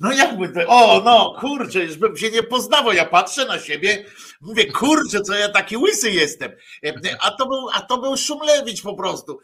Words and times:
No 0.00 0.12
jakby 0.12 0.48
to, 0.48 0.68
o 0.68 1.02
no 1.04 1.36
kurczę, 1.40 1.78
już 1.78 1.96
bym 1.96 2.16
się 2.16 2.30
nie 2.30 2.42
poznawał, 2.42 2.92
ja 2.92 3.04
patrzę 3.04 3.44
na 3.44 3.58
siebie, 3.58 4.04
mówię 4.40 4.72
kurczę, 4.72 5.20
co 5.20 5.34
ja 5.34 5.48
taki 5.48 5.76
łysy 5.76 6.10
jestem, 6.10 6.52
a 7.20 7.30
to 7.30 7.46
był, 7.46 7.68
a 7.74 7.80
to 7.80 7.98
był 7.98 8.16
Szumlewicz 8.16 8.82
po 8.82 8.94
prostu. 8.94 9.40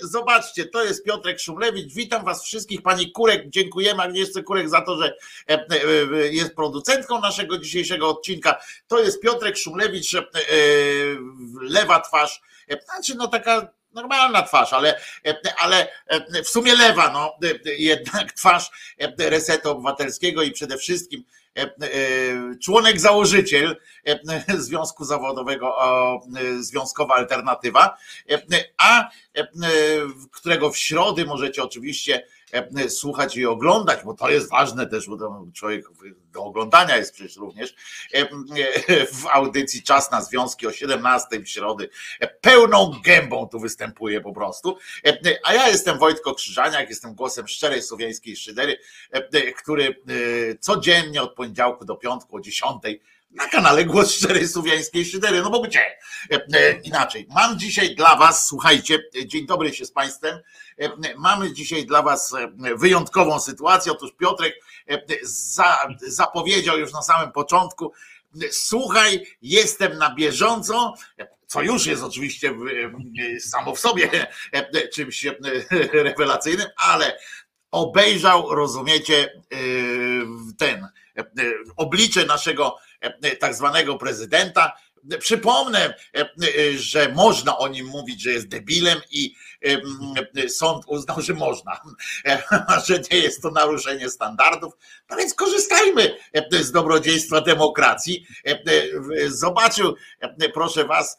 Zobaczcie, 0.00 0.66
to 0.66 0.84
jest 0.84 1.04
Piotrek 1.04 1.40
Szumlewicz, 1.40 1.94
witam 1.94 2.24
was 2.24 2.44
wszystkich, 2.44 2.82
pani 2.82 3.12
Kurek, 3.12 3.48
dziękujemy. 3.48 4.02
Agnieszce 4.02 4.42
Kurek 4.42 4.68
za 4.68 4.80
to, 4.80 4.96
że 5.02 5.16
jest 6.30 6.54
producentką 6.54 7.20
naszego 7.20 7.58
dzisiejszego 7.58 8.08
odcinka, 8.08 8.60
to 8.88 8.98
jest 8.98 9.20
Piotrek 9.20 9.56
Szumlewicz, 9.56 10.12
lewa 11.60 12.00
twarz, 12.00 12.40
znaczy 12.84 13.14
no 13.16 13.28
taka 13.28 13.68
normalna 13.94 14.42
twarz, 14.42 14.72
ale, 14.72 15.00
ale 15.58 15.88
w 16.44 16.48
sumie 16.48 16.74
lewa, 16.74 17.10
no. 17.10 17.34
Jednak 17.78 18.32
twarz 18.32 18.70
resetu 19.18 19.70
obywatelskiego 19.70 20.42
i 20.42 20.50
przede 20.52 20.78
wszystkim 20.78 21.24
członek 22.64 23.00
założyciel 23.00 23.76
Związku 24.48 25.04
Zawodowego 25.04 25.76
Związkowa 26.58 27.14
Alternatywa, 27.14 27.96
a 28.78 29.10
którego 30.32 30.70
w 30.70 30.78
środy 30.78 31.24
możecie 31.24 31.62
oczywiście 31.62 32.26
słuchać 32.88 33.36
i 33.36 33.46
oglądać, 33.46 34.04
bo 34.04 34.14
to 34.14 34.30
jest 34.30 34.50
ważne 34.50 34.86
też, 34.86 35.08
bo 35.08 35.46
człowiek 35.54 35.84
do 36.32 36.44
oglądania 36.44 36.96
jest 36.96 37.12
przecież 37.12 37.36
również 37.36 37.74
e, 38.14 38.18
e, 38.18 39.06
w 39.06 39.26
audycji 39.32 39.82
Czas 39.82 40.10
na 40.10 40.22
Związki 40.22 40.66
o 40.66 40.72
17 40.72 41.40
w 41.40 41.48
środy. 41.48 41.88
Pełną 42.40 42.92
gębą 43.04 43.48
tu 43.48 43.60
występuje 43.60 44.20
po 44.20 44.32
prostu. 44.32 44.78
A 45.44 45.54
ja 45.54 45.68
jestem 45.68 45.98
Wojtko 45.98 46.34
Krzyżaniak, 46.34 46.88
jestem 46.88 47.14
głosem 47.14 47.48
szczerej 47.48 47.82
słowiańskiej 47.82 48.36
szydery, 48.36 48.78
który 49.56 50.02
codziennie 50.60 51.22
od 51.22 51.34
poniedziałku 51.34 51.84
do 51.84 51.96
piątku 51.96 52.36
o 52.36 52.40
10 52.40 52.82
na 53.32 53.48
kanale 53.48 53.84
Głos 53.84 54.12
Szczerej 54.12 54.48
Słowiańskiej 54.48 55.04
Szydery. 55.04 55.42
No 55.42 55.50
bo 55.50 55.60
gdzie? 55.60 55.98
Inaczej. 56.82 57.26
Mam 57.34 57.58
dzisiaj 57.58 57.94
dla 57.94 58.16
Was, 58.16 58.46
słuchajcie, 58.46 58.98
dzień 59.26 59.46
dobry 59.46 59.74
się 59.74 59.84
z 59.84 59.92
Państwem. 59.92 60.40
Mamy 61.18 61.52
dzisiaj 61.52 61.86
dla 61.86 62.02
Was 62.02 62.34
wyjątkową 62.76 63.40
sytuację. 63.40 63.92
Otóż 63.92 64.10
Piotrek 64.18 64.54
za, 65.22 65.88
zapowiedział 66.06 66.78
już 66.78 66.92
na 66.92 67.02
samym 67.02 67.32
początku, 67.32 67.92
słuchaj, 68.50 69.26
jestem 69.42 69.98
na 69.98 70.14
bieżąco, 70.14 70.94
co 71.46 71.62
już 71.62 71.86
jest 71.86 72.02
oczywiście 72.02 72.54
samo 73.40 73.74
w 73.74 73.80
sobie 73.80 74.26
czymś 74.94 75.26
rewelacyjnym, 75.92 76.66
ale 76.76 77.18
obejrzał, 77.70 78.54
rozumiecie, 78.54 79.42
ten 80.58 80.88
oblicze 81.76 82.26
naszego 82.26 82.78
tak 83.40 83.54
zwanego 83.54 83.98
prezydenta. 83.98 84.72
Przypomnę, 85.18 85.94
że 86.76 87.08
można 87.08 87.58
o 87.58 87.68
nim 87.68 87.86
mówić, 87.86 88.22
że 88.22 88.30
jest 88.30 88.48
debilem 88.48 88.98
i 89.10 89.34
sąd 90.48 90.84
uznał, 90.86 91.20
że 91.20 91.34
można, 91.34 91.80
że 92.86 93.00
nie 93.10 93.18
jest 93.18 93.42
to 93.42 93.50
naruszenie 93.50 94.10
standardów. 94.10 94.72
No 95.10 95.16
więc 95.16 95.34
korzystajmy 95.34 96.16
z 96.50 96.72
dobrodziejstwa 96.72 97.40
demokracji. 97.40 98.26
Zobaczył, 99.26 99.96
proszę 100.54 100.84
was, 100.84 101.18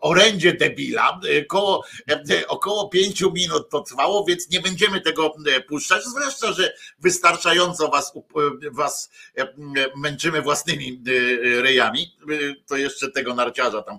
orędzie 0.00 0.52
debila. 0.52 1.20
Około, 1.44 1.84
około 2.48 2.88
pięciu 2.88 3.32
minut 3.32 3.70
to 3.70 3.80
trwało, 3.80 4.24
więc 4.24 4.50
nie 4.50 4.60
będziemy 4.60 5.00
tego 5.00 5.34
puszczać, 5.68 6.04
zwłaszcza, 6.04 6.52
że 6.52 6.74
wystarczająco 6.98 7.88
was, 7.88 8.12
was 8.72 9.10
męczymy 9.96 10.42
własnymi 10.42 11.02
ryjami. 11.42 12.16
To 12.66 12.76
jeszcze 12.76 13.10
tego 13.10 13.34
narciarza 13.34 13.82
tam, 13.82 13.98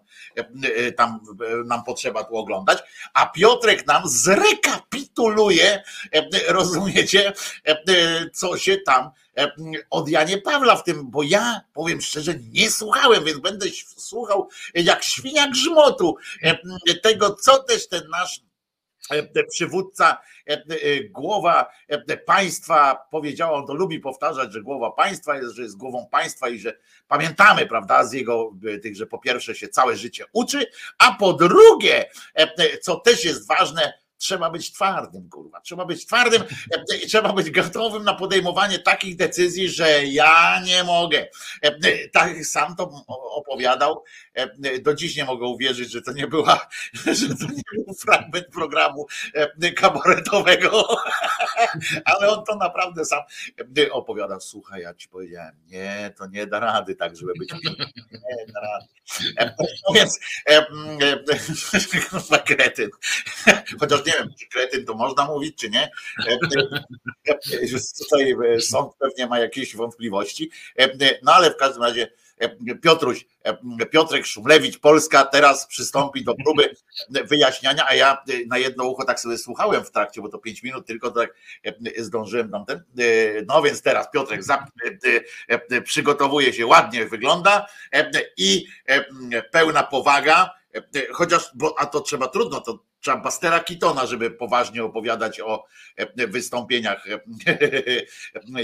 tam 0.98 1.20
nam 1.66 1.84
potrzeba 1.84 2.24
tu 2.24 2.38
oglądać 2.38 2.84
a 3.14 3.26
Piotrek 3.26 3.88
nam 3.88 4.04
zrekapituluje, 4.06 5.84
e, 6.12 6.54
rozumiecie, 6.54 7.34
e, 7.66 8.30
co 8.30 8.58
się 8.58 8.78
tam 8.78 9.06
e, 9.06 9.12
od 9.90 10.10
Janie 10.10 10.38
Pawla 10.38 10.76
w 10.76 10.84
tym, 10.84 11.12
bo 11.12 11.24
ja 11.24 11.62
powiem 11.74 12.02
szczerze, 12.02 12.34
nie 12.52 12.72
słuchałem, 12.72 13.24
więc 13.26 13.40
będę 13.40 13.66
słuchał 13.98 14.50
jak 14.74 15.04
świnia 15.04 15.48
grzmotu 15.48 16.16
tego, 17.04 17.36
co 17.36 17.64
też 17.64 17.88
ten 17.88 18.10
nasz 18.10 18.42
przywódca, 19.50 20.22
głowa 21.10 21.72
państwa 22.26 23.08
powiedziała, 23.12 23.58
on 23.58 23.68
to 23.68 23.74
lubi 23.74 24.00
powtarzać, 24.00 24.54
że 24.54 24.62
głowa 24.62 24.92
państwa 24.92 25.38
jest, 25.38 25.56
że 25.56 25.62
jest 25.62 25.78
głową 25.78 26.08
państwa 26.12 26.50
i 26.50 26.60
że 26.60 26.78
pamiętamy, 27.08 27.66
prawda, 27.66 28.06
z 28.06 28.14
jego 28.14 28.52
tych, 28.82 28.96
że 28.96 29.08
po 29.08 29.20
pierwsze 29.20 29.56
się 29.56 29.68
całe 29.68 29.98
życie 29.98 30.26
uczy, 30.34 30.66
a 30.98 31.12
po 31.14 31.34
drugie, 31.34 32.06
co 32.82 32.96
też 32.96 33.26
jest 33.26 33.48
ważne, 33.48 33.94
trzeba 34.24 34.50
być 34.50 34.72
twardym, 34.72 35.30
kurwa. 35.30 35.62
Trzeba 35.62 35.86
być 35.86 36.06
twardym 36.06 36.44
i 37.04 37.08
trzeba 37.08 37.34
być 37.34 37.52
gotowym 37.52 38.04
na 38.04 38.14
podejmowanie 38.14 38.80
takich 38.80 39.16
decyzji, 39.16 39.70
że 39.70 40.06
ja 40.06 40.62
nie 40.66 40.84
mogę. 40.84 41.28
Tak 42.12 42.46
sam 42.46 42.76
to 42.76 42.92
opowiadał. 43.36 44.04
Do 44.82 44.94
dziś 44.94 45.16
nie 45.16 45.26
mogę 45.26 45.46
uwierzyć, 45.46 45.92
że 45.92 46.02
to 46.02 46.12
nie 46.12 46.28
była, 46.28 46.68
że 47.20 47.28
to 47.28 47.46
nie 47.46 47.86
był 47.86 47.96
fragment 47.96 48.48
programu 48.48 49.08
kabaretowego, 49.76 50.88
ale 52.06 52.30
on 52.30 52.46
to 52.46 52.56
naprawdę 52.56 53.06
sam 53.06 53.22
opowiadał. 53.92 54.42
Słuchaj, 54.42 54.82
ja 54.82 54.94
ci 54.94 55.08
powiedziałem, 55.08 55.56
nie, 55.66 56.14
to 56.18 56.28
nie 56.28 56.48
da 56.48 56.60
rady 56.60 56.96
tak, 56.96 57.16
żeby 57.16 57.34
być 57.40 57.52
nie 57.52 57.60
da 58.54 58.62
rady. 58.62 58.88
No 59.88 59.94
więc 59.96 60.20
kretyn. 62.54 62.90
Chociaż 63.80 64.06
nie 64.06 64.13
nie 64.14 64.20
wiem, 64.20 64.34
czy 64.40 64.48
kretyn 64.48 64.86
to 64.86 64.94
można 64.94 65.26
mówić, 65.26 65.58
czy 65.58 65.70
nie. 65.70 65.92
E, 66.28 66.32
e, 67.28 67.34
e, 67.34 67.68
tutaj 68.00 68.36
sąd 68.60 68.94
pewnie 69.00 69.28
ma 69.28 69.40
jakieś 69.40 69.76
wątpliwości. 69.76 70.52
No 71.24 71.34
ale 71.34 71.52
w 71.52 71.58
każdym 71.58 71.84
razie 71.84 72.08
Piotruś, 72.82 73.26
Piotrek 73.92 74.26
Szumlewicz, 74.26 74.80
Polska 74.80 75.26
teraz 75.26 75.68
przystąpi 75.68 76.24
do 76.24 76.36
próby 76.36 76.76
wyjaśniania, 77.10 77.86
a 77.88 77.96
ja 77.96 78.24
na 78.48 78.58
jedno 78.58 78.86
ucho 78.86 79.06
tak 79.06 79.20
sobie 79.20 79.38
słuchałem 79.38 79.86
w 79.86 79.92
trakcie, 79.92 80.22
bo 80.22 80.30
to 80.30 80.38
pięć 80.38 80.64
minut, 80.64 80.88
tylko 80.88 81.12
tak 81.12 81.34
zdążyłem 81.98 82.52
tam 82.52 82.66
ten. 82.66 82.84
No 83.48 83.62
więc 83.62 83.82
teraz 83.82 84.12
Piotrek 84.12 84.42
przygotowuje 85.84 86.54
się, 86.54 86.66
ładnie 86.66 87.06
wygląda 87.06 87.68
i 88.38 88.68
pełna 89.52 89.84
powaga, 89.84 90.50
chociaż, 91.12 91.52
bo, 91.56 91.76
a 91.80 91.86
to 91.86 92.02
trzeba 92.02 92.28
trudno, 92.28 92.62
to 92.62 92.80
trzeba 93.04 93.18
Bastera 93.18 93.60
Kitona, 93.60 94.06
żeby 94.06 94.32
poważnie 94.32 94.84
opowiadać 94.84 95.40
o 95.40 95.66
e, 95.98 96.28
wystąpieniach 96.28 97.06
e, 97.08 97.20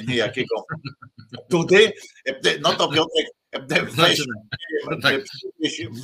niejakiego 0.08 0.66
Dudy, 1.50 1.94
e, 2.26 2.60
no 2.60 2.74
to 2.74 2.88
Piotrek 2.88 3.39
weź 3.92 4.22
tak. 5.02 5.22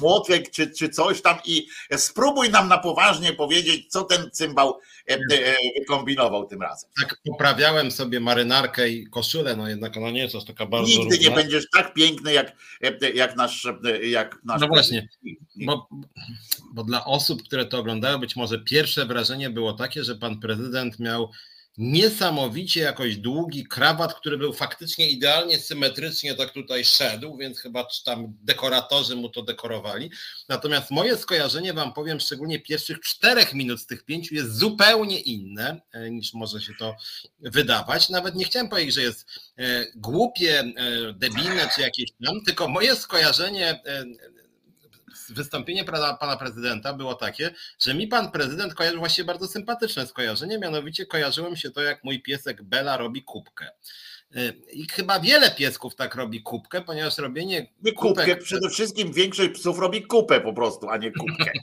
młotek 0.02 0.52
czy, 0.52 0.72
czy 0.72 0.90
coś 0.90 1.22
tam 1.22 1.38
i 1.46 1.68
spróbuj 1.98 2.50
nam 2.50 2.68
na 2.68 2.78
poważnie 2.78 3.34
powiedzieć, 3.34 3.92
co 3.92 4.04
ten 4.04 4.32
cymbał 4.32 4.80
wykombinował 5.80 6.48
tym 6.48 6.62
razem. 6.62 6.90
Tak, 7.02 7.18
poprawiałem 7.26 7.92
sobie 7.92 8.20
marynarkę 8.20 8.90
i 8.90 9.08
koszulę, 9.08 9.56
no 9.56 9.70
jednak 9.70 9.98
ona 9.98 10.12
nie 10.12 10.22
jest 10.22 10.36
aż 10.36 10.46
taka 10.46 10.66
bardzo 10.66 10.88
Nigdy 10.88 11.16
równa. 11.16 11.30
nie 11.30 11.36
będziesz 11.36 11.70
tak 11.70 11.94
piękny 11.94 12.34
jak, 12.34 12.56
jak, 13.14 13.36
nasz, 13.36 13.68
jak 14.02 14.40
nasz... 14.44 14.62
No 14.62 14.68
właśnie, 14.68 15.08
bo, 15.56 15.90
bo 16.74 16.84
dla 16.84 17.06
osób, 17.06 17.44
które 17.44 17.66
to 17.66 17.80
oglądają, 17.80 18.20
być 18.20 18.36
może 18.36 18.60
pierwsze 18.60 19.06
wrażenie 19.06 19.50
było 19.50 19.74
takie, 19.74 20.04
że 20.04 20.16
pan 20.16 20.40
prezydent 20.40 21.00
miał 21.00 21.32
niesamowicie 21.78 22.82
jakoś 22.82 23.18
długi 23.18 23.68
krawat, 23.68 24.14
który 24.14 24.38
był 24.38 24.54
faktycznie 24.54 25.10
idealnie 25.10 25.60
symetrycznie 25.60 26.36
tak 26.36 26.52
tutaj 26.52 26.86
szedł, 26.86 27.38
więc 27.38 27.60
chyba 27.60 27.88
tam 28.06 28.38
dekoratorzy 28.42 29.16
mu 29.16 29.30
to 29.30 29.42
dekorowali. 29.42 30.12
Natomiast 30.50 30.92
moje 30.92 31.18
skojarzenie 31.18 31.74
wam 31.74 31.94
powiem, 31.94 32.20
szczególnie 32.20 32.60
pierwszych 32.60 33.00
czterech 33.00 33.54
minut 33.54 33.82
z 33.82 33.86
tych 33.86 34.04
pięciu 34.04 34.36
jest 34.36 34.56
zupełnie 34.56 35.20
inne 35.20 35.82
e, 35.92 36.12
niż 36.12 36.34
może 36.34 36.62
się 36.62 36.74
to 36.80 36.96
wydawać. 37.40 38.10
Nawet 38.10 38.36
nie 38.36 38.46
chciałem 38.46 38.70
powiedzieć, 38.70 38.96
że 38.96 39.02
jest 39.02 39.26
e, 39.58 39.86
głupie, 39.96 40.60
e, 40.60 40.74
debilne 41.14 41.70
czy 41.76 41.82
jakieś 41.82 42.12
tam, 42.26 42.42
tylko 42.46 42.68
moje 42.68 42.96
skojarzenie 42.96 43.82
wystąpienie 45.30 45.84
pana, 45.84 46.14
pana 46.14 46.38
prezydenta 46.38 46.94
było 46.94 47.16
takie, 47.16 47.54
że 47.80 47.94
mi 47.94 48.08
pan 48.08 48.32
prezydent 48.32 48.74
kojarzył 48.74 49.00
właśnie 49.00 49.24
bardzo 49.24 49.48
sympatyczne 49.48 50.08
skojarzenie, 50.08 50.60
mianowicie 50.60 51.06
kojarzyłem 51.06 51.56
się 51.56 51.72
to, 51.72 51.82
jak 51.82 52.04
mój 52.04 52.22
piesek 52.22 52.64
Bela 52.64 52.98
robi 52.98 53.24
kubkę. 53.24 53.70
Y, 54.36 54.62
I 54.74 54.88
chyba 54.90 55.20
wiele 55.20 55.52
piesków 55.52 55.96
tak 55.96 56.16
robi 56.16 56.44
kubkę, 56.44 56.82
ponieważ 56.82 57.18
robienie. 57.18 57.68
Nie 57.82 57.94
kubkę, 57.94 58.36
przede 58.36 58.70
wszystkim 58.70 59.14
większość 59.14 59.50
psów 59.50 59.80
robi 59.80 60.04
kupę 60.04 60.42
po 60.42 60.54
prostu, 60.54 60.90
a 60.90 60.98
nie 60.98 61.12
kubkę. 61.12 61.52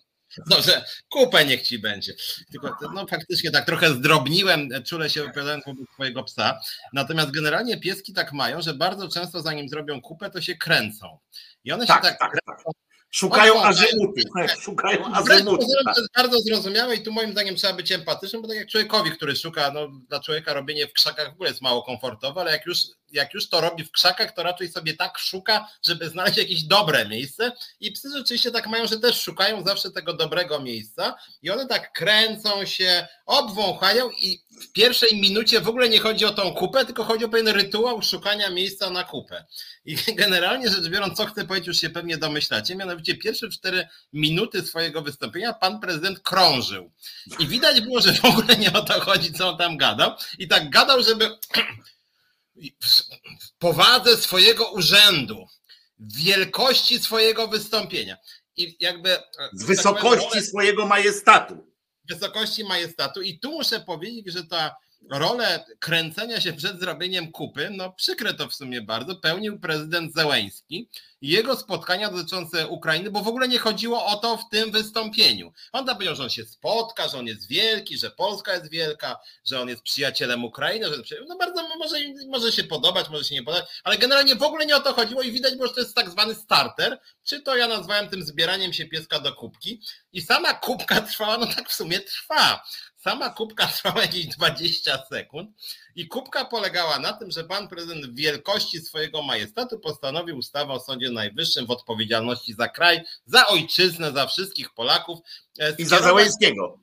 No, 0.50 0.62
że 0.62 0.84
kupę 1.08 1.44
niech 1.44 1.62
ci 1.62 1.78
będzie. 1.78 2.12
Tylko 2.50 2.76
no, 2.94 3.06
faktycznie 3.06 3.50
tak 3.50 3.66
trochę 3.66 3.94
zdrobniłem, 3.94 4.68
czule 4.86 5.10
się 5.10 5.24
opowiadając 5.24 5.64
wobec 5.64 5.90
swojego 5.94 6.24
psa. 6.24 6.60
Natomiast 6.92 7.30
generalnie 7.30 7.80
pieski 7.80 8.12
tak 8.12 8.32
mają, 8.32 8.62
że 8.62 8.74
bardzo 8.74 9.08
często 9.08 9.40
zanim 9.40 9.68
zrobią 9.68 10.00
kupę, 10.00 10.30
to 10.30 10.40
się 10.40 10.56
kręcą. 10.56 11.18
I 11.64 11.72
one 11.72 11.86
tak, 11.86 12.04
się 12.04 12.10
tak, 12.10 12.18
tak, 12.18 12.38
tak. 12.46 12.74
Szukają 13.14 13.62
azymuty. 13.62 14.22
Szukają 14.60 15.14
azymuty. 15.14 15.66
To 15.84 16.00
jest 16.00 16.12
bardzo 16.16 16.40
zrozumiałe 16.40 16.94
i 16.96 17.02
tu 17.02 17.12
moim 17.12 17.32
zdaniem 17.32 17.56
trzeba 17.56 17.72
być 17.72 17.92
empatycznym, 17.92 18.42
bo 18.42 18.48
tak 18.48 18.56
jak 18.56 18.68
człowiekowi, 18.68 19.10
który 19.10 19.36
szuka, 19.36 19.70
no 19.70 19.88
dla 20.08 20.20
człowieka 20.20 20.54
robienie 20.54 20.86
w 20.86 20.92
krzakach 20.92 21.30
w 21.30 21.32
ogóle 21.32 21.48
jest 21.48 21.62
mało 21.62 21.82
komfortowe, 21.82 22.40
ale 22.40 22.52
jak 22.52 22.66
już, 22.66 22.78
jak 23.12 23.34
już 23.34 23.48
to 23.48 23.60
robi 23.60 23.84
w 23.84 23.92
krzakach, 23.92 24.34
to 24.34 24.42
raczej 24.42 24.68
sobie 24.68 24.94
tak 24.94 25.18
szuka, 25.18 25.68
żeby 25.86 26.08
znaleźć 26.08 26.38
jakieś 26.38 26.62
dobre 26.62 27.08
miejsce 27.08 27.52
i 27.80 27.92
psy 27.92 28.08
rzeczywiście 28.16 28.50
tak 28.50 28.66
mają, 28.66 28.86
że 28.86 28.98
też 28.98 29.22
szukają 29.22 29.64
zawsze 29.64 29.90
tego 29.90 30.14
dobrego 30.14 30.60
miejsca 30.60 31.14
i 31.42 31.50
one 31.50 31.66
tak 31.66 31.92
kręcą 31.92 32.64
się, 32.64 33.06
obwąchają 33.26 34.10
i 34.10 34.42
w 34.60 34.72
pierwszej 34.72 35.20
minucie 35.20 35.60
w 35.60 35.68
ogóle 35.68 35.88
nie 35.88 36.00
chodzi 36.00 36.24
o 36.24 36.30
tą 36.30 36.54
kupę, 36.54 36.84
tylko 36.84 37.04
chodzi 37.04 37.24
o 37.24 37.28
pewien 37.28 37.48
rytuał 37.48 38.02
szukania 38.02 38.50
miejsca 38.50 38.90
na 38.90 39.04
kupę. 39.04 39.44
I 39.84 39.96
generalnie 40.22 40.68
rzecz 40.68 40.88
biorąc, 40.88 41.16
co 41.16 41.26
chcę 41.26 41.44
powiedzieć, 41.44 41.66
już 41.66 41.80
się 41.80 41.90
pewnie 41.90 42.18
domyślacie, 42.18 42.76
mianowicie 42.76 43.14
pierwsze 43.14 43.48
cztery 43.48 43.88
minuty 44.12 44.62
swojego 44.62 45.02
wystąpienia 45.02 45.52
pan 45.52 45.80
prezydent 45.80 46.20
krążył. 46.20 46.90
I 47.38 47.46
widać 47.46 47.80
było, 47.80 48.00
że 48.00 48.12
w 48.12 48.24
ogóle 48.24 48.56
nie 48.56 48.72
o 48.72 48.82
to 48.82 49.00
chodzi, 49.00 49.32
co 49.32 49.48
on 49.48 49.58
tam 49.58 49.76
gadał. 49.76 50.12
I 50.38 50.48
tak 50.48 50.70
gadał, 50.70 51.02
żeby 51.02 51.24
w 52.56 53.58
powadze 53.58 54.16
swojego 54.16 54.70
urzędu, 54.70 55.46
wielkości 55.98 56.98
swojego 56.98 57.48
wystąpienia. 57.48 58.16
I 58.56 58.76
jakby. 58.80 59.10
Z 59.10 59.58
tak 59.58 59.66
wysokości 59.66 60.32
tak 60.32 60.44
swojego 60.44 60.86
majestatu. 60.86 61.66
Wysokości 62.08 62.64
majestatu. 62.64 63.22
I 63.22 63.38
tu 63.38 63.52
muszę 63.52 63.80
powiedzieć, 63.80 64.32
że 64.32 64.44
ta 64.44 64.76
rolę 65.10 65.64
kręcenia 65.78 66.40
się 66.40 66.52
przed 66.52 66.80
zrobieniem 66.80 67.32
kupy, 67.32 67.70
no 67.70 67.92
przykre 67.92 68.34
to 68.34 68.48
w 68.48 68.54
sumie 68.54 68.82
bardzo, 68.82 69.16
pełnił 69.16 69.60
prezydent 69.60 70.14
Zełęński 70.14 70.88
i 71.20 71.28
jego 71.28 71.56
spotkania 71.56 72.10
dotyczące 72.10 72.68
Ukrainy, 72.68 73.10
bo 73.10 73.20
w 73.20 73.28
ogóle 73.28 73.48
nie 73.48 73.58
chodziło 73.58 74.06
o 74.06 74.16
to 74.16 74.36
w 74.36 74.48
tym 74.50 74.72
wystąpieniu. 74.72 75.52
On 75.72 75.86
tam 75.86 75.94
powiedział, 75.94 76.14
że 76.14 76.22
on 76.22 76.30
się 76.30 76.44
spotka, 76.44 77.08
że 77.08 77.18
on 77.18 77.26
jest 77.26 77.48
wielki, 77.48 77.98
że 77.98 78.10
Polska 78.10 78.54
jest 78.54 78.70
wielka, 78.70 79.18
że 79.44 79.60
on 79.60 79.68
jest 79.68 79.82
przyjacielem 79.82 80.44
Ukrainy, 80.44 80.86
że 81.04 81.16
no 81.28 81.36
bardzo 81.36 81.68
może, 81.78 81.96
może 82.28 82.52
się 82.52 82.64
podobać, 82.64 83.08
może 83.08 83.24
się 83.24 83.34
nie 83.34 83.42
podobać, 83.42 83.68
ale 83.84 83.98
generalnie 83.98 84.34
w 84.34 84.42
ogóle 84.42 84.66
nie 84.66 84.76
o 84.76 84.80
to 84.80 84.92
chodziło 84.92 85.22
i 85.22 85.32
widać 85.32 85.54
było, 85.54 85.66
że 85.66 85.74
to 85.74 85.80
jest 85.80 85.94
tak 85.94 86.10
zwany 86.10 86.34
starter, 86.34 87.00
czy 87.24 87.42
to 87.42 87.56
ja 87.56 87.68
nazwałem 87.68 88.08
tym 88.08 88.22
zbieraniem 88.22 88.72
się 88.72 88.86
pieska 88.86 89.20
do 89.20 89.34
kubki 89.34 89.80
i 90.12 90.22
sama 90.22 90.54
kubka 90.54 91.00
trwała, 91.00 91.38
no 91.38 91.46
tak 91.46 91.68
w 91.68 91.74
sumie 91.74 92.00
trwa. 92.00 92.64
Sama 93.04 93.30
kubka 93.30 93.66
trwała 93.76 94.02
jakieś 94.02 94.26
20 94.26 95.04
sekund 95.10 95.50
i 95.94 96.08
kubka 96.08 96.44
polegała 96.44 96.98
na 96.98 97.12
tym, 97.12 97.30
że 97.30 97.44
pan 97.44 97.68
prezydent 97.68 98.06
w 98.06 98.14
wielkości 98.14 98.80
swojego 98.80 99.22
majestatu 99.22 99.78
postanowił 99.78 100.38
ustawę 100.38 100.72
o 100.72 100.80
Sądzie 100.80 101.10
Najwyższym 101.10 101.66
w 101.66 101.70
odpowiedzialności 101.70 102.54
za 102.54 102.68
kraj, 102.68 103.00
za 103.26 103.46
ojczyznę, 103.46 104.12
za 104.12 104.26
wszystkich 104.26 104.74
Polaków. 104.74 105.18
E, 105.58 105.74
I 105.78 105.84
za 105.84 105.98
Załęskiego. 105.98 106.78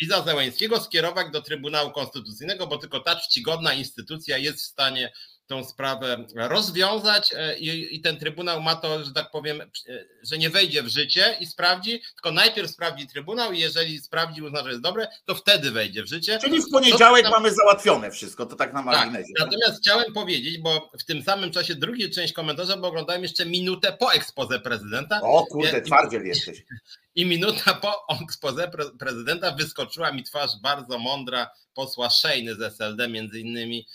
I 0.00 0.06
za 0.06 0.22
Załęskiego 0.22 0.80
skierować 0.80 1.30
do 1.32 1.42
Trybunału 1.42 1.90
Konstytucyjnego, 1.90 2.66
bo 2.66 2.78
tylko 2.78 3.00
ta 3.00 3.16
czcigodna 3.16 3.72
instytucja 3.72 4.38
jest 4.38 4.58
w 4.58 4.66
stanie 4.66 5.12
tą 5.48 5.64
sprawę 5.64 6.24
rozwiązać 6.34 7.34
e, 7.36 7.58
i, 7.58 7.96
i, 7.96 8.00
ten 8.00 8.18
Trybunał 8.18 8.62
ma 8.62 8.76
to, 8.76 9.04
że 9.04 9.12
tak 9.12 9.30
powiem, 9.30 9.60
e, 9.60 9.66
że 10.22 10.38
nie 10.38 10.50
wejdzie 10.50 10.82
w 10.82 10.88
życie 10.88 11.36
i 11.40 11.46
sprawdzi, 11.46 12.00
tylko 12.14 12.30
najpierw 12.32 12.70
sprawdzi 12.70 13.06
Trybunał 13.06 13.52
i 13.52 13.58
jeżeli 13.58 14.00
sprawdzi, 14.00 14.42
uzna, 14.42 14.62
że 14.62 14.68
jest 14.68 14.82
dobre, 14.82 15.08
to 15.24 15.34
wtedy 15.34 15.70
wejdzie 15.70 16.02
w 16.02 16.06
życie. 16.06 16.38
Czyli 16.38 16.62
w 16.62 16.70
poniedziałek 16.72 17.24
to, 17.24 17.30
mamy 17.30 17.54
załatwione 17.54 18.10
wszystko, 18.10 18.46
to 18.46 18.56
tak 18.56 18.72
na 18.72 18.78
tak, 18.78 18.86
marginesie. 18.86 19.32
Tak, 19.38 19.46
natomiast 19.46 19.80
chciałem 19.80 20.12
powiedzieć, 20.12 20.58
bo 20.58 20.90
w 20.98 21.04
tym 21.04 21.22
samym 21.22 21.52
czasie 21.52 21.74
drugi 21.74 22.10
część 22.10 22.32
komentarza, 22.32 22.76
bo 22.76 22.88
oglądałem 22.88 23.22
jeszcze 23.22 23.46
minutę 23.46 23.92
po 23.92 24.12
ekspoze 24.12 24.60
prezydenta. 24.60 25.20
O 25.22 25.46
kurde, 25.46 25.82
twardziel 25.82 26.26
jesteś. 26.26 26.62
I 27.14 27.26
minuta 27.26 27.74
po 27.74 28.06
ekspoze 28.22 28.70
prezydenta 28.98 29.50
wyskoczyła 29.50 30.12
mi 30.12 30.24
twarz 30.24 30.50
bardzo 30.62 30.98
mądra 30.98 31.50
posła 31.74 32.10
Szejny 32.10 32.54
z 32.54 32.62
SLD 32.62 33.08
między 33.08 33.40
innymi, 33.40 33.86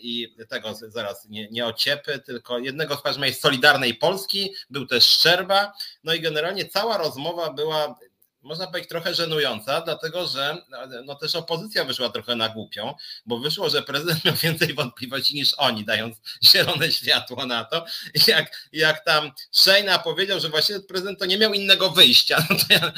i 0.00 0.34
tego 0.48 0.74
zaraz 0.88 1.28
nie, 1.28 1.48
nie 1.50 1.66
ociepy, 1.66 2.18
tylko 2.18 2.58
jednego 2.58 2.96
z 2.96 3.18
jest 3.26 3.42
Solidarnej 3.42 3.94
Polski, 3.94 4.54
był 4.70 4.86
też 4.86 5.04
Szczerba, 5.04 5.72
no 6.04 6.14
i 6.14 6.20
generalnie 6.20 6.68
cała 6.68 6.98
rozmowa 6.98 7.52
była 7.52 7.96
można 8.42 8.66
powiedzieć 8.66 8.88
trochę 8.88 9.14
żenująca, 9.14 9.80
dlatego 9.80 10.26
że 10.26 10.56
no 11.04 11.14
też 11.14 11.34
opozycja 11.34 11.84
wyszła 11.84 12.08
trochę 12.08 12.36
na 12.36 12.48
głupią, 12.48 12.94
bo 13.26 13.38
wyszło, 13.38 13.70
że 13.70 13.82
prezydent 13.82 14.24
miał 14.24 14.34
więcej 14.42 14.74
wątpliwości 14.74 15.34
niż 15.34 15.54
oni, 15.56 15.84
dając 15.84 16.16
zielone 16.44 16.92
światło 16.92 17.46
na 17.46 17.64
to. 17.64 17.84
Jak, 18.26 18.68
jak 18.72 19.04
tam 19.04 19.30
Szejna 19.52 19.98
powiedział, 19.98 20.40
że 20.40 20.48
właśnie 20.48 20.80
prezydent 20.80 21.18
to 21.18 21.26
nie 21.26 21.38
miał 21.38 21.52
innego 21.54 21.90
wyjścia, 21.90 22.36
no 22.50 22.56
to 22.56 22.64
ja, 22.70 22.92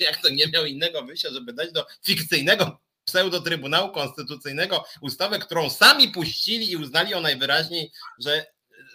ja 0.00 0.06
jak 0.06 0.22
to 0.22 0.28
nie 0.28 0.46
miał 0.46 0.64
innego 0.64 1.02
wyjścia, 1.04 1.30
żeby 1.30 1.52
dać 1.52 1.72
do 1.72 1.86
fikcyjnego 2.04 2.80
pseudo-Trybunału 3.10 3.92
Konstytucyjnego 3.92 4.84
ustawę, 5.00 5.38
którą 5.38 5.70
sami 5.70 6.08
puścili 6.08 6.70
i 6.70 6.76
uznali 6.76 7.10
ją 7.10 7.20
najwyraźniej, 7.20 7.92
że 8.18 8.46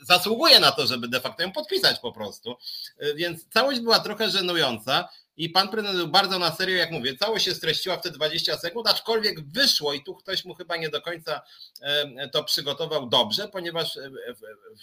zasługuje 0.02 0.60
na 0.60 0.72
to, 0.72 0.88
żeby 0.88 1.08
de 1.08 1.22
facto 1.22 1.44
ją 1.44 1.52
podpisać 1.52 2.00
po 2.00 2.12
prostu. 2.12 2.56
Więc 3.16 3.46
całość 3.54 3.80
była 3.80 4.00
trochę 4.00 4.30
żenująca. 4.30 5.10
I 5.38 5.50
pan 5.50 5.70
prezydent 5.70 5.98
był 5.98 6.08
bardzo 6.08 6.40
na 6.40 6.56
serio, 6.56 6.76
jak 6.76 6.92
mówię, 6.92 7.18
całość 7.18 7.46
się 7.46 7.56
streściła 7.56 7.98
w 7.98 8.02
te 8.02 8.12
20 8.12 8.58
sekund, 8.58 8.88
aczkolwiek 8.88 9.48
wyszło 9.48 9.94
i 9.94 10.04
tu 10.04 10.16
ktoś 10.16 10.46
mu 10.46 10.54
chyba 10.54 10.78
nie 10.78 10.90
do 10.90 11.02
końca 11.02 11.42
to 12.32 12.44
przygotował 12.44 13.10
dobrze, 13.10 13.48
ponieważ 13.48 14.00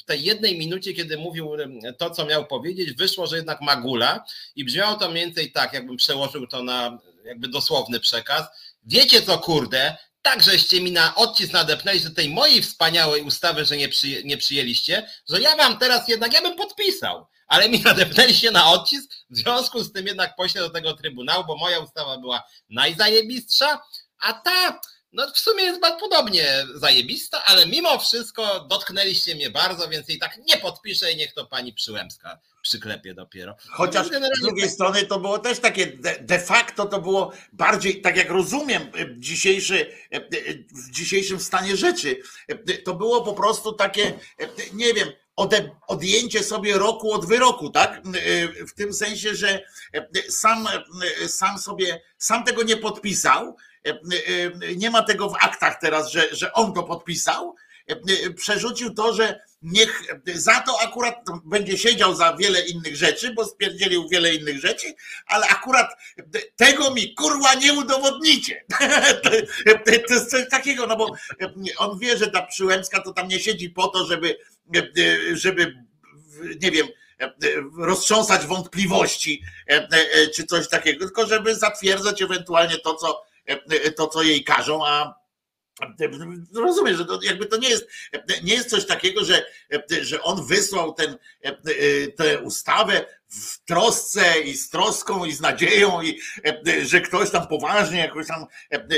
w 0.00 0.04
tej 0.04 0.22
jednej 0.22 0.58
minucie, 0.58 0.92
kiedy 0.92 1.18
mówił 1.18 1.50
to, 1.98 2.10
co 2.10 2.26
miał 2.26 2.46
powiedzieć, 2.46 2.92
wyszło, 2.92 3.26
że 3.26 3.36
jednak 3.36 3.60
ma 3.60 3.76
gula 3.76 4.24
i 4.56 4.64
brzmiało 4.64 4.96
to 4.96 5.10
mniej 5.10 5.26
więcej 5.26 5.52
tak, 5.52 5.72
jakbym 5.72 5.96
przełożył 5.96 6.46
to 6.46 6.62
na 6.62 6.98
jakby 7.24 7.48
dosłowny 7.48 8.00
przekaz 8.00 8.46
Wiecie 8.84 9.22
co, 9.22 9.38
kurde, 9.38 9.96
tak 10.22 10.42
żeście 10.42 10.80
mi 10.80 10.92
na 10.92 11.14
odcisk 11.14 11.52
nadepnęli, 11.52 11.98
że 11.98 12.10
tej 12.10 12.28
mojej 12.28 12.62
wspaniałej 12.62 13.22
ustawy, 13.22 13.64
że 13.64 13.76
nie, 13.76 13.88
nie 14.24 14.36
przyjęliście, 14.36 15.10
że 15.28 15.40
ja 15.40 15.56
wam 15.56 15.78
teraz 15.78 16.08
jednak, 16.08 16.32
ja 16.32 16.42
bym 16.42 16.56
podpisał, 16.56 17.26
ale 17.46 17.68
mi 17.68 17.80
nadepnęliście 17.90 18.50
na 18.50 18.70
odcisk, 18.70 19.10
w 19.30 19.36
związku 19.36 19.84
z 19.84 19.92
tym 19.92 20.06
jednak 20.06 20.36
poślę 20.36 20.60
do 20.60 20.70
tego 20.70 20.94
Trybunału, 20.94 21.44
bo 21.44 21.56
moja 21.56 21.78
ustawa 21.78 22.18
była 22.18 22.42
najzajebistsza, 22.70 23.82
a 24.18 24.32
ta 24.32 24.80
no 25.12 25.30
w 25.34 25.38
sumie 25.38 25.64
jest 25.64 25.80
bardzo 25.80 26.00
podobnie 26.00 26.66
zajebista, 26.74 27.44
ale 27.44 27.66
mimo 27.66 27.98
wszystko 27.98 28.60
dotknęliście 28.60 29.34
mnie 29.34 29.50
bardzo, 29.50 29.88
więc 29.88 30.10
i 30.10 30.18
tak 30.18 30.38
nie 30.48 30.56
podpiszę 30.56 31.12
i 31.12 31.16
niech 31.16 31.34
to 31.34 31.46
pani 31.46 31.72
Przyłębska 31.72 32.38
przyklepie 32.62 33.14
dopiero. 33.14 33.56
Chociaż 33.70 34.06
z 34.06 34.40
drugiej 34.42 34.64
tak... 34.64 34.74
strony 34.74 35.06
to 35.06 35.20
było 35.20 35.38
też 35.38 35.58
takie, 35.58 35.86
de, 36.20 36.38
facto 36.38 36.86
to 36.86 37.00
było 37.00 37.32
bardziej, 37.52 38.00
tak 38.00 38.16
jak 38.16 38.30
rozumiem 38.30 38.82
e, 38.82 39.06
dzisiejszy, 39.18 39.86
e, 40.12 40.16
e, 40.16 40.20
w 40.74 40.90
dzisiejszym 40.90 41.40
stanie 41.40 41.76
rzeczy, 41.76 42.16
to 42.84 42.94
było 42.94 43.22
po 43.24 43.32
prostu 43.32 43.72
takie, 43.72 44.12
nie 44.72 44.94
wiem, 44.94 45.08
odjęcie 45.88 46.42
sobie 46.42 46.78
roku 46.78 47.12
od 47.12 47.26
wyroku, 47.26 47.70
tak? 47.70 48.02
W 48.68 48.74
tym 48.74 48.94
sensie, 48.94 49.34
że 49.34 49.62
sam, 50.28 50.68
sam 51.26 51.58
sobie, 51.58 52.00
sam 52.18 52.44
tego 52.44 52.62
nie 52.62 52.76
podpisał, 52.76 53.56
nie 54.76 54.90
ma 54.90 55.02
tego 55.02 55.28
w 55.28 55.34
aktach 55.40 55.80
teraz, 55.80 56.10
że, 56.10 56.34
że 56.34 56.52
on 56.52 56.72
to 56.72 56.82
podpisał, 56.82 57.54
przerzucił 58.36 58.94
to, 58.94 59.12
że 59.12 59.40
niech 59.62 60.02
za 60.34 60.60
to 60.60 60.80
akurat 60.80 61.24
będzie 61.44 61.78
siedział 61.78 62.14
za 62.14 62.36
wiele 62.36 62.60
innych 62.60 62.96
rzeczy, 62.96 63.34
bo 63.34 63.44
spierdzielił 63.44 64.08
wiele 64.08 64.34
innych 64.34 64.60
rzeczy, 64.60 64.94
ale 65.26 65.46
akurat 65.46 65.90
tego 66.56 66.94
mi 66.94 67.14
kurwa 67.14 67.54
nie 67.54 67.72
udowodnicie. 67.72 68.64
To 70.08 70.14
jest 70.14 70.30
coś 70.30 70.48
takiego, 70.48 70.86
no 70.86 70.96
bo 70.96 71.14
on 71.78 71.98
wie, 71.98 72.16
że 72.16 72.30
ta 72.30 72.42
Przyłębska 72.42 73.02
to 73.02 73.12
tam 73.12 73.28
nie 73.28 73.40
siedzi 73.40 73.70
po 73.70 73.88
to, 73.88 74.06
żeby, 74.06 74.36
żeby 75.32 75.74
nie 76.62 76.70
wiem, 76.70 76.86
roztrząsać 77.78 78.46
wątpliwości 78.46 79.42
czy 80.34 80.46
coś 80.46 80.68
takiego, 80.68 80.98
tylko 80.98 81.26
żeby 81.26 81.54
zatwierdzać 81.54 82.22
ewentualnie 82.22 82.78
to, 82.78 82.94
co, 82.94 83.22
to, 83.96 84.06
co 84.06 84.22
jej 84.22 84.44
każą, 84.44 84.86
a 84.86 85.21
Rozumiesz, 86.54 86.96
że 86.96 87.04
to 87.04 87.18
jakby 87.22 87.46
to 87.46 87.56
nie 87.56 87.68
jest, 87.68 87.88
nie 88.42 88.54
jest 88.54 88.70
coś 88.70 88.86
takiego, 88.86 89.24
że, 89.24 89.44
że 90.02 90.22
on 90.22 90.46
wysłał 90.46 90.94
ten, 90.94 91.16
tę 92.16 92.40
ustawę 92.40 93.04
w 93.28 93.64
trosce 93.64 94.40
i 94.40 94.54
z 94.54 94.70
troską 94.70 95.24
i 95.24 95.32
z 95.32 95.40
nadzieją 95.40 96.02
i 96.02 96.20
że 96.82 97.00
ktoś 97.00 97.30
tam 97.30 97.46
poważnie 97.46 97.98
jakoś 97.98 98.26
tam, 98.26 98.46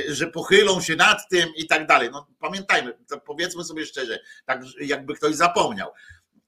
że 0.08 0.26
pochylą 0.26 0.80
się 0.80 0.96
nad 0.96 1.28
tym 1.28 1.48
i 1.56 1.66
tak 1.66 1.86
dalej. 1.86 2.08
No 2.12 2.26
pamiętajmy, 2.40 2.98
powiedzmy 3.26 3.64
sobie 3.64 3.86
szczerze, 3.86 4.20
tak 4.46 4.62
jakby 4.80 5.14
ktoś 5.14 5.34
zapomniał, 5.34 5.90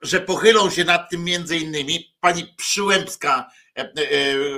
że 0.02 0.20
pochylą 0.20 0.70
się 0.70 0.84
nad 0.84 1.10
tym 1.10 1.24
między 1.24 1.56
innymi 1.58 2.16
pani 2.20 2.54
Przyłębska 2.56 3.50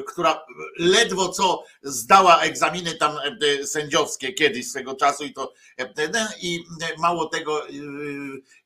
która 0.07 0.45
ledwo 0.79 1.29
co 1.29 1.65
zdała 1.83 2.41
egzaminy 2.41 2.95
tam 2.95 3.19
sędziowskie 3.65 4.33
kiedyś 4.33 4.71
swego 4.71 4.95
czasu 4.95 5.25
i 5.25 5.33
to 5.33 5.53
i 6.43 6.65
mało 6.99 7.27
tego 7.27 7.67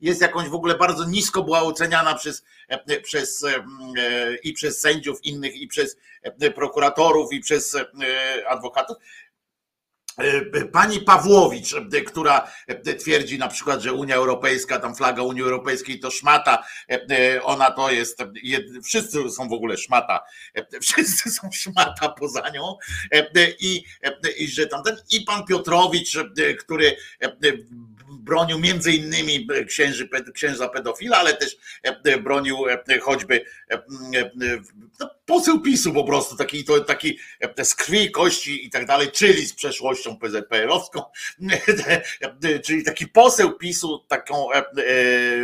jest 0.00 0.20
jakąś 0.20 0.48
w 0.48 0.54
ogóle 0.54 0.74
bardzo 0.74 1.04
nisko 1.04 1.42
była 1.42 1.62
oceniana 1.62 2.14
przez, 2.14 2.44
przez 3.02 3.44
i 4.42 4.52
przez 4.52 4.80
sędziów 4.80 5.24
innych 5.24 5.56
i 5.56 5.66
przez 5.68 5.96
prokuratorów 6.54 7.32
i 7.32 7.40
przez 7.40 7.76
adwokatów 8.48 8.96
E, 8.96 9.21
pani 10.72 11.00
Pawłowicz, 11.00 11.74
e, 11.74 12.00
która 12.00 12.50
e, 12.66 12.94
twierdzi 12.94 13.38
na 13.38 13.48
przykład, 13.48 13.82
że 13.82 13.92
Unia 13.92 14.14
Europejska, 14.14 14.78
tam 14.78 14.94
flaga 14.94 15.22
Unii 15.22 15.42
Europejskiej 15.42 16.00
to 16.00 16.10
szmata, 16.10 16.64
ona 17.42 17.70
to 17.70 17.90
jest, 17.90 18.18
wszyscy 18.84 19.30
są 19.30 19.48
w 19.48 19.52
ogóle 19.52 19.76
szmata, 19.76 20.20
wszyscy 20.80 21.30
są 21.30 21.50
szmata 21.52 22.08
poza 22.08 22.50
nią 22.50 22.76
i, 23.60 23.84
i 24.38 24.48
że 24.48 24.66
tamten, 24.66 24.96
i 25.10 25.20
pan 25.20 25.44
Piotrowicz, 25.44 26.18
który 26.58 26.96
bronił 28.20 28.58
między 28.58 28.92
innymi 28.92 29.46
księży, 29.68 30.08
księża 30.34 30.68
pedofila, 30.68 31.16
ale 31.16 31.34
też 31.34 31.56
bronił 32.22 32.56
choćby 33.02 33.44
no, 35.00 35.10
poseł 35.26 35.60
PiSu 35.60 35.92
po 35.92 36.04
prostu, 36.04 36.36
taki, 36.36 36.64
to, 36.64 36.80
taki 36.80 37.18
z 37.62 37.74
krwi, 37.74 38.10
kości 38.10 38.66
i 38.66 38.70
tak 38.70 38.86
dalej, 38.86 39.10
czyli 39.10 39.46
z 39.46 39.54
przeszłością 39.54 40.18
PZPR-owską, 40.18 41.02
czyli 42.64 42.84
taki 42.84 43.06
poseł 43.06 43.52
PiSu, 43.52 44.04
taką 44.08 44.52
e, 44.52 44.62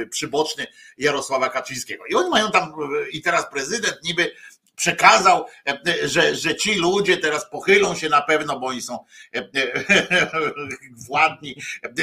przyboczny 0.07 0.67
Jarosława 0.99 1.49
Kaczyńskiego. 1.49 2.05
I 2.11 2.15
oni 2.15 2.31
mają 2.31 2.51
tam, 2.51 2.73
i 3.13 3.23
teraz 3.23 3.51
prezydent 3.51 3.99
niby 4.05 4.33
przekazał, 4.79 5.45
e, 5.69 6.09
że, 6.09 6.35
że 6.35 6.57
ci 6.57 6.75
ludzie 6.75 7.17
teraz 7.17 7.51
pochylą 7.51 7.95
się 7.95 8.09
na 8.09 8.23
pewno, 8.23 8.61
bo 8.61 8.67
oni 8.67 8.83
są 8.83 9.05
e, 9.35 9.39
e, 9.39 10.31
władni, 11.09 11.57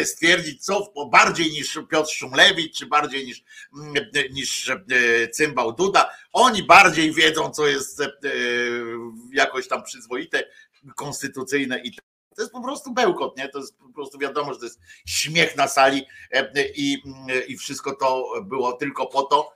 stwierdzić, 0.03 0.65
co 0.65 0.94
bardziej 1.12 1.51
niż 1.51 1.79
Piotr 1.91 2.12
Szumlewicz, 2.12 2.77
czy 2.77 2.86
bardziej 2.86 3.25
niż, 3.25 3.44
niż 4.32 4.72
Cymbał 5.32 5.74
Duda. 5.74 6.10
Oni 6.34 6.63
bardziej 6.63 7.13
wiedzą, 7.13 7.51
co 7.51 7.67
jest 7.67 8.01
jakoś 9.32 9.67
tam 9.67 9.84
przyzwoite, 9.84 10.44
konstytucyjne 10.96 11.79
i 11.79 11.96
to 12.36 12.41
jest 12.41 12.53
po 12.53 12.63
prostu 12.63 12.94
bełkot, 12.94 13.38
nie? 13.38 13.50
To 13.50 13.60
jest 13.60 13.77
po 13.77 13.89
prostu 13.89 14.20
wiadomo, 14.20 14.53
że 14.53 14.60
to 14.60 14.65
jest 14.65 14.79
śmiech 15.05 15.55
na 15.55 15.67
sali 15.67 16.05
i, 16.75 17.03
i 17.48 17.58
wszystko 17.58 17.96
to 17.96 18.32
było 18.44 18.74
tylko 18.74 19.08
po 19.08 19.24
to, 19.24 19.53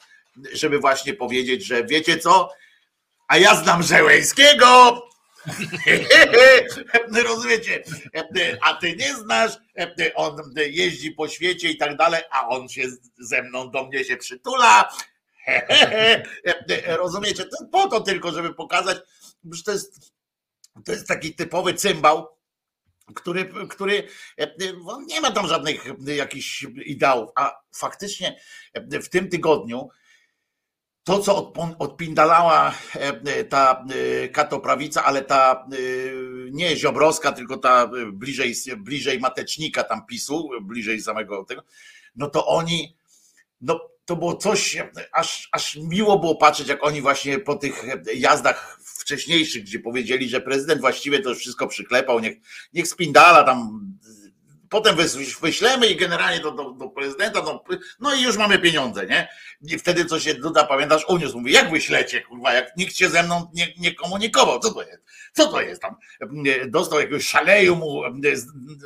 żeby 0.53 0.79
właśnie 0.79 1.13
powiedzieć, 1.13 1.65
że 1.65 1.83
wiecie 1.83 2.17
co? 2.17 2.49
A 3.29 3.37
ja 3.37 3.55
znam 3.55 3.83
Żeleńskiego. 3.83 5.01
Rozumiecie? 7.27 7.83
A 8.61 8.73
ty 8.73 8.95
nie 8.95 9.15
znasz, 9.15 9.51
on 10.15 10.37
jeździ 10.55 11.11
po 11.11 11.27
świecie 11.27 11.69
i 11.69 11.77
tak 11.77 11.97
dalej, 11.97 12.21
a 12.31 12.47
on 12.47 12.69
się 12.69 12.83
ze 13.17 13.43
mną 13.43 13.71
do 13.71 13.85
mnie 13.85 14.03
się 14.03 14.17
przytula. 14.17 14.89
Rozumiecie? 16.87 17.45
To 17.45 17.65
po 17.71 17.87
to 17.87 18.01
tylko, 18.01 18.31
żeby 18.31 18.53
pokazać, 18.53 18.97
że 19.51 19.63
to 19.63 19.71
jest, 19.71 20.13
to 20.85 20.91
jest 20.91 21.07
taki 21.07 21.35
typowy 21.35 21.73
cymbał, 21.73 22.27
który, 23.15 23.53
który 23.69 24.07
nie 25.07 25.21
ma 25.21 25.31
tam 25.31 25.47
żadnych 25.47 25.85
jakichś 26.05 26.65
ideałów, 26.85 27.29
a 27.35 27.59
faktycznie 27.75 28.39
w 28.75 29.09
tym 29.09 29.29
tygodniu 29.29 29.89
to, 31.09 31.19
co 31.19 31.53
odpindalała 31.79 32.73
e, 32.93 33.43
ta 33.43 33.85
e, 34.23 34.27
katoprawica, 34.27 35.03
ale 35.03 35.21
ta 35.21 35.67
e, 35.71 35.77
nie 36.51 36.77
ziobrowska, 36.77 37.31
tylko 37.31 37.57
ta 37.57 37.89
bliżej, 38.11 38.55
bliżej 38.77 39.19
matecznika 39.19 39.83
tam 39.83 40.05
PiSu, 40.05 40.49
bliżej 40.61 41.01
samego 41.01 41.45
tego, 41.45 41.63
no 42.15 42.29
to 42.29 42.47
oni, 42.47 42.95
no 43.61 43.79
to 44.05 44.15
było 44.15 44.35
coś, 44.35 44.77
aż, 45.11 45.49
aż 45.51 45.75
miło 45.75 46.19
było 46.19 46.35
patrzeć, 46.35 46.67
jak 46.67 46.83
oni 46.83 47.01
właśnie 47.01 47.39
po 47.39 47.55
tych 47.55 47.83
jazdach 48.15 48.79
wcześniejszych, 48.83 49.63
gdzie 49.63 49.79
powiedzieli, 49.79 50.29
że 50.29 50.41
prezydent 50.41 50.81
właściwie 50.81 51.19
to 51.19 51.35
wszystko 51.35 51.67
przyklepał, 51.67 52.19
niech, 52.19 52.37
niech 52.73 52.87
spindala 52.87 53.43
tam 53.43 53.89
potem 54.69 54.95
wyślemy 55.41 55.87
i 55.87 55.95
generalnie 55.95 56.39
do, 56.39 56.51
do, 56.51 56.71
do 56.71 56.89
prezydenta, 56.89 57.41
no, 57.99 58.15
i 58.15 58.21
już 58.21 58.37
mamy 58.37 58.59
pieniądze, 58.59 59.05
nie? 59.05 59.27
I 59.61 59.77
wtedy 59.77 60.05
co 60.05 60.19
się 60.19 60.33
Duda, 60.33 60.63
pamiętasz, 60.63 61.05
uniósł, 61.07 61.37
mówi, 61.37 61.53
jak 61.53 61.71
wyślecie, 61.71 62.21
kurwa, 62.21 62.53
jak 62.53 62.77
nikt 62.77 62.95
się 62.95 63.09
ze 63.09 63.23
mną 63.23 63.51
nie, 63.53 63.73
nie 63.77 63.95
komunikował, 63.95 64.59
co 64.59 64.73
to 64.73 64.81
jest? 64.81 65.03
Co 65.33 65.47
to 65.47 65.61
jest 65.61 65.81
tam? 65.81 65.95
Dostał 66.67 66.99
jakiegoś 66.99 67.27
szaleju 67.27 67.75
mu 67.75 68.01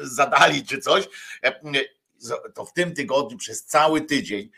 zadali 0.01 0.65
czy 0.65 0.77
coś, 0.77 1.07
to 2.53 2.65
w 2.65 2.73
tym 2.73 2.93
tygodniu 2.93 3.37
przez 3.37 3.65
cały 3.65 4.01
tydzień 4.01 4.49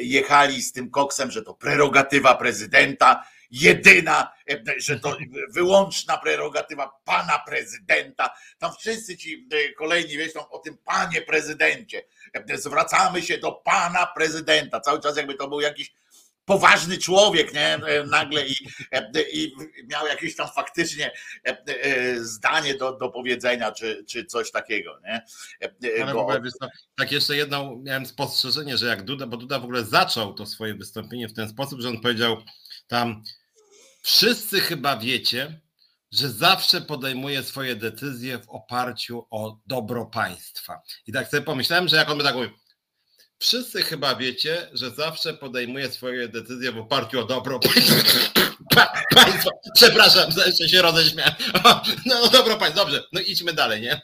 jechali 0.00 0.62
z 0.62 0.72
tym 0.72 0.90
koksem, 0.90 1.30
że 1.30 1.42
to 1.42 1.54
prerogatywa 1.54 2.34
prezydenta, 2.34 3.24
jedyna, 3.54 4.32
e, 4.50 4.62
że 4.76 5.00
to 5.00 5.16
wyłączna 5.50 6.18
prerogatywa 6.18 7.00
pana 7.04 7.38
prezydenta. 7.46 8.34
Tam 8.58 8.72
wszyscy 8.78 9.16
ci 9.16 9.48
e, 9.52 9.72
kolejni 9.72 10.16
wiedzą 10.16 10.48
o 10.48 10.58
tym 10.58 10.78
panie 10.84 11.22
prezydencie. 11.22 12.02
E, 12.32 12.58
zwracamy 12.58 13.22
się 13.22 13.38
do 13.38 13.52
pana 13.52 14.06
prezydenta. 14.06 14.80
Cały 14.80 15.00
czas 15.00 15.16
jakby 15.16 15.34
to 15.34 15.48
był 15.48 15.60
jakiś 15.60 15.92
poważny 16.44 16.98
człowiek, 16.98 17.54
nie? 17.54 17.80
Nagle 18.06 18.46
i, 18.46 18.54
i 19.32 19.54
miał 19.90 20.06
jakieś 20.06 20.36
tam 20.36 20.48
faktycznie 20.56 21.12
zdanie 22.16 22.74
do, 22.74 22.92
do 22.92 23.08
powiedzenia, 23.08 23.72
czy, 23.72 24.04
czy 24.08 24.24
coś 24.24 24.50
takiego, 24.50 24.98
nie? 25.04 25.24
Ale 26.02 26.40
tak 26.96 27.12
jeszcze 27.12 27.36
jedno 27.36 27.76
miałem 27.76 28.06
spostrzeżenie, 28.06 28.76
że 28.76 28.86
jak 28.86 29.02
Duda, 29.02 29.26
bo 29.26 29.36
Duda 29.36 29.58
w 29.58 29.64
ogóle 29.64 29.84
zaczął 29.84 30.34
to 30.34 30.46
swoje 30.46 30.74
wystąpienie 30.74 31.28
w 31.28 31.34
ten 31.34 31.48
sposób, 31.48 31.80
że 31.80 31.88
on 31.88 32.00
powiedział 32.00 32.42
tam 32.86 33.22
Wszyscy 34.04 34.60
chyba 34.60 34.96
wiecie, 34.96 35.60
że 36.12 36.30
zawsze 36.30 36.80
podejmuje 36.80 37.42
swoje 37.42 37.76
decyzje 37.76 38.38
w 38.38 38.48
oparciu 38.48 39.26
o 39.30 39.60
dobro 39.66 40.06
państwa. 40.06 40.82
I 41.06 41.12
tak 41.12 41.28
sobie 41.28 41.42
pomyślałem, 41.42 41.88
że 41.88 41.96
jak 41.96 42.10
on 42.10 42.18
by 42.18 42.24
tak 42.24 42.34
mówił, 42.34 42.50
wszyscy 43.38 43.82
chyba 43.82 44.14
wiecie, 44.14 44.68
że 44.72 44.90
zawsze 44.90 45.34
podejmuje 45.34 45.92
swoje 45.92 46.28
decyzje 46.28 46.72
w 46.72 46.78
oparciu 46.78 47.20
o 47.20 47.24
dobro 47.24 47.60
państwa. 47.60 48.53
Przepraszam, 49.74 50.30
jeszcze 50.46 50.68
się 50.68 50.82
roześmiałem. 50.82 51.32
No 52.06 52.28
dobro 52.28 52.56
państwo, 52.56 52.84
dobrze, 52.84 53.04
no 53.12 53.20
idźmy 53.20 53.52
dalej, 53.52 53.80
nie? 53.80 54.00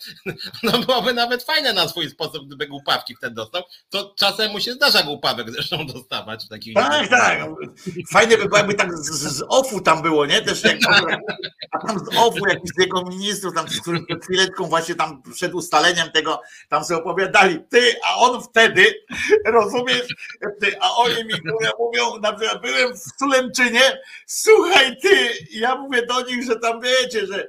No 0.63 0.79
byłoby 0.79 1.15
nawet 1.15 1.43
fajne 1.43 1.73
na 1.73 1.89
swój 1.89 2.11
sposób, 2.11 2.47
gdyby 2.47 2.67
głupawki 2.67 3.17
wtedy 3.17 3.35
dostał. 3.35 3.63
To 3.91 4.15
czasem 4.19 4.53
mu 4.53 4.61
się 4.61 4.73
zdarza 4.73 5.03
głupawek 5.03 5.51
zresztą 5.51 5.87
dostawać 5.87 6.45
w 6.45 6.49
takich. 6.49 6.75
Tak, 6.75 7.09
tak. 7.09 7.41
Fajne 8.13 8.37
by 8.37 8.45
było, 8.45 8.57
jakby 8.57 8.75
tak 8.75 8.99
z, 8.99 9.11
z 9.11 9.45
OFU 9.49 9.81
tam 9.81 10.03
było, 10.03 10.27
nie? 10.27 10.43
Też 10.43 10.65
jak, 10.65 10.79
a 11.71 11.87
tam 11.87 11.99
z 11.99 12.17
OFU 12.17 12.47
jakiś 12.49 12.71
z 12.77 12.81
jego 12.81 13.03
ministrów, 13.05 13.55
tam 13.55 13.69
z 13.69 13.81
którym 13.81 14.07
przed 14.07 14.25
chwileczką 14.25 14.65
właśnie 14.65 14.95
tam 14.95 15.23
przed 15.35 15.55
ustaleniem 15.55 16.11
tego, 16.11 16.41
tam 16.69 16.85
sobie 16.85 17.01
opowiadali, 17.01 17.59
ty, 17.71 17.95
a 18.07 18.17
on 18.17 18.43
wtedy, 18.43 18.95
rozumiesz, 19.47 20.07
ty, 20.61 20.81
a 20.81 20.95
oni 20.97 21.25
mi 21.25 21.35
mówią, 21.79 22.21
na 22.23 22.33
przykład 22.33 22.63
byłem 22.63 22.95
w 22.95 23.01
Sulęczynie, 23.19 24.01
słuchaj 24.57 24.97
ty, 24.97 25.33
ja 25.51 25.77
mówię 25.77 26.07
do 26.07 26.21
nich, 26.21 26.47
że 26.47 26.57
tam 26.57 26.81
wiecie, 26.81 27.27
że, 27.27 27.49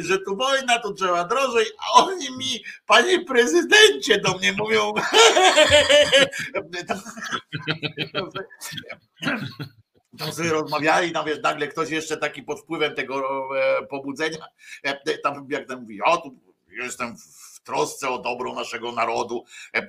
że 0.00 0.18
tu 0.18 0.36
wojna, 0.36 0.78
to 0.78 0.92
trzeba 0.92 1.24
drożej, 1.24 1.66
a 1.78 2.02
oni 2.04 2.36
mi, 2.36 2.64
panie 2.86 3.24
prezydencie, 3.24 4.20
do 4.20 4.38
mnie 4.38 4.52
mówią. 4.52 4.92
Tam 10.18 10.32
sobie 10.32 10.50
rozmawiali, 10.50 11.12
tam 11.12 11.26
nagle 11.42 11.68
ktoś 11.68 11.90
jeszcze 11.90 12.16
taki 12.16 12.42
pod 12.42 12.60
wpływem 12.60 12.94
tego 12.94 13.48
e, 13.58 13.86
pobudzenia, 13.86 14.46
e, 14.82 15.18
tam 15.18 15.46
jak 15.50 15.68
ten 15.68 15.80
mówi, 15.80 16.02
o 16.02 16.16
tu 16.16 16.38
jestem 16.82 17.16
w 17.16 17.43
trosce 17.64 18.08
o 18.08 18.18
dobro 18.18 18.54
naszego 18.54 18.92
narodu. 18.92 19.44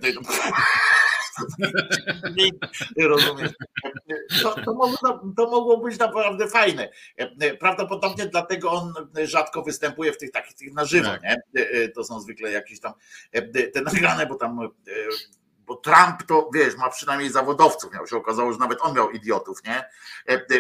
Rozumiesz? 2.98 3.52
To, 4.44 4.56
to, 4.66 4.74
mogło, 4.74 4.98
to 5.38 5.50
mogło 5.50 5.78
być 5.78 6.00
naprawdę 6.00 6.48
fajne. 6.48 6.90
Prawdopodobnie 7.60 8.26
dlatego 8.26 8.72
on 8.72 8.94
rzadko 9.24 9.62
występuje 9.62 10.14
w 10.14 10.18
tych 10.18 10.32
takich 10.32 10.54
tych 10.56 10.74
na 10.74 10.86
żywo, 10.86 11.10
tak. 11.10 11.22
nie? 11.24 11.38
To 11.90 12.04
są 12.04 12.20
zwykle 12.20 12.52
jakieś 12.52 12.80
tam 12.80 12.94
te 13.74 13.82
nagrane, 13.82 14.26
bo 14.26 14.36
tam 14.36 14.70
bo 15.68 15.76
Trump 15.76 16.24
to 16.28 16.50
wiesz, 16.54 16.76
ma 16.78 16.90
przynajmniej 16.90 17.30
zawodowców. 17.30 17.94
Miał 17.94 18.08
się 18.08 18.18
okazało, 18.18 18.54
że 18.54 18.60
nawet 18.60 18.80
on 18.82 18.96
miał 18.96 19.12
idiotów, 19.12 19.60
nie? 19.64 19.90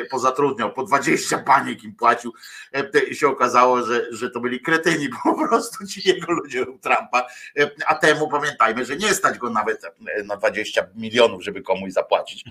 Pozatrudniał, 0.09 0.73
po 0.73 0.83
20 0.83 1.37
baniek 1.37 1.83
im 1.83 1.95
płacił. 1.95 2.33
I 3.11 3.15
się 3.15 3.27
okazało, 3.27 3.83
że, 3.83 4.07
że 4.11 4.29
to 4.29 4.39
byli 4.39 4.61
kretyni 4.61 5.09
po 5.23 5.47
prostu 5.47 5.87
ci 5.87 6.09
jego 6.09 6.31
ludzie 6.31 6.65
Trumpa. 6.65 7.27
A 7.87 7.95
temu 7.95 8.27
pamiętajmy, 8.27 8.85
że 8.85 8.95
nie 8.95 9.13
stać 9.13 9.37
go 9.37 9.49
nawet 9.49 9.81
na 10.25 10.35
20 10.37 10.87
milionów, 10.95 11.43
żeby 11.43 11.61
komuś 11.61 11.91
zapłacić. 11.91 12.43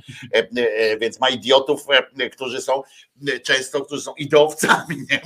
Więc 1.01 1.21
ma 1.21 1.29
idiotów, 1.29 1.87
którzy 2.33 2.61
są 2.61 2.83
często, 3.43 3.85
którzy 3.85 4.03
są 4.03 4.15
ideowcami. 4.15 4.97
Nie? 5.11 5.21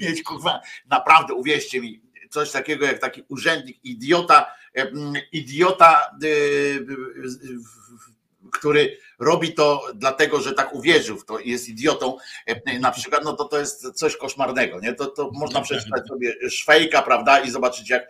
Mieć 0.00 0.22
kurwa, 0.22 0.60
naprawdę 0.86 1.34
uwierzcie 1.34 1.80
mi, 1.80 2.07
coś 2.30 2.50
takiego 2.50 2.86
jak 2.86 2.98
taki 2.98 3.22
urzędnik, 3.28 3.84
idiota, 3.84 4.46
idiota, 5.32 6.18
y, 6.24 6.86
który 8.52 8.98
robi 9.18 9.54
to 9.54 9.86
dlatego, 9.94 10.40
że 10.40 10.52
tak 10.52 10.74
uwierzył, 10.74 11.22
to 11.22 11.38
jest 11.38 11.68
idiotą, 11.68 12.16
na 12.80 12.90
przykład, 12.90 13.24
no 13.24 13.32
to 13.32 13.44
to 13.44 13.58
jest 13.58 13.92
coś 13.92 14.16
koszmarnego, 14.16 14.80
nie? 14.80 14.94
To, 14.94 15.06
to 15.06 15.30
można 15.32 15.60
przeczytać 15.60 16.06
sobie 16.08 16.50
Szwejka, 16.50 17.02
prawda, 17.02 17.40
i 17.40 17.50
zobaczyć 17.50 17.90
jak, 17.90 18.08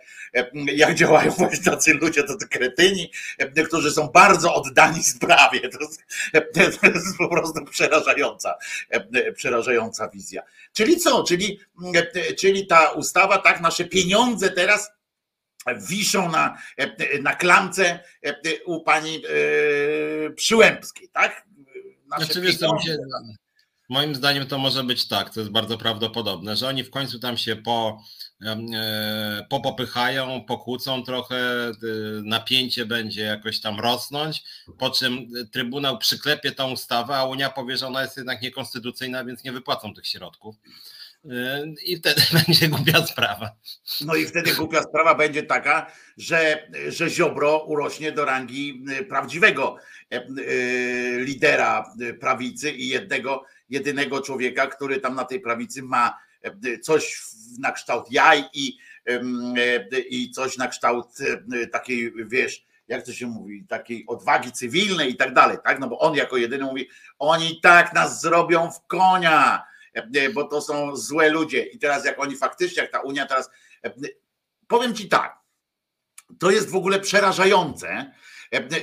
jak 0.75 0.95
działają 0.95 1.31
właśnie 1.37 1.63
tacy 1.63 1.93
ludzie, 1.93 2.23
to, 2.23 2.37
to 2.37 2.45
kretyni, 2.49 3.11
którzy 3.65 3.91
są 3.91 4.07
bardzo 4.07 4.53
oddani 4.53 5.03
sprawie. 5.03 5.69
To 5.69 5.79
jest, 5.79 6.03
to 6.81 6.87
jest 6.87 7.17
po 7.17 7.27
prostu 7.27 7.65
przerażająca, 7.65 8.55
przerażająca 9.35 10.09
wizja. 10.09 10.41
Czyli 10.73 10.97
co? 10.97 11.23
Czyli, 11.23 11.59
czyli 12.37 12.67
ta 12.67 12.89
ustawa, 12.89 13.37
tak, 13.37 13.61
nasze 13.61 13.85
pieniądze 13.85 14.49
teraz 14.49 14.91
wiszą 15.75 16.31
na, 16.31 16.57
na 17.21 17.35
klamce 17.35 17.99
u 18.65 18.83
pani 18.83 19.15
e, 19.15 20.29
Przyłębskiej, 20.29 21.09
tak? 21.09 21.45
Nasze 22.07 22.25
znaczy, 22.25 22.41
wiesz, 22.41 22.57
to 22.57 22.79
się, 22.79 22.97
moim 23.89 24.15
zdaniem 24.15 24.47
to 24.47 24.57
może 24.57 24.83
być 24.83 25.07
tak, 25.07 25.33
to 25.33 25.39
jest 25.39 25.51
bardzo 25.51 25.77
prawdopodobne, 25.77 26.55
że 26.55 26.67
oni 26.67 26.83
w 26.83 26.89
końcu 26.89 27.19
tam 27.19 27.37
się 27.37 27.55
po, 27.55 28.01
e, 28.45 29.45
popopychają, 29.49 30.45
pokłócą 30.47 31.03
trochę, 31.03 31.37
e, 31.37 31.73
napięcie 32.23 32.85
będzie 32.85 33.21
jakoś 33.21 33.61
tam 33.61 33.79
rosnąć, 33.79 34.43
po 34.77 34.89
czym 34.89 35.27
Trybunał 35.51 35.97
przyklepie 35.97 36.51
tą 36.51 36.71
ustawę, 36.71 37.17
a 37.17 37.25
Unia 37.25 37.49
powie, 37.49 37.77
że 37.77 37.87
ona 37.87 38.01
jest 38.01 38.17
jednak 38.17 38.41
niekonstytucyjna, 38.41 39.25
więc 39.25 39.43
nie 39.43 39.51
wypłacą 39.51 39.93
tych 39.93 40.07
środków. 40.07 40.55
I 41.85 41.97
wtedy 41.97 42.21
będzie 42.45 42.67
głupia 42.67 43.07
sprawa. 43.07 43.51
No 44.05 44.15
i 44.15 44.25
wtedy 44.25 44.55
głupia 44.55 44.83
sprawa 44.83 45.15
będzie 45.15 45.43
taka, 45.43 45.91
że, 46.17 46.69
że 46.87 47.09
Ziobro 47.09 47.65
urośnie 47.65 48.11
do 48.11 48.25
rangi 48.25 48.83
y, 48.99 49.05
prawdziwego 49.05 49.77
y, 50.13 50.17
y, 50.17 51.17
lidera 51.19 51.93
prawicy 52.19 52.71
i 52.71 52.87
jednego, 52.87 53.43
jedynego 53.69 54.21
człowieka, 54.21 54.67
który 54.67 54.99
tam 54.99 55.15
na 55.15 55.25
tej 55.25 55.39
prawicy 55.39 55.83
ma 55.83 56.17
coś 56.81 57.21
na 57.59 57.71
kształt 57.71 58.11
jaj 58.11 58.43
i, 58.53 58.77
i 60.09 60.31
coś 60.31 60.57
na 60.57 60.67
kształt 60.67 61.07
takiej, 61.71 62.13
wiesz, 62.25 62.65
jak 62.87 63.05
to 63.05 63.13
się 63.13 63.27
mówi, 63.27 63.65
takiej 63.67 64.05
odwagi 64.07 64.51
cywilnej 64.51 65.11
i 65.11 65.15
tak 65.15 65.33
dalej, 65.33 65.57
tak? 65.63 65.79
No 65.79 65.87
bo 65.87 65.99
on 65.99 66.15
jako 66.15 66.37
jedyny 66.37 66.63
mówi, 66.63 66.89
oni 67.19 67.59
tak 67.61 67.93
nas 67.93 68.21
zrobią 68.21 68.71
w 68.71 68.87
konia, 68.87 69.63
bo 70.33 70.43
to 70.43 70.61
są 70.61 70.95
złe 70.95 71.29
ludzie. 71.29 71.65
I 71.65 71.79
teraz 71.79 72.05
jak 72.05 72.19
oni 72.19 72.35
faktycznie, 72.35 72.81
jak 72.81 72.91
ta 72.91 72.99
Unia 72.99 73.25
teraz, 73.25 73.49
powiem 74.67 74.95
ci 74.95 75.09
tak, 75.09 75.39
to 76.39 76.51
jest 76.51 76.69
w 76.69 76.75
ogóle 76.75 76.99
przerażające, 76.99 78.13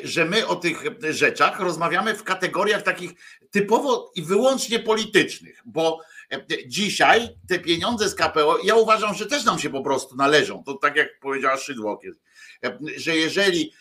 że 0.05 0.25
my 0.25 0.47
o 0.47 0.57
tych 0.57 0.85
rzeczach 1.11 1.61
rozmawiamy 1.61 2.15
w 2.15 2.25
kategoriach 2.25 2.83
takich 2.83 3.13
typowo 3.51 4.13
i 4.15 4.23
wyłącznie 4.23 4.79
politycznych, 4.79 5.63
bo 5.65 6.01
dzisiaj 6.67 7.29
te 7.49 7.59
pieniądze 7.59 8.09
z 8.09 8.15
KPO, 8.15 8.59
ja 8.65 8.75
uważam, 8.75 9.15
że 9.15 9.27
też 9.27 9.45
nam 9.45 9.59
się 9.59 9.71
po 9.71 9.83
prostu 9.83 10.17
należą. 10.17 10.63
To 10.65 10.75
tak 10.75 10.97
jak 10.97 11.21
powiedziała 11.21 11.57
Szydłok, 11.57 12.05
że 12.97 13.17
jeżeli 13.17 13.73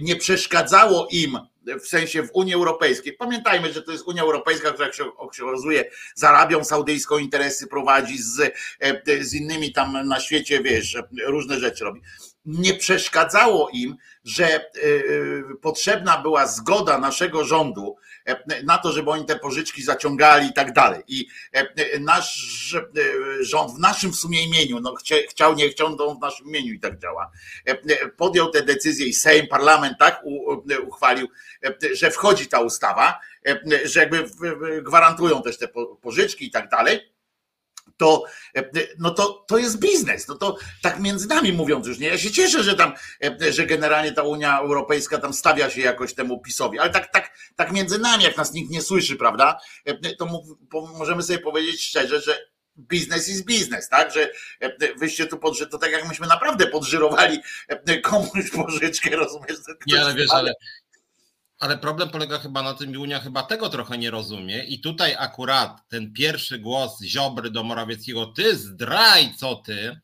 nie 0.00 0.16
przeszkadzało 0.16 1.08
im 1.10 1.38
w 1.82 1.88
sensie 1.88 2.22
w 2.22 2.30
Unii 2.32 2.54
Europejskiej. 2.54 3.12
Pamiętajmy, 3.12 3.72
że 3.72 3.82
to 3.82 3.92
jest 3.92 4.08
Unia 4.08 4.22
Europejska, 4.22 4.72
która 4.72 4.92
się 4.92 5.04
okazuje 5.16 5.90
z 6.14 6.24
Arabią 6.24 6.64
Saudyjską 6.64 7.18
interesy 7.18 7.66
prowadzi, 7.66 8.18
z, 8.18 8.52
e, 8.80 9.24
z 9.24 9.34
innymi 9.34 9.72
tam 9.72 10.08
na 10.08 10.20
świecie, 10.20 10.62
wiesz, 10.62 10.96
różne 11.26 11.60
rzeczy 11.60 11.84
robi. 11.84 12.00
Nie 12.44 12.74
przeszkadzało 12.74 13.70
im, 13.72 13.96
że 14.24 14.44
e, 14.46 14.60
e, 14.60 14.62
potrzebna 15.62 16.18
była 16.18 16.46
zgoda 16.46 16.98
naszego 16.98 17.44
rządu 17.44 17.96
na 18.64 18.78
to, 18.78 18.92
żeby 18.92 19.10
oni 19.10 19.24
te 19.24 19.38
pożyczki 19.38 19.82
zaciągali 19.82 20.48
i 20.48 20.52
tak 20.52 20.72
dalej. 20.72 21.02
I 21.08 21.28
nasz 22.00 22.36
rząd 23.40 23.72
w 23.72 23.78
naszym 23.78 24.12
w 24.12 24.16
sumie 24.16 24.44
imieniu, 24.44 24.80
no 24.80 24.94
chciał, 25.30 25.54
nie 25.54 25.68
chciał, 25.68 25.96
to 25.96 26.14
w 26.14 26.20
naszym 26.20 26.46
imieniu 26.46 26.72
i 26.72 26.80
tak 26.80 26.98
działa, 26.98 27.30
podjął 28.16 28.50
te 28.50 28.62
decyzje 28.62 29.06
i 29.06 29.12
Sejm, 29.12 29.46
parlament 29.46 29.98
tak 29.98 30.24
uchwalił, 30.86 31.28
że 31.92 32.10
wchodzi 32.10 32.46
ta 32.46 32.60
ustawa, 32.60 33.20
że 33.84 34.00
jakby 34.00 34.24
gwarantują 34.82 35.42
też 35.42 35.58
te 35.58 35.68
pożyczki 36.02 36.46
i 36.46 36.50
tak 36.50 36.68
dalej 36.68 37.17
to, 37.98 38.24
no 38.98 39.10
to, 39.10 39.44
to 39.48 39.58
jest 39.58 39.78
biznes. 39.78 40.28
No 40.28 40.34
to 40.34 40.56
tak 40.82 41.00
między 41.00 41.28
nami 41.28 41.52
mówiąc 41.52 41.86
już, 41.86 41.98
nie? 41.98 42.08
Ja 42.08 42.18
się 42.18 42.30
cieszę, 42.30 42.62
że 42.62 42.74
tam, 42.76 42.92
że 43.50 43.66
generalnie 43.66 44.12
ta 44.12 44.22
Unia 44.22 44.58
Europejska 44.58 45.18
tam 45.18 45.32
stawia 45.32 45.70
się 45.70 45.80
jakoś 45.80 46.14
temu 46.14 46.40
PiSowi, 46.40 46.78
ale 46.78 46.90
tak, 46.90 47.12
tak, 47.12 47.30
tak 47.56 47.72
między 47.72 47.98
nami, 47.98 48.24
jak 48.24 48.36
nas 48.36 48.52
nikt 48.52 48.70
nie 48.70 48.82
słyszy, 48.82 49.16
prawda? 49.16 49.58
To 50.18 50.26
możemy 50.98 51.22
sobie 51.22 51.38
powiedzieć 51.38 51.82
szczerze, 51.82 52.20
że 52.20 52.38
biznes 52.78 53.28
jest 53.28 53.44
biznes, 53.44 53.88
tak? 53.88 54.12
Że 54.12 54.30
wyście 54.96 55.26
tu 55.26 55.38
podży, 55.38 55.66
to 55.66 55.78
tak 55.78 55.92
jak 55.92 56.08
myśmy 56.08 56.26
naprawdę 56.26 56.66
podżyrowali 56.66 57.38
komuś 58.02 58.50
pożyczkę, 58.64 59.16
rozumiesz? 59.16 59.56
Nie, 59.86 60.00
ale 60.00 60.14
wiesz, 60.14 60.30
ale 60.32 60.54
ale 61.58 61.78
problem 61.78 62.10
polega 62.10 62.38
chyba 62.38 62.62
na 62.62 62.74
tym, 62.74 62.94
i 62.94 62.96
Unia 62.96 63.20
chyba 63.20 63.42
tego 63.42 63.68
trochę 63.68 63.98
nie 63.98 64.10
rozumie. 64.10 64.64
I 64.64 64.80
tutaj 64.80 65.16
akurat 65.18 65.88
ten 65.88 66.12
pierwszy 66.12 66.58
głos 66.58 67.02
Ziobry 67.02 67.50
do 67.50 67.62
Morawieckiego, 67.62 68.26
ty 68.26 68.56
zdraj, 68.56 69.34
co 69.36 69.56
ty, 69.56 70.00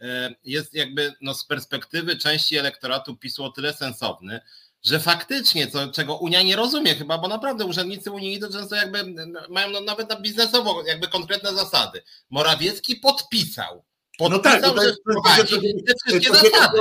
e, 0.00 0.34
jest 0.44 0.74
jakby 0.74 1.12
no, 1.20 1.34
z 1.34 1.44
perspektywy 1.44 2.16
części 2.16 2.56
elektoratu 2.56 3.16
PiSu 3.16 3.44
o 3.44 3.50
tyle 3.50 3.74
sensowny, 3.74 4.40
że 4.82 5.00
faktycznie, 5.00 5.66
co, 5.66 5.88
czego 5.88 6.16
Unia 6.16 6.42
nie 6.42 6.56
rozumie 6.56 6.94
chyba, 6.94 7.18
bo 7.18 7.28
naprawdę 7.28 7.64
urzędnicy 7.64 8.10
Unii 8.10 8.40
to 8.40 8.52
często 8.52 8.76
jakby 8.76 9.14
mają 9.48 9.70
no, 9.70 9.80
nawet 9.80 10.10
na 10.10 10.16
biznesowo 10.16 10.82
jakby 10.86 11.08
konkretne 11.08 11.54
zasady. 11.54 12.02
Morawiecki 12.30 12.96
podpisał. 12.96 13.84
Podpisał, 14.18 14.30
no 14.30 14.38
tak, 14.38 14.82
że 14.82 14.94
wprowadzi 14.94 15.60
te 15.86 15.94
wszystkie 16.04 16.50
zasady. 16.50 16.78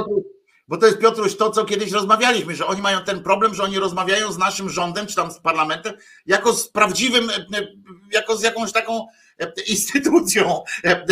Bo 0.67 0.77
to 0.77 0.85
jest 0.85 0.99
Piotruś 0.99 1.37
to, 1.37 1.49
co 1.49 1.65
kiedyś 1.65 1.91
rozmawialiśmy, 1.91 2.55
że 2.55 2.67
oni 2.67 2.81
mają 2.81 3.03
ten 3.03 3.23
problem, 3.23 3.55
że 3.55 3.63
oni 3.63 3.79
rozmawiają 3.79 4.31
z 4.31 4.37
naszym 4.37 4.69
rządem, 4.69 5.07
czy 5.07 5.15
tam 5.15 5.31
z 5.31 5.39
parlamentem, 5.39 5.93
jako 6.25 6.53
z 6.53 6.69
prawdziwym, 6.69 7.29
e, 7.29 7.33
e, 7.33 7.67
jako 8.11 8.37
z 8.37 8.43
jakąś 8.43 8.71
taką 8.71 9.07
e, 9.39 9.51
instytucją, 9.67 10.63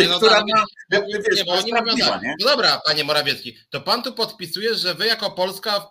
no, 0.08 0.16
która 0.16 0.40
ma. 0.40 0.64
Wiesz, 0.90 1.02
nie, 1.46 1.72
nie 1.72 1.80
mówią 1.80 1.96
tak. 2.06 2.22
nie? 2.22 2.34
No 2.40 2.46
dobra, 2.46 2.80
panie 2.86 3.04
Morawiecki, 3.04 3.56
to 3.70 3.80
pan 3.80 4.02
tu 4.02 4.12
podpisuje, 4.12 4.74
że 4.74 4.94
wy 4.94 5.06
jako 5.06 5.30
Polska 5.30 5.90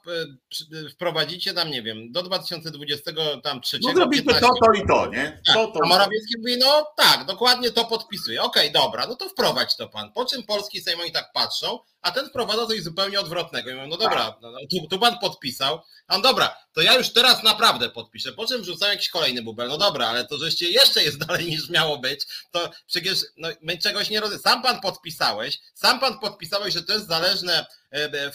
wprowadzicie 0.92 1.54
tam, 1.54 1.72
nie 1.72 1.84
wiem, 1.84 2.12
do 2.12 2.24
2023. 2.24 3.80
No 3.82 3.94
zrobicie 3.94 4.34
to, 4.34 4.50
to 4.66 4.74
i 4.74 4.88
to, 4.88 5.08
nie? 5.08 5.42
Tak. 5.46 5.56
To, 5.56 5.68
to, 5.68 5.80
A 5.84 5.88
Morawiecki 5.88 6.38
mówi, 6.38 6.58
no 6.58 6.88
tak, 6.98 7.26
dokładnie 7.26 7.72
to 7.72 7.86
podpisuje. 7.86 8.42
Okej, 8.42 8.70
okay, 8.70 8.82
dobra, 8.82 9.08
no 9.08 9.16
to 9.16 9.30
wprowadź 9.30 9.76
to 9.78 9.90
pan. 9.90 10.12
Po 10.12 10.26
czym 10.26 10.44
polski 10.44 10.82
Sejm 10.82 11.00
oni 11.00 11.12
tak 11.12 11.32
patrzą, 11.34 11.80
a 12.02 12.12
ten 12.12 12.30
wprowadza 12.30 12.68
coś 12.68 12.84
zupełnie 12.84 13.20
odwrotnego. 13.20 13.70
I 13.70 13.74
mówią, 13.74 13.88
no 13.88 13.98
dobra, 13.98 14.32
tak. 14.32 14.42
no, 14.42 14.52
no, 14.52 14.60
tu, 14.72 14.88
tu 14.88 15.00
pan 15.00 15.20
podpisał, 15.20 15.82
a 16.08 16.18
no 16.18 16.24
dobra, 16.24 16.56
to 16.74 16.82
ja 16.82 16.98
już 16.98 17.14
teraz 17.14 17.44
naprawdę 17.44 17.90
podpiszę, 17.90 18.34
po 18.34 18.46
czym 18.46 18.64
rzucam 18.64 18.90
jakiś 18.90 19.10
kolejny 19.10 19.42
bubel, 19.42 19.68
no 19.68 19.78
dobra, 19.78 20.08
ale 20.08 20.26
to 20.26 20.38
żeście 20.38 20.70
jeszcze 20.70 21.04
jest 21.04 21.18
dalej 21.26 21.46
niż 21.46 21.70
miało 21.70 21.98
być, 21.98 22.26
to 22.52 22.72
przecież 22.88 23.26
no, 23.38 23.50
my 23.62 23.78
czegoś 23.78 24.10
nie 24.10 24.20
rozumiemy. 24.20 24.44
Sam 24.44 24.62
pan 24.62 24.82
podpisałeś, 24.82 25.60
sam 25.74 26.00
pan 26.00 26.20
podpisałeś, 26.20 26.74
że 26.74 26.84
to 26.84 26.94
jest 26.94 27.08
zależne 27.08 27.66
e, 27.92 27.96
e, 27.96 28.32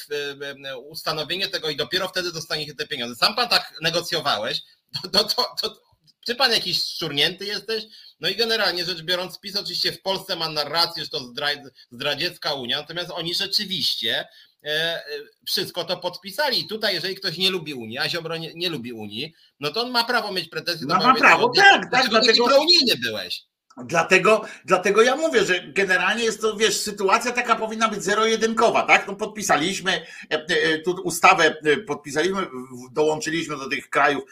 e, 0.69 0.79
ustanowienie 0.79 1.49
tego 1.49 1.71
i 1.71 1.77
dopiero 1.77 2.09
wtedy 2.09 2.33
dostaniecie 2.33 2.75
te 2.75 2.87
pieniądze. 2.87 3.17
Sam 3.17 3.35
pan 3.35 3.49
tak 3.49 3.75
negocjowałeś, 3.81 4.63
to, 5.03 5.09
to, 5.09 5.25
to, 5.25 5.55
to 5.63 5.85
czy 6.27 6.35
pan 6.35 6.53
jakiś 6.53 6.85
szczurnięty 6.85 7.45
jesteś? 7.45 7.85
No 8.21 8.29
i 8.29 8.37
generalnie 8.37 8.85
rzecz 8.85 9.03
biorąc, 9.03 9.41
PiS 9.41 9.57
oczywiście 9.57 9.93
w 9.93 10.03
Polsce 10.03 10.37
ma 10.37 10.49
narrację, 10.49 11.05
że 11.05 11.11
to 11.11 11.33
zdradziecka 11.91 12.55
Unia, 12.55 12.79
natomiast 12.81 13.11
oni 13.11 13.35
rzeczywiście 13.35 14.25
e, 14.65 15.03
wszystko 15.47 15.85
to 15.85 15.97
podpisali. 15.97 16.61
I 16.61 16.69
tutaj, 16.69 16.95
jeżeli 16.95 17.15
ktoś 17.15 17.39
nie 17.39 17.51
lubi 17.51 17.75
Unii, 17.75 17.99
a 17.99 18.09
Ziobro 18.09 18.37
nie, 18.37 18.55
nie 18.55 18.69
lubi 18.69 18.93
Unii, 18.93 19.35
no 19.61 19.71
to 19.71 19.83
on 19.83 19.91
ma 19.91 20.05
prawo 20.05 20.33
mieć 20.33 20.49
pretensje 20.49 20.87
no, 20.87 20.99
Ma 20.99 21.15
prawo, 21.15 21.53
tak, 21.57 21.91
tak. 21.91 22.09
Dlatego 22.11 22.61
unijny 22.61 22.97
byłeś. 22.97 23.43
Dlatego, 23.77 24.45
dlatego 24.65 25.03
ja 25.03 25.17
mówię, 25.17 25.45
że 25.45 25.63
generalnie 25.69 26.25
jest 26.25 26.41
to, 26.41 26.57
wiesz, 26.57 26.81
sytuacja 26.81 27.33
taka 27.33 27.57
powinna 27.57 27.89
być 27.89 28.05
zero-jedynkowa, 28.05 28.83
tak? 28.83 29.07
No 29.07 29.17
podpisaliśmy 29.17 29.93
e, 29.93 30.47
e, 30.49 30.79
tu 30.79 30.91
ustawę, 30.91 31.57
e, 31.65 31.77
podpisaliśmy, 31.77 32.47
dołączyliśmy 32.93 33.57
do 33.57 33.69
tych 33.69 33.91
krajów, 33.91 34.25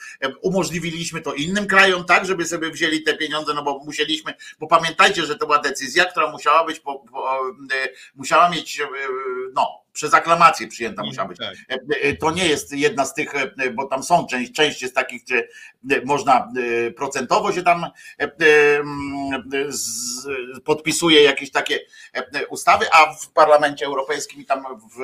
umożliwiliśmy 0.42 1.20
to 1.20 1.34
innym 1.34 1.66
krajom, 1.66 2.04
tak, 2.04 2.26
żeby 2.26 2.46
sobie 2.46 2.70
wzięli 2.70 3.02
te 3.02 3.16
pieniądze, 3.16 3.54
no 3.54 3.62
bo 3.62 3.78
musieliśmy, 3.84 4.34
bo 4.58 4.66
pamiętajcie, 4.66 5.26
że 5.26 5.36
to 5.36 5.46
była 5.46 5.58
decyzja, 5.58 6.04
która 6.04 6.30
musiała 6.30 6.64
być, 6.64 6.82
musiała 8.14 8.50
mieć, 8.50 8.82
no, 9.54 9.81
przez 9.92 10.14
aklamację 10.14 10.68
przyjęta 10.68 11.02
musiała 11.02 11.28
być. 11.28 11.38
Tak. 11.38 11.54
E, 11.70 11.78
e, 12.02 12.16
to 12.16 12.30
nie 12.30 12.48
jest 12.48 12.72
jedna 12.72 13.04
z 13.04 13.14
tych, 13.14 13.34
e, 13.34 13.70
bo 13.70 13.86
tam 13.86 14.02
są 14.02 14.26
część, 14.26 14.52
część 14.52 14.82
jest 14.82 14.94
takich, 14.94 15.22
gdzie 15.24 15.48
można 16.04 16.52
procentowo 16.96 17.52
się 17.52 17.62
tam 17.62 17.86
podpisuje 20.64 21.22
jakieś 21.22 21.50
takie 21.50 21.78
ustawy, 22.48 22.86
a 22.92 23.14
w 23.14 23.28
Parlamencie 23.30 23.86
Europejskim 23.86 24.44
tam 24.44 24.64
w, 24.80 24.98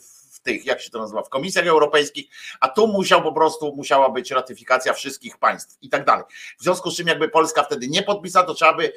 w 0.00 0.21
tych, 0.42 0.66
jak 0.66 0.80
się 0.80 0.90
to 0.90 0.98
nazywa, 0.98 1.22
w 1.22 1.28
komisjach 1.28 1.66
europejskich, 1.66 2.26
a 2.60 2.68
tu 2.68 2.86
musiał 2.86 3.22
po 3.22 3.32
prostu, 3.32 3.74
musiała 3.76 4.10
być 4.10 4.30
ratyfikacja 4.30 4.92
wszystkich 4.92 5.38
państw 5.38 5.78
i 5.82 5.88
tak 5.88 6.04
dalej. 6.04 6.24
W 6.58 6.62
związku 6.62 6.90
z 6.90 6.96
czym 6.96 7.06
jakby 7.06 7.28
Polska 7.28 7.62
wtedy 7.62 7.88
nie 7.88 8.02
podpisała, 8.02 8.46
to 8.46 8.54
trzeba 8.54 8.72
by, 8.72 8.92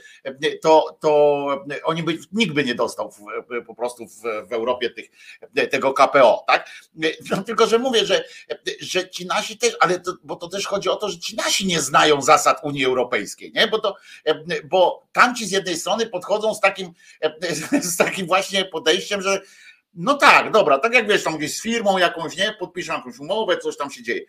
to, 0.62 0.98
to 1.00 1.46
oni 1.84 2.04
by, 2.04 2.18
nikt 2.32 2.54
by 2.54 2.64
nie 2.64 2.76
dostał 2.76 3.12
w, 3.12 3.20
po 3.66 3.76
prostu 3.76 4.08
w, 4.08 4.22
w 4.50 4.54
Europie 4.54 4.90
tych, 4.90 5.06
tego 5.72 5.94
KPO, 5.94 6.44
tak? 6.48 6.70
No, 7.32 7.44
tylko, 7.44 7.68
że 7.68 7.80
mówię, 7.80 8.06
że, 8.06 8.24
że 8.80 9.10
ci 9.10 9.26
nasi 9.26 9.58
też, 9.58 9.78
ale 9.80 10.00
to, 10.00 10.14
bo 10.24 10.36
to 10.36 10.48
też 10.48 10.68
chodzi 10.68 10.90
o 10.90 10.96
to, 10.96 11.10
że 11.10 11.20
ci 11.20 11.36
nasi 11.36 11.68
nie 11.68 11.82
znają 11.82 12.22
zasad 12.22 12.60
Unii 12.64 12.86
Europejskiej, 12.86 13.52
nie? 13.56 13.68
Bo 13.68 13.80
to, 13.80 13.96
bo 14.64 15.04
tamci 15.12 15.48
z 15.48 15.52
jednej 15.52 15.78
strony 15.78 16.06
podchodzą 16.06 16.54
z 16.54 16.60
takim, 16.60 16.94
z 17.82 17.98
takim 17.98 18.28
właśnie 18.28 18.66
podejściem, 18.66 19.22
że 19.22 19.42
no 19.96 20.14
tak, 20.14 20.52
dobra, 20.52 20.80
tak 20.80 20.94
jak 20.94 21.08
wiesz, 21.08 21.24
tam 21.24 21.38
gdzieś 21.38 21.58
z 21.58 21.62
firmą 21.62 21.98
jakąś, 21.98 22.38
nie, 22.38 22.56
podpiszą 22.60 22.94
jakąś 22.94 23.20
umowę, 23.20 23.58
coś 23.58 23.78
tam 23.78 23.92
się 23.92 24.04
dzieje. 24.04 24.22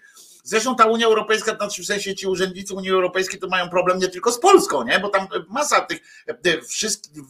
Zresztą 0.44 0.76
ta 0.76 0.87
Unia 0.87 1.07
Europejska, 1.07 1.57
znaczy 1.57 1.83
w 1.83 1.87
sensie 1.87 2.14
ci 2.14 2.26
urzędnicy 2.26 2.74
Unii 2.74 2.90
Europejskiej 2.90 3.40
to 3.40 3.48
mają 3.48 3.68
problem 3.68 3.98
nie 3.98 4.09
tylko 4.09 4.33
z 4.33 4.40
Polską, 4.40 4.85
nie? 4.85 5.00
bo 5.00 5.09
tam 5.09 5.29
masa 5.48 5.81
tych, 5.81 5.98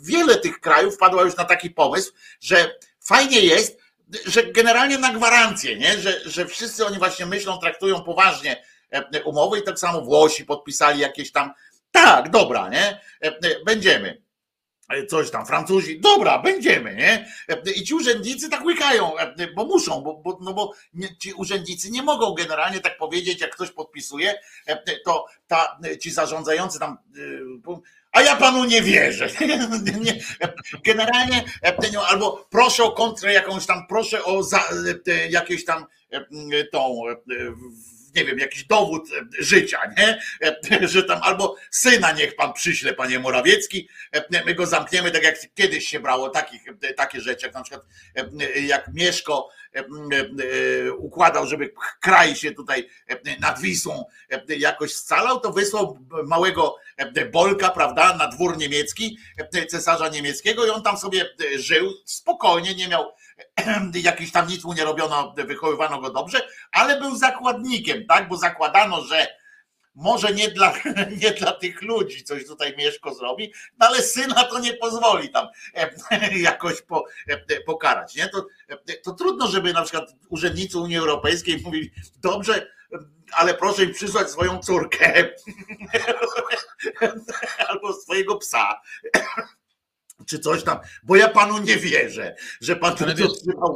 wiele 0.03 0.37
tych 0.37 0.61
krajów 0.61 0.95
wpadła 0.95 1.23
już 1.23 1.37
na 1.37 1.45
taki 1.45 1.71
pomysł, 1.71 2.13
że 2.41 2.75
fajnie 3.01 3.41
jest, 3.41 3.79
że 4.27 4.43
generalnie 4.43 4.99
na 4.99 5.13
gwarancję, 5.13 5.77
nie? 5.77 5.99
Że, 5.99 6.21
że 6.25 6.47
wszyscy 6.47 6.87
oni 6.87 6.99
właśnie 6.99 7.27
myślą, 7.27 7.59
traktują 7.59 8.03
poważnie 8.03 8.65
e, 8.91 9.23
umowy 9.23 9.59
i 9.59 9.63
tak 9.63 9.79
samo 9.79 10.01
Włosi 10.01 10.45
podpisali 10.45 11.01
jakieś 11.01 11.33
tam, 11.33 11.53
tak, 11.91 12.31
dobra, 12.31 12.69
nie? 12.69 13.01
E, 13.23 13.27
e, 13.27 13.65
będziemy 13.65 14.26
coś 15.09 15.31
tam, 15.31 15.47
Francuzi, 15.47 16.01
dobra, 16.01 16.39
będziemy, 16.39 16.95
nie? 16.95 17.29
I 17.77 17.85
ci 17.85 17.95
urzędnicy 17.95 18.49
tak 18.49 18.65
łykają, 18.65 19.13
bo 19.55 19.65
muszą, 19.65 20.01
bo, 20.01 20.15
bo, 20.15 20.39
no 20.41 20.55
bo 20.55 20.73
ci 21.19 21.33
urzędnicy 21.33 21.91
nie 21.91 22.03
mogą 22.03 22.35
generalnie 22.35 22.81
tak 22.81 22.99
powiedzieć, 22.99 23.41
jak 23.41 23.55
ktoś 23.55 23.71
podpisuje, 23.71 24.35
to 25.05 25.27
ta, 25.47 25.79
ci 26.01 26.11
zarządzający 26.11 26.79
tam, 26.79 26.99
a 28.13 28.23
ja 28.23 28.37
panu 28.37 28.65
nie 28.65 28.83
wierzę. 28.83 29.29
Generalnie, 30.85 31.45
albo 32.09 32.47
proszę 32.51 32.85
o 32.85 32.93
kontrę 32.93 33.33
jakąś 33.33 33.67
tam, 33.67 33.87
proszę 33.87 34.25
o 34.25 34.43
za, 34.43 34.63
jakieś 35.31 35.65
tam 35.65 35.87
tą 36.73 37.03
nie 38.17 38.25
wiem, 38.25 38.39
jakiś 38.39 38.65
dowód 38.65 39.09
e, 39.13 39.43
życia, 39.43 39.81
nie? 39.99 40.21
E, 40.81 40.89
że 40.89 41.03
tam 41.03 41.21
albo 41.23 41.57
syna 41.71 42.13
niech 42.13 42.37
pan 42.37 42.53
przyśle, 42.53 42.93
panie 42.93 43.19
Morawiecki, 43.19 43.89
e, 44.13 44.45
my 44.45 44.55
go 44.55 44.67
zamkniemy, 44.67 45.11
tak 45.11 45.23
jak 45.23 45.37
kiedyś 45.55 45.89
się 45.89 46.01
brało 46.01 46.29
takich, 46.29 46.63
takie 46.97 47.21
rzeczy, 47.21 47.47
jak 47.47 47.55
na 47.55 47.63
przykład 47.63 47.87
jak 48.61 48.89
Mieszko 48.95 49.49
układał, 50.99 51.47
żeby 51.47 51.73
kraj 52.01 52.37
się 52.37 52.53
tutaj 52.53 52.89
nad 53.41 53.61
Wisłą 53.61 54.05
jakoś 54.49 54.93
scalał, 54.93 55.41
to 55.41 55.53
wysłał 55.53 55.99
małego 56.25 56.77
Bolka, 57.33 57.71
prawda, 57.71 58.17
na 58.17 58.29
dwór 58.29 58.59
niemiecki, 58.59 59.19
cesarza 59.69 60.09
niemieckiego 60.09 60.67
i 60.67 60.71
on 60.71 60.83
tam 60.83 60.99
sobie 60.99 61.25
żył 61.57 61.93
spokojnie, 62.05 62.75
nie 62.75 62.89
miał 62.89 63.13
jakiś 63.95 64.33
tam 64.33 64.49
nic 64.49 64.65
mu 64.65 64.73
nie 64.73 64.85
robiono, 64.85 65.35
wychowywano 65.37 66.01
go 66.01 66.11
dobrze, 66.11 66.41
ale 66.73 67.01
był 67.01 67.17
zakładnikiem, 67.17 68.07
tak? 68.07 68.29
Bo 68.29 68.37
zakładano, 68.37 69.05
że 69.05 69.27
może 69.97 70.33
nie 70.33 70.49
dla, 70.49 70.73
nie 71.23 71.31
dla 71.31 71.53
tych 71.53 71.83
ludzi 71.83 72.25
coś 72.25 72.47
tutaj 72.47 72.75
Mieszko 72.77 73.15
zrobi, 73.15 73.53
no 73.79 73.87
ale 73.87 74.03
syna 74.03 74.45
to 74.45 74.59
nie 74.59 74.73
pozwoli 74.73 75.29
tam 75.29 75.49
jakoś 76.37 76.83
po, 76.83 77.05
pokarać. 77.67 78.15
Nie? 78.15 78.29
To, 78.29 78.47
to 79.05 79.13
trudno, 79.13 79.47
żeby 79.47 79.73
na 79.73 79.83
przykład 79.83 80.15
urzędnicy 80.29 80.79
Unii 80.79 80.97
Europejskiej 80.97 81.63
mówili, 81.65 81.91
dobrze, 82.23 82.67
ale 83.33 83.55
proszę 83.55 83.85
im 83.85 83.93
przysłać 83.93 84.31
swoją 84.31 84.59
córkę 84.59 85.29
albo 87.69 87.93
swojego 87.93 88.37
psa 88.37 88.81
czy 90.29 90.39
coś 90.39 90.65
tam, 90.65 90.79
bo 91.03 91.17
ja 91.17 91.29
panu 91.29 91.59
nie 91.59 91.77
wierzę, 91.77 92.37
że 92.61 92.77
pan 92.77 92.97
ale, 93.03 93.15
wiesz, 93.15 93.29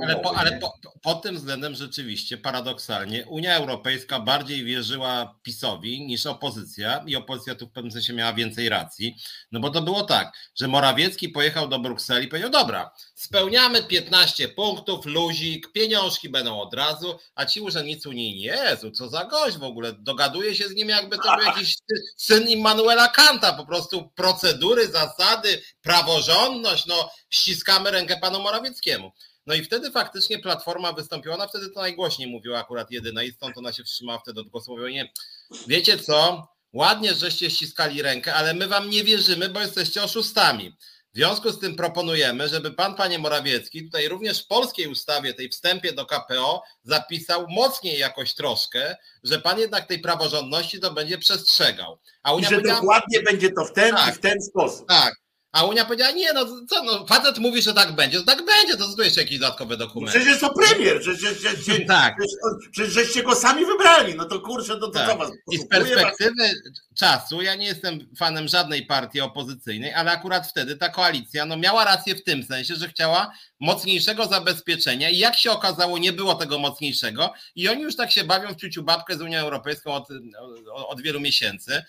ale, 0.03 0.17
po, 0.17 0.37
ale 0.37 0.59
po, 0.59 0.79
pod 1.03 1.23
tym 1.23 1.37
względem 1.37 1.75
rzeczywiście 1.75 2.39
paradoksalnie 2.39 3.27
Unia 3.27 3.57
Europejska 3.57 4.21
bardziej 4.21 4.65
wierzyła 4.65 5.39
PiSowi 5.43 6.07
niż 6.07 6.27
opozycja 6.27 7.05
i 7.07 7.17
opozycja 7.17 7.55
tu 7.55 7.67
w 7.67 7.71
pewnym 7.71 7.93
sensie 7.93 8.13
miała 8.13 8.33
więcej 8.33 8.69
racji, 8.69 9.17
no 9.53 9.61
bo 9.61 9.71
to 9.71 9.83
było 9.83 10.03
tak, 10.03 10.33
że 10.55 10.69
Morawiecki 10.69 11.29
pojechał 11.29 11.69
do 11.69 11.79
Brukseli 11.79 12.27
i 12.27 12.29
powiedział, 12.29 12.51
dobra, 12.51 12.91
spełniamy 13.15 13.83
15 13.83 14.49
punktów, 14.49 15.07
luzik, 15.07 15.73
pieniążki 15.73 16.29
będą 16.29 16.61
od 16.61 16.75
razu, 16.75 17.19
a 17.35 17.47
ci 17.47 17.61
urzędnicy 17.61 18.09
unijni, 18.09 18.41
Jezu, 18.41 18.91
co 18.91 19.09
za 19.09 19.25
gość 19.25 19.57
w 19.57 19.63
ogóle, 19.63 19.93
dogaduje 19.93 20.55
się 20.55 20.69
z 20.69 20.75
nim 20.75 20.89
jakby 20.89 21.17
to 21.17 21.37
był 21.37 21.47
jakiś 21.47 21.77
syn 22.17 22.49
Immanuela 22.49 23.09
Kanta, 23.09 23.53
po 23.53 23.67
prostu 23.67 24.09
procedury, 24.15 24.87
zasady, 24.89 25.63
praworządność, 25.83 26.87
no 26.87 27.11
ściskamy 27.31 27.91
rękę 27.91 28.17
panu 28.21 28.41
Morawieckiemu. 28.41 29.13
No 29.47 29.55
i 29.55 29.65
wtedy 29.65 29.91
faktycznie 29.91 30.39
Platforma 30.39 30.93
wystąpiła, 30.93 31.35
ona 31.35 31.49
wtedy 31.49 31.71
to 31.71 31.81
najgłośniej 31.81 32.29
mówiła 32.29 32.59
akurat 32.59 32.91
jedyna 32.91 33.23
i 33.23 33.33
stąd 33.33 33.59
ona 33.59 33.73
się 33.73 33.85
wstrzymała 33.85 34.19
wtedy 34.19 34.41
od 34.41 34.49
głosu. 34.49 34.71
Mówiła, 34.71 34.91
nie, 34.91 35.13
wiecie 35.67 35.99
co, 35.99 36.49
ładnie, 36.73 37.15
żeście 37.15 37.51
ściskali 37.51 38.03
rękę, 38.03 38.35
ale 38.35 38.55
my 38.55 38.69
wam 38.69 38.91
nie 38.91 39.05
wierzymy, 39.05 39.49
bo 39.49 39.61
jesteście 39.61 40.03
oszustami. 40.03 40.77
W 41.13 41.17
związku 41.17 41.51
z 41.51 41.59
tym 41.59 41.77
proponujemy, 41.77 42.49
żeby 42.49 42.73
pan, 42.73 42.95
panie 42.95 43.19
Morawiecki, 43.19 43.85
tutaj 43.85 44.09
również 44.09 44.45
w 44.45 44.47
polskiej 44.47 44.87
ustawie, 44.87 45.35
tej 45.35 45.49
wstępie 45.49 45.93
do 45.93 46.07
KPO, 46.07 46.63
zapisał 46.83 47.47
mocniej 47.49 47.99
jakoś 47.99 48.35
troszkę, 48.35 48.97
że 49.25 49.41
pan 49.41 49.59
jednak 49.59 49.87
tej 49.87 49.99
praworządności 49.99 50.81
to 50.81 50.93
będzie 50.93 51.19
przestrzegał. 51.19 51.99
A 52.23 52.35
Unia 52.35 52.49
I 52.49 52.51
że 52.51 52.61
dokładnie 52.61 53.23
będzie 53.23 53.53
to 53.53 53.65
w 53.65 53.73
ten 53.73 53.95
tak, 53.95 54.15
i 54.15 54.19
w 54.19 54.21
ten 54.21 54.43
sposób. 54.43 54.89
Tak. 54.89 55.20
A 55.53 55.65
Unia 55.65 55.85
powiedziała, 55.85 56.11
nie 56.11 56.33
no 56.33 56.47
co, 56.69 56.83
no 56.83 57.07
facet 57.07 57.39
mówi, 57.39 57.63
że 57.63 57.75
tak 57.75 57.93
będzie, 57.93 58.19
to 58.19 58.25
tak 58.25 58.45
będzie, 58.45 58.77
to 58.77 58.97
tu 58.97 59.03
jeszcze 59.03 59.21
jakieś 59.21 59.39
dodatkowe 59.39 59.77
dokumenty. 59.77 60.19
Przecież 60.19 60.29
jest 60.29 60.41
to 60.41 60.55
premier, 60.55 61.01
przecież, 61.01 61.35
przecież, 61.39 61.87
tak. 61.89 62.17
przecież 62.73 62.93
żeście 62.93 63.23
go 63.23 63.35
sami 63.35 63.67
wybrali, 63.67 64.15
no 64.15 64.25
to 64.25 64.41
kurczę, 64.41 64.75
to, 64.75 64.81
to 64.81 64.91
tak. 64.91 65.09
co 65.09 65.17
was 65.17 65.31
I 65.53 65.59
z 65.59 65.69
perspektywy 65.69 66.43
was? 66.43 66.73
czasu, 66.99 67.43
ja 67.43 67.55
nie 67.55 67.67
jestem 67.67 68.09
fanem 68.19 68.49
żadnej 68.49 68.87
partii 68.87 69.21
opozycyjnej, 69.21 69.95
ale 69.95 70.11
akurat 70.11 70.47
wtedy 70.47 70.77
ta 70.77 70.89
koalicja 70.89 71.47
no, 71.47 71.57
miała 71.57 71.85
rację 71.85 72.15
w 72.15 72.25
tym 72.25 72.43
sensie, 72.43 72.75
że 72.75 72.89
chciała 72.89 73.33
mocniejszego 73.61 74.27
zabezpieczenia 74.27 75.11
i 75.11 75.19
jak 75.19 75.37
się 75.37 75.51
okazało, 75.51 75.99
nie 75.99 76.13
było 76.13 76.35
tego 76.35 76.59
mocniejszego 76.59 77.33
i 77.55 77.69
oni 77.69 77.83
już 77.83 77.97
tak 77.97 78.11
się 78.11 78.25
bawią 78.25 78.55
w 78.55 78.57
ciuciu 78.57 78.83
babkę 78.83 79.17
z 79.17 79.21
Unią 79.21 79.39
Europejską 79.39 79.93
od, 79.93 80.09
od 80.73 81.01
wielu 81.01 81.21
miesięcy. 81.21 81.85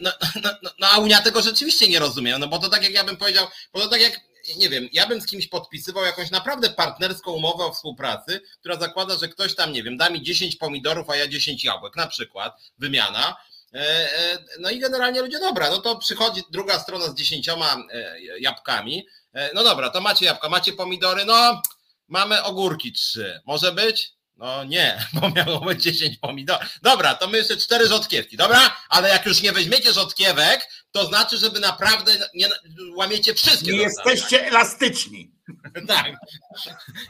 No, 0.00 0.10
no, 0.42 0.50
no, 0.62 0.70
no, 0.78 0.86
a 0.90 0.98
Unia 0.98 1.22
tego 1.22 1.42
rzeczywiście 1.42 1.88
nie 1.88 1.98
rozumie, 1.98 2.38
no 2.38 2.48
bo 2.48 2.58
to 2.58 2.68
tak 2.68 2.82
jak 2.82 2.92
ja 2.92 3.04
bym 3.04 3.16
powiedział, 3.16 3.46
bo 3.72 3.80
to 3.80 3.88
tak 3.88 4.00
jak 4.00 4.20
nie 4.56 4.68
wiem, 4.68 4.88
ja 4.92 5.06
bym 5.06 5.20
z 5.20 5.26
kimś 5.26 5.46
podpisywał 5.46 6.04
jakąś 6.04 6.30
naprawdę 6.30 6.70
partnerską 6.70 7.32
umowę 7.32 7.64
o 7.64 7.72
współpracy, 7.72 8.40
która 8.60 8.76
zakłada, 8.76 9.16
że 9.16 9.28
ktoś 9.28 9.54
tam, 9.54 9.72
nie 9.72 9.82
wiem, 9.82 9.96
da 9.96 10.10
mi 10.10 10.22
10 10.22 10.56
pomidorów, 10.56 11.10
a 11.10 11.16
ja 11.16 11.28
10 11.28 11.64
jabłek, 11.64 11.96
na 11.96 12.06
przykład, 12.06 12.60
wymiana. 12.78 13.36
E, 13.74 13.78
e, 14.18 14.38
no 14.58 14.70
i 14.70 14.78
generalnie 14.78 15.22
ludzie, 15.22 15.38
dobra, 15.38 15.70
no 15.70 15.78
to 15.78 15.96
przychodzi 15.96 16.42
druga 16.50 16.78
strona 16.78 17.04
z 17.04 17.14
dziesięcioma 17.14 17.76
e, 17.92 18.20
jabłkami. 18.40 19.06
No 19.54 19.64
dobra, 19.64 19.90
to 19.90 20.00
macie 20.00 20.26
jabłka, 20.26 20.48
macie 20.48 20.72
pomidory, 20.72 21.24
no 21.24 21.62
mamy 22.08 22.42
ogórki 22.42 22.92
trzy. 22.92 23.40
Może 23.46 23.72
być? 23.72 24.13
No 24.36 24.64
nie, 24.64 24.98
bo 25.20 25.30
miało 25.30 25.60
być 25.60 25.82
10 25.82 26.18
pomidorów. 26.18 26.78
Dobra, 26.82 27.14
to 27.14 27.28
my 27.28 27.38
jeszcze 27.38 27.56
cztery 27.56 27.88
rzodkiewki, 27.88 28.36
dobra? 28.36 28.76
Ale 28.88 29.08
jak 29.08 29.26
już 29.26 29.42
nie 29.42 29.52
weźmiecie 29.52 29.92
rzodkiewek, 29.92 30.68
to 30.90 31.06
znaczy, 31.06 31.38
żeby 31.38 31.60
naprawdę 31.60 32.12
nie 32.34 32.48
łamiecie 32.96 33.34
wszystkie. 33.34 33.72
Nie 33.72 33.78
jesteście 33.78 34.46
elastyczni. 34.46 35.34
tak. 35.88 36.12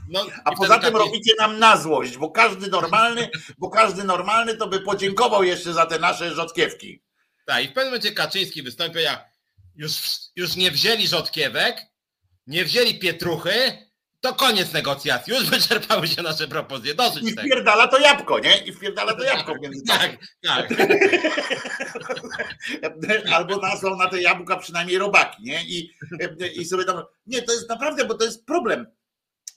No, 0.08 0.26
A 0.44 0.52
poza 0.52 0.78
tym 0.78 0.96
robicie 0.96 1.32
nam 1.38 1.58
na 1.58 1.76
złość, 1.76 2.16
bo 2.16 2.30
każdy 2.30 2.68
normalny, 2.68 3.28
bo 3.58 3.70
każdy 3.70 4.04
normalny 4.04 4.56
to 4.56 4.68
by 4.68 4.80
podziękował 4.80 5.44
jeszcze 5.44 5.72
za 5.72 5.86
te 5.86 5.98
nasze 5.98 6.34
rzodkiewki. 6.34 7.02
Tak, 7.46 7.64
i 7.64 7.68
w 7.68 7.72
pewnym 7.72 7.86
momencie 7.86 8.12
Kaczyński 8.12 8.62
wystąpił 8.62 9.00
jak 9.00 9.30
już, 9.76 9.92
już 10.36 10.56
nie 10.56 10.70
wzięli 10.70 11.08
rzodkiewek, 11.08 11.86
nie 12.46 12.64
wzięli 12.64 12.98
pietruchy, 12.98 13.88
to 14.24 14.34
koniec 14.34 14.72
negocjacji. 14.72 15.34
Już 15.34 15.50
wyczerpały 15.50 16.08
się 16.08 16.22
nasze 16.22 16.48
propozycje. 16.48 16.94
Dosyć 16.94 17.24
I 17.24 17.32
wpierdala 17.32 17.88
to 17.88 17.98
jabłko, 17.98 18.38
nie? 18.38 18.56
I 18.58 18.72
wpierdala 18.72 19.14
to 19.14 19.24
jabłko 19.24 19.54
między 19.60 19.84
Tak, 19.84 20.16
tak. 20.42 20.68
Albo 23.34 23.56
nazwał 23.56 23.96
na 23.96 24.08
te 24.08 24.22
jabłka 24.22 24.56
przynajmniej 24.56 24.98
robaki, 24.98 25.42
nie? 25.42 25.64
I, 25.64 25.90
I 26.56 26.64
sobie 26.64 26.84
tam. 26.84 27.02
Nie, 27.26 27.42
to 27.42 27.52
jest 27.52 27.68
naprawdę, 27.68 28.04
bo 28.04 28.14
to 28.14 28.24
jest 28.24 28.46
problem 28.46 28.86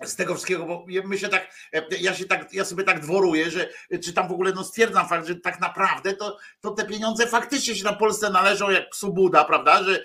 z 0.04 0.16
tego 0.16 0.34
wszystkiego, 0.34 0.66
bo 0.66 0.86
my 1.06 1.18
się 1.18 1.30
tak, 1.30 1.56
ja 2.00 2.16
się 2.16 2.26
tak, 2.26 2.54
ja 2.54 2.66
sobie 2.66 2.84
tak 2.84 3.00
dworuję, 3.00 3.52
że 3.52 3.70
czy 4.04 4.14
tam 4.14 4.28
w 4.28 4.32
ogóle 4.32 4.52
no 4.52 4.64
stwierdzam 4.64 5.10
fakt, 5.10 5.28
że 5.28 5.36
tak 5.36 5.60
naprawdę 5.60 6.14
to, 6.14 6.38
to 6.62 6.72
te 6.72 6.86
pieniądze 6.86 7.28
faktycznie 7.28 7.76
się 7.76 7.84
na 7.84 7.94
Polsce 7.94 8.30
należą 8.30 8.70
jak 8.70 8.90
psu 8.90 9.14
Buda, 9.14 9.46
prawda, 9.46 9.84
że, 9.84 10.04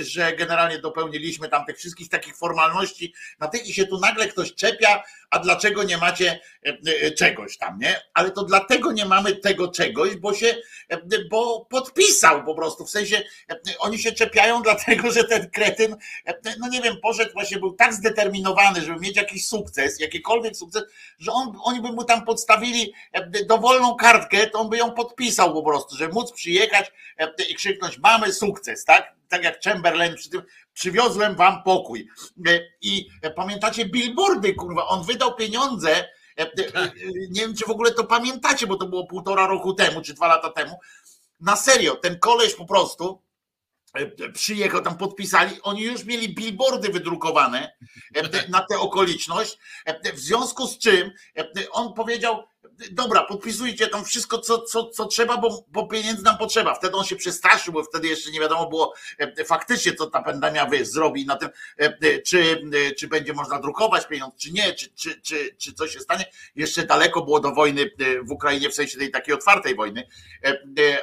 że 0.00 0.36
generalnie 0.36 0.78
dopełniliśmy 0.78 1.48
tam 1.48 1.64
tych 1.64 1.78
wszystkich 1.78 2.08
takich 2.08 2.36
formalności. 2.36 3.14
Na 3.38 3.48
tych 3.48 3.66
i 3.66 3.74
się 3.74 3.86
tu 3.86 4.00
nagle 4.00 4.28
ktoś 4.28 4.54
czepia, 4.54 5.02
a 5.32 5.38
dlaczego 5.38 5.82
nie 5.82 5.96
macie 5.96 6.40
czegoś 7.18 7.58
tam, 7.58 7.78
nie? 7.78 8.00
Ale 8.14 8.30
to 8.30 8.44
dlatego 8.44 8.92
nie 8.92 9.06
mamy 9.06 9.36
tego 9.36 9.68
czegoś, 9.68 10.16
bo 10.16 10.34
się, 10.34 10.56
bo 11.30 11.66
podpisał 11.70 12.44
po 12.44 12.54
prostu, 12.54 12.84
w 12.84 12.90
sensie 12.90 13.22
oni 13.78 13.98
się 13.98 14.12
czepiają 14.12 14.62
dlatego, 14.72 15.10
że 15.10 15.24
ten 15.24 15.50
kretyn, 15.50 15.96
no 16.58 16.68
nie 16.68 16.82
wiem, 16.82 16.96
poszedł 17.02 17.32
właśnie, 17.32 17.58
był 17.58 17.72
tak 17.72 17.94
zdeterminowany, 17.94 18.80
żeby 18.80 19.00
mieć 19.00 19.16
jakiś 19.16 19.46
sukces, 19.46 20.00
jakikolwiek 20.00 20.56
sukces, 20.56 20.82
że 21.18 21.32
on, 21.32 21.52
oni 21.64 21.80
by 21.80 21.92
mu 21.92 22.04
tam 22.04 22.24
podstawili 22.24 22.92
e, 23.12 23.44
dowolną 23.44 23.94
kartkę, 23.94 24.46
to 24.46 24.58
on 24.58 24.70
by 24.70 24.76
ją 24.76 24.90
podpisał 24.90 25.52
po 25.52 25.62
prostu, 25.62 25.96
żeby 25.96 26.14
móc 26.14 26.32
przyjechać 26.32 26.92
e, 27.18 27.32
i 27.50 27.54
krzyknąć 27.54 27.98
mamy 27.98 28.32
sukces, 28.32 28.84
tak? 28.84 29.21
Tak 29.32 29.44
jak 29.44 29.62
Chamberlain 29.62 30.14
przy 30.14 30.30
tym, 30.30 30.42
przywiozłem 30.72 31.34
wam 31.34 31.62
pokój. 31.62 32.08
E, 32.46 32.60
I 32.80 33.08
pamiętacie 33.36 33.84
billboardy, 33.84 34.54
kurwa, 34.54 34.86
on 34.86 35.04
wydał 35.04 35.34
pieniądze, 35.34 36.08
nie 37.30 37.40
wiem 37.40 37.54
czy 37.54 37.64
w 37.66 37.70
ogóle 37.70 37.92
to 37.92 38.04
pamiętacie, 38.04 38.66
bo 38.66 38.76
to 38.76 38.86
było 38.86 39.06
półtora 39.06 39.46
roku 39.46 39.74
temu, 39.74 40.02
czy 40.02 40.14
dwa 40.14 40.26
lata 40.26 40.50
temu, 40.50 40.80
na 41.40 41.56
serio, 41.56 41.96
ten 41.96 42.18
koleś 42.18 42.54
po 42.54 42.66
prostu 42.66 43.22
E, 43.94 44.28
przyjechał, 44.32 44.82
tam 44.82 44.98
podpisali, 44.98 45.62
oni 45.62 45.82
już 45.82 46.04
mieli 46.04 46.34
billboardy 46.34 46.88
wydrukowane 46.88 47.72
e, 48.14 48.48
na 48.48 48.66
tę 48.70 48.78
okoliczność, 48.78 49.58
e, 49.84 50.12
w 50.12 50.18
związku 50.18 50.66
z 50.66 50.78
czym 50.78 51.10
on 51.72 51.94
powiedział, 51.94 52.44
dobra, 52.90 53.24
podpisujcie 53.24 53.86
tam 53.86 54.04
wszystko, 54.04 54.38
co, 54.38 54.62
co, 54.62 54.86
co 54.86 55.06
trzeba, 55.06 55.36
bo, 55.36 55.64
bo 55.68 55.86
pieniędzy 55.86 56.22
nam 56.22 56.38
potrzeba. 56.38 56.74
Wtedy 56.74 56.96
on 56.96 57.04
się 57.04 57.16
przestraszył, 57.16 57.72
bo 57.72 57.84
wtedy 57.84 58.08
jeszcze 58.08 58.30
nie 58.30 58.40
wiadomo 58.40 58.68
było 58.68 58.94
faktycznie, 59.46 59.94
co 59.94 60.06
ta 60.06 60.22
pandemia 60.22 60.70
zrobi 60.82 61.26
na 61.26 61.36
tym, 61.36 61.48
czy, 62.26 62.70
czy 62.98 63.08
będzie 63.08 63.32
można 63.32 63.60
drukować 63.60 64.06
pieniądze, 64.06 64.36
czy 64.38 64.52
nie, 64.52 64.74
czy, 64.74 64.88
czy, 64.94 65.20
czy, 65.20 65.54
czy 65.58 65.72
coś 65.72 65.92
się 65.92 66.00
stanie. 66.00 66.24
Jeszcze 66.56 66.86
daleko 66.86 67.22
było 67.22 67.40
do 67.40 67.52
wojny 67.52 67.90
w 68.22 68.30
Ukrainie, 68.30 68.70
w 68.70 68.74
sensie 68.74 68.98
tej 68.98 69.10
takiej 69.10 69.34
otwartej 69.34 69.74
wojny, 69.74 70.08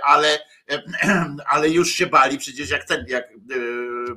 ale 0.03 0.39
ale 1.53 1.69
już 1.69 1.91
się 1.91 2.07
bali 2.07 2.37
przecież 2.37 2.69
jak 2.69 2.85
ten, 2.85 3.05
jak 3.07 3.29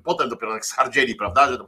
potem 0.05 0.29
dopiero 0.29 0.55
jak 0.55 0.67
schardzieli, 0.67 1.15
prawda? 1.15 1.49
Że 1.51 1.59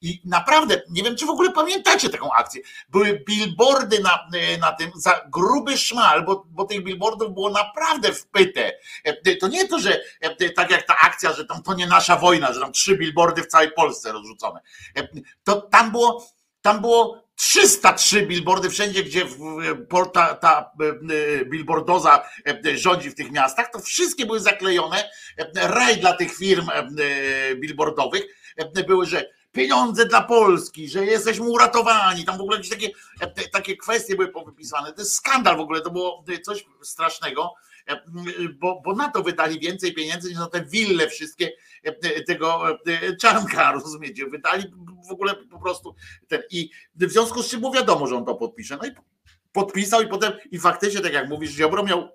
i 0.00 0.20
naprawdę, 0.24 0.82
nie 0.90 1.02
wiem, 1.02 1.16
czy 1.16 1.26
w 1.26 1.30
ogóle 1.30 1.52
pamiętacie 1.52 2.08
taką 2.08 2.32
akcję. 2.32 2.62
Były 2.88 3.24
billboardy 3.26 4.00
na, 4.00 4.28
e, 4.34 4.58
na 4.58 4.72
tym 4.72 4.90
za 4.94 5.20
gruby 5.28 5.78
szmal, 5.78 6.24
bo, 6.24 6.46
bo 6.48 6.64
tych 6.64 6.84
billboardów 6.84 7.34
było 7.34 7.50
naprawdę 7.50 8.12
wpyte. 8.12 8.72
E, 9.04 9.36
to 9.36 9.48
nie 9.48 9.68
to, 9.68 9.78
że 9.78 10.00
tak 10.56 10.70
jak 10.70 10.86
ta 10.86 10.96
akcja, 10.98 11.32
że 11.32 11.44
tam 11.44 11.62
to 11.62 11.74
nie 11.74 11.86
nasza 11.86 12.16
wojna, 12.16 12.52
że 12.52 12.60
tam 12.60 12.72
trzy 12.72 12.96
billboardy 12.96 13.42
w 13.42 13.46
całej 13.46 13.72
Polsce 13.72 14.12
rozrzucone. 14.12 14.60
To 15.44 15.60
tam 15.60 15.90
było, 15.90 16.26
tam 16.62 16.80
było 16.80 17.26
303 17.36 18.26
billboardy 18.26 18.70
wszędzie, 18.70 19.02
gdzie 19.02 19.26
ta, 20.12 20.34
ta 20.34 20.72
e, 21.40 21.44
billboardoza 21.44 22.28
e, 22.66 22.78
rządzi 22.78 23.10
w 23.10 23.14
tych 23.14 23.32
miastach, 23.32 23.70
to 23.72 23.78
wszystkie 23.78 24.26
były 24.26 24.40
zaklejone. 24.40 25.10
E, 25.38 25.68
raj 25.68 25.96
dla 25.96 26.12
tych 26.12 26.36
firm 26.36 26.68
billboardowych 27.56 28.22
były, 28.86 29.06
że 29.06 29.30
pieniądze 29.56 30.06
dla 30.06 30.22
Polski, 30.22 30.88
że 30.88 31.04
jesteśmy 31.04 31.44
uratowani. 31.44 32.24
Tam 32.24 32.38
w 32.38 32.40
ogóle 32.40 32.56
jakieś 32.56 32.70
takie, 32.70 32.90
takie 33.52 33.76
kwestie 33.76 34.16
były 34.16 34.28
powypisane. 34.28 34.92
To 34.92 35.00
jest 35.00 35.14
skandal 35.14 35.56
w 35.56 35.60
ogóle, 35.60 35.80
to 35.80 35.90
było 35.90 36.24
coś 36.42 36.64
strasznego. 36.82 37.54
E, 37.88 38.00
bo, 38.58 38.82
bo 38.84 38.94
na 38.94 39.08
to 39.08 39.22
wydali 39.22 39.60
więcej 39.60 39.94
pieniędzy 39.94 40.28
niż 40.28 40.38
na 40.38 40.46
te 40.46 40.64
wille 40.64 41.08
wszystkie 41.08 41.52
e, 41.82 42.22
tego 42.22 42.70
e, 42.70 43.16
Czanka, 43.16 43.72
rozumiecie? 43.82 44.26
Wydali 44.26 44.64
w 45.08 45.12
ogóle 45.12 45.34
po 45.34 45.58
prostu 45.58 45.94
ten. 46.28 46.42
I 46.50 46.70
w 46.94 47.12
związku 47.12 47.42
z 47.42 47.48
czym 47.48 47.60
mu 47.60 47.72
wiadomo, 47.72 48.06
że 48.06 48.16
on 48.16 48.24
to 48.24 48.34
podpisze. 48.34 48.76
No 48.76 48.88
i 48.88 48.90
podpisał 49.52 50.02
i 50.02 50.08
potem, 50.08 50.32
i 50.50 50.58
faktycznie, 50.58 51.00
tak 51.00 51.12
jak 51.12 51.28
mówisz, 51.28 51.50
Ziobro 51.50 51.82
miał 51.82 52.08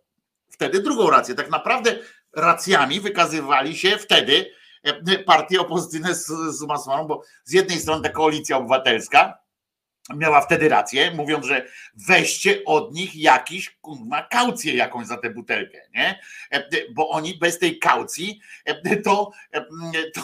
wtedy 0.49 0.81
drugą 0.81 1.09
rację. 1.09 1.35
Tak 1.35 1.49
naprawdę 1.49 1.99
racjami 2.33 2.99
wykazywali 2.99 3.77
się 3.77 3.97
wtedy 3.97 4.51
partie 5.25 5.61
opozycyjne 5.61 6.15
z, 6.15 6.25
z 6.27 6.65
bo 7.07 7.23
z 7.43 7.53
jednej 7.53 7.79
strony 7.79 8.03
ta 8.03 8.09
koalicja 8.09 8.57
obywatelska, 8.57 9.41
miała 10.15 10.41
wtedy 10.41 10.69
rację, 10.69 11.11
mówiąc, 11.11 11.45
że 11.45 11.65
weźcie 12.07 12.65
od 12.65 12.93
nich 12.93 13.15
jakiś 13.15 13.69
kurwa 13.69 14.23
kaucję 14.23 14.75
jakąś 14.75 15.07
za 15.07 15.17
tę 15.17 15.29
butelkę, 15.29 15.77
nie? 15.93 16.19
E, 16.51 16.63
bo 16.93 17.09
oni 17.09 17.37
bez 17.37 17.59
tej 17.59 17.79
kaucji 17.79 18.39
e, 18.65 18.97
to, 18.97 19.31
e, 19.51 19.61
to 20.11 20.21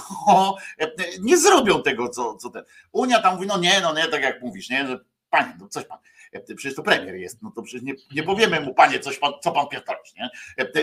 nie 1.19 1.37
zrobią 1.37 1.83
tego, 1.83 2.09
co, 2.09 2.35
co 2.35 2.49
ten. 2.49 2.63
Unia 2.91 3.21
tam 3.21 3.35
mówi, 3.35 3.47
no 3.47 3.57
nie, 3.57 3.81
no 3.81 3.93
nie, 3.93 4.07
tak 4.07 4.21
jak 4.21 4.41
mówisz, 4.41 4.69
nie, 4.69 4.87
że 4.87 4.99
panie, 5.29 5.53
no 5.59 5.67
coś 5.67 5.85
pan. 5.85 5.97
Przecież 6.39 6.75
to 6.75 6.83
premier 6.83 7.15
jest, 7.15 7.41
no 7.41 7.51
to 7.55 7.61
przecież 7.61 7.81
nie, 7.81 7.93
nie 8.15 8.23
powiemy 8.23 8.61
mu, 8.61 8.73
panie, 8.73 8.99
coś 8.99 9.17
pan, 9.17 9.33
co 9.43 9.51
pan 9.51 9.67
pierdolisz, 9.67 10.13
nie? 10.15 10.29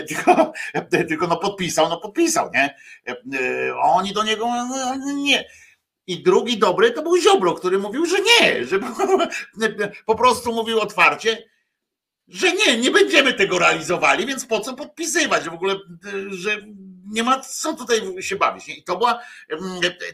Tylko, 0.07 0.53
tylko 0.89 1.27
no 1.27 1.37
podpisał, 1.37 1.89
no 1.89 1.99
podpisał, 1.99 2.51
nie? 2.53 2.75
Oni 3.81 4.13
do 4.13 4.23
niego, 4.23 4.45
no, 4.45 4.95
nie 5.13 5.45
i 6.07 6.23
drugi 6.23 6.57
dobry 6.57 6.91
to 6.91 7.01
był 7.01 7.17
Ziobro, 7.17 7.53
który 7.53 7.77
mówił, 7.77 8.05
że 8.05 8.17
nie, 8.21 8.65
że 8.65 8.79
po 10.05 10.15
prostu 10.15 10.53
mówił 10.53 10.79
otwarcie, 10.79 11.49
że 12.27 12.51
nie, 12.53 12.77
nie 12.77 12.91
będziemy 12.91 13.33
tego 13.33 13.59
realizowali, 13.59 14.25
więc 14.25 14.45
po 14.45 14.59
co 14.59 14.73
podpisywać, 14.73 15.49
w 15.49 15.53
ogóle, 15.53 15.75
że 16.29 16.61
nie 17.15 17.23
ma 17.23 17.39
co 17.39 17.73
tutaj 17.73 18.21
się 18.21 18.35
bawić. 18.35 18.69
I 18.69 18.83
to 18.83 18.97
była 18.97 19.21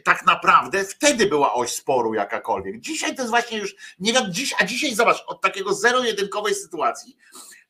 tak 0.04 0.26
naprawdę 0.26 0.84
wtedy 0.84 1.26
była 1.26 1.54
oś 1.54 1.70
sporu 1.70 2.14
jakakolwiek. 2.14 2.80
Dzisiaj 2.80 3.14
to 3.14 3.22
jest 3.22 3.30
właśnie 3.30 3.58
już, 3.58 3.74
nie 3.98 4.12
wiem, 4.12 4.24
dziś, 4.32 4.54
a 4.58 4.64
dzisiaj 4.64 4.94
zobacz, 4.94 5.24
od 5.26 5.40
takiego 5.40 5.74
zero-jedynkowej 5.74 6.54
sytuacji 6.54 7.16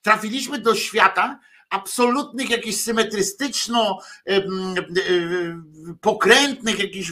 trafiliśmy 0.02 0.58
do 0.58 0.74
świata, 0.74 1.38
absolutnych, 1.70 2.50
jakichś 2.50 2.76
symetrystyczno 2.76 3.98
pokrętnych, 6.00 6.78
jakichś 6.78 7.10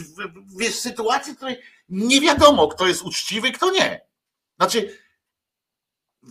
wiesz, 0.57 0.75
sytuacji, 0.75 1.33
w 1.33 1.35
której 1.35 1.57
nie 1.89 2.21
wiadomo, 2.21 2.67
kto 2.67 2.87
jest 2.87 3.01
uczciwy, 3.01 3.51
kto 3.51 3.71
nie. 3.71 4.01
Znaczy, 4.59 5.00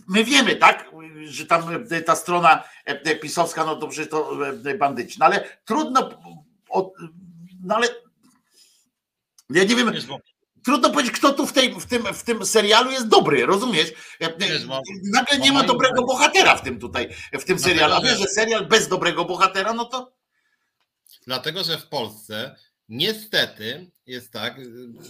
my 0.07 0.23
wiemy, 0.23 0.55
tak, 0.55 0.91
że 1.25 1.45
tam 1.45 1.87
ta 2.05 2.15
strona 2.15 2.63
pisowska, 3.21 3.65
no 3.65 3.75
dobrze, 3.75 4.07
to 4.07 4.37
bandyci, 4.79 5.19
no 5.19 5.25
ale 5.25 5.57
trudno, 5.65 6.09
no 7.63 7.75
ale 7.75 7.87
ja 9.49 9.63
nie 9.63 9.75
wiem, 9.75 9.93
trudno 10.63 10.89
powiedzieć, 10.89 11.13
kto 11.13 11.33
tu 11.33 11.47
w, 11.47 11.53
tej, 11.53 11.73
w, 11.79 11.85
tym, 11.85 12.03
w 12.13 12.23
tym 12.23 12.45
serialu 12.45 12.91
jest 12.91 13.07
dobry, 13.07 13.45
rozumiesz? 13.45 13.93
Nagle 15.13 15.37
nie 15.39 15.51
ma 15.51 15.63
dobrego 15.63 16.03
bohatera 16.03 16.55
w 16.55 16.63
tym 16.63 16.79
tutaj, 16.79 17.09
w 17.33 17.43
tym 17.43 17.59
serialu. 17.59 17.93
A 17.93 18.01
wiesz, 18.01 18.19
że 18.19 18.27
serial 18.27 18.65
bez 18.65 18.87
dobrego 18.87 19.25
bohatera, 19.25 19.73
no 19.73 19.85
to. 19.85 20.13
Dlatego, 21.27 21.63
że 21.63 21.77
w 21.77 21.87
Polsce 21.87 22.55
niestety 22.91 23.91
jest 24.05 24.33
tak, 24.33 24.55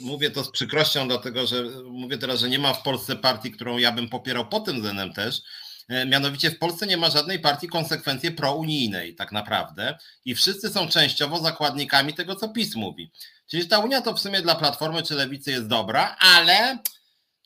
mówię 0.02 0.32
to 0.32 0.44
z 0.44 0.52
przykrością, 0.52 1.08
dlatego 1.08 1.48
że 1.48 1.63
mówię 1.86 2.17
teraz, 2.17 2.39
że 2.39 2.50
nie 2.50 2.60
ma 2.60 2.74
w 2.74 2.84
Polsce 2.84 3.15
partii, 3.15 3.52
którą 3.52 3.78
ja 3.78 3.91
bym 3.91 4.10
popierał 4.10 4.50
pod 4.50 4.65
tym 4.65 4.76
względem 4.76 5.13
też. 5.13 5.41
E, 5.89 6.06
mianowicie 6.06 6.52
w 6.52 6.60
Polsce 6.60 6.88
nie 6.88 6.98
ma 6.98 7.10
żadnej 7.10 7.39
partii 7.39 7.67
konsekwencji 7.67 8.32
prounijnej, 8.32 9.15
tak 9.15 9.32
naprawdę, 9.32 9.98
i 10.26 10.36
wszyscy 10.36 10.70
są 10.70 10.88
częściowo 10.88 11.39
zakładnikami 11.39 12.13
tego, 12.13 12.36
co 12.36 12.50
PiS 12.50 12.76
mówi. 12.76 13.12
Czyli 13.48 13.67
ta 13.67 13.80
Unia 13.80 14.02
to 14.02 14.13
w 14.13 14.20
sumie 14.20 14.41
dla 14.41 14.56
Platformy 14.56 15.04
czy 15.04 15.15
Lewicy 15.15 15.52
jest 15.52 15.67
dobra, 15.67 16.15
ale 16.20 16.78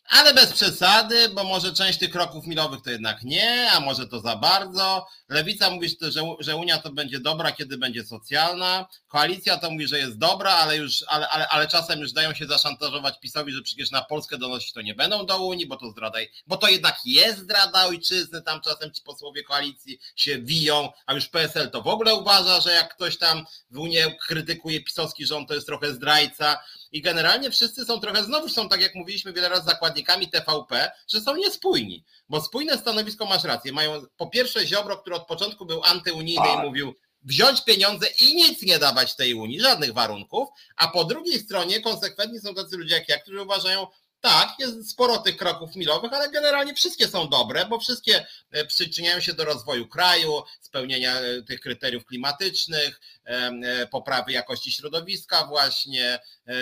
ale 0.09 0.33
bez 0.33 0.53
przesady, 0.53 1.29
bo 1.29 1.43
może 1.43 1.73
część 1.73 1.99
tych 1.99 2.09
kroków 2.09 2.47
milowych 2.47 2.81
to 2.81 2.89
jednak 2.89 3.23
nie, 3.23 3.71
a 3.71 3.79
może 3.79 4.07
to 4.07 4.19
za 4.19 4.35
bardzo. 4.35 5.07
Lewica 5.29 5.69
mówi, 5.69 5.97
że, 6.39 6.55
Unia 6.55 6.77
to 6.77 6.91
będzie 6.91 7.19
dobra, 7.19 7.51
kiedy 7.51 7.77
będzie 7.77 8.03
socjalna. 8.03 8.87
Koalicja 9.07 9.57
to 9.57 9.71
mówi, 9.71 9.87
że 9.87 9.99
jest 9.99 10.17
dobra, 10.17 10.51
ale 10.51 10.77
już, 10.77 11.03
ale, 11.07 11.29
ale, 11.29 11.47
ale 11.47 11.67
czasem 11.67 11.99
już 11.99 12.11
dają 12.11 12.33
się 12.33 12.45
zaszantażować 12.45 13.19
PiSowi, 13.19 13.51
że 13.51 13.61
przecież 13.61 13.91
na 13.91 14.01
Polskę 14.01 14.37
donosić 14.37 14.73
to 14.73 14.81
nie 14.81 14.95
będą 14.95 15.25
do 15.25 15.45
Unii, 15.45 15.65
bo 15.65 15.77
to 15.77 15.89
zdrada, 15.89 16.19
bo 16.47 16.57
to 16.57 16.67
jednak 16.67 16.97
jest 17.05 17.39
zdrada 17.39 17.85
ojczyzny, 17.85 18.41
tam 18.41 18.61
czasem 18.61 18.91
ci 18.91 19.01
posłowie 19.01 19.43
koalicji 19.43 19.99
się 20.15 20.39
wiją, 20.39 20.89
a 21.05 21.13
już 21.13 21.27
PSL 21.27 21.71
to 21.71 21.81
w 21.81 21.87
ogóle 21.87 22.15
uważa, 22.15 22.61
że 22.61 22.71
jak 22.71 22.95
ktoś 22.95 23.17
tam 23.17 23.45
w 23.71 23.79
Unii 23.79 23.97
krytykuje 24.27 24.83
pisowski 24.83 25.25
rząd, 25.25 25.47
to 25.47 25.53
jest 25.53 25.67
trochę 25.67 25.93
zdrajca 25.93 26.57
i 26.95 27.01
generalnie 27.01 27.51
wszyscy 27.51 27.85
są 27.85 27.99
trochę, 27.99 28.23
znowu 28.23 28.49
są 28.49 28.69
tak 28.69 28.81
jak 28.81 28.95
mówiliśmy 28.95 29.33
wiele 29.33 29.49
razy 29.49 29.65
zakładnikami 29.65 30.29
TVP, 30.29 30.91
że 31.07 31.21
są 31.21 31.35
niespójni, 31.35 32.03
bo 32.29 32.41
spójne 32.41 32.77
stanowisko 32.77 33.25
masz 33.25 33.43
rację, 33.43 33.73
mają 33.73 34.01
po 34.17 34.27
pierwsze 34.27 34.67
Ziobro, 34.67 34.97
który 34.97 35.15
od 35.15 35.27
początku 35.27 35.65
był 35.65 35.83
antyunijny 35.83 36.45
tak. 36.45 36.59
i 36.59 36.67
mówił 36.67 36.95
wziąć 37.23 37.63
pieniądze 37.63 38.07
i 38.19 38.35
nic 38.35 38.61
nie 38.61 38.79
dawać 38.79 39.15
tej 39.15 39.33
Unii, 39.33 39.61
żadnych 39.61 39.93
warunków, 39.93 40.49
a 40.77 40.87
po 40.87 41.03
drugiej 41.03 41.39
stronie 41.39 41.81
konsekwentni 41.81 42.39
są 42.39 42.55
tacy 42.55 42.77
ludzie 42.77 42.95
jak 42.95 43.09
ja, 43.09 43.19
którzy 43.19 43.41
uważają, 43.41 43.87
tak, 44.25 44.59
jest 44.59 44.89
sporo 44.89 45.17
tych 45.17 45.37
kroków 45.37 45.75
milowych, 45.75 46.13
ale 46.13 46.29
generalnie 46.29 46.73
wszystkie 46.73 47.07
są 47.07 47.29
dobre, 47.29 47.65
bo 47.65 47.79
wszystkie 47.79 48.27
e, 48.51 48.65
przyczyniają 48.65 49.19
się 49.19 49.33
do 49.33 49.45
rozwoju 49.45 49.87
kraju, 49.87 50.43
spełnienia 50.61 51.13
e, 51.13 51.41
tych 51.41 51.59
kryteriów 51.59 52.05
klimatycznych, 52.05 53.01
e, 53.25 53.87
poprawy 53.87 54.31
jakości 54.31 54.71
środowiska, 54.71 55.45
właśnie 55.45 56.19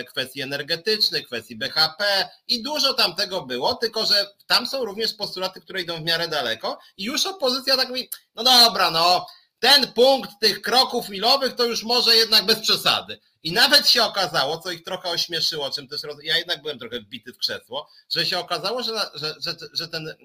kwestii 0.08 0.42
energetycznych, 0.42 1.26
kwestii 1.26 1.56
BHP 1.56 2.30
i 2.48 2.64
dużo 2.64 2.94
tam 2.94 3.16
tego 3.16 3.42
było, 3.42 3.76
tylko 3.76 4.06
że 4.06 4.28
tam 4.48 4.68
są 4.68 4.86
również 4.86 5.14
postulaty, 5.14 5.62
które 5.62 5.82
idą 5.82 5.98
w 5.98 6.04
miarę 6.04 6.28
daleko 6.28 6.80
i 6.98 7.04
już 7.04 7.26
opozycja 7.26 7.78
tak 7.78 7.90
mówi, 7.90 8.10
no 8.36 8.44
dobra, 8.44 8.92
no 8.92 9.28
ten 9.60 9.94
punkt 9.94 10.32
tych 10.42 10.62
kroków 10.62 11.10
milowych 11.10 11.56
to 11.56 11.66
już 11.66 11.84
może 11.84 12.16
jednak 12.16 12.46
bez 12.46 12.60
przesady. 12.60 13.20
I 13.44 13.52
nawet 13.52 13.90
się 13.90 14.04
okazało, 14.04 14.58
co 14.58 14.72
ich 14.72 14.84
trochę 14.84 15.10
ośmieszyło, 15.10 15.72
czym 15.72 15.88
też 15.88 16.04
roz... 16.04 16.18
ja 16.24 16.38
jednak 16.38 16.62
byłem 16.62 16.80
trochę 16.80 17.00
wbity 17.00 17.34
w 17.34 17.38
krzesło, 17.38 17.90
że 18.10 18.26
się 18.26 18.40
okazało, 18.40 18.84
że, 18.84 18.92
że, 19.14 19.36
że, 19.40 19.56
że 19.74 19.88
ten 19.88 20.16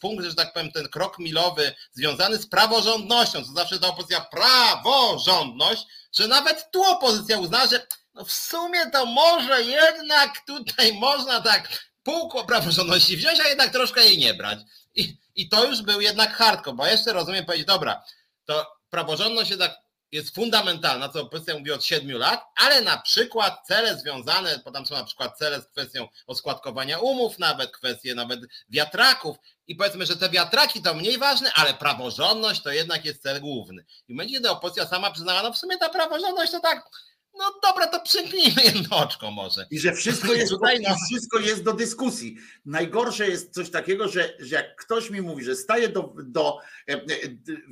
punkt, 0.00 0.24
że 0.24 0.34
tak 0.34 0.52
powiem, 0.52 0.72
ten 0.72 0.88
krok 0.88 1.18
milowy 1.18 1.74
związany 1.92 2.38
z 2.38 2.46
praworządnością, 2.46 3.44
co 3.44 3.52
zawsze 3.52 3.78
ta 3.78 3.88
opozycja 3.88 4.20
praworządność, 4.20 5.86
że 6.12 6.28
nawet 6.28 6.70
tu 6.70 6.82
opozycja 6.82 7.38
uznała, 7.38 7.66
że 7.66 7.86
no 8.14 8.24
w 8.24 8.32
sumie 8.32 8.90
to 8.90 9.06
może 9.06 9.62
jednak 9.62 10.30
tutaj 10.46 10.92
można 10.92 11.40
tak 11.40 11.68
pół 12.02 12.44
praworządności 12.46 13.16
wziąć, 13.16 13.40
a 13.40 13.48
jednak 13.48 13.72
troszkę 13.72 14.04
jej 14.04 14.18
nie 14.18 14.34
brać. 14.34 14.58
I, 14.94 15.16
i 15.34 15.48
to 15.48 15.64
już 15.64 15.82
był 15.82 16.00
jednak 16.00 16.36
hardcore, 16.36 16.76
bo 16.76 16.86
jeszcze 16.86 17.12
rozumiem 17.12 17.44
powiedzieć, 17.44 17.66
dobra, 17.66 18.04
to 18.44 18.66
praworządność 18.90 19.50
jednak 19.50 19.85
jest 20.12 20.34
fundamentalna, 20.34 21.08
co 21.08 21.20
opozycja 21.20 21.58
mówi 21.58 21.72
od 21.72 21.84
7 21.84 22.16
lat, 22.16 22.44
ale 22.56 22.82
na 22.82 22.98
przykład 22.98 23.66
cele 23.66 23.98
związane, 23.98 24.60
bo 24.64 24.72
tam 24.72 24.86
są 24.86 24.94
na 24.94 25.04
przykład 25.04 25.38
cele 25.38 25.60
z 25.60 25.66
kwestią 25.66 26.08
oskładkowania 26.26 26.98
umów, 26.98 27.38
nawet 27.38 27.70
kwestie 27.70 28.14
nawet 28.14 28.40
wiatraków 28.68 29.36
i 29.66 29.76
powiedzmy, 29.76 30.06
że 30.06 30.16
te 30.16 30.30
wiatraki 30.30 30.82
to 30.82 30.94
mniej 30.94 31.18
ważne, 31.18 31.52
ale 31.54 31.74
praworządność 31.74 32.62
to 32.62 32.70
jednak 32.70 33.04
jest 33.04 33.22
cel 33.22 33.40
główny. 33.40 33.84
I 34.08 34.16
będzie, 34.16 34.34
kiedy 34.34 34.50
opozycja 34.50 34.86
sama 34.86 35.10
przyznała, 35.10 35.42
no 35.42 35.52
w 35.52 35.58
sumie 35.58 35.78
ta 35.78 35.88
praworządność 35.88 36.52
to 36.52 36.60
tak, 36.60 36.90
no 37.38 37.44
dobra, 37.62 37.86
to 37.86 38.00
przymknijmy 38.00 38.62
jedno 38.64 38.96
oczko 38.96 39.30
może. 39.30 39.66
I 39.70 39.78
że 39.78 39.92
wszystko 39.92 40.32
jest, 40.32 40.52
Tutaj, 40.52 40.80
no... 40.80 40.96
wszystko 41.10 41.38
jest 41.38 41.62
do 41.62 41.72
dyskusji. 41.72 42.36
Najgorsze 42.64 43.28
jest 43.28 43.54
coś 43.54 43.70
takiego, 43.70 44.08
że, 44.08 44.34
że 44.38 44.56
jak 44.56 44.76
ktoś 44.76 45.10
mi 45.10 45.20
mówi, 45.20 45.44
że 45.44 45.56
staje 45.56 45.88
do, 45.88 46.14
do 46.24 46.58
e, 46.88 46.92
e, 46.92 47.00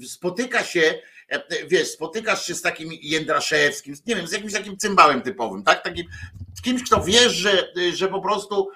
spotyka 0.06 0.64
się, 0.64 1.00
wiesz, 1.68 1.88
spotykasz 1.88 2.46
się 2.46 2.54
z 2.54 2.62
takim 2.62 2.90
Jędraszewskim, 3.02 3.94
nie 4.06 4.16
wiem, 4.16 4.26
z 4.26 4.32
jakimś 4.32 4.52
takim 4.52 4.76
cymbałem 4.76 5.22
typowym, 5.22 5.62
tak? 5.62 5.82
Takim 5.82 6.06
kimś, 6.62 6.82
kto 6.82 7.04
wiesz, 7.04 7.32
że, 7.32 7.72
że 7.94 8.08
po 8.08 8.20
prostu 8.20 8.68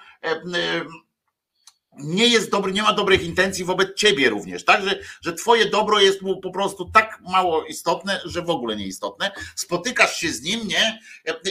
nie 1.93 2.27
jest 2.27 2.51
dobry, 2.51 2.71
nie 2.71 2.83
ma 2.83 2.93
dobrych 2.93 3.23
intencji 3.23 3.65
wobec 3.65 3.95
ciebie 3.95 4.29
również, 4.29 4.65
tak? 4.65 4.83
Że, 4.83 4.99
że 5.21 5.33
twoje 5.33 5.69
dobro 5.69 5.99
jest 5.99 6.21
mu 6.21 6.41
po 6.41 6.51
prostu 6.51 6.89
tak 6.93 7.19
mało 7.21 7.65
istotne, 7.65 8.21
że 8.25 8.41
w 8.41 8.49
ogóle 8.49 8.75
nieistotne. 8.75 9.31
Spotykasz 9.55 10.17
się 10.17 10.29
z 10.29 10.41
nim, 10.41 10.67
nie? 10.67 10.99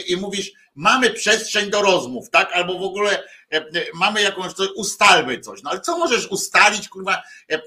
I 0.07 0.17
mówisz, 0.17 0.51
mamy 0.79 1.09
przestrzeń 1.09 1.69
do 1.69 1.81
rozmów, 1.81 2.29
tak? 2.29 2.51
Albo 2.53 2.79
w 2.79 2.83
ogóle 2.83 3.23
E, 3.51 3.57
e, 3.57 3.63
mamy 3.93 4.21
jakąś 4.21 4.53
coś, 4.53 4.67
ustalmy 4.75 5.39
coś. 5.39 5.63
No 5.63 5.69
ale 5.69 5.81
co 5.81 5.97
możesz 5.97 6.27
ustalić, 6.27 6.89
kurwa, 6.89 7.23
e, 7.47 7.61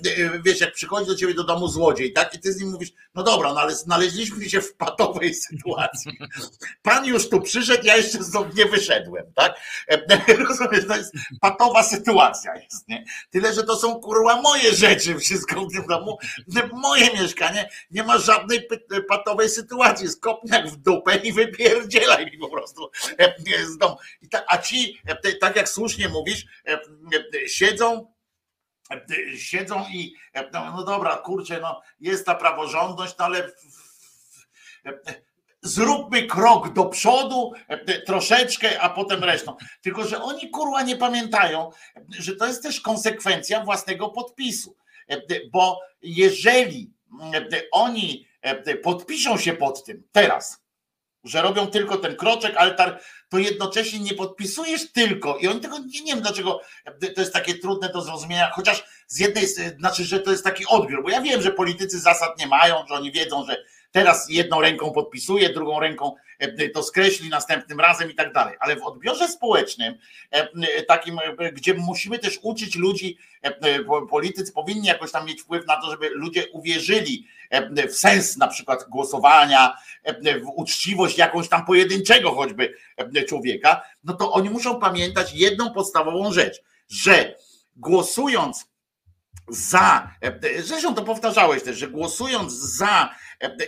wiesz, 0.44 0.61
jak 0.61 0.72
przychodzi 0.72 1.07
do 1.07 1.14
ciebie 1.14 1.35
do 1.35 1.44
domu 1.44 1.68
złodziej, 1.68 2.12
tak? 2.12 2.35
I 2.35 2.38
ty 2.38 2.53
z 2.53 2.61
nim 2.61 2.70
mówisz, 2.70 2.92
no 3.14 3.22
dobra, 3.22 3.53
no 3.53 3.61
ale 3.61 3.75
znaleźliśmy 3.75 4.51
się 4.51 4.61
w 4.61 4.75
patowej 4.75 5.35
sytuacji. 5.48 6.18
Pan 6.83 7.07
już 7.07 7.29
tu 7.29 7.40
przyszedł, 7.40 7.87
ja 7.87 7.96
jeszcze 7.96 8.25
stąd 8.25 8.57
nie 8.57 8.66
wyszedłem, 8.66 9.33
tak? 9.35 9.61
Rozumiesz, 10.48 10.87
to 10.88 10.96
jest 10.96 11.14
patowa 11.40 11.83
sytuacja 11.83 12.57
jest, 12.57 12.88
nie? 12.88 13.05
Tyle, 13.31 13.55
że 13.55 13.62
to 13.62 13.77
są 13.77 14.01
kurwa 14.01 14.42
moje 14.42 14.75
rzeczy, 14.75 15.18
wszystko 15.18 15.61
w 15.61 15.72
tym 15.72 15.87
domu, 15.87 16.18
moje 16.72 17.12
mieszkanie, 17.12 17.68
nie 17.90 18.03
ma 18.03 18.18
żadnej 18.18 18.68
patowej 19.09 19.48
sytuacji. 19.48 20.05
Jest 20.05 20.20
kopniak 20.20 20.68
w 20.68 20.77
dupę 20.77 21.16
i 21.16 21.33
wypierdzielaj 21.33 22.27
mi 22.27 22.38
po 22.38 22.48
prostu 22.48 22.90
z. 23.02 23.02
A 24.47 24.59
ci, 24.59 25.01
tak 25.41 25.57
jak 25.57 25.69
słusznie 25.69 26.09
mówisz, 26.09 26.45
e, 26.67 26.73
e, 26.73 27.49
siedzą 27.49 28.12
e, 28.91 29.37
siedzą 29.37 29.85
i 29.93 30.15
no, 30.53 30.73
no 30.77 30.85
dobra, 30.85 31.17
kurczę, 31.17 31.61
no 31.61 31.83
jest 32.01 32.27
ta 32.27 32.35
praworządność, 32.35 33.15
no 33.19 33.25
ale 33.25 33.53
zróbmy 35.62 36.27
krok 36.27 36.73
do 36.73 36.85
przodu, 36.85 37.53
troszeczkę, 38.07 38.81
a 38.81 38.91
potem 38.91 39.25
resztą. 39.25 39.57
Tylko, 39.81 40.05
że 40.05 40.23
oni 40.23 40.51
kurwa 40.51 40.83
nie 40.83 40.97
pamiętają, 40.97 41.71
że 42.19 42.37
to 42.37 42.47
jest 42.47 42.62
też 42.62 42.81
konsekwencja 42.81 43.65
własnego 43.65 44.09
podpisu. 44.09 44.77
Bo 45.53 45.81
jeżeli 46.03 46.93
oni 47.73 48.27
podpiszą 48.83 49.38
się 49.38 49.53
pod 49.53 49.85
tym 49.85 50.03
teraz, 50.12 50.62
że 51.24 51.42
robią 51.42 51.66
tylko 51.66 51.96
ten 51.96 52.16
kroczek, 52.16 52.54
ale 52.56 52.76
to 53.28 53.38
jednocześnie 53.38 53.98
nie 54.00 54.14
podpisujesz 54.14 54.92
tylko 54.92 55.37
i 55.37 55.48
oni 55.48 55.61
tego 55.61 55.78
nie, 55.78 56.00
nie 56.00 56.12
wiem 56.12 56.22
dlaczego 56.22 56.61
to 57.14 57.20
jest 57.20 57.32
takie 57.32 57.54
trudne 57.54 57.88
do 57.88 58.02
zrozumienia, 58.02 58.50
chociaż 58.50 58.85
z 59.06 59.18
jednej 59.18 59.46
znaczy, 59.78 60.04
że 60.04 60.20
to 60.20 60.30
jest 60.30 60.44
taki 60.44 60.66
odbiór, 60.66 61.02
bo 61.02 61.11
ja 61.11 61.20
wiem, 61.20 61.42
że 61.42 61.52
politycy 61.52 62.00
zasad 62.00 62.38
nie 62.38 62.46
mają, 62.46 62.76
że 62.88 62.94
oni 62.94 63.12
wiedzą, 63.12 63.44
że 63.46 63.56
teraz 63.92 64.30
jedną 64.30 64.61
ręką 64.61 64.90
podpisuje, 64.90 65.48
drugą 65.48 65.80
ręką 65.80 66.14
e, 66.38 66.68
to 66.68 66.82
skreśli 66.82 67.28
następnym 67.28 67.80
razem 67.80 68.11
i 68.11 68.14
tak 68.14 68.32
dalej. 68.32 68.56
Ale 68.61 68.76
w 68.76 68.82
odbiorze 68.82 69.28
społecznym, 69.28 69.94
e, 70.32 70.48
e, 70.76 70.82
takim, 70.82 71.18
gdzie 71.52 71.74
musimy 71.74 72.18
też 72.18 72.38
uczyć 72.42 72.76
ludzi, 72.76 73.18
politycy 74.11 74.52
powinni 74.52 74.87
jakoś 74.87 75.12
tam 75.12 75.26
mieć 75.26 75.42
wpływ 75.42 75.66
na 75.66 75.80
to, 75.80 75.90
żeby 75.90 76.11
ludzie 76.11 76.48
uwierzyli 76.52 77.26
w 77.88 77.95
sens 77.97 78.37
na 78.37 78.49
przykład 78.49 78.88
głosowania, 78.88 79.77
w 80.23 80.49
uczciwość 80.55 81.19
jakąś 81.19 81.49
tam 81.49 81.67
pojedynczego 81.67 82.35
choćby 82.35 82.75
człowieka, 83.29 83.83
no 84.05 84.12
to 84.15 84.33
oni 84.33 84.51
muszą 84.51 84.81
pamiętać 84.81 85.33
jedną 85.35 85.71
podstawową 85.71 86.33
rzecz, 86.33 86.62
że 86.88 87.35
głosując 87.77 88.71
za, 89.49 90.11
zresztą 90.62 90.95
to 90.95 91.03
powtarzałeś 91.03 91.62
też, 91.62 91.79
że 91.79 91.88
głosując 91.88 92.53
za 92.53 93.14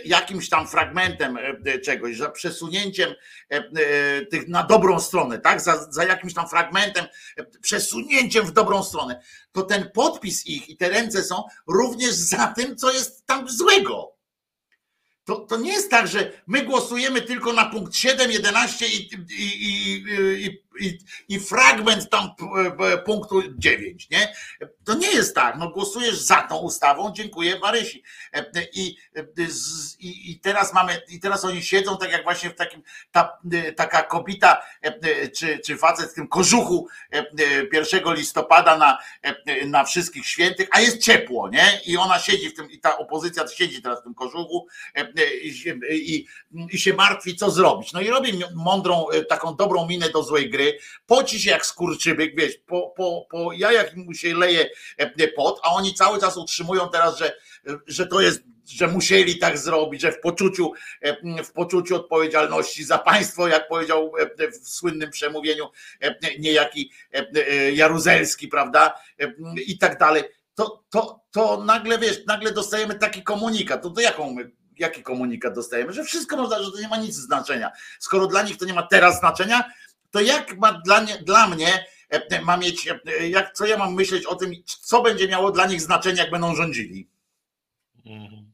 jakimś 0.05 0.49
tam 0.49 0.67
fragmentem 0.67 1.37
e, 1.65 1.79
czegoś, 1.79 2.17
za 2.17 2.29
przesunięciem 2.29 3.09
e, 3.51 3.55
e, 3.55 4.25
tych 4.25 4.47
na 4.47 4.63
dobrą 4.63 4.99
stronę, 4.99 5.39
tak? 5.39 5.61
Za, 5.61 5.91
za 5.91 6.03
jakimś 6.03 6.33
tam 6.33 6.49
fragmentem, 6.49 7.05
przesunięciem 7.61 8.45
w 8.45 8.51
dobrą 8.51 8.83
stronę, 8.83 9.21
to 9.51 9.61
ten 9.61 9.91
podpis 9.91 10.47
ich 10.47 10.69
i 10.69 10.77
te 10.77 10.89
ręce 10.89 11.23
są 11.23 11.43
również 11.67 12.11
za 12.11 12.47
tym, 12.47 12.75
co 12.75 12.91
jest 12.91 13.25
tam 13.25 13.49
złego. 13.49 14.15
To, 15.25 15.35
to 15.35 15.57
nie 15.57 15.73
jest 15.73 15.91
tak, 15.91 16.07
że 16.07 16.31
my 16.47 16.61
głosujemy 16.65 17.21
tylko 17.21 17.53
na 17.53 17.65
punkt 17.65 17.95
7, 17.95 18.31
11 18.31 18.87
i, 18.87 19.09
i, 19.29 19.69
i, 19.69 20.03
i, 20.45 20.64
i 21.29 21.39
fragment 21.39 22.09
tam 22.09 22.29
punktu 23.05 23.41
9, 23.57 24.09
nie? 24.09 24.33
To 24.83 24.93
nie 24.93 25.11
jest 25.11 25.35
tak. 25.35 25.55
No 25.57 25.69
głosujesz 25.69 26.17
za 26.17 26.41
tą 26.41 26.57
ustawą, 26.57 27.13
dziękuję 27.13 27.59
Marysi. 27.59 28.03
I, 28.73 28.97
i, 29.99 30.31
i 30.31 30.39
teraz 30.39 30.73
mamy, 30.73 31.01
i 31.09 31.19
teraz 31.19 31.45
oni 31.45 31.63
siedzą 31.63 31.97
tak 31.97 32.11
jak 32.11 32.23
właśnie 32.23 32.49
w 32.49 32.55
takim, 32.55 32.81
ta, 33.11 33.39
taka 33.75 34.03
kobita 34.03 34.61
czy, 35.37 35.59
czy 35.59 35.77
facet 35.77 36.11
w 36.11 36.13
tym 36.13 36.27
kożuchu 36.27 36.87
1 37.73 38.13
listopada 38.13 38.77
na, 38.77 38.97
na 39.65 39.83
wszystkich 39.83 40.25
świętych, 40.27 40.67
a 40.71 40.81
jest 40.81 41.01
ciepło, 41.01 41.49
nie? 41.49 41.81
I 41.85 41.97
ona 41.97 42.19
siedzi 42.19 42.49
w 42.49 42.55
tym, 42.55 42.71
i 42.71 42.79
ta 42.79 42.97
opozycja 42.97 43.47
siedzi 43.47 43.81
teraz 43.81 44.01
w 44.01 44.03
tym 44.03 44.13
kożuchu 44.13 44.67
i, 45.43 45.73
i, 45.91 46.27
i 46.71 46.79
się 46.79 46.93
martwi, 46.93 47.35
co 47.35 47.51
zrobić. 47.51 47.93
No 47.93 48.01
i 48.01 48.07
robi 48.07 48.41
mądrą, 48.55 49.05
taką 49.29 49.55
dobrą 49.55 49.87
minę 49.87 50.09
do 50.09 50.23
złej 50.23 50.49
gry, 50.49 50.64
poci 51.05 51.39
się 51.39 51.49
jak 51.49 51.65
skurczybyk, 51.65 52.35
wiesz, 52.37 52.57
po, 52.65 52.93
po, 52.97 53.27
po 53.29 53.53
jajach 53.53 53.95
mu 53.95 54.13
się 54.13 54.35
leje 54.35 54.69
pot, 55.35 55.59
a 55.63 55.69
oni 55.69 55.93
cały 55.93 56.19
czas 56.19 56.37
utrzymują 56.37 56.89
teraz, 56.89 57.17
że, 57.17 57.37
że 57.87 58.07
to 58.07 58.21
jest 58.21 58.43
że 58.67 58.87
musieli 58.87 59.39
tak 59.39 59.57
zrobić, 59.57 60.01
że 60.01 60.11
w 60.11 60.19
poczuciu, 60.19 60.71
w 61.45 61.51
poczuciu 61.51 61.95
odpowiedzialności 61.95 62.83
za 62.83 62.97
państwo, 62.97 63.47
jak 63.47 63.67
powiedział 63.67 64.11
w 64.61 64.69
słynnym 64.69 65.11
przemówieniu 65.11 65.65
niejaki 66.39 66.91
Jaruzelski, 67.73 68.47
prawda? 68.47 68.93
I 69.67 69.77
tak 69.77 69.99
dalej. 69.99 70.23
To, 70.55 70.83
to, 70.89 71.21
to 71.31 71.63
nagle 71.63 71.99
wiesz, 71.99 72.25
nagle 72.27 72.51
dostajemy 72.51 72.95
taki 72.95 73.23
komunikat. 73.23 73.81
To, 73.81 73.89
to 73.89 74.01
jaką 74.01 74.33
my, 74.33 74.51
jaki 74.77 75.03
komunikat 75.03 75.53
dostajemy? 75.53 75.93
Że 75.93 76.03
wszystko 76.03 76.37
można, 76.37 76.63
że 76.63 76.71
to 76.71 76.79
nie 76.79 76.87
ma 76.87 76.97
nic 76.97 77.15
znaczenia. 77.15 77.71
Skoro 77.99 78.27
dla 78.27 78.43
nich 78.43 78.57
to 78.57 78.65
nie 78.65 78.73
ma 78.73 78.83
teraz 78.83 79.19
znaczenia, 79.19 79.63
to 80.15 80.21
jak 80.21 80.57
ma 80.57 80.73
dla, 80.73 81.01
nie, 81.01 81.17
dla 81.17 81.47
mnie 81.47 81.85
ma 82.43 82.57
mieć, 82.57 82.89
jak, 83.29 83.53
co 83.53 83.65
ja 83.65 83.77
mam 83.77 83.93
myśleć 83.93 84.25
o 84.25 84.35
tym, 84.35 84.53
co 84.65 85.01
będzie 85.01 85.27
miało 85.27 85.51
dla 85.51 85.67
nich 85.67 85.81
znaczenie, 85.81 86.21
jak 86.21 86.31
będą 86.31 86.55
rządzili? 86.55 87.09
Mhm. 88.05 88.51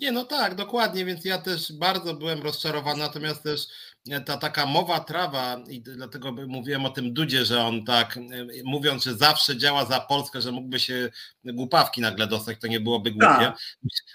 Nie, 0.00 0.12
no 0.12 0.24
tak, 0.24 0.54
dokładnie, 0.54 1.04
więc 1.04 1.24
ja 1.24 1.38
też 1.38 1.72
bardzo 1.72 2.14
byłem 2.14 2.42
rozczarowany, 2.42 3.00
natomiast 3.00 3.42
też 3.42 3.66
e, 4.10 4.20
ta 4.20 4.36
taka 4.36 4.66
mowa 4.66 5.00
trawa 5.00 5.60
i 5.68 5.80
dlatego 5.80 6.32
mówiłem 6.32 6.84
o 6.84 6.90
tym 6.90 7.14
Dudzie, 7.14 7.44
że 7.44 7.64
on 7.64 7.84
tak, 7.84 8.16
e, 8.16 8.20
mówiąc, 8.64 9.04
że 9.04 9.14
zawsze 9.14 9.56
działa 9.56 9.84
za 9.84 10.00
Polskę, 10.00 10.40
że 10.40 10.52
mógłby 10.52 10.80
się 10.80 11.10
głupawki 11.44 12.00
nagle 12.00 12.26
dostać, 12.26 12.60
to 12.60 12.66
nie 12.66 12.80
byłoby 12.80 13.10
głupie, 13.10 13.26
tak. 13.26 13.58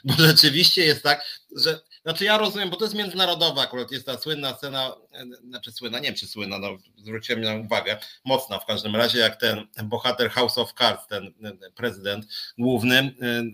bo 0.03 0.13
rzeczywiście 0.13 0.85
jest 0.85 1.03
tak, 1.03 1.25
że 1.55 1.81
znaczy 2.03 2.25
ja 2.25 2.37
rozumiem, 2.37 2.69
bo 2.69 2.75
to 2.75 2.85
jest 2.85 2.95
międzynarodowa 2.95 3.61
akurat, 3.61 3.91
jest 3.91 4.05
ta 4.05 4.17
słynna 4.17 4.53
scena, 4.53 4.95
e, 5.13 5.25
znaczy 5.49 5.71
słynna, 5.71 5.99
nie 5.99 6.07
wiem 6.07 6.15
czy 6.15 6.27
słynna, 6.27 6.59
no 6.59 6.67
zwróciłem 6.97 7.41
na 7.41 7.55
uwagę, 7.55 7.97
mocna 8.25 8.59
w 8.59 8.65
każdym 8.65 8.95
razie, 8.95 9.19
jak 9.19 9.35
ten 9.35 9.67
bohater 9.83 10.31
House 10.31 10.57
of 10.57 10.73
Cards, 10.73 11.07
ten 11.07 11.33
prezydent 11.75 12.25
główny, 12.57 12.97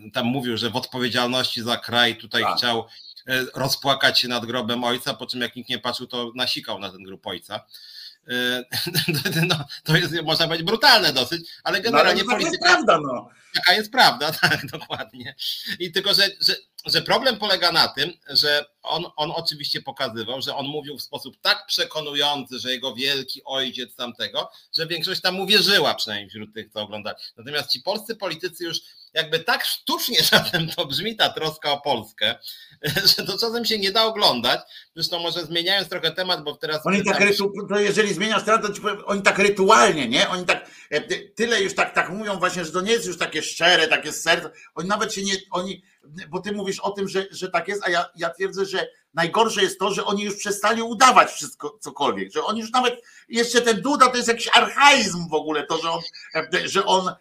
e, 0.06 0.10
tam 0.10 0.26
mówił, 0.26 0.56
że 0.56 0.70
w 0.70 0.76
odpowiedzialności 0.76 1.62
za 1.62 1.76
kraj 1.76 2.16
tutaj 2.16 2.42
tak. 2.42 2.56
chciał 2.56 2.86
e, 3.26 3.44
rozpłakać 3.54 4.20
się 4.20 4.28
nad 4.28 4.46
grobem 4.46 4.84
ojca, 4.84 5.14
po 5.14 5.26
czym 5.26 5.40
jak 5.40 5.56
nikt 5.56 5.70
nie 5.70 5.78
patrzył, 5.78 6.06
to 6.06 6.32
nasikał 6.34 6.78
na 6.78 6.90
ten 6.90 7.02
grób 7.02 7.26
ojca. 7.26 7.66
No, 9.48 9.64
to 9.84 9.96
jest, 9.96 10.22
można 10.22 10.46
powiedzieć, 10.46 10.66
brutalne 10.66 11.12
dosyć, 11.12 11.42
ale 11.64 11.80
generalnie 11.80 12.22
no, 12.22 12.32
ale 12.32 12.40
polityka... 12.40 12.68
Jest 12.68 12.86
prawda, 12.86 13.00
no. 13.00 13.28
Taka 13.54 13.72
jest 13.72 13.92
prawda, 13.92 14.32
tak, 14.42 14.66
dokładnie. 14.66 15.34
I 15.78 15.92
tylko, 15.92 16.14
że, 16.14 16.28
że 16.40 16.54
że 16.86 17.02
problem 17.02 17.38
polega 17.38 17.72
na 17.72 17.88
tym, 17.88 18.12
że 18.30 18.64
on, 18.82 19.04
on 19.16 19.30
oczywiście 19.30 19.82
pokazywał, 19.82 20.42
że 20.42 20.56
on 20.56 20.66
mówił 20.66 20.98
w 20.98 21.02
sposób 21.02 21.36
tak 21.40 21.66
przekonujący, 21.66 22.58
że 22.58 22.72
jego 22.72 22.94
wielki 22.94 23.44
ojciec 23.44 23.94
tamtego, 23.96 24.50
że 24.76 24.86
większość 24.86 25.20
tam 25.20 25.40
uwierzyła, 25.40 25.94
przynajmniej 25.94 26.30
wśród 26.30 26.54
tych, 26.54 26.72
co 26.72 26.80
oglądali. 26.80 27.16
Natomiast 27.36 27.70
ci 27.70 27.80
polscy 27.80 28.16
politycy 28.16 28.64
już 28.64 28.80
jakby 29.18 29.40
tak 29.40 29.64
sztucznie 29.64 30.22
czasem 30.30 30.68
to 30.68 30.86
brzmi 30.86 31.16
ta 31.16 31.28
troska 31.28 31.72
o 31.72 31.80
Polskę, 31.80 32.34
że 33.16 33.26
to 33.26 33.38
czasem 33.38 33.64
się 33.64 33.78
nie 33.78 33.92
da 33.92 34.04
oglądać. 34.04 34.60
Zresztą 34.94 35.18
może 35.18 35.44
zmieniając 35.44 35.88
trochę 35.88 36.10
temat, 36.10 36.44
bo 36.44 36.56
teraz... 36.56 36.86
Oni 36.86 37.04
tak 37.04 37.20
rytu, 37.20 37.52
to 37.68 37.78
jeżeli 37.78 38.14
zmieniasz 38.14 38.44
temat, 38.44 38.62
to 38.62 38.72
ci 38.72 38.80
powiem, 38.80 39.02
oni 39.06 39.22
tak 39.22 39.38
rytualnie, 39.38 40.08
nie? 40.08 40.28
Oni 40.28 40.44
tak, 40.44 40.70
e, 40.90 41.00
tyle 41.28 41.62
już 41.62 41.74
tak, 41.74 41.94
tak 41.94 42.10
mówią 42.10 42.38
właśnie, 42.38 42.64
że 42.64 42.72
to 42.72 42.80
nie 42.80 42.92
jest 42.92 43.06
już 43.06 43.18
takie 43.18 43.42
szczere, 43.42 43.88
takie 43.88 44.12
serce. 44.12 44.50
Oni 44.74 44.88
nawet 44.88 45.14
się 45.14 45.22
nie, 45.22 45.34
oni 45.50 45.82
bo 46.28 46.40
ty 46.40 46.52
mówisz 46.52 46.80
o 46.80 46.90
tym, 46.90 47.08
że, 47.08 47.26
że 47.30 47.50
tak 47.50 47.68
jest, 47.68 47.82
a 47.86 47.90
ja, 47.90 48.06
ja 48.16 48.30
twierdzę, 48.30 48.64
że 48.64 48.88
najgorsze 49.14 49.62
jest 49.62 49.78
to, 49.78 49.94
że 49.94 50.04
oni 50.04 50.22
już 50.22 50.36
przestali 50.36 50.82
udawać 50.82 51.30
wszystko, 51.30 51.78
cokolwiek, 51.80 52.32
że 52.32 52.44
oni 52.44 52.60
już 52.60 52.70
nawet, 52.70 53.02
jeszcze 53.28 53.62
ten 53.62 53.82
Duda 53.82 54.08
to 54.08 54.16
jest 54.16 54.28
jakiś 54.28 54.48
archaizm 54.52 55.28
w 55.28 55.34
ogóle, 55.34 55.66
to, 55.66 55.78
że 55.78 55.90
on, 55.90 56.00
że 56.64 56.86
on 56.86 57.14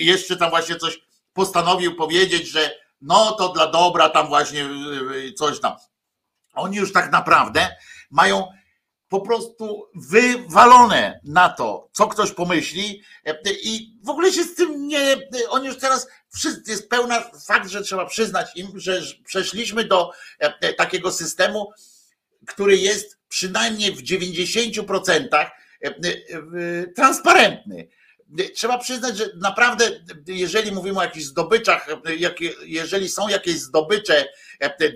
jeszcze 0.00 0.36
tam 0.36 0.50
właśnie 0.50 0.76
coś 0.76 1.00
postanowił 1.32 1.96
powiedzieć, 1.96 2.48
że 2.48 2.70
no 3.00 3.32
to 3.32 3.48
dla 3.48 3.66
dobra 3.66 4.08
tam 4.08 4.28
właśnie 4.28 4.68
coś 5.36 5.60
tam. 5.60 5.76
Oni 6.54 6.76
już 6.76 6.92
tak 6.92 7.12
naprawdę 7.12 7.76
mają 8.10 8.46
po 9.10 9.20
prostu 9.20 9.86
wywalone 9.94 11.20
na 11.24 11.48
to, 11.48 11.88
co 11.92 12.06
ktoś 12.06 12.32
pomyśli 12.32 13.02
i 13.62 13.98
w 14.04 14.08
ogóle 14.08 14.32
się 14.32 14.44
z 14.44 14.54
tym 14.54 14.86
nie, 14.86 15.16
oni 15.48 15.66
już 15.66 15.78
teraz 15.78 16.08
wszyscy, 16.34 16.70
jest 16.70 16.88
pełna 16.88 17.30
fakt, 17.46 17.70
że 17.70 17.82
trzeba 17.82 18.06
przyznać 18.06 18.56
im, 18.56 18.68
że 18.74 19.02
przeszliśmy 19.24 19.84
do 19.84 20.10
e, 20.38 20.74
takiego 20.74 21.12
systemu, 21.12 21.70
który 22.46 22.76
jest 22.76 23.18
przynajmniej 23.28 23.92
w 23.92 24.02
90% 24.02 25.28
e, 25.34 25.48
e, 25.84 25.92
transparentny. 26.96 27.88
Trzeba 28.54 28.78
przyznać, 28.78 29.16
że 29.16 29.30
naprawdę, 29.36 29.90
jeżeli 30.26 30.72
mówimy 30.72 30.98
o 30.98 31.02
jakichś 31.02 31.26
zdobyczach, 31.26 31.86
jeżeli 32.64 33.08
są 33.08 33.28
jakieś 33.28 33.58
zdobycze 33.58 34.28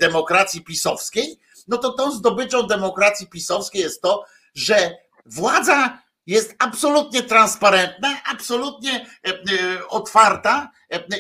demokracji 0.01 0.65
pisowskiej, 0.65 1.41
no 1.69 1.79
to 1.79 1.93
tą 1.93 2.13
zdobyczą 2.13 2.67
demokracji 2.67 3.27
pisowskiej 3.27 3.83
jest 3.83 4.03
to, 4.03 4.25
że 4.55 4.97
władza 5.27 6.05
jest 6.27 6.55
absolutnie 6.59 7.23
transparentna, 7.23 8.23
absolutnie 8.25 9.07
otwarta 9.89 10.71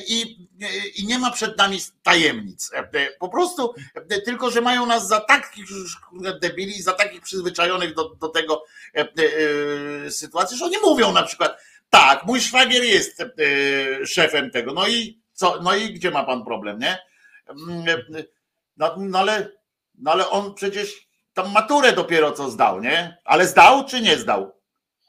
i, 0.08 0.48
i 0.96 1.06
nie 1.06 1.18
ma 1.18 1.30
przed 1.30 1.58
nami 1.58 1.80
tajemnic. 2.02 2.70
Po 3.18 3.28
prostu 3.28 3.74
tylko, 4.24 4.50
że 4.50 4.60
mają 4.60 4.86
nas 4.86 5.08
za 5.08 5.20
takich 5.20 5.64
debili, 6.40 6.82
za 6.82 6.92
takich 6.92 7.20
przyzwyczajonych 7.20 7.94
do, 7.94 8.08
do 8.08 8.28
tego 8.28 8.64
sytuacji, 10.10 10.58
że 10.58 10.64
oni 10.64 10.76
mówią 10.82 11.12
na 11.12 11.22
przykład, 11.22 11.58
tak, 11.94 12.26
mój 12.26 12.40
szwagier 12.40 12.84
jest 12.84 13.22
szefem 14.06 14.50
tego, 14.50 14.72
no 14.72 14.88
i 14.88 15.20
co, 15.32 15.62
no 15.62 15.76
i 15.76 15.92
gdzie 15.92 16.10
ma 16.10 16.24
pan 16.24 16.44
problem, 16.44 16.78
nie? 16.78 16.98
No, 18.76 18.94
no 18.96 19.18
ale 19.18 19.50
no 19.98 20.12
ale 20.12 20.30
on 20.30 20.54
przecież 20.54 21.08
tam 21.34 21.52
maturę 21.52 21.92
dopiero 21.92 22.32
co 22.32 22.50
zdał, 22.50 22.80
nie? 22.80 23.18
Ale 23.24 23.46
zdał 23.46 23.84
czy 23.84 24.00
nie 24.00 24.16
zdał? 24.16 24.52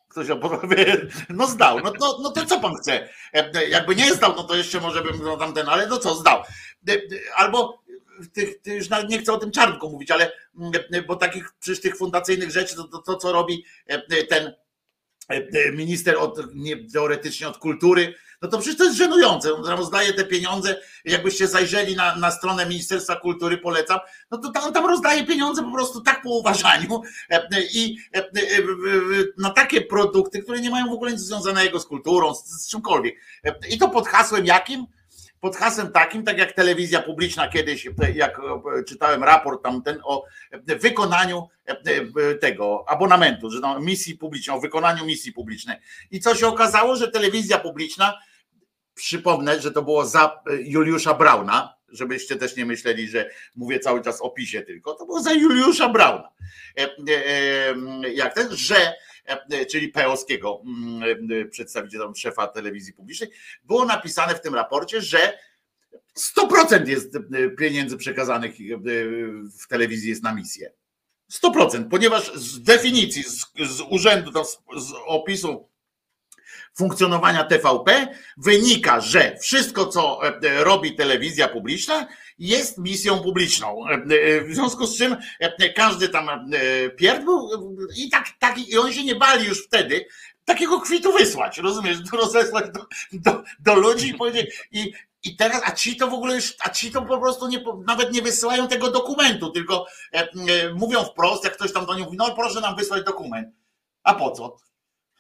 Ktoś 0.08 0.30
opowie, 0.30 1.08
no 1.30 1.48
zdał, 1.48 1.80
no 1.80 1.92
to, 1.92 2.20
no 2.22 2.32
to 2.32 2.46
co 2.46 2.60
pan 2.60 2.76
chce? 2.76 3.10
E, 3.34 3.70
jakby 3.70 3.96
nie 3.96 4.14
zdał, 4.14 4.34
no 4.36 4.44
to 4.44 4.56
jeszcze 4.56 4.80
może 4.80 5.02
bym 5.02 5.24
no 5.24 5.38
tamten, 5.38 5.70
ale 5.70 5.88
no 5.88 5.98
co, 5.98 6.16
zdał. 6.16 6.44
E, 6.90 6.94
albo 7.36 7.84
tych, 8.34 8.56
już 8.66 8.88
nie 9.10 9.20
chcę 9.20 9.34
o 9.34 9.38
tym 9.38 9.52
czarnku 9.52 9.90
mówić, 9.90 10.12
ale 10.12 10.32
e, 10.92 11.02
bo 11.02 11.16
takich 11.16 11.54
przecież 11.60 11.82
tych 11.82 11.98
fundacyjnych 11.98 12.52
rzeczy, 12.52 12.76
to, 12.76 12.84
to, 12.84 12.98
to 12.98 13.16
co 13.16 13.32
robi 13.32 13.66
ten 14.30 14.54
minister 15.74 16.18
od, 16.18 16.56
nie, 16.56 16.90
teoretycznie 16.90 17.48
od 17.48 17.58
kultury, 17.58 18.14
no 18.42 18.50
to 18.50 18.58
przecież 18.58 18.78
to 18.78 18.84
jest 18.84 18.98
żenujące. 18.98 19.54
On 19.54 19.66
rozdaje 19.66 20.14
te 20.14 20.26
pieniądze, 20.26 20.82
jakbyście 21.06 21.48
zajrzeli 21.48 21.96
na, 21.96 22.16
na 22.16 22.32
stronę 22.32 22.66
Ministerstwa 22.66 23.16
Kultury, 23.16 23.58
polecam, 23.58 24.00
no 24.32 24.38
to 24.38 24.52
tam, 24.52 24.74
tam 24.74 24.86
rozdaje 24.86 25.26
pieniądze 25.26 25.64
po 25.64 25.72
prostu 25.72 26.02
tak 26.02 26.22
po 26.22 26.30
uważaniu 26.30 27.02
e, 27.30 27.48
i 27.74 27.98
e, 28.16 28.20
e, 28.20 28.32
na 29.38 29.50
takie 29.50 29.82
produkty, 29.82 30.44
które 30.44 30.62
nie 30.62 30.70
mają 30.70 30.88
w 30.90 30.94
ogóle 30.94 31.12
nic 31.12 31.22
związanego 31.22 31.80
z 31.80 31.86
kulturą, 31.86 32.36
z, 32.36 32.46
z 32.46 32.70
czymkolwiek. 32.70 33.16
I 33.70 33.78
to 33.78 33.90
pod 33.90 34.08
hasłem 34.08 34.46
jakim? 34.46 34.86
Pod 35.46 35.56
hasłem 35.56 35.92
takim, 35.92 36.24
tak 36.24 36.38
jak 36.38 36.52
telewizja 36.52 37.02
publiczna 37.02 37.48
kiedyś, 37.48 37.88
jak 38.16 38.42
czytałem 38.88 39.24
raport 39.24 39.64
tamten 39.64 40.00
o 40.04 40.26
wykonaniu 40.68 41.48
tego 42.42 42.86
abonamentu, 42.88 43.52
że 43.52 43.60
no, 43.60 43.80
misji 43.80 44.18
publicznej, 44.18 44.58
o 44.58 44.60
wykonaniu 44.60 45.06
misji 45.06 45.34
publicznej. 45.34 45.78
I 46.12 46.20
co 46.20 46.36
się 46.36 46.48
okazało, 46.48 46.96
że 46.96 47.12
telewizja 47.12 47.58
publiczna 47.58 48.20
Przypomnę, 48.94 49.62
że 49.62 49.72
to 49.72 49.82
było 49.82 50.06
za 50.06 50.42
Juliusza 50.60 51.14
Brauna, 51.14 51.76
żebyście 51.90 52.36
też 52.36 52.56
nie 52.56 52.66
myśleli, 52.66 53.08
że 53.08 53.30
mówię 53.56 53.80
cały 53.80 54.02
czas 54.02 54.22
o 54.22 54.30
PiSie 54.30 54.62
tylko. 54.62 54.94
To 54.94 55.06
było 55.06 55.22
za 55.22 55.34
Juliusza 55.34 55.90
Brauna. 55.90 56.30
E, 56.78 56.82
e, 56.82 56.90
e, 57.10 58.14
jak 58.14 58.34
ten, 58.34 58.48
że 58.52 58.94
czyli 59.72 59.90
Peowskiego, 59.90 60.62
mm, 60.66 61.50
przedstawiciela 61.50 62.12
szefa 62.16 62.48
telewizji 62.48 62.94
publicznej, 62.94 63.30
było 63.64 63.86
napisane 63.86 64.36
w 64.36 64.42
tym 64.42 64.56
raporcie, 64.56 65.02
że 65.02 65.38
100% 66.16 66.88
jest 66.88 67.18
pieniędzy 67.58 67.98
przekazanych 67.98 68.56
w 69.62 69.68
telewizji 69.68 70.10
jest 70.10 70.24
na 70.24 70.36
misję. 70.36 70.74
100%, 71.32 71.90
ponieważ 71.90 72.34
z 72.36 72.64
definicji, 72.64 73.24
z, 73.24 73.46
z 73.70 73.82
urzędu, 73.90 74.44
z, 74.44 74.58
z 74.78 74.94
opisu 75.06 75.70
funkcjonowania 76.78 77.44
TVP 77.44 78.08
wynika, 78.38 79.02
że 79.02 79.38
wszystko, 79.42 79.86
co 79.86 80.20
e, 80.28 80.64
robi 80.64 80.96
telewizja 80.96 81.48
publiczna, 81.48 82.08
jest 82.40 82.78
misją 82.78 83.20
publiczną. 83.20 83.88
E, 83.88 83.94
e, 83.94 84.42
w 84.42 84.56
związku 84.56 84.88
z 84.88 84.98
czym 84.98 85.16
każdy 85.76 86.10
tam 86.10 86.52
pierd 86.98 87.24
był 87.24 87.50
i 87.98 88.10
tak, 88.10 88.26
tak 88.40 88.58
i 88.58 88.78
oni 88.78 88.94
się 88.94 89.04
nie 89.04 89.16
bali 89.16 89.46
już 89.46 89.66
wtedy 89.66 90.06
takiego 90.46 90.82
kwitu 90.82 91.14
wysłać, 91.14 91.58
rozumiesz, 91.58 91.98
rozesłać 92.14 92.66
do, 92.74 92.86
do, 93.14 93.44
do 93.60 93.76
ludzi 93.76 94.10
i 94.10 94.14
powiedzieć 94.14 94.68
i, 94.72 94.94
i 95.24 95.36
teraz, 95.36 95.62
a 95.66 95.72
ci 95.72 95.96
to 95.96 96.08
w 96.08 96.14
ogóle 96.14 96.36
już, 96.36 96.56
a 96.60 96.70
ci 96.70 96.92
to 96.92 97.02
po 97.02 97.18
prostu 97.18 97.48
nie, 97.48 97.64
nawet 97.88 98.14
nie 98.14 98.22
wysyłają 98.22 98.68
tego 98.68 98.92
dokumentu, 98.92 99.52
tylko 99.52 99.88
e, 100.14 100.20
e, 100.20 100.28
mówią 100.74 101.04
wprost, 101.04 101.44
jak 101.44 101.54
ktoś 101.54 101.74
tam 101.74 101.86
do 101.86 101.96
nich 101.96 102.06
mówi, 102.06 102.18
no 102.18 102.36
proszę 102.36 102.62
nam 102.62 102.76
wysłać 102.76 103.04
dokument. 103.04 103.48
A 104.04 104.14
po 104.14 104.32
co? 104.32 104.58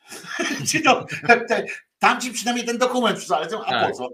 Tam 2.00 2.22
ci 2.22 2.32
przynajmniej 2.32 2.66
ten 2.66 2.78
dokument 2.78 3.18
przysłali. 3.18 3.46
A 3.66 3.70
Tak. 3.70 3.92
po 3.92 3.98
co? 3.98 4.10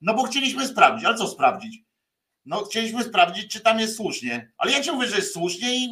No 0.00 0.14
bo 0.14 0.22
chcieliśmy 0.22 0.68
sprawdzić, 0.68 1.04
ale 1.04 1.16
co 1.16 1.28
sprawdzić? 1.28 1.78
No 2.46 2.64
chcieliśmy 2.64 3.04
sprawdzić, 3.04 3.52
czy 3.52 3.60
tam 3.60 3.80
jest 3.80 3.96
słusznie. 3.96 4.52
Ale 4.58 4.72
ja 4.72 4.82
ci 4.82 4.92
mówię, 4.92 5.08
że 5.08 5.16
jest 5.16 5.32
słusznie 5.32 5.76
i 5.76 5.88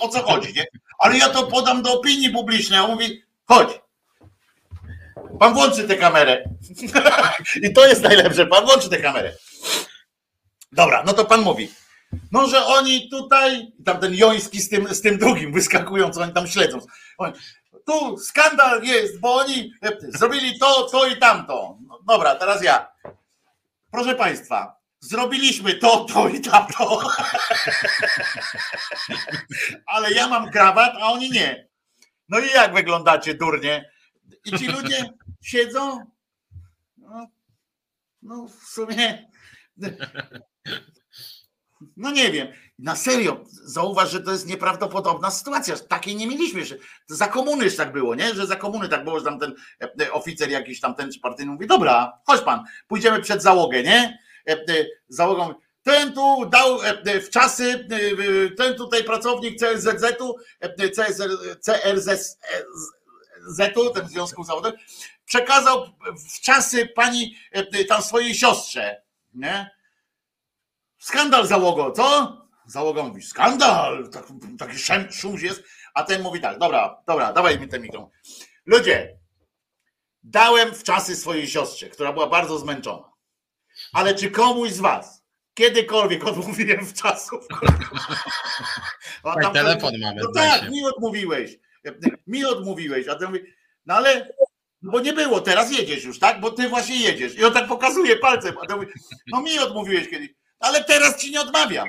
o 0.00 0.08
co 0.08 0.22
chodzi, 0.22 0.52
nie? 0.54 0.64
Ale 0.98 1.18
ja 1.18 1.28
to 1.28 1.46
podam 1.46 1.82
do 1.82 1.92
opinii 1.92 2.30
publicznej. 2.30 2.78
A 2.78 2.84
on 2.84 2.90
mówi, 2.90 3.22
chodź. 3.44 3.68
Pan 5.40 5.54
włączy 5.54 5.88
tę 5.88 5.96
kamerę. 5.96 6.44
I 7.62 7.72
to 7.72 7.86
jest 7.86 8.02
najlepsze, 8.02 8.46
pan 8.46 8.64
włączy 8.64 8.88
tę 8.90 8.98
kamerę. 8.98 9.32
Dobra, 10.72 11.02
no 11.06 11.12
to 11.12 11.24
pan 11.24 11.40
mówi. 11.40 11.68
No, 12.32 12.48
że 12.48 12.66
oni 12.66 13.08
tutaj, 13.10 13.72
tam 13.84 14.00
ten 14.00 14.14
Joński 14.14 14.60
z 14.60 14.68
tym, 14.68 14.94
z 14.94 15.00
tym 15.00 15.18
drugim 15.18 15.52
wyskakują, 15.52 16.10
co 16.10 16.20
oni 16.20 16.32
tam 16.32 16.46
śledzą. 16.46 16.78
Oni, 17.18 17.32
tu 17.86 18.18
skandal 18.18 18.84
jest, 18.84 19.20
bo 19.20 19.34
oni 19.34 19.72
e, 19.82 19.96
zrobili 20.08 20.58
to, 20.58 20.88
to 20.88 21.06
i 21.06 21.16
tamto. 21.16 21.78
No, 21.88 22.00
dobra, 22.06 22.34
teraz 22.34 22.62
ja. 22.62 22.92
Proszę 23.90 24.14
Państwa, 24.14 24.76
zrobiliśmy 25.00 25.74
to, 25.74 26.04
to 26.04 26.28
i 26.28 26.40
tamto. 26.40 27.00
Ale 29.86 30.12
ja 30.12 30.28
mam 30.28 30.50
krawat, 30.50 30.92
a 31.00 31.12
oni 31.12 31.30
nie. 31.30 31.68
No 32.28 32.38
i 32.38 32.50
jak 32.50 32.74
wyglądacie, 32.74 33.34
durnie? 33.34 33.90
I 34.44 34.58
ci 34.58 34.66
ludzie 34.66 35.10
siedzą. 35.42 36.04
No, 36.96 37.26
no 38.22 38.48
w 38.48 38.68
sumie. 38.68 39.30
No 41.96 42.10
nie 42.10 42.32
wiem. 42.32 42.48
Na 42.78 42.96
serio, 42.96 43.44
zauważ, 43.64 44.10
że 44.10 44.20
to 44.20 44.32
jest 44.32 44.46
nieprawdopodobna 44.46 45.30
sytuacja. 45.30 45.76
Takiej 45.76 46.16
nie 46.16 46.26
mieliśmy. 46.26 46.62
Za 47.06 47.28
komuny 47.28 47.70
tak 47.70 47.92
było, 47.92 48.14
nie? 48.14 48.34
Że 48.34 48.46
za 48.46 48.56
komuny 48.56 48.88
tak 48.88 49.04
było, 49.04 49.18
że 49.18 49.24
tam 49.24 49.40
ten 49.40 49.54
e, 50.00 50.12
oficer 50.12 50.50
jakiś 50.50 50.80
tam 50.80 50.94
ten 50.94 51.12
czy 51.12 51.20
partyjny 51.20 51.52
mówi, 51.52 51.66
dobra, 51.66 52.20
chodź 52.26 52.40
pan, 52.40 52.64
pójdziemy 52.88 53.22
przed 53.22 53.42
załogę, 53.42 53.82
nie? 53.82 54.18
E, 54.48 54.52
e, 54.52 54.86
Załogą 55.08 55.54
ten 55.84 56.12
tu 56.12 56.46
dał 56.46 56.82
e, 56.82 56.88
e, 56.88 57.20
w 57.20 57.30
czasy, 57.30 57.86
e, 57.90 57.96
e, 57.96 58.50
ten 58.50 58.74
tutaj 58.74 59.04
pracownik 59.04 59.58
CRZZ-u, 59.58 60.36
e, 60.60 60.90
CRZZ-u, 61.60 62.30
ten 63.90 64.08
Związku 64.08 64.44
Zawodowym, 64.44 64.78
przekazał 65.24 65.86
w 66.28 66.40
czasy 66.40 66.86
pani 66.86 67.36
e, 67.52 67.84
tam 67.84 68.02
swojej 68.02 68.34
siostrze, 68.34 69.02
nie? 69.34 69.70
Skandal 70.98 71.46
załogo, 71.46 71.92
co? 71.92 72.36
Załoga 72.66 73.02
mówi, 73.02 73.22
skandal, 73.22 74.08
tak, 74.08 74.26
taki 74.58 74.78
szum, 74.78 75.12
szum 75.12 75.36
jest, 75.38 75.62
a 75.94 76.02
ten 76.02 76.22
mówi 76.22 76.40
tak, 76.40 76.58
dobra, 76.58 77.02
dobra, 77.06 77.32
dawaj 77.32 77.60
mi 77.60 77.68
ten 77.68 77.82
mikrofon. 77.82 78.10
Ludzie, 78.66 79.18
dałem 80.22 80.74
w 80.74 80.82
czasy 80.82 81.16
swojej 81.16 81.48
siostrze, 81.48 81.88
która 81.88 82.12
była 82.12 82.26
bardzo 82.26 82.58
zmęczona, 82.58 83.12
ale 83.92 84.14
czy 84.14 84.30
komuś 84.30 84.70
z 84.70 84.80
was 84.80 85.24
kiedykolwiek 85.54 86.24
odmówiłem 86.26 86.86
w 86.86 86.94
czasów? 86.94 87.44
A 89.24 89.34
Tak, 89.34 89.52
telefon 89.52 89.94
mamy. 90.00 90.20
No 90.24 90.32
tak, 90.32 90.70
mi 90.70 90.86
odmówiłeś, 90.86 91.56
mi 92.26 92.44
odmówiłeś, 92.44 93.08
a 93.08 93.14
ty 93.14 93.26
mówi, 93.26 93.40
no 93.86 93.94
ale 93.94 94.34
bo 94.82 95.00
nie 95.00 95.12
było, 95.12 95.40
teraz 95.40 95.72
jedziesz 95.72 96.04
już, 96.04 96.18
tak? 96.18 96.40
Bo 96.40 96.50
ty 96.50 96.68
właśnie 96.68 96.96
jedziesz. 96.96 97.34
I 97.34 97.44
on 97.44 97.52
tak 97.52 97.68
pokazuje 97.68 98.16
palcem, 98.16 98.54
a 98.62 98.66
ty 98.66 98.74
mówi, 98.74 98.86
no 99.32 99.40
mi 99.40 99.58
odmówiłeś 99.58 100.10
kiedyś, 100.10 100.28
ale 100.60 100.84
teraz 100.84 101.20
ci 101.20 101.30
nie 101.30 101.40
odmawiam. 101.40 101.88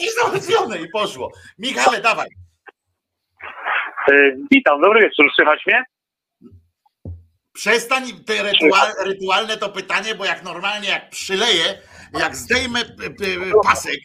I 0.00 0.10
załatwione 0.10 0.78
i 0.78 0.88
poszło. 0.88 1.32
Michale, 1.58 2.00
dawaj. 2.00 2.28
E, 4.12 4.12
Witam, 4.50 4.80
dobry 4.80 5.00
wieczór, 5.00 5.26
słychać 5.34 5.66
mnie? 5.66 5.84
Przestań 7.52 8.02
te 8.26 8.42
rytual, 8.42 8.92
rytualne 9.06 9.56
to 9.56 9.68
pytanie, 9.68 10.14
bo 10.14 10.24
jak 10.24 10.42
normalnie, 10.42 10.88
jak 10.88 11.10
przyleję, 11.10 11.64
jak 12.20 12.36
zdejmę 12.36 12.80
pasek, 13.64 14.00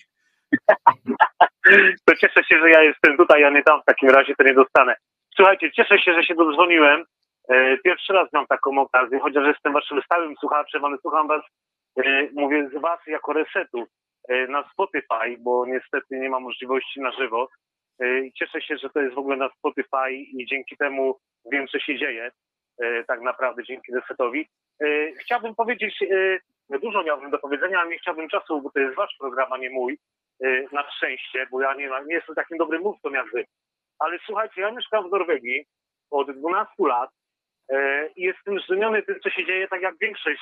To 2.06 2.16
cieszę 2.16 2.44
się, 2.44 2.60
że 2.60 2.70
ja 2.70 2.82
jestem 2.84 3.18
tutaj, 3.18 3.44
a 3.44 3.50
nie 3.50 3.64
tam 3.64 3.82
w 3.82 3.86
takim 3.86 4.10
razie, 4.10 4.36
to 4.36 4.44
nie 4.44 4.54
dostanę. 4.54 4.96
Słuchajcie, 5.36 5.72
cieszę 5.72 6.00
się, 6.00 6.14
że 6.14 6.24
się 6.24 6.36
dodzwoniłem. 6.36 7.04
E, 7.50 7.78
Pierwszy 7.78 8.14
raz 8.14 8.30
mam 8.34 8.48
taką 8.48 8.78
okazję, 8.82 9.20
chociaż 9.20 9.48
jestem 9.48 9.74
waszym 9.74 10.02
stałym 10.06 10.36
słuchaczem, 10.40 10.86
ale 10.86 10.98
słucham 11.02 11.28
was, 11.28 11.42
e, 12.06 12.28
mówię 12.34 12.70
z 12.70 12.82
was 12.82 13.00
jako 13.08 13.34
resetu 13.34 13.88
na 14.48 14.70
Spotify, 14.74 15.38
bo 15.40 15.66
niestety 15.66 16.20
nie 16.20 16.30
ma 16.30 16.40
możliwości 16.40 17.02
na 17.02 17.12
żywo. 17.12 17.48
E, 18.02 18.32
Cieszę 18.32 18.62
się, 18.62 18.78
że 18.78 18.90
to 18.90 19.02
jest 19.02 19.16
w 19.16 19.18
ogóle 19.18 19.38
na 19.38 19.50
Spotify 19.50 20.12
i 20.12 20.46
dzięki 20.46 20.78
temu 20.78 21.20
wiem, 21.52 21.68
co 21.68 21.80
się 21.80 21.98
dzieje, 21.98 22.32
e, 22.84 23.04
tak 23.04 23.22
naprawdę 23.22 23.64
dzięki 23.64 23.92
resetowi. 23.96 24.48
E, 24.84 25.12
Chciałbym 25.12 25.56
powiedzieć, 25.56 26.04
e, 26.72 26.80
dużo 26.80 27.04
miałbym 27.04 27.32
do 27.32 27.40
powiedzenia, 27.40 27.80
ale 27.80 27.90
nie 27.90 27.98
chciałbym 27.98 28.30
czasu, 28.30 28.62
bo 28.62 28.72
to 28.72 28.80
jest 28.80 28.96
wasz 28.96 29.16
program, 29.20 29.54
a 29.54 29.58
nie 29.58 29.70
mój. 29.70 29.98
na 30.72 30.92
szczęście, 30.92 31.48
bo 31.52 31.62
ja 31.62 31.74
nie, 31.74 31.90
nie 32.06 32.16
jestem 32.16 32.36
takim 32.36 32.58
dobrym 32.58 32.82
mówcą 32.82 33.10
jak 33.12 33.32
wy. 33.32 33.46
Ale 34.00 34.20
słuchajcie, 34.26 34.62
ja 34.62 34.72
mieszkam 34.72 35.08
w 35.08 35.12
Norwegii 35.12 35.66
od 36.12 36.32
12 36.32 36.74
lat 36.80 37.10
e, 37.70 38.08
i 38.16 38.22
jestem 38.22 38.60
zdumiony 38.60 39.04
tym, 39.04 39.20
co 39.24 39.30
się 39.30 39.46
dzieje, 39.46 39.68
tak 39.68 39.82
jak 39.82 39.96
większość 40.02 40.42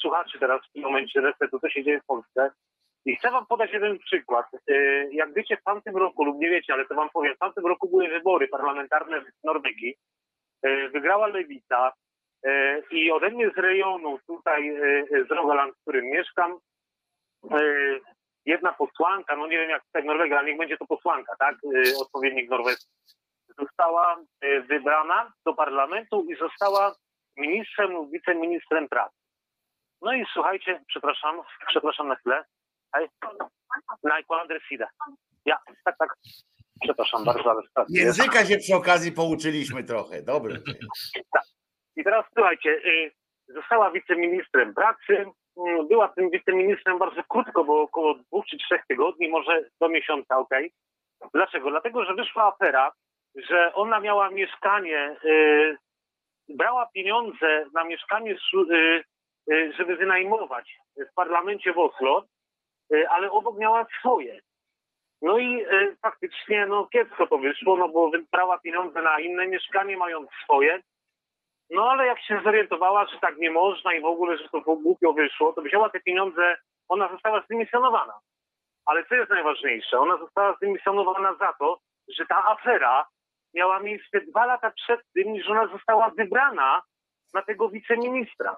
słuchaczy 0.00 0.38
teraz 0.38 0.60
w 0.68 0.72
tym 0.72 0.82
momencie 0.82 1.20
resetu, 1.20 1.58
co 1.60 1.68
się 1.68 1.84
dzieje 1.84 2.00
w 2.00 2.06
Polsce. 2.06 2.50
I 3.04 3.16
chcę 3.16 3.30
wam 3.30 3.46
podać 3.46 3.72
jeden 3.72 3.98
przykład. 3.98 4.46
E, 4.68 4.74
Jak 5.12 5.34
wiecie, 5.34 5.56
w 5.56 5.62
tamtym 5.62 5.96
roku, 5.96 6.24
lub 6.24 6.38
nie 6.38 6.50
wiecie, 6.50 6.72
ale 6.72 6.86
to 6.86 6.94
wam 6.94 7.10
powiem, 7.10 7.34
w 7.34 7.38
tamtym 7.38 7.66
roku 7.66 7.88
były 7.88 8.08
wybory 8.08 8.48
parlamentarne 8.48 9.20
w 9.20 9.44
Norwegii. 9.44 9.94
E, 10.62 10.88
Wygrała 10.88 11.26
Lewica 11.26 11.92
e, 12.44 12.82
i 12.90 13.10
ode 13.10 13.30
mnie 13.30 13.50
z 13.50 13.58
rejonu 13.58 14.18
tutaj 14.26 14.76
z 15.28 15.30
Rogaland, 15.30 15.74
w 15.76 15.80
którym 15.80 16.04
mieszkam, 16.04 16.58
jedna 18.48 18.72
posłanka, 18.72 19.36
no 19.36 19.46
nie 19.46 19.58
wiem 19.58 19.70
jak 19.70 19.82
tak 19.92 20.04
Norwegia, 20.04 20.38
ale 20.38 20.48
niech 20.48 20.58
będzie 20.58 20.76
to 20.76 20.86
posłanka, 20.86 21.36
tak, 21.38 21.56
y, 21.64 21.98
odpowiednik 21.98 22.50
norweski, 22.50 22.90
została 23.58 24.20
y, 24.44 24.62
wybrana 24.62 25.32
do 25.46 25.54
parlamentu 25.54 26.26
i 26.30 26.36
została 26.36 26.94
ministrem 27.36 27.92
lub 27.92 28.10
wiceministrem 28.12 28.88
pracy. 28.88 29.16
No 30.02 30.12
i 30.12 30.24
słuchajcie, 30.32 30.80
przepraszam, 30.86 31.42
przepraszam 31.70 32.08
na 32.08 32.14
chwilę. 32.14 32.44
Hej, 32.94 33.08
na 34.02 34.18
Sida. 34.68 34.88
Ja, 35.44 35.58
tak, 35.84 35.96
tak. 35.98 36.14
Przepraszam 36.82 37.24
bardzo, 37.24 37.50
ale 37.50 37.62
sprawy. 37.62 37.88
języka 37.92 38.44
się 38.44 38.56
przy 38.58 38.74
okazji 38.74 39.12
pouczyliśmy 39.12 39.84
trochę. 39.84 40.22
Dobry. 40.22 40.54
I 41.96 42.04
teraz 42.04 42.24
słuchajcie, 42.34 42.70
y, 42.70 43.12
została 43.48 43.90
wiceministrem 43.90 44.74
pracy. 44.74 45.26
Mm, 45.66 45.88
Była 45.88 46.08
tym 46.08 46.30
wiceministrem 46.30 46.98
bardzo 46.98 47.22
krótko, 47.28 47.64
bo 47.64 47.82
około 47.82 48.14
dwóch 48.14 48.46
czy 48.46 48.56
trzech 48.58 48.86
tygodni, 48.88 49.28
może 49.28 49.64
do 49.80 49.88
miesiąca, 49.88 50.38
okej. 50.38 50.72
Dlaczego? 51.34 51.70
Dlatego, 51.70 52.04
że 52.04 52.14
wyszła 52.14 52.44
afera, 52.54 52.92
że 53.34 53.74
ona 53.74 54.00
miała 54.00 54.30
mieszkanie, 54.30 55.16
y, 55.24 55.76
brała 56.48 56.86
pieniądze 56.94 57.66
na 57.74 57.84
mieszkanie, 57.84 58.36
su- 58.50 58.72
y, 58.72 59.04
y, 59.52 59.72
żeby 59.78 59.96
wynajmować 59.96 60.76
w 61.10 61.14
parlamencie 61.14 61.72
w 61.72 61.78
Oslo, 61.78 62.24
ale 63.10 63.30
obok 63.30 63.58
miała 63.58 63.86
swoje. 64.00 64.40
No 65.22 65.38
i 65.38 65.62
y, 65.62 65.96
faktycznie, 66.02 66.66
no 66.66 66.86
kiepsko 66.86 67.26
to 67.26 67.38
wyszło, 67.38 67.76
no 67.76 67.88
bo 67.88 68.10
wybrała 68.10 68.58
pieniądze 68.58 69.02
na 69.02 69.20
inne 69.20 69.46
mieszkanie, 69.46 69.96
mając 69.96 70.30
swoje. 70.44 70.82
No 71.70 71.90
ale 71.90 72.06
jak 72.06 72.20
się 72.20 72.40
zorientowała, 72.44 73.06
że 73.06 73.18
tak 73.18 73.36
nie 73.38 73.50
można 73.50 73.94
i 73.94 74.00
w 74.00 74.04
ogóle, 74.04 74.38
że 74.38 74.48
to 74.48 74.60
głupio 74.60 75.12
wyszło, 75.12 75.52
to 75.52 75.62
wzięła 75.62 75.90
te 75.90 76.00
pieniądze, 76.00 76.56
ona 76.88 77.08
została 77.08 77.42
zdymisjonowana. 77.44 78.12
Ale 78.86 79.04
co 79.04 79.14
jest 79.14 79.30
najważniejsze? 79.30 79.98
Ona 79.98 80.16
została 80.16 80.56
zdymisjonowana 80.56 81.34
za 81.34 81.52
to, 81.58 81.78
że 82.08 82.26
ta 82.26 82.44
afera 82.44 83.06
miała 83.54 83.80
miejsce 83.80 84.20
dwa 84.20 84.46
lata 84.46 84.70
przed 84.70 85.00
tym, 85.14 85.32
niż 85.32 85.48
ona 85.48 85.66
została 85.66 86.10
wybrana 86.10 86.82
na 87.34 87.42
tego 87.42 87.68
wiceministra. 87.68 88.56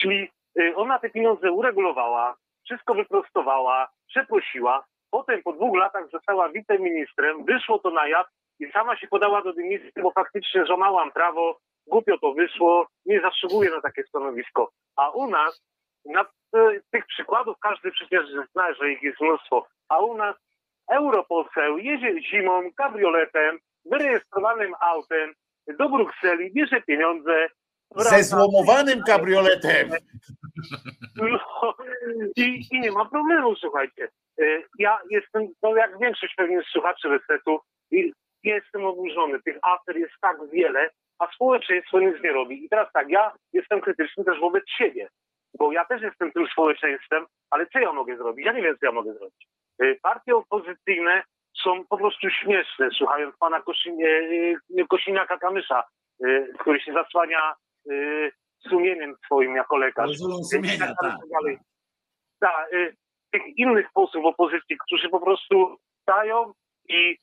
Czyli 0.00 0.30
ona 0.76 0.98
te 0.98 1.10
pieniądze 1.10 1.52
uregulowała, 1.52 2.36
wszystko 2.64 2.94
wyprostowała, 2.94 3.88
przeprosiła, 4.08 4.84
potem 5.10 5.42
po 5.42 5.52
dwóch 5.52 5.78
latach 5.78 6.10
została 6.10 6.48
wiceministrem, 6.48 7.44
wyszło 7.44 7.78
to 7.78 7.90
na 7.90 8.08
jaw 8.08 8.26
i 8.60 8.72
sama 8.72 8.96
się 8.96 9.06
podała 9.08 9.42
do 9.42 9.52
dymisji, 9.52 9.90
bo 10.02 10.10
faktycznie 10.10 10.66
żonałam 10.66 11.12
prawo, 11.12 11.58
głupio 11.86 12.18
to 12.18 12.32
wyszło, 12.32 12.86
nie 13.06 13.20
zasługuje 13.20 13.70
na 13.70 13.80
takie 13.80 14.02
stanowisko. 14.02 14.70
A 14.96 15.10
u 15.10 15.30
nas, 15.30 15.62
na 16.04 16.20
e, 16.20 16.26
tych 16.90 17.06
przykładów 17.06 17.56
każdy 17.60 17.90
przecież 17.90 18.24
zna, 18.52 18.74
że 18.74 18.92
ich 18.92 19.02
jest 19.02 19.20
mnóstwo, 19.20 19.66
a 19.88 19.98
u 19.98 20.16
nas 20.16 20.36
europoseł 20.92 21.78
jedzie 21.78 22.22
zimą 22.22 22.70
kabrioletem, 22.76 23.58
wyrejestrowanym 23.84 24.72
autem 24.80 25.32
do 25.78 25.88
Brukseli, 25.88 26.52
bierze 26.52 26.80
pieniądze. 26.80 27.48
Ze 27.96 28.22
złomowanym 28.22 29.02
kabrioletem. 29.02 29.90
No, 31.16 31.74
i, 32.36 32.60
I 32.72 32.80
nie 32.80 32.92
ma 32.92 33.04
problemu, 33.04 33.56
słuchajcie. 33.56 34.08
Y, 34.40 34.62
Ja 34.78 34.98
jestem, 35.10 35.48
no 35.62 35.76
jak 35.76 35.98
większość 35.98 36.34
pewnie 36.34 36.62
słuchaczy 36.72 37.08
resetu, 37.08 37.60
jestem 38.42 38.84
oburzony. 38.84 39.42
Tych 39.42 39.58
afer 39.62 39.96
jest 39.96 40.14
tak 40.20 40.36
wiele, 40.52 40.90
a 41.18 41.26
społeczeństwo 41.34 42.00
nic 42.00 42.22
nie 42.24 42.32
robi. 42.32 42.64
I 42.64 42.68
teraz 42.68 42.92
tak, 42.92 43.08
ja 43.08 43.32
jestem 43.52 43.80
krytyczny 43.80 44.24
też 44.24 44.40
wobec 44.40 44.64
siebie, 44.68 45.08
bo 45.58 45.72
ja 45.72 45.84
też 45.84 46.02
jestem 46.02 46.32
tym 46.32 46.46
społeczeństwem, 46.46 47.26
ale 47.50 47.66
co 47.66 47.78
ja 47.78 47.92
mogę 47.92 48.16
zrobić? 48.16 48.46
Ja 48.46 48.52
nie 48.52 48.62
wiem, 48.62 48.76
co 48.80 48.86
ja 48.86 48.92
mogę 48.92 49.14
zrobić. 49.14 49.46
Y, 49.82 49.98
partie 50.02 50.36
opozycyjne 50.36 51.22
są 51.62 51.84
po 51.86 51.96
prostu 51.96 52.30
śmieszne, 52.30 52.88
słuchając 52.90 53.36
pana 53.36 53.62
Kosiniaka 54.88 55.38
Kamysza, 55.38 55.82
który 56.58 56.80
się 56.80 56.92
zasłania 56.92 57.54
sumieniem 58.58 59.14
swoim 59.24 59.56
jako 59.56 59.76
lekarz. 59.76 60.10
sumienia, 60.50 60.94
tak. 61.02 61.16
Tak, 62.40 62.70
tych 63.32 63.42
innych 63.56 63.86
posłów 63.94 64.24
opozycji, 64.24 64.76
którzy 64.86 65.08
po 65.08 65.20
prostu 65.20 65.76
stają 66.02 66.52
i 66.88 67.18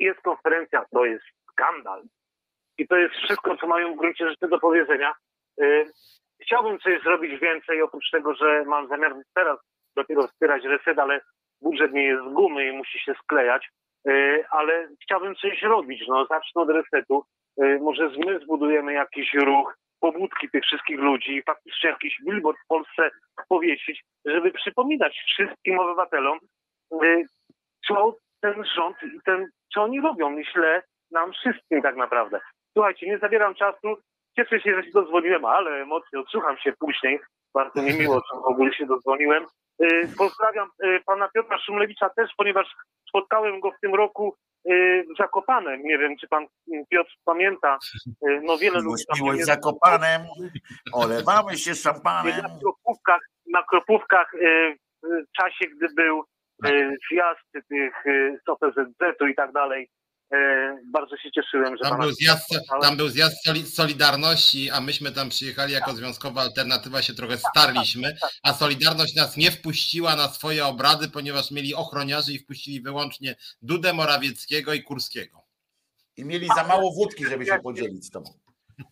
jest 0.00 0.20
konferencja, 0.20 0.84
to 0.92 1.04
jest 1.04 1.24
skandal. 1.50 2.02
I 2.78 2.88
to 2.88 2.96
jest 2.96 3.14
wszystko, 3.14 3.56
co 3.56 3.66
mają 3.66 3.94
w 3.94 3.98
gruncie 3.98 4.28
rzeczy 4.28 4.48
do 4.48 4.58
powiedzenia. 4.58 5.14
Chciałbym 6.42 6.78
coś 6.78 7.02
zrobić 7.02 7.40
więcej, 7.40 7.82
oprócz 7.82 8.10
tego, 8.10 8.34
że 8.34 8.64
mam 8.64 8.88
zamiar 8.88 9.14
teraz 9.34 9.58
dopiero 9.96 10.28
wspierać 10.28 10.64
reset, 10.64 10.98
ale 10.98 11.20
budżet 11.60 11.92
nie 11.92 12.04
jest 12.04 12.24
z 12.24 12.32
gumy 12.32 12.68
i 12.68 12.72
musi 12.72 12.98
się 12.98 13.14
sklejać, 13.14 13.70
ale 14.50 14.88
chciałbym 15.02 15.34
coś 15.34 15.62
robić. 15.62 16.04
No, 16.08 16.26
zacznę 16.26 16.62
od 16.62 16.70
resetu. 16.70 17.24
Może 17.80 18.10
my 18.26 18.40
zbudujemy 18.40 18.92
jakiś 18.92 19.34
ruch, 19.34 19.74
pobudki 20.02 20.50
tych 20.50 20.62
wszystkich 20.64 20.98
ludzi 20.98 21.32
i 21.36 21.42
faktycznie 21.42 21.90
jakiś 21.90 22.14
billboard 22.26 22.58
w 22.64 22.68
Polsce 22.68 23.10
powiesić, 23.48 24.02
żeby 24.24 24.50
przypominać 24.50 25.22
wszystkim 25.26 25.78
obywatelom, 25.78 26.38
co 27.86 28.16
ten 28.40 28.64
rząd 28.76 28.96
i 29.02 29.20
ten, 29.24 29.46
co 29.74 29.82
oni 29.82 30.00
robią. 30.00 30.30
Myślę, 30.30 30.82
nam 31.10 31.32
wszystkim 31.32 31.82
tak 31.82 31.96
naprawdę. 31.96 32.40
Słuchajcie, 32.72 33.06
nie 33.06 33.18
zabieram 33.18 33.54
czasu. 33.54 33.96
Cieszę 34.36 34.60
się, 34.60 34.74
że 34.74 34.84
się 34.84 34.90
dozwoliłem, 34.94 35.44
ale 35.44 35.70
emocje 35.70 36.20
odsłucham 36.20 36.56
się 36.56 36.72
później. 36.78 37.20
Bardzo 37.54 37.82
mi 37.82 37.98
miło, 37.98 38.14
że 38.14 38.40
w 38.40 38.52
ogóle 38.52 38.74
się 38.74 38.86
dozwoliłem. 38.86 39.46
Y, 39.82 40.08
pozdrawiam 40.18 40.68
y, 40.84 41.00
pana 41.06 41.28
Piotra 41.28 41.58
Szumlewicza 41.58 42.10
też, 42.10 42.30
ponieważ 42.36 42.66
spotkałem 43.08 43.60
go 43.60 43.70
w 43.70 43.80
tym 43.80 43.94
roku 43.94 44.34
y, 44.34 44.51
w 44.64 45.16
Zakopanem. 45.18 45.82
Nie 45.82 45.98
wiem, 45.98 46.16
czy 46.20 46.28
pan 46.28 46.46
Piotr 46.88 47.10
pamięta. 47.24 47.78
No 48.42 48.58
wiele 48.58 48.80
ludzi 48.80 49.04
tam 49.06 49.18
Miłość 49.20 49.44
Zakopanem, 49.44 50.22
olewamy 50.92 51.56
się 51.56 51.74
szampanem. 51.74 52.42
Na 52.42 52.58
kropówkach, 52.60 53.20
na 53.46 53.62
kropówkach 53.62 54.32
w 55.02 55.32
czasie, 55.36 55.66
gdy 55.76 55.88
był 55.96 56.24
zjazd 57.10 57.40
tych 57.68 58.04
z 58.46 58.48
OPZZ-u 58.48 59.26
i 59.26 59.34
tak 59.34 59.52
dalej, 59.52 59.88
bardzo 60.84 61.16
się 61.16 61.30
cieszyłem, 61.30 61.76
że 61.76 61.90
tam 61.90 62.00
był, 62.00 62.12
zjazd, 62.12 62.54
tam 62.82 62.96
był 62.96 63.08
zjazd 63.08 63.36
Solidarności, 63.74 64.70
a 64.70 64.80
myśmy 64.80 65.12
tam 65.12 65.28
przyjechali 65.28 65.72
jako 65.72 65.92
związkowa 65.92 66.40
alternatywa, 66.40 67.02
się 67.02 67.14
trochę 67.14 67.36
starliśmy, 67.36 68.16
a 68.42 68.52
Solidarność 68.52 69.16
nas 69.16 69.36
nie 69.36 69.50
wpuściła 69.50 70.16
na 70.16 70.28
swoje 70.28 70.66
obrady, 70.66 71.08
ponieważ 71.08 71.50
mieli 71.50 71.74
ochroniarzy 71.74 72.32
i 72.32 72.38
wpuścili 72.38 72.80
wyłącznie 72.80 73.36
Dudę 73.62 73.92
Morawieckiego 73.92 74.72
i 74.72 74.82
Kurskiego. 74.82 75.38
I 76.16 76.24
mieli 76.24 76.48
za 76.56 76.64
mało 76.64 76.92
wódki, 76.92 77.26
żeby 77.26 77.46
się 77.46 77.58
podzielić 77.58 78.06
z 78.06 78.10
tobą. 78.10 78.30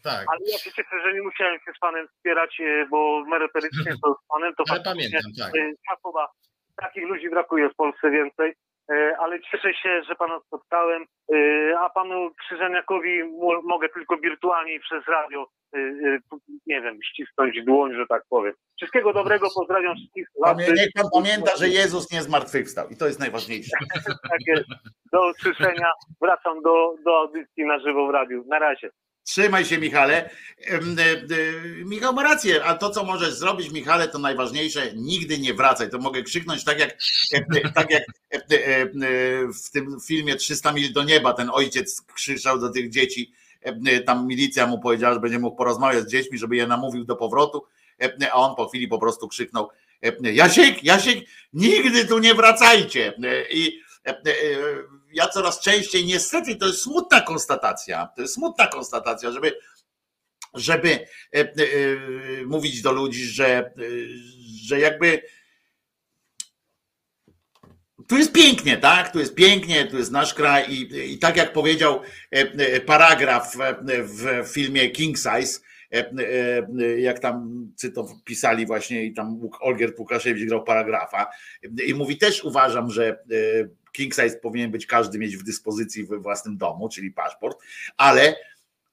Tak. 0.03 0.26
Ale 0.28 0.41
ja 0.53 0.59
się 0.59 0.72
cieszę, 0.72 0.97
że 1.05 1.14
nie 1.14 1.22
musiałem 1.22 1.61
się 1.61 1.72
z 1.76 1.78
panem 1.78 2.09
wspierać, 2.09 2.61
e, 2.61 2.86
bo 2.91 3.24
merytorycznie 3.24 3.93
to 4.03 4.14
z 4.24 4.28
panem 4.28 4.55
to 4.55 4.64
Ale 4.70 4.80
pamiętam, 4.80 5.20
tak. 5.38 5.53
Czasowa, 5.91 6.24
e, 6.24 6.82
takich 6.82 7.05
ludzi 7.05 7.30
brakuje 7.30 7.70
w 7.70 7.74
Polsce 7.74 8.11
więcej. 8.11 8.53
E, 8.91 9.16
ale 9.18 9.41
cieszę 9.41 9.74
się, 9.74 10.03
że 10.09 10.14
Pana 10.14 10.41
spotkałem, 10.47 11.07
e, 11.34 11.78
a 11.78 11.91
Panu 11.91 12.30
Krzyżaniakowi 12.34 13.22
mogę 13.64 13.88
tylko 13.88 14.16
wirtualnie 14.16 14.80
przez 14.80 15.05
radio, 15.07 15.47
e, 15.74 15.78
nie 16.66 16.80
wiem, 16.80 16.99
ścisnąć 17.05 17.64
dłoń, 17.64 17.95
że 17.95 18.07
tak 18.07 18.22
powiem. 18.28 18.55
Wszystkiego 18.76 19.12
dobrego, 19.12 19.49
pozdrawiam 19.55 19.97
wszystkich. 19.97 20.26
Niech 20.57 20.93
Pan 20.95 21.05
pamięta, 21.14 21.57
że 21.57 21.68
Jezus 21.68 22.12
nie 22.12 22.22
zmartwychwstał 22.22 22.88
i 22.88 22.97
to 22.97 23.07
jest 23.07 23.20
najważniejsze. 23.20 23.76
tak 24.30 24.41
jest. 24.47 24.68
Do 25.12 25.30
usłyszenia. 25.30 25.91
Wracam 26.20 26.62
do, 26.62 26.95
do 27.05 27.18
audycji 27.18 27.64
na 27.64 27.78
żywo 27.78 28.07
w 28.07 28.11
radiu. 28.11 28.45
Na 28.47 28.59
razie. 28.59 28.91
Trzymaj 29.25 29.64
się, 29.64 29.79
Michale. 29.79 30.31
E, 30.66 30.75
e, 30.75 30.81
Michał 31.85 32.14
ma 32.14 32.23
rację, 32.23 32.64
a 32.64 32.75
to, 32.75 32.91
co 32.91 33.05
możesz 33.05 33.35
zrobić, 33.35 33.71
Michale, 33.71 34.09
to 34.09 34.18
najważniejsze, 34.18 34.93
nigdy 34.95 35.39
nie 35.39 35.55
wracaj. 35.55 35.91
To 35.91 35.99
mogę 35.99 36.23
krzyknąć 36.23 36.64
tak 36.64 36.79
jak, 36.81 36.97
e, 37.33 37.71
tak 37.75 37.91
jak 37.91 38.03
w 39.64 39.71
tym 39.71 40.01
filmie 40.07 40.37
300 40.37 40.73
mil 40.73 40.93
do 40.93 41.05
nieba, 41.05 41.33
ten 41.33 41.51
ojciec 41.53 42.03
krzyczał 42.14 42.59
do 42.59 42.71
tych 42.71 42.91
dzieci, 42.91 43.33
tam 44.07 44.27
milicja 44.27 44.66
mu 44.66 44.79
powiedziała, 44.79 45.14
że 45.14 45.21
będzie 45.21 45.39
mógł 45.39 45.57
porozmawiać 45.57 46.05
z 46.05 46.11
dziećmi, 46.11 46.39
żeby 46.39 46.57
je 46.57 46.66
namówił 46.66 47.05
do 47.05 47.16
powrotu, 47.16 47.64
a 48.33 48.35
on 48.35 48.57
po 48.57 48.68
chwili 48.68 48.89
po 48.89 48.99
prostu 48.99 49.29
krzyknął 49.29 49.68
Jasiek, 50.23 50.85
Jasiek, 50.85 51.25
nigdy 51.53 52.07
tu 52.07 52.18
nie 52.18 52.35
wracajcie. 52.35 53.12
I 53.51 53.81
ja 55.12 55.28
coraz 55.28 55.61
częściej, 55.61 56.04
niestety, 56.04 56.56
to 56.56 56.66
jest 56.66 56.82
smutna 56.82 57.20
konstatacja, 57.20 58.08
to 58.16 58.22
jest 58.22 58.34
smutna 58.34 58.66
konstatacja, 58.66 59.32
żeby, 59.32 59.52
żeby 60.54 60.90
e, 60.90 61.38
e, 61.38 61.46
mówić 62.46 62.82
do 62.82 62.92
ludzi, 62.92 63.24
że, 63.24 63.46
e, 63.46 63.72
że 64.64 64.80
jakby 64.80 65.22
tu 68.08 68.18
jest 68.18 68.32
pięknie, 68.32 68.76
tak? 68.76 69.12
Tu 69.12 69.18
jest 69.18 69.34
pięknie, 69.34 69.86
tu 69.86 69.98
jest 69.98 70.11
nasz 70.11 70.34
kraj 70.34 70.72
i, 70.72 71.12
i 71.12 71.18
tak 71.18 71.36
jak 71.36 71.52
powiedział 71.52 72.00
paragraf 72.86 73.56
w 74.02 74.48
filmie 74.52 74.90
King 74.90 75.16
Size, 75.16 75.61
jak 76.98 77.18
tam 77.18 77.66
cyto 77.76 78.06
pisali 78.24 78.66
właśnie 78.66 79.04
i 79.04 79.14
tam 79.14 79.40
Olgierd 79.61 79.98
Łukaszewicz 79.98 80.48
grał 80.48 80.64
paragrafa 80.64 81.30
i 81.86 81.94
mówi 81.94 82.18
też 82.18 82.44
uważam, 82.44 82.90
że 82.90 83.18
king 83.93 84.14
size 84.14 84.36
powinien 84.36 84.70
być 84.70 84.86
każdy 84.86 85.18
mieć 85.18 85.36
w 85.36 85.43
dyspozycji 85.43 86.05
we 86.05 86.18
własnym 86.18 86.57
domu, 86.57 86.88
czyli 86.88 87.11
paszport, 87.11 87.59
ale 87.97 88.36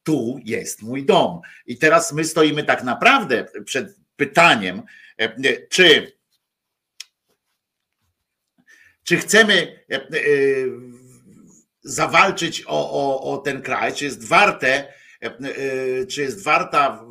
tu 0.04 0.39
jest 0.45 0.82
mój 0.82 1.06
dom. 1.06 1.41
I 1.66 1.78
teraz 1.78 2.14
my 2.14 2.24
stoimy 2.24 2.64
tak 2.64 2.84
naprawdę 2.84 3.45
przed 3.66 3.95
pytaniem, 4.16 4.82
e, 5.18 5.68
czy, 5.68 6.18
czy 9.04 9.18
chcemy 9.18 9.84
e, 9.91 9.95
e, 9.95 10.10
zawalczyć 11.82 12.64
o, 12.68 12.91
o, 12.91 13.34
o 13.34 13.38
ten 13.38 13.62
kraj, 13.62 13.93
czy 13.93 14.06
jest 14.06 14.28
warte, 14.28 14.93
czy 16.10 16.22
jest 16.22 16.43
warta 16.43 17.06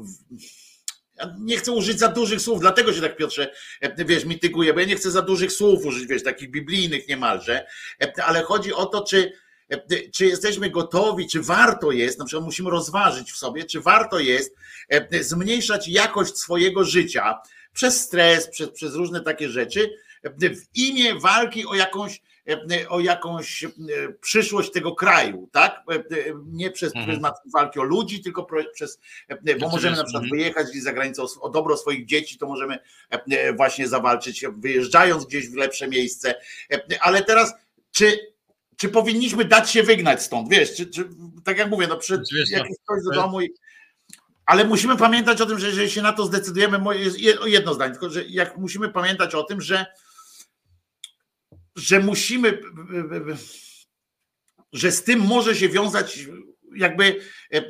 nie 1.38 1.56
chcę 1.56 1.72
użyć 1.72 1.98
za 1.98 2.08
dużych 2.08 2.40
słów, 2.40 2.60
dlatego 2.60 2.92
się 2.92 3.00
tak 3.00 3.16
Piotrze, 3.16 3.52
e, 3.80 4.04
wiesz, 4.04 4.24
mityguje, 4.24 4.74
bo 4.74 4.80
ja 4.80 4.86
nie 4.86 4.96
chcę 4.96 5.10
za 5.10 5.22
dużych 5.22 5.52
słów 5.52 5.84
użyć, 5.84 6.06
wiesz, 6.06 6.22
takich 6.22 6.50
biblijnych 6.50 7.08
niemalże, 7.08 7.66
e, 8.02 8.24
ale 8.24 8.42
chodzi 8.42 8.72
o 8.72 8.86
to, 8.86 9.04
czy, 9.04 9.32
e, 9.70 10.10
czy 10.10 10.26
jesteśmy 10.26 10.70
gotowi, 10.70 11.28
czy 11.28 11.42
warto 11.42 11.92
jest, 11.92 12.18
na 12.18 12.24
przykład 12.24 12.44
musimy 12.44 12.70
rozważyć 12.70 13.32
w 13.32 13.36
sobie, 13.36 13.64
czy 13.64 13.80
warto 13.80 14.18
jest 14.18 14.54
zmniejszać 15.20 15.88
jakość 15.88 16.36
swojego 16.36 16.84
życia 16.84 17.34
przez 17.72 18.00
stres, 18.00 18.48
przez, 18.50 18.70
przez 18.70 18.94
różne 18.94 19.20
takie 19.20 19.48
rzeczy, 19.48 19.90
w 20.24 20.60
imię 20.74 21.14
walki 21.14 21.66
o 21.66 21.74
jakąś 21.74 22.20
o 22.88 23.00
jakąś 23.00 23.64
e, 23.64 23.68
przyszłość 24.20 24.72
tego 24.72 24.94
kraju, 24.94 25.48
tak? 25.52 25.82
E, 25.90 26.04
nie 26.46 26.70
przez 26.70 26.88
mhm. 26.88 27.06
pryzmat 27.06 27.34
walki 27.52 27.78
o 27.78 27.82
ludzi, 27.82 28.22
tylko 28.22 28.46
przez, 28.74 29.00
bo 29.60 29.68
możemy 29.68 29.96
na 29.96 30.04
przykład 30.04 30.24
mhm. 30.24 30.40
wyjechać 30.40 30.66
gdzieś 30.70 30.82
za 30.82 30.92
granicę 30.92 31.22
o, 31.22 31.26
o 31.40 31.48
dobro 31.50 31.76
swoich 31.76 32.06
dzieci, 32.06 32.38
to 32.38 32.46
możemy 32.46 32.78
właśnie 33.56 33.88
zawalczyć, 33.88 34.44
wyjeżdżając 34.58 35.26
gdzieś 35.26 35.48
w 35.48 35.54
lepsze 35.54 35.88
miejsce. 35.88 36.34
Ale 37.00 37.22
teraz, 37.22 37.54
czy 37.90 38.18
czy 38.76 38.88
powinniśmy 38.88 39.44
dać 39.44 39.70
się 39.70 39.82
wygnać 39.82 40.22
stąd, 40.22 40.48
wiesz, 40.48 40.74
czy, 40.74 40.86
czy 40.86 41.08
tak 41.44 41.58
jak 41.58 41.70
mówię, 41.70 41.86
no 41.86 41.96
przed 41.96 42.20
jakiś 42.50 42.76
ktoś 42.84 43.02
do 43.04 43.10
domu 43.10 43.40
i, 43.40 43.54
ale 44.46 44.64
musimy 44.64 44.96
pamiętać 44.96 45.40
o 45.40 45.46
tym, 45.46 45.58
że 45.58 45.66
jeżeli 45.66 45.90
się 45.90 46.02
na 46.02 46.12
to 46.12 46.26
zdecydujemy, 46.26 46.78
jedno 47.46 47.74
zdanie, 47.74 47.92
tylko 47.92 48.10
że 48.10 48.24
jak 48.24 48.56
musimy 48.56 48.88
pamiętać 48.88 49.34
o 49.34 49.42
tym, 49.42 49.60
że 49.60 49.86
że 51.76 52.00
musimy, 52.00 52.58
że 54.72 54.92
z 54.92 55.04
tym 55.04 55.20
może 55.20 55.56
się 55.56 55.68
wiązać 55.68 56.18
jakby 56.76 57.20
e, 57.50 57.62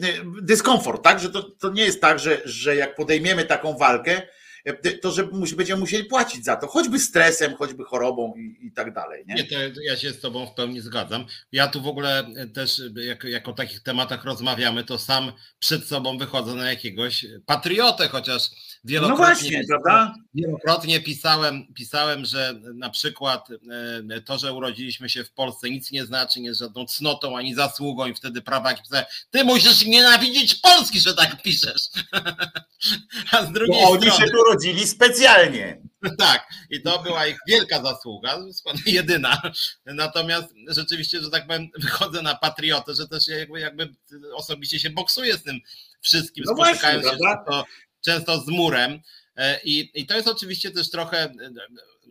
dyskomfort, 0.42 1.04
tak? 1.04 1.20
Że 1.20 1.30
to, 1.30 1.42
to 1.42 1.70
nie 1.70 1.84
jest 1.84 2.00
tak, 2.00 2.18
że, 2.18 2.40
że 2.44 2.76
jak 2.76 2.94
podejmiemy 2.94 3.44
taką 3.44 3.78
walkę, 3.78 4.22
to 5.02 5.12
że 5.12 5.28
będziemy 5.56 5.80
musieli 5.80 6.04
płacić 6.04 6.44
za 6.44 6.56
to, 6.56 6.66
choćby 6.66 6.98
stresem, 6.98 7.56
choćby 7.56 7.84
chorobą 7.84 8.34
i, 8.36 8.66
i 8.66 8.72
tak 8.72 8.94
dalej. 8.94 9.24
Nie? 9.26 9.34
nie, 9.34 9.44
to 9.44 9.80
ja 9.82 9.96
się 9.96 10.10
z 10.10 10.20
Tobą 10.20 10.46
w 10.46 10.54
pełni 10.54 10.80
zgadzam. 10.80 11.24
Ja 11.52 11.68
tu 11.68 11.82
w 11.82 11.86
ogóle 11.86 12.26
też, 12.54 12.82
jak, 12.96 13.24
jak 13.24 13.48
o 13.48 13.52
takich 13.52 13.80
tematach 13.80 14.24
rozmawiamy, 14.24 14.84
to 14.84 14.98
sam 14.98 15.32
przed 15.58 15.84
sobą 15.84 16.18
wychodzę 16.18 16.54
na 16.54 16.70
jakiegoś 16.70 17.26
patriotę, 17.46 18.08
chociaż 18.08 18.50
wielokrotnie, 18.86 19.26
no 19.26 19.34
właśnie, 19.34 19.64
prawda? 19.68 20.14
wielokrotnie 20.34 21.00
pisałem, 21.00 21.66
pisałem, 21.74 22.24
że 22.24 22.60
na 22.74 22.90
przykład 22.90 23.48
e, 24.10 24.20
to, 24.20 24.38
że 24.38 24.52
urodziliśmy 24.52 25.08
się 25.08 25.24
w 25.24 25.32
Polsce 25.32 25.70
nic 25.70 25.90
nie 25.90 26.06
znaczy, 26.06 26.40
nie 26.40 26.48
jest 26.48 26.60
żadną 26.60 26.86
cnotą 26.86 27.36
ani 27.36 27.54
zasługą 27.54 28.06
i 28.06 28.14
wtedy 28.14 28.42
prawa 28.42 28.74
pisałem, 28.74 29.04
ty 29.30 29.44
musisz 29.44 29.86
nienawidzić 29.86 30.54
Polski, 30.54 31.00
że 31.00 31.14
tak 31.14 31.42
piszesz. 31.42 31.82
A 33.32 33.46
z 33.46 33.52
drugiej 33.52 33.82
Bo 33.82 33.90
oni 33.90 34.10
strony, 34.10 34.26
się 34.26 34.32
tu 34.32 34.44
rodzili 34.44 34.86
specjalnie. 34.86 35.80
Tak, 36.18 36.48
i 36.70 36.82
to 36.82 37.02
była 37.02 37.26
ich 37.26 37.38
wielka 37.48 37.82
zasługa, 37.82 38.38
jedyna. 38.86 39.42
Natomiast 39.86 40.54
rzeczywiście, 40.68 41.20
że 41.20 41.30
tak 41.30 41.46
powiem, 41.46 41.68
wychodzę 41.78 42.22
na 42.22 42.34
patriotę, 42.34 42.94
że 42.94 43.08
też 43.08 43.28
jakby, 43.28 43.60
jakby 43.60 43.94
osobiście 44.34 44.80
się 44.80 44.90
boksuję 44.90 45.36
z 45.36 45.42
tym 45.42 45.60
wszystkim, 46.00 46.44
no 46.46 46.54
spotykając 46.54 47.02
właśnie, 47.02 47.18
się 47.18 47.24
często, 47.24 47.64
często 48.06 48.40
z 48.40 48.48
murem. 48.48 49.00
E, 49.36 49.60
I, 49.64 49.90
I 49.94 50.06
to 50.06 50.14
jest 50.14 50.28
oczywiście 50.28 50.70
też 50.70 50.90
trochę, 50.90 51.18
e, 51.24 51.32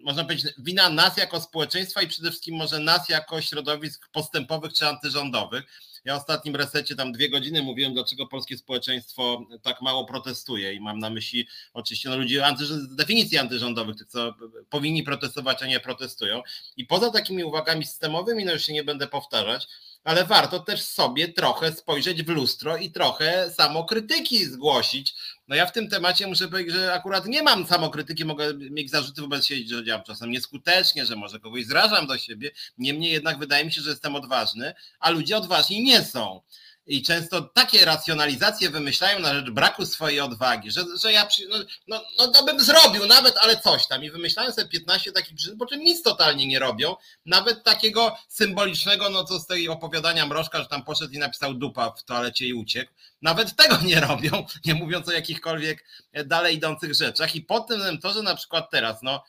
można 0.04 0.24
powiedzieć, 0.24 0.54
wina 0.58 0.90
nas 0.90 1.18
jako 1.18 1.42
społeczeństwa 1.42 2.02
i 2.02 2.08
przede 2.08 2.30
wszystkim 2.30 2.56
może 2.56 2.80
nas 2.80 3.10
jako 3.10 3.42
środowisk 3.42 4.10
postępowych 4.12 4.74
czy 4.74 4.88
antyrządowych. 4.88 5.64
Ja 6.06 6.16
w 6.16 6.22
ostatnim 6.22 6.56
resecie 6.56 6.96
tam 6.96 7.12
dwie 7.12 7.30
godziny 7.30 7.64
mówiłem, 7.64 7.94
dlaczego 7.94 8.28
polskie 8.28 8.58
społeczeństwo 8.58 9.46
tak 9.62 9.82
mało 9.82 10.06
protestuje 10.06 10.74
i 10.74 10.80
mam 10.80 11.00
na 11.00 11.10
myśli 11.10 11.48
oczywiście 11.74 12.10
no, 12.10 12.18
ludzi 12.18 12.38
z 12.60 12.96
definicji 12.96 13.38
antyrządowych, 13.38 13.96
tych 13.96 14.08
co 14.08 14.36
powinni 14.70 15.04
protestować, 15.04 15.64
a 15.64 15.66
nie 15.66 15.80
protestują. 15.80 16.42
I 16.78 16.86
poza 16.86 17.12
takimi 17.12 17.44
uwagami 17.44 17.86
systemowymi, 17.86 18.46
no 18.46 18.54
już 18.54 18.66
się 18.66 18.74
nie 18.74 18.84
będę 18.84 19.08
powtarzać, 19.08 19.68
ale 20.06 20.26
warto 20.26 20.60
też 20.60 20.82
sobie 20.82 21.28
trochę 21.28 21.72
spojrzeć 21.72 22.24
w 22.24 22.30
lustro 22.30 22.78
i 22.78 22.92
trochę 22.92 23.52
samokrytyki 23.52 24.46
zgłosić. 24.46 25.14
No 25.48 25.56
ja 25.56 25.66
w 25.66 25.72
tym 25.72 25.90
temacie 25.90 26.28
muszę 26.28 26.48
powiedzieć, 26.48 26.74
że 26.74 26.94
akurat 26.94 27.26
nie 27.26 27.44
mam 27.44 27.68
samokrytyki, 27.68 28.26
mogę 28.26 28.54
mieć 28.54 28.92
zarzuty 28.92 29.22
wobec 29.22 29.46
siebie, 29.46 29.68
że 29.68 29.84
działam 29.84 30.04
czasem 30.04 30.32
nieskutecznie, 30.32 31.06
że 31.06 31.16
może 31.16 31.40
kogoś 31.40 31.66
zrażam 31.66 32.08
do 32.08 32.18
siebie. 32.18 32.52
Niemniej 32.78 33.12
jednak 33.12 33.40
wydaje 33.40 33.66
mi 33.66 33.72
się, 33.72 33.82
że 33.82 33.90
jestem 33.90 34.16
odważny, 34.16 34.74
a 35.00 35.10
ludzie 35.10 35.38
odważni 35.38 35.84
nie 35.84 36.04
są 36.04 36.42
i 36.88 37.04
często 37.04 37.42
takie 37.42 37.86
racjonalizacje 37.86 38.70
wymyślają 38.70 39.20
na 39.20 39.34
rzecz 39.34 39.50
braku 39.50 39.86
swojej 39.86 40.20
odwagi, 40.20 40.72
że, 40.72 40.84
że 41.02 41.14
ja 41.14 41.26
przy, 41.26 41.48
no, 41.48 41.58
no, 41.88 42.02
no 42.18 42.28
to 42.28 42.44
bym 42.44 42.60
zrobił 42.60 43.06
nawet, 43.06 43.36
ale 43.42 43.58
coś 43.58 43.88
tam. 43.88 44.04
I 44.04 44.12
wymyślają 44.12 44.52
sobie 44.52 44.68
15 44.68 45.12
takich 45.12 45.36
przyczyn, 45.36 45.58
po 45.58 45.66
czym 45.66 45.80
nic 45.80 46.04
totalnie 46.04 46.48
nie 46.48 46.60
robią, 46.60 46.96
nawet 47.26 47.64
takiego 47.64 48.18
symbolicznego, 48.28 49.10
no 49.10 49.24
co 49.24 49.40
z 49.40 49.48
tej 49.48 49.70
opowiadania 49.70 50.26
Mrożka, 50.26 50.60
że 50.62 50.68
tam 50.68 50.84
poszedł 50.84 51.14
i 51.14 51.18
napisał 51.18 51.54
dupa 51.54 51.92
w 51.92 52.04
toalecie 52.04 52.48
i 52.48 52.54
uciekł, 52.54 52.92
nawet 53.22 53.56
tego 53.56 53.78
nie 53.82 54.00
robią, 54.00 54.46
nie 54.66 54.76
mówiąc 54.76 55.10
o 55.10 55.12
jakichkolwiek 55.12 55.86
dalej 56.26 56.56
idących 56.56 56.94
rzeczach. 56.94 57.36
I 57.36 57.42
potem 57.42 58.00
to, 58.00 58.14
że 58.14 58.22
na 58.22 58.36
przykład 58.36 58.72
teraz, 58.72 59.04
no 59.04 59.24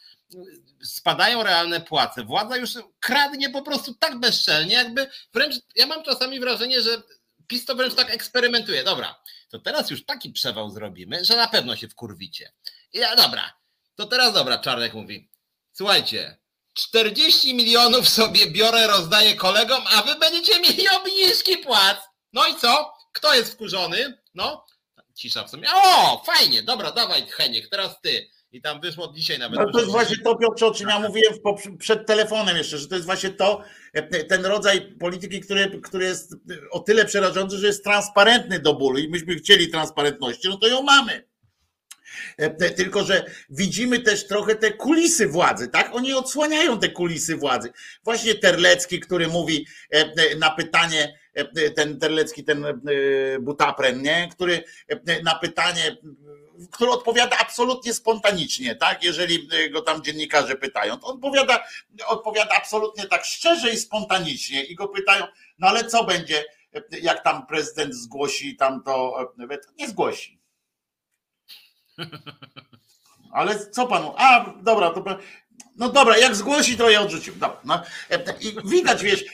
spadają 0.83 1.43
realne 1.43 1.81
płace. 1.81 2.25
Władza 2.25 2.57
już 2.57 2.71
kradnie 3.01 3.51
po 3.51 3.63
prostu 3.63 3.95
tak 3.95 4.21
bezczelnie, 4.21 4.75
jakby 4.75 5.11
wręcz 5.35 5.55
ja 5.77 5.87
mam 5.87 6.03
czasami 6.03 6.41
wrażenie, 6.41 6.81
że 6.81 7.03
PiS 7.49 7.64
to 7.64 7.74
wręcz 7.74 7.94
tak 7.94 8.11
eksperymentuje. 8.11 8.84
Dobra, 8.84 9.22
to 9.49 9.59
teraz 9.59 9.90
już 9.90 10.05
taki 10.05 10.30
przewał 10.32 10.70
zrobimy, 10.70 11.24
że 11.24 11.36
na 11.36 11.49
pewno 11.49 11.76
się 11.76 11.88
wkurwicie. 11.88 12.53
I 12.92 12.99
ja, 12.99 13.16
dobra, 13.16 13.53
to 13.94 14.07
teraz 14.07 14.32
dobra, 14.34 14.59
Czarnek 14.59 14.94
mówi. 14.94 15.30
Słuchajcie, 15.72 16.38
40 16.74 17.55
milionów 17.55 18.09
sobie 18.09 18.51
biorę, 18.51 18.86
rozdaję 18.86 19.34
kolegom, 19.34 19.82
a 19.86 20.03
wy 20.03 20.14
będziecie 20.14 20.61
mieli 20.61 20.88
obniżki 20.88 21.59
płac. 21.59 21.99
No 22.32 22.47
i 22.47 22.57
co? 22.57 22.94
Kto 23.12 23.34
jest 23.34 23.53
wkurzony? 23.53 24.22
No, 24.34 24.66
cisza 25.14 25.44
w 25.44 25.51
sumie. 25.51 25.68
O, 25.74 26.22
fajnie, 26.26 26.62
dobra, 26.62 26.92
dawaj 26.92 27.26
Heniek, 27.26 27.68
teraz 27.68 28.01
ty. 28.01 28.30
I 28.53 28.62
tam 28.62 28.80
wyszło 28.80 29.12
dzisiaj 29.12 29.38
nawet. 29.38 29.61
No 29.61 29.72
to 29.72 29.78
jest 29.78 29.90
właśnie 29.90 30.16
to, 30.16 30.36
Piotrze, 30.36 30.66
o 30.66 30.74
czym 30.74 30.88
ja 30.88 31.01
mówiłem 31.01 31.34
przed 31.78 32.07
telefonem 32.07 32.57
jeszcze, 32.57 32.78
że 32.78 32.88
to 32.88 32.94
jest 32.94 33.07
właśnie 33.07 33.30
to, 33.30 33.62
e, 33.92 34.24
ten 34.24 34.47
rodzaj 34.47 34.80
polityki, 34.80 35.40
który, 35.40 35.80
który 35.80 36.05
jest 36.05 36.36
o 36.70 36.80
tyle 36.80 37.05
przerażający, 37.05 37.59
że 37.59 37.66
jest 37.66 37.84
transparentny 37.84 38.61
do 38.61 38.74
bólu 38.74 38.99
i 38.99 39.09
myśmy 39.09 39.34
chcieli 39.34 39.68
transparentności, 39.68 40.49
no 40.49 40.57
to 40.57 40.68
ją 40.68 40.82
mamy. 40.82 41.24
E, 42.36 42.70
tylko, 42.70 43.05
że 43.05 43.24
widzimy 43.51 43.99
też 43.99 44.26
trochę 44.26 44.55
te 44.55 44.72
kulisy 44.72 45.26
władzy, 45.28 45.68
tak? 45.68 45.94
Oni 45.94 46.12
odsłaniają 46.12 46.78
te 46.78 46.88
kulisy 46.88 47.36
władzy. 47.36 47.72
Właśnie 48.05 48.34
Terlecki, 48.34 49.01
który 49.01 49.28
mówi 49.28 49.66
e, 49.90 50.36
na 50.36 50.51
pytanie, 50.51 51.18
ten 51.74 51.99
Terlecki, 51.99 52.44
ten 52.44 52.64
Butapren, 53.40 54.03
nie? 54.03 54.28
który 54.32 54.64
na 55.24 55.34
pytanie 55.34 55.97
który 56.73 56.91
odpowiada 56.91 57.39
absolutnie 57.39 57.95
spontanicznie, 57.95 58.77
tak? 58.77 59.05
Jeżeli 59.05 59.49
go 59.71 59.83
tam 59.83 60.03
dziennikarze 60.03 60.57
pytają, 60.57 60.97
to 60.97 61.07
odpowiada, 61.07 61.65
odpowiada 62.07 62.57
absolutnie 62.57 63.07
tak 63.07 63.25
szczerze 63.25 63.71
i 63.71 63.77
spontanicznie 63.77 64.65
i 64.65 64.75
go 64.75 64.89
pytają, 64.89 65.27
no 65.59 65.69
ale 65.69 65.85
co 65.85 66.05
będzie, 66.05 66.45
jak 67.03 67.25
tam 67.25 67.47
prezydent 67.47 67.95
zgłosi 67.95 68.57
tam 68.57 68.83
to, 68.83 69.17
nie 69.79 69.89
zgłosi. 69.89 70.41
Ale 73.33 73.71
co 73.71 73.87
panu? 73.87 74.15
A, 74.17 74.55
dobra, 74.63 74.91
to 74.91 75.05
no 75.77 75.89
dobra, 75.89 76.19
jak 76.19 76.37
zgłosi, 76.37 76.77
to 76.77 76.91
ja 76.91 77.01
odrzucił. 77.01 77.35
Dobra, 77.35 77.61
no. 77.65 77.83
I 78.41 78.57
widać, 78.65 79.03
wiesz, 79.03 79.25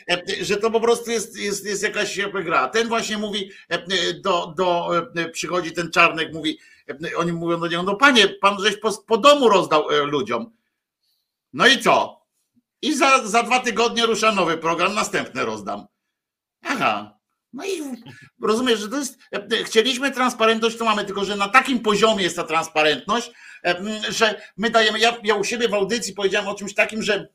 że 0.40 0.56
to 0.56 0.70
po 0.70 0.80
prostu 0.80 1.10
jest, 1.10 1.38
jest, 1.38 1.66
jest 1.66 1.82
jakaś 1.82 2.18
gra. 2.44 2.68
Ten 2.68 2.88
właśnie 2.88 3.18
mówi, 3.18 3.50
do, 4.20 4.54
do, 4.56 4.90
przychodzi 5.32 5.72
ten 5.72 5.90
czarnek, 5.90 6.32
mówi, 6.32 6.58
oni 7.16 7.32
mówią 7.32 7.60
do 7.60 7.66
niego, 7.66 7.82
no 7.82 7.96
panie, 7.96 8.28
pan 8.28 8.60
żeś 8.60 8.76
po, 8.76 8.92
po 8.92 9.16
domu 9.16 9.48
rozdał 9.48 9.90
e, 9.90 10.02
ludziom. 10.02 10.56
No 11.52 11.66
i 11.66 11.78
co? 11.78 12.22
I 12.82 12.94
za, 12.94 13.26
za 13.26 13.42
dwa 13.42 13.60
tygodnie 13.60 14.06
rusza 14.06 14.32
nowy 14.32 14.58
program, 14.58 14.94
następny 14.94 15.44
rozdam. 15.44 15.86
Aha. 16.62 17.18
No 17.52 17.64
i 17.64 17.82
rozumiesz, 18.42 18.80
że 18.80 18.88
to 18.88 18.96
jest. 18.96 19.18
E, 19.32 19.64
chcieliśmy 19.64 20.10
transparentność, 20.10 20.76
to 20.76 20.84
mamy, 20.84 21.04
tylko 21.04 21.24
że 21.24 21.36
na 21.36 21.48
takim 21.48 21.80
poziomie 21.80 22.22
jest 22.22 22.36
ta 22.36 22.44
transparentność, 22.44 23.32
e, 23.64 23.82
że 24.08 24.42
my 24.56 24.70
dajemy. 24.70 24.98
Ja, 24.98 25.16
ja 25.22 25.34
u 25.34 25.44
siebie 25.44 25.68
w 25.68 25.74
audycji 25.74 26.14
powiedziałem 26.14 26.48
o 26.48 26.54
czymś 26.54 26.74
takim, 26.74 27.02
że 27.02 27.28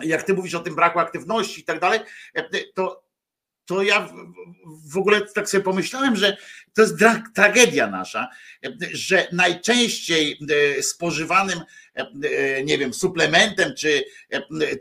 jak 0.00 0.22
ty 0.22 0.34
mówisz 0.34 0.54
o 0.54 0.60
tym 0.60 0.74
braku 0.74 0.98
aktywności 0.98 1.60
i 1.60 1.64
tak 1.64 1.80
dalej, 1.80 2.00
to 2.74 3.02
to 3.64 3.82
ja 3.82 4.08
w 4.90 4.98
ogóle 4.98 5.20
tak 5.20 5.48
sobie 5.48 5.64
pomyślałem, 5.64 6.16
że 6.16 6.36
to 6.74 6.82
jest 6.82 6.94
tragedia 7.34 7.86
nasza, 7.86 8.28
że 8.92 9.28
najczęściej 9.32 10.38
e, 10.78 10.82
spożywanym, 10.82 11.60
e, 11.96 12.00
e, 12.00 12.64
nie 12.64 12.78
wiem, 12.78 12.94
suplementem 12.94 13.74
czy, 13.78 14.04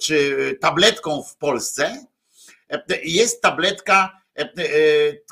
czy 0.02 0.36
tabletką 0.62 1.24
w 1.24 1.38
Polsce 1.38 2.06
jest 3.04 3.42
tabletka, 3.42 4.22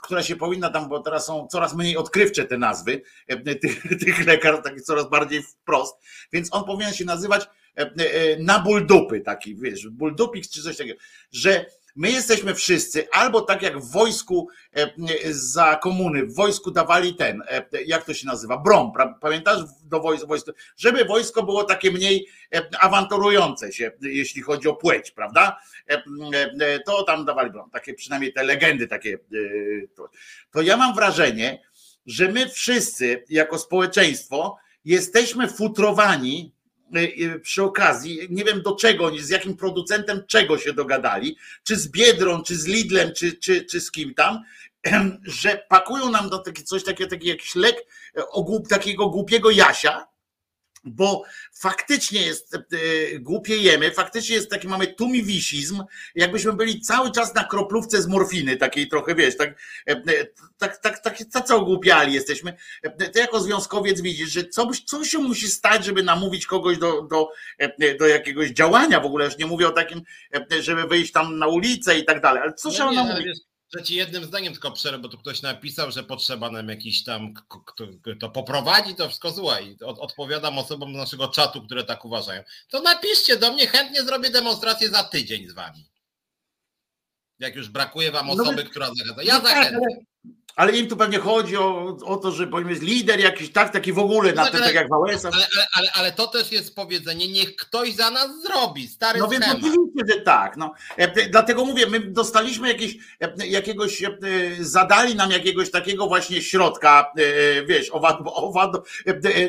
która 0.04 0.24
się 0.24 0.36
powinna 0.36 0.70
tam, 0.70 0.90
bo 0.90 1.00
teraz 1.00 1.26
są 1.26 1.48
coraz 1.48 1.76
mniej 1.76 1.98
odkrywcze 1.98 2.46
te 2.46 2.58
nazwy 2.58 3.02
tych, 3.62 4.00
tych 4.00 4.26
lekarstw, 4.26 4.64
takie 4.64 4.82
coraz 4.82 5.10
bardziej 5.10 5.44
wprost, 5.44 5.96
więc 6.34 6.54
on 6.54 6.64
powinien 6.66 6.94
się 6.94 7.06
nazywać 7.06 7.48
na 8.40 8.60
ból 8.60 8.86
dupy, 8.86 9.22
taki, 9.22 9.56
wiesz, 9.56 9.90
ból 9.90 10.16
dupik 10.16 10.48
czy 10.48 10.64
coś 10.64 10.78
takiego, 10.78 11.00
że 11.32 11.66
My 12.00 12.12
jesteśmy 12.12 12.56
wszyscy 12.56 13.08
albo 13.12 13.42
tak 13.42 13.62
jak 13.62 13.80
w 13.80 13.92
wojsku 13.92 14.48
e, 14.76 14.90
za 15.30 15.76
komuny, 15.76 16.26
w 16.26 16.36
wojsku 16.36 16.72
dawali 16.72 17.16
ten, 17.16 17.44
e, 17.48 17.84
jak 17.86 18.06
to 18.06 18.14
się 18.14 18.28
nazywa, 18.28 18.58
brom, 18.58 18.92
pamiętasz, 19.22 19.62
do 19.84 20.00
wojska, 20.00 20.52
żeby 20.78 21.06
wojsko 21.06 21.44
było 21.44 21.64
takie 21.64 21.92
mniej 21.92 22.28
e, 22.56 22.62
awanturujące 22.80 23.72
się, 23.72 23.92
jeśli 24.02 24.42
chodzi 24.42 24.68
o 24.68 24.76
płeć, 24.76 25.12
prawda? 25.12 25.60
To 26.86 27.04
tam 27.04 27.26
dawali 27.26 27.52
brom, 27.52 27.70
takie 27.70 27.94
przynajmniej 27.94 28.34
te 28.34 28.44
legendy 28.44 28.88
takie. 28.88 29.18
To 30.52 30.62
ja 30.62 30.78
mam 30.78 30.96
wrażenie, 30.96 31.62
że 32.06 32.32
my 32.32 32.50
wszyscy 32.50 33.24
jako 33.30 33.58
społeczeństwo 33.58 34.58
jesteśmy 34.86 35.48
futrowani 35.48 36.54
przy 37.42 37.64
okazji, 37.64 38.28
nie 38.30 38.44
wiem 38.44 38.62
do 38.62 38.76
czego 38.76 39.06
oni, 39.06 39.20
z 39.20 39.30
jakim 39.30 39.58
producentem 39.58 40.24
czego 40.28 40.58
się 40.58 40.74
dogadali, 40.74 41.38
czy 41.64 41.76
z 41.76 41.88
Biedrą, 41.88 42.44
czy 42.44 42.56
z 42.56 42.66
Lidlem, 42.66 43.12
czy, 43.16 43.34
czy, 43.34 43.66
czy 43.66 43.82
z 43.82 43.92
kim 43.92 44.14
tam, 44.14 44.40
że 45.42 45.66
pakują 45.70 46.10
nam 46.10 46.30
do 46.30 46.40
taki, 46.40 46.64
coś 46.64 46.84
takiego, 46.84 47.10
taki 47.10 47.28
jakiś 47.28 47.56
lek, 47.56 47.76
e, 48.18 48.28
o, 48.28 48.60
takiego 48.70 49.10
głupiego 49.10 49.52
Jasia, 49.52 50.08
bo 50.84 51.24
faktycznie 51.54 52.22
jest, 52.22 52.56
e, 52.56 52.60
głupiejemy, 53.20 53.92
faktycznie 53.92 54.36
jest 54.36 54.50
taki, 54.50 54.68
mamy 54.68 54.88
tumiwisizm, 54.88 55.84
jakbyśmy 56.16 56.54
byli 56.54 56.82
cały 56.82 57.12
czas 57.12 57.36
na 57.36 57.44
kroplówce 57.44 58.02
z 58.02 58.08
morfiny, 58.08 58.58
takiej 58.58 58.88
trochę, 58.88 59.16
wiesz, 59.16 59.38
tak, 59.38 59.50
e, 59.88 59.92
e, 59.92 60.02
tak, 60.58 60.78
tak, 60.78 61.00
tak, 61.00 61.18
tacy 61.32 61.56
ogłupiali 61.56 62.14
jesteśmy. 62.14 62.58
Ty 63.14 63.20
jako 63.20 63.40
związkowiec 63.40 64.02
widzisz, 64.02 64.30
że 64.32 64.44
co, 64.44 64.72
co 64.86 65.06
się 65.06 65.18
musi 65.18 65.48
stać, 65.48 65.86
żeby 65.86 66.04
namówić 66.04 66.46
kogoś 66.46 66.78
do, 66.78 67.02
do, 67.02 67.30
do 68.00 68.08
jakiegoś 68.08 68.50
działania 68.50 69.00
w 69.00 69.06
ogóle, 69.06 69.26
już 69.26 69.38
nie 69.38 69.46
mówię 69.46 69.68
o 69.68 69.72
takim, 69.72 70.02
żeby 70.60 70.88
wyjść 70.88 71.12
tam 71.12 71.38
na 71.38 71.48
ulicę 71.48 72.00
i 72.00 72.06
tak 72.06 72.22
dalej, 72.22 72.44
ale 72.44 72.54
co 72.54 72.70
no 72.70 72.76
trzeba 72.76 72.92
namówić? 72.92 73.40
Że 73.74 73.84
ci 73.84 73.96
jednym 73.96 74.26
zdaniem 74.26 74.54
tylko 74.54 74.72
przerwę, 74.72 75.00
bo 75.00 75.10
tu 75.10 75.18
ktoś 75.18 75.42
napisał, 75.42 75.92
że 75.92 76.04
potrzeba 76.04 76.52
nam 76.52 76.70
jakiś 76.70 77.04
tam, 77.04 77.34
kto 77.66 77.88
to 78.20 78.30
poprowadzi, 78.30 78.96
to 78.96 79.08
wszystko 79.08 79.32
słuchaj. 79.32 79.78
Od, 79.86 80.00
odpowiadam 80.00 80.58
osobom 80.58 80.94
z 80.94 80.98
naszego 80.98 81.28
czatu, 81.28 81.62
które 81.62 81.84
tak 81.84 82.06
uważają. 82.06 82.44
To 82.70 82.82
napiszcie 82.82 83.38
do 83.38 83.54
mnie, 83.54 83.68
chętnie 83.68 84.04
zrobię 84.04 84.30
demonstrację 84.30 84.90
za 84.90 85.04
tydzień 85.04 85.50
z 85.50 85.54
wami. 85.54 85.90
Jak 87.40 87.56
już 87.56 87.70
brakuje 87.70 88.12
wam 88.12 88.28
no 88.28 88.34
osoby, 88.34 88.64
no, 88.64 88.70
która 88.70 88.92
zachęca. 88.96 89.24
Ja 89.24 89.40
tak, 89.40 89.44
zachęcam. 89.44 89.82
Ale 90.60 90.72
im 90.72 90.88
tu 90.88 90.98
pewnie 90.98 91.20
chodzi 91.20 91.58
o, 91.58 91.98
o 92.06 92.18
to, 92.18 92.32
że 92.32 92.48
jest 92.70 92.82
lider 92.82 93.20
jakiś, 93.20 93.52
tak, 93.52 93.74
taki 93.74 93.94
w 93.94 94.00
ogóle, 94.00 94.34
na 94.34 94.44
no, 94.44 94.52
ten, 94.52 94.62
tak 94.62 94.74
jak 94.74 94.90
Wałęsa. 94.90 95.30
Ale, 95.34 95.48
ale, 95.56 95.68
ale, 95.74 95.92
ale, 95.92 96.12
to 96.12 96.28
też 96.28 96.52
jest 96.52 96.76
powiedzenie, 96.76 97.28
niech 97.28 97.56
ktoś 97.56 97.96
za 97.96 98.12
nas 98.12 98.42
zrobi, 98.42 98.88
stary 98.88 99.20
No 99.20 99.28
więc 99.28 99.46
oczywiście, 99.48 100.04
że 100.10 100.22
tak. 100.22 100.58
No. 100.58 100.74
E, 100.98 101.30
dlatego 101.30 101.66
mówię, 101.66 101.88
my 101.88 102.00
dostaliśmy 102.00 102.68
jakieś, 102.68 102.96
e, 103.22 103.48
jakiegoś, 103.48 104.04
e, 104.04 104.10
zadali 104.60 105.16
nam 105.16 105.32
jakiegoś 105.32 105.72
takiego 105.72 106.08
właśnie 106.08 106.42
środka, 106.42 107.12
wiesz, 107.68 107.90
owad, 107.90 108.18
owad, 108.26 108.72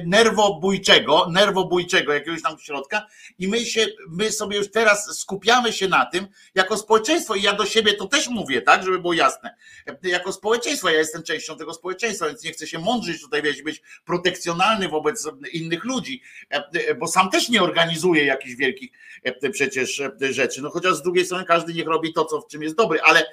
nerwobójczego, 0.06 1.26
nerwobójczego 1.30 2.12
jakiegoś 2.12 2.42
tam 2.42 2.58
środka 2.58 3.06
i 3.38 3.48
my 3.48 3.64
się, 3.64 3.86
my 4.08 4.32
sobie 4.32 4.56
już 4.56 4.70
teraz 4.70 5.18
skupiamy 5.18 5.72
się 5.72 5.88
na 5.88 6.06
tym, 6.06 6.28
jako 6.54 6.76
społeczeństwo 6.76 7.34
i 7.34 7.42
ja 7.42 7.52
do 7.52 7.66
siebie 7.66 7.94
to 7.94 8.06
też 8.06 8.28
mówię, 8.28 8.62
tak, 8.62 8.84
żeby 8.84 8.98
było 8.98 9.12
jasne, 9.12 9.54
jako 10.02 10.32
społeczeństwo, 10.32 10.88
ja 10.88 10.99
jestem 11.00 11.22
częścią 11.22 11.56
tego 11.56 11.74
społeczeństwa, 11.74 12.26
więc 12.26 12.44
nie 12.44 12.52
chcę 12.52 12.66
się 12.66 12.78
mądrzyć 12.78 13.20
tutaj, 13.20 13.42
wiesz, 13.42 13.62
być 13.62 13.82
protekcjonalny 14.04 14.88
wobec 14.88 15.28
innych 15.52 15.84
ludzi, 15.84 16.22
e, 16.50 16.94
bo 16.94 17.08
sam 17.08 17.30
też 17.30 17.48
nie 17.48 17.62
organizuję 17.62 18.24
jakichś 18.24 18.54
wielkich 18.54 18.90
e, 19.22 19.50
przecież 19.50 20.00
e, 20.00 20.32
rzeczy. 20.32 20.62
No 20.62 20.70
chociaż 20.70 20.94
z 20.94 21.02
drugiej 21.02 21.24
strony 21.26 21.44
każdy 21.44 21.74
niech 21.74 21.86
robi 21.86 22.12
to, 22.12 22.24
co 22.24 22.40
w 22.40 22.46
czym 22.46 22.62
jest 22.62 22.76
dobry, 22.76 23.00
ale, 23.00 23.26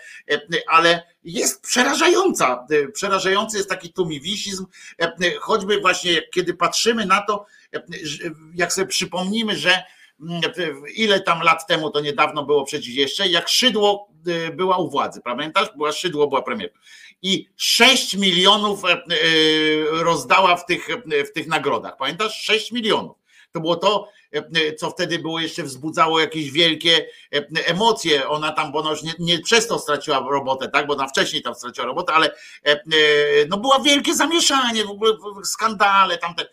ale 0.67 1.03
jest 1.23 1.61
przerażająca. 1.61 2.67
Przerażający 2.93 3.57
jest 3.57 3.69
taki 3.69 3.93
tumiwisizm, 3.93 4.65
choćby 5.39 5.79
właśnie 5.79 6.21
kiedy 6.33 6.53
patrzymy 6.53 7.05
na 7.05 7.21
to, 7.21 7.45
jak 8.55 8.73
sobie 8.73 8.87
przypomnimy, 8.87 9.55
że 9.55 9.83
mm, 10.21 10.41
ile 10.95 11.21
tam 11.21 11.41
lat 11.41 11.67
temu, 11.67 11.89
to 11.89 12.01
niedawno 12.01 12.45
było 12.45 12.63
przecież 12.63 12.95
jeszcze, 12.95 13.27
jak 13.27 13.49
Szydło 13.49 14.09
była 14.53 14.77
u 14.77 14.89
władzy, 14.89 15.21
pamiętasz? 15.21 15.67
Była 15.77 15.91
Szydło, 15.91 16.27
była 16.27 16.41
premier 16.41 16.71
i 17.21 17.49
6 17.55 18.13
milionów 18.13 18.85
e, 18.85 18.87
e, 18.89 18.99
rozdała 20.03 20.55
w 20.55 20.65
tych, 20.65 20.87
w 21.29 21.31
tych 21.33 21.47
nagrodach. 21.47 21.97
Pamiętasz? 21.97 22.41
6 22.41 22.71
milionów. 22.71 23.17
To 23.51 23.59
było 23.59 23.75
to, 23.75 24.09
e, 24.31 24.73
co 24.73 24.89
wtedy 24.89 25.19
było 25.19 25.39
jeszcze 25.39 25.63
wzbudzało 25.63 26.19
jakieś 26.19 26.51
wielkie 26.51 27.05
emocje. 27.65 28.29
Ona 28.29 28.51
tam, 28.51 28.73
już 28.89 29.03
nie, 29.03 29.13
nie 29.19 29.39
przez 29.39 29.67
to 29.67 29.79
straciła 29.79 30.19
robotę, 30.19 30.69
tak? 30.69 30.87
Bo 30.87 30.93
ona 30.93 31.07
wcześniej 31.07 31.41
tam 31.41 31.55
straciła 31.55 31.87
robotę, 31.87 32.13
ale 32.13 32.35
no 33.49 33.57
było 33.57 33.79
wielkie 33.79 34.15
zamieszanie, 34.15 34.85
w 34.85 34.89
ogóle 34.89 35.13
skandale 35.43 36.17
tamte. 36.17 36.45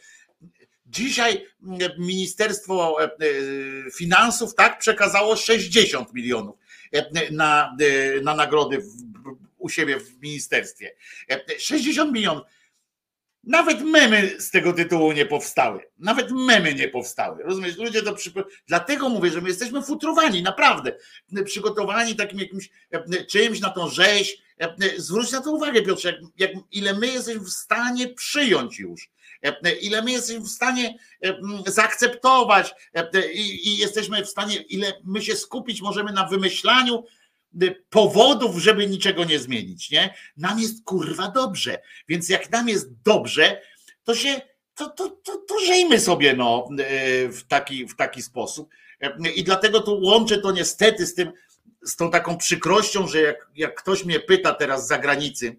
Dzisiaj 0.87 1.47
Ministerstwo 1.99 2.97
Finansów 3.97 4.55
tak 4.55 4.79
przekazało 4.79 5.37
60 5.37 6.15
milionów 6.15 6.57
na, 7.31 7.77
na 8.23 8.35
nagrody 8.35 8.83
u 9.65 9.69
siebie 9.69 10.01
w 10.01 10.23
ministerstwie. 10.23 10.95
60 11.59 12.13
milionów. 12.13 12.43
Nawet 13.45 13.81
memy 13.81 14.41
z 14.41 14.51
tego 14.51 14.73
tytułu 14.73 15.13
nie 15.13 15.27
powstały. 15.27 15.81
Nawet 15.99 16.31
memy 16.31 16.75
nie 16.75 16.89
powstały. 16.89 17.43
Rozumiesz? 17.43 17.77
Ludzie 17.77 18.03
to 18.03 18.15
przy... 18.15 18.33
Dlatego 18.67 19.09
mówię, 19.09 19.31
że 19.31 19.41
my 19.41 19.49
jesteśmy 19.49 19.83
futrowani, 19.83 20.43
naprawdę. 20.43 20.97
Przygotowani 21.45 22.17
takim 22.17 22.39
jakimś 22.39 22.71
czymś 23.29 23.61
na 23.61 23.71
tą 23.71 23.89
rzeź. 23.89 24.37
Zwróć 24.97 25.33
na 25.33 25.41
to 25.41 25.53
uwagę, 25.53 25.83
Piotrze, 25.83 26.09
jak, 26.09 26.21
jak, 26.39 26.51
ile 26.71 26.95
my 26.95 27.07
jesteśmy 27.07 27.41
w 27.41 27.51
stanie 27.51 28.09
przyjąć 28.09 28.79
już. 28.79 29.11
Ile 29.81 30.03
my 30.03 30.13
jesteśmy 30.13 30.41
w 30.41 30.49
stanie 30.49 30.99
zaakceptować 31.67 32.75
i, 33.35 33.69
i 33.69 33.77
jesteśmy 33.77 34.25
w 34.25 34.29
stanie, 34.29 34.57
ile 34.57 34.93
my 35.05 35.23
się 35.23 35.37
skupić 35.37 35.83
możemy 35.83 36.13
na 36.13 36.27
wymyślaniu 36.27 37.05
powodów, 37.91 38.59
żeby 38.59 38.87
niczego 38.87 39.25
nie 39.25 39.39
zmienić, 39.39 39.91
nie? 39.91 40.15
Nam 40.37 40.61
jest 40.61 40.85
kurwa 40.85 41.29
dobrze, 41.29 41.79
więc 42.09 42.29
jak 42.29 42.51
nam 42.51 42.69
jest 42.69 42.89
dobrze, 43.03 43.61
to 44.05 44.15
się, 44.15 44.41
to, 44.75 44.89
to, 44.89 45.09
to, 45.09 45.37
to 45.37 45.59
żyjmy 45.59 46.01
sobie 46.01 46.35
no, 46.35 46.69
e, 46.79 47.29
w, 47.29 47.45
taki, 47.49 47.87
w 47.87 47.97
taki 47.97 48.23
sposób. 48.23 48.71
E, 49.01 49.31
I 49.35 49.45
dlatego 49.45 49.81
tu 49.81 50.01
łączę 50.01 50.39
to 50.39 50.53
niestety 50.53 51.07
z 51.07 51.15
tym, 51.15 51.33
z 51.83 51.97
tą 51.97 52.11
taką 52.11 52.37
przykrością, 52.37 53.07
że 53.09 53.21
jak, 53.21 53.51
jak 53.57 53.75
ktoś 53.75 54.05
mnie 54.05 54.21
pyta 54.21 54.55
teraz 54.55 54.85
z 54.85 54.89
zagranicy, 54.89 55.57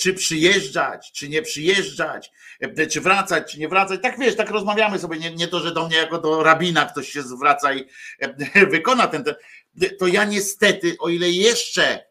czy 0.00 0.14
przyjeżdżać, 0.14 1.12
czy 1.12 1.28
nie 1.28 1.42
przyjeżdżać, 1.42 2.32
czy 2.90 3.00
wracać, 3.00 3.52
czy 3.52 3.60
nie 3.60 3.68
wracać. 3.68 4.00
Tak 4.02 4.18
wiesz, 4.18 4.36
tak 4.36 4.50
rozmawiamy 4.50 4.98
sobie, 4.98 5.18
nie, 5.18 5.34
nie 5.34 5.48
to, 5.48 5.60
że 5.60 5.72
do 5.72 5.86
mnie 5.86 5.96
jako 5.96 6.18
do 6.18 6.42
rabina 6.42 6.86
ktoś 6.86 7.08
się 7.08 7.22
zwraca 7.22 7.74
i 7.74 7.84
wykona 8.70 9.06
ten, 9.06 9.24
ten 9.24 9.34
to 9.98 10.06
ja 10.06 10.24
niestety, 10.24 10.96
o 10.98 11.08
ile 11.08 11.30
jeszcze 11.30 12.04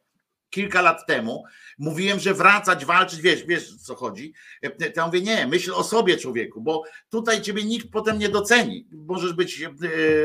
kilka 0.50 0.82
lat 0.82 1.08
temu 1.08 1.44
mówiłem, 1.78 2.20
że 2.20 2.34
wracać, 2.34 2.86
walczyć, 2.86 3.22
wiesz, 3.22 3.44
wiesz 3.44 3.76
co 3.76 3.96
chodzi. 3.96 4.34
To 4.64 4.86
ja 4.96 5.06
mówię, 5.06 5.22
nie, 5.22 5.48
myśl 5.48 5.74
o 5.74 5.84
sobie 5.84 6.18
człowieku, 6.18 6.62
bo 6.62 6.84
tutaj 7.10 7.42
ciebie 7.42 7.64
nikt 7.64 7.92
potem 7.92 8.20
nie 8.20 8.30
doceni. 8.30 8.88
Możesz 8.92 9.34
być, 9.34 9.62
e, 9.62 9.70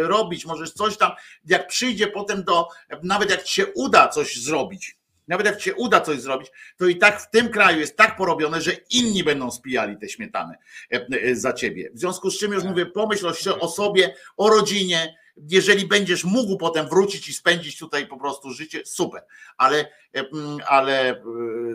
robić, 0.02 0.46
możesz 0.46 0.72
coś 0.72 0.96
tam, 0.96 1.12
jak 1.44 1.66
przyjdzie 1.66 2.06
potem 2.06 2.44
do, 2.44 2.68
nawet 3.02 3.30
jak 3.30 3.42
ci 3.42 3.54
się 3.54 3.66
uda 3.66 4.08
coś 4.08 4.36
zrobić, 4.36 4.96
nawet 5.28 5.46
jak 5.46 5.56
ci 5.56 5.64
się 5.64 5.74
uda 5.74 6.00
coś 6.00 6.20
zrobić, 6.20 6.48
to 6.76 6.86
i 6.86 6.96
tak 6.96 7.20
w 7.20 7.30
tym 7.30 7.48
kraju 7.48 7.80
jest 7.80 7.96
tak 7.96 8.16
porobione, 8.16 8.60
że 8.60 8.72
inni 8.90 9.24
będą 9.24 9.50
spijali 9.50 9.96
te 9.98 10.08
śmietane 10.08 10.58
e, 10.92 11.06
e, 11.22 11.36
za 11.36 11.52
ciebie. 11.52 11.90
W 11.94 11.98
związku 11.98 12.30
z 12.30 12.38
czym 12.38 12.52
już 12.52 12.64
mówię, 12.64 12.86
pomyśl 12.86 13.26
o, 13.26 13.58
o 13.60 13.68
sobie, 13.68 14.14
o 14.36 14.50
rodzinie, 14.50 15.16
jeżeli 15.36 15.86
będziesz 15.86 16.24
mógł 16.24 16.56
potem 16.56 16.88
wrócić 16.88 17.28
i 17.28 17.32
spędzić 17.32 17.78
tutaj 17.78 18.06
po 18.06 18.16
prostu 18.16 18.50
życie, 18.50 18.82
super. 18.84 19.22
Ale, 19.56 19.78
e, 20.14 20.20
mm, 20.32 20.58
ale 20.66 21.10
e, 21.10 21.22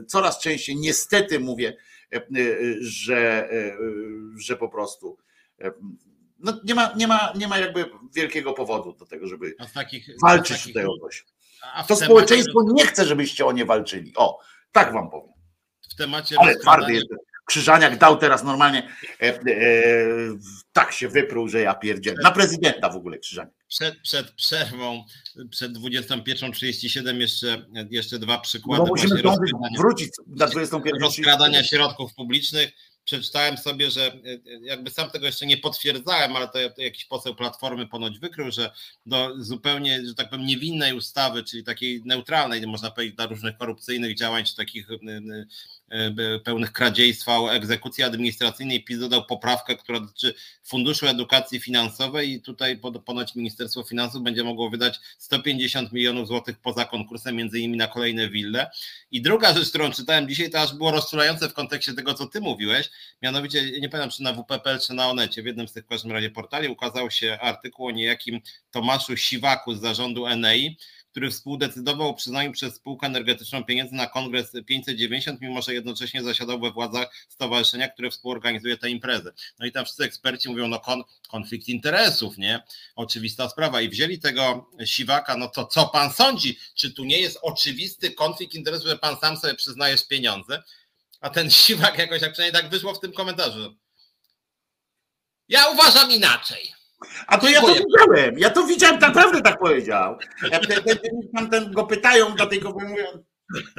coraz 0.07 0.39
częściej 0.39 0.75
niestety 0.75 1.39
mówię, 1.39 1.77
e, 2.13 2.21
że, 2.79 3.49
że 4.37 4.57
po 4.57 4.69
prostu 4.69 5.17
no 6.39 6.59
nie, 6.63 6.75
ma, 6.75 6.93
nie, 6.95 7.07
ma, 7.07 7.33
nie 7.35 7.47
ma 7.47 7.57
jakby 7.57 7.85
wielkiego 8.15 8.53
powodu 8.53 8.93
do 8.93 9.05
tego, 9.05 9.27
żeby 9.27 9.55
takich, 9.73 10.09
walczyć 10.21 10.57
takich, 10.57 10.73
tutaj 10.73 10.85
o 10.85 10.97
coś. 11.01 11.25
To 11.87 11.95
społeczeństwo 11.95 12.63
nie 12.73 12.85
chce, 12.85 13.05
żebyście 13.05 13.45
o 13.45 13.51
nie 13.51 13.65
walczyli. 13.65 14.13
O, 14.15 14.39
tak 14.71 14.93
wam 14.93 15.09
powiem. 15.09 15.33
W 15.91 15.95
temacie 15.95 16.35
Ale 16.39 16.55
twardy 16.55 16.93
jest. 16.93 17.07
Krzyżaniak 17.51 17.97
dał 17.97 18.17
teraz 18.17 18.43
normalnie, 18.43 18.87
e, 19.21 19.25
e, 19.25 19.39
tak 20.73 20.91
się 20.91 21.09
wypruł, 21.09 21.47
że 21.47 21.61
ja 21.61 21.73
pierdzielę. 21.73 22.17
Na 22.23 22.31
prezydenta 22.31 22.89
w 22.89 22.95
ogóle 22.95 23.17
Krzyżaniak. 23.17 23.53
Przed, 23.67 23.99
przed 24.01 24.31
przerwą, 24.31 25.03
przed 25.49 25.77
21.37 25.77 27.15
jeszcze, 27.17 27.65
jeszcze 27.89 28.19
dwa 28.19 28.37
przykłady. 28.37 28.83
No 28.83 28.89
musimy 28.89 29.21
wrócić 29.77 30.09
na 30.27 30.47
21.37. 30.47 31.01
Rozkradania 31.01 31.63
środków 31.63 32.13
publicznych 32.13 32.71
przeczytałem 33.03 33.57
sobie, 33.57 33.91
że 33.91 34.01
e, 34.01 34.13
e, 34.13 34.39
jakby 34.61 34.89
sam 34.89 35.09
tego 35.09 35.25
jeszcze 35.25 35.45
nie 35.45 35.57
potwierdzałem, 35.57 36.35
ale 36.35 36.47
to, 36.47 36.59
jakiś 36.77 37.05
poseł 37.05 37.35
Platformy 37.35 37.87
ponoć 37.87 38.19
wykrył, 38.19 38.51
że 38.51 38.71
do 39.05 39.43
zupełnie, 39.43 40.07
że 40.07 40.15
tak 40.15 40.29
powiem, 40.29 40.45
niewinnej 40.45 40.93
ustawy, 40.93 41.43
czyli 41.43 41.63
takiej 41.63 42.01
neutralnej, 42.05 42.67
można 42.67 42.91
powiedzieć, 42.91 43.15
dla 43.15 43.25
różnych 43.25 43.57
korupcyjnych 43.57 44.17
działań, 44.17 44.45
czy 44.45 44.55
takich 44.55 44.87
E, 44.91 45.45
pełnych 46.43 46.71
kradziejstwa 46.71 47.39
o 47.39 47.53
egzekucji 47.53 48.03
administracyjnej 48.03 48.83
PiS 48.83 48.99
dodał 48.99 49.25
poprawkę, 49.25 49.75
która 49.75 49.99
dotyczy 49.99 50.33
Funduszu 50.63 51.07
Edukacji 51.07 51.59
Finansowej 51.59 52.31
i 52.31 52.41
tutaj 52.41 52.79
ponoć 53.05 53.35
Ministerstwo 53.35 53.83
Finansów 53.83 54.23
będzie 54.23 54.43
mogło 54.43 54.69
wydać 54.69 54.99
150 55.17 55.91
milionów 55.91 56.27
złotych 56.27 56.59
poza 56.59 56.85
konkursem, 56.85 57.35
między 57.35 57.59
innymi 57.59 57.77
na 57.77 57.87
kolejne 57.87 58.29
wille. 58.29 58.71
I 59.11 59.21
druga 59.21 59.53
rzecz, 59.53 59.69
którą 59.69 59.91
czytałem 59.91 60.29
dzisiaj, 60.29 60.49
to 60.49 60.61
aż 60.61 60.73
było 60.73 60.91
rozczulające 60.91 61.49
w 61.49 61.53
kontekście 61.53 61.93
tego, 61.93 62.13
co 62.13 62.27
ty 62.27 62.41
mówiłeś, 62.41 62.89
mianowicie, 63.21 63.71
nie 63.79 63.89
pamiętam 63.89 64.11
czy 64.11 64.23
na 64.23 64.33
WPPL, 64.33 64.79
czy 64.87 64.93
na 64.93 65.09
Onecie, 65.09 65.43
w 65.43 65.45
jednym 65.45 65.67
z 65.67 65.73
tych 65.73 65.85
w 65.85 65.87
każdym 65.87 66.11
razie 66.11 66.29
portali 66.29 66.67
ukazał 66.67 67.11
się 67.11 67.37
artykuł 67.41 67.87
o 67.87 67.91
niejakim 67.91 68.41
Tomaszu 68.71 69.17
Siwaku 69.17 69.75
z 69.75 69.81
zarządu 69.81 70.27
Enei, 70.27 70.77
który 71.11 71.31
współdecydował 71.31 72.09
o 72.09 72.13
przyznaniu 72.13 72.51
przez 72.51 72.75
spółkę 72.75 73.07
energetyczną 73.07 73.63
pieniędzy 73.63 73.95
na 73.95 74.07
kongres 74.07 74.51
590, 74.65 75.41
mimo 75.41 75.61
że 75.61 75.73
jednocześnie 75.73 76.23
zasiadał 76.23 76.59
we 76.59 76.71
władzach 76.71 77.25
stowarzyszenia, 77.29 77.89
które 77.89 78.11
współorganizuje 78.11 78.77
tę 78.77 78.89
imprezę. 78.89 79.33
No 79.59 79.65
i 79.65 79.71
tam 79.71 79.85
wszyscy 79.85 80.03
eksperci 80.03 80.49
mówią, 80.49 80.67
no 80.67 80.79
kon, 80.79 81.03
konflikt 81.29 81.67
interesów, 81.67 82.37
nie? 82.37 82.63
Oczywista 82.95 83.49
sprawa. 83.49 83.81
I 83.81 83.89
wzięli 83.89 84.19
tego 84.19 84.69
siwaka, 84.85 85.37
no 85.37 85.47
to 85.47 85.65
co 85.65 85.85
pan 85.85 86.13
sądzi? 86.13 86.59
Czy 86.75 86.93
tu 86.93 87.03
nie 87.03 87.19
jest 87.19 87.39
oczywisty 87.41 88.11
konflikt 88.11 88.53
interesów, 88.53 88.87
że 88.87 88.97
pan 88.97 89.17
sam 89.21 89.37
sobie 89.37 89.53
przyznajesz 89.53 90.07
pieniądze? 90.07 90.63
A 91.21 91.29
ten 91.29 91.51
siwak 91.61 91.97
jakoś, 91.97 92.21
jak 92.21 92.31
przynajmniej 92.31 92.61
tak 92.61 92.71
wyszło 92.71 92.93
w 92.93 92.99
tym 92.99 93.13
komentarzu. 93.13 93.75
Ja 95.47 95.69
uważam 95.69 96.11
inaczej. 96.11 96.80
A 97.27 97.37
to 97.37 97.49
ja 97.49 97.61
to 97.61 97.67
widziałem, 97.67 98.39
ja 98.39 98.49
to 98.49 98.63
widziałem, 98.63 98.99
naprawdę 98.99 99.41
tak 99.41 99.59
powiedział. 99.59 100.17
Tam 101.35 101.49
ten 101.49 101.71
go 101.71 101.83
pytają, 101.83 102.35
dlatego 102.35 102.69
mówią, 102.69 103.05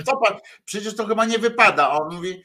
co 0.07 0.16
pan, 0.16 0.39
przecież 0.64 0.97
to 0.97 1.07
chyba 1.07 1.25
nie 1.25 1.39
wypada. 1.39 1.89
A 1.89 1.99
on 1.99 2.14
mówi, 2.14 2.43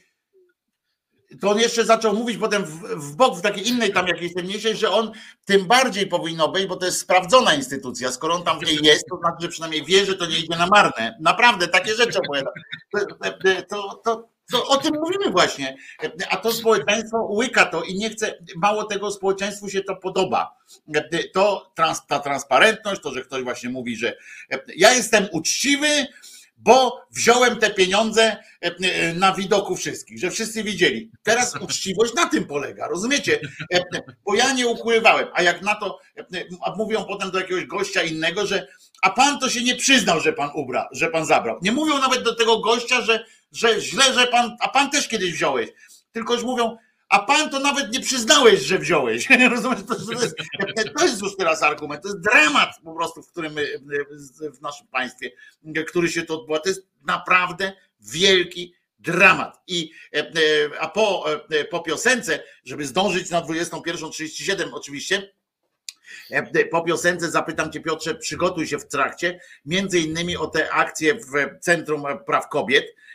to 1.41 1.49
on 1.49 1.59
jeszcze 1.59 1.85
zaczął 1.85 2.13
mówić 2.13 2.37
potem 2.37 2.63
w, 2.65 2.81
w 2.95 3.15
bok, 3.15 3.37
w 3.37 3.41
takiej 3.41 3.67
innej 3.67 3.93
tam 3.93 4.07
jakiejś 4.07 4.33
temniejszej, 4.33 4.75
że 4.75 4.91
on 4.91 5.11
tym 5.45 5.65
bardziej 5.65 6.07
powinno 6.07 6.47
być, 6.47 6.65
bo 6.65 6.75
to 6.75 6.85
jest 6.85 6.99
sprawdzona 6.99 7.53
instytucja. 7.53 8.11
Skoro 8.11 8.35
on 8.35 8.43
tam 8.43 8.59
w 8.59 8.65
niej 8.65 8.79
jest, 8.83 9.05
to 9.09 9.17
znaczy, 9.17 9.37
że 9.39 9.47
przynajmniej 9.47 9.85
wie, 9.85 10.05
że 10.05 10.15
to 10.15 10.25
nie 10.25 10.39
idzie 10.39 10.57
na 10.57 10.67
marne. 10.67 11.17
Naprawdę, 11.19 11.67
takie 11.67 11.95
rzeczy 11.95 12.19
opowiada. 12.19 12.51
To, 12.91 12.99
to, 13.69 14.01
to, 14.03 14.29
to 14.51 14.67
o 14.67 14.77
tym 14.77 14.93
mówimy 14.95 15.31
właśnie. 15.31 15.77
A 16.29 16.37
to 16.37 16.51
społeczeństwo 16.51 17.17
łyka 17.31 17.65
to 17.65 17.83
i 17.83 17.95
nie 17.95 18.09
chce, 18.09 18.33
mało 18.55 18.83
tego 18.83 19.11
społeczeństwu 19.11 19.69
się 19.69 19.81
to 19.81 19.95
podoba. 19.95 20.57
To 21.33 21.71
ta 22.07 22.19
transparentność, 22.19 23.01
to, 23.01 23.13
że 23.13 23.21
ktoś 23.21 23.43
właśnie 23.43 23.69
mówi, 23.69 23.95
że 23.95 24.17
ja 24.75 24.93
jestem 24.93 25.27
uczciwy, 25.31 26.07
bo 26.57 27.07
wziąłem 27.11 27.55
te 27.55 27.69
pieniądze 27.69 28.37
na 29.15 29.33
widoku 29.33 29.75
wszystkich, 29.75 30.19
że 30.19 30.31
wszyscy 30.31 30.63
widzieli. 30.63 31.11
Teraz 31.23 31.55
uczciwość 31.55 32.13
na 32.13 32.29
tym 32.29 32.45
polega, 32.45 32.87
rozumiecie? 32.87 33.39
Bo 34.25 34.35
ja 34.35 34.53
nie 34.53 34.67
ukrywałem, 34.67 35.27
a 35.33 35.41
jak 35.41 35.61
na 35.61 35.75
to, 35.75 35.99
a 36.65 36.75
mówią 36.75 37.05
potem 37.05 37.31
do 37.31 37.39
jakiegoś 37.39 37.65
gościa 37.65 38.03
innego, 38.03 38.45
że 38.45 38.67
a 39.01 39.09
pan 39.09 39.39
to 39.39 39.49
się 39.49 39.63
nie 39.63 39.75
przyznał, 39.75 40.19
że 40.19 40.33
pan 40.33 40.49
ubra, 40.53 40.89
że 40.91 41.07
pan 41.07 41.25
zabrał. 41.25 41.59
Nie 41.61 41.71
mówią 41.71 41.97
nawet 41.97 42.23
do 42.23 42.35
tego 42.35 42.59
gościa, 42.59 43.01
że 43.01 43.25
że 43.51 43.81
źle, 43.81 44.13
że 44.13 44.27
pan, 44.27 44.57
a 44.59 44.69
pan 44.69 44.89
też 44.91 45.07
kiedyś 45.07 45.33
wziąłeś. 45.33 45.69
Tylko 46.11 46.33
już 46.33 46.43
mówią, 46.43 46.77
a 47.09 47.19
pan 47.19 47.49
to 47.49 47.59
nawet 47.59 47.93
nie 47.93 47.99
przyznałeś, 47.99 48.61
że 48.61 48.79
wziąłeś. 48.79 49.27
To, 49.87 49.95
to, 49.95 50.11
jest, 50.11 50.35
to 50.97 51.05
jest 51.05 51.21
już 51.21 51.37
teraz 51.37 51.63
argument. 51.63 52.01
To 52.01 52.07
jest 52.07 52.21
dramat 52.21 52.69
po 52.83 52.95
prostu, 52.95 53.23
w 53.23 53.31
którym 53.31 53.55
w 54.39 54.61
naszym 54.61 54.87
państwie, 54.87 55.31
który 55.87 56.09
się 56.09 56.23
to 56.23 56.41
odbywa. 56.41 56.59
To 56.59 56.69
jest 56.69 56.87
naprawdę 57.05 57.73
wielki 57.99 58.73
dramat. 58.99 59.61
I, 59.67 59.91
a 60.79 60.87
po, 60.87 61.25
po 61.71 61.79
piosence, 61.79 62.43
żeby 62.63 62.85
zdążyć 62.85 63.29
na 63.29 63.41
21.37 63.41 64.69
oczywiście, 64.73 65.33
po 66.71 66.81
piosence 66.81 67.31
zapytam 67.31 67.71
Cię 67.71 67.79
Piotrze, 67.79 68.15
przygotuj 68.15 68.67
się 68.67 68.77
w 68.77 68.87
trakcie, 68.87 69.39
między 69.65 69.99
innymi 69.99 70.37
o 70.37 70.47
te 70.47 70.71
akcje 70.71 71.13
w 71.15 71.59
Centrum 71.59 72.03
Praw 72.25 72.49
Kobiet, 72.49 72.85
E, 72.85 73.06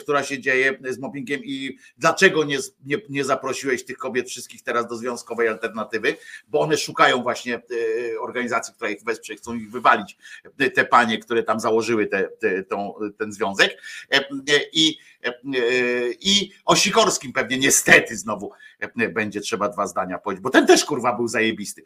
która 0.00 0.22
się 0.22 0.40
dzieje 0.40 0.78
z 0.90 0.98
mobbingiem 0.98 1.40
i 1.44 1.78
dlaczego 1.98 2.44
nie, 2.44 2.58
nie, 2.84 2.96
nie 3.08 3.24
zaprosiłeś 3.24 3.84
tych 3.84 3.96
kobiet 3.96 4.28
wszystkich 4.28 4.62
teraz 4.62 4.86
do 4.86 4.96
związkowej 4.96 5.48
alternatywy, 5.48 6.16
bo 6.48 6.60
one 6.60 6.76
szukają 6.76 7.22
właśnie 7.22 7.54
e, 7.54 7.60
organizacji, 8.20 8.74
która 8.74 8.90
ich 8.90 9.04
wesprze, 9.04 9.34
chcą 9.34 9.54
ich 9.54 9.70
wywalić, 9.70 10.18
e, 10.58 10.70
te 10.70 10.84
panie, 10.84 11.18
które 11.18 11.42
tam 11.42 11.60
założyły 11.60 12.06
te, 12.06 12.28
te, 12.28 12.62
tą, 12.62 12.94
ten 13.18 13.32
związek 13.32 13.82
i, 14.72 14.98
i 16.20 16.52
o 16.64 16.76
Sikorskim 16.76 17.32
pewnie 17.32 17.58
niestety 17.58 18.16
znowu 18.16 18.52
będzie 19.10 19.40
trzeba 19.40 19.68
dwa 19.68 19.86
zdania 19.86 20.18
powiedzieć, 20.18 20.42
bo 20.42 20.50
ten 20.50 20.66
też 20.66 20.84
kurwa 20.84 21.16
był 21.16 21.28
zajebisty. 21.28 21.84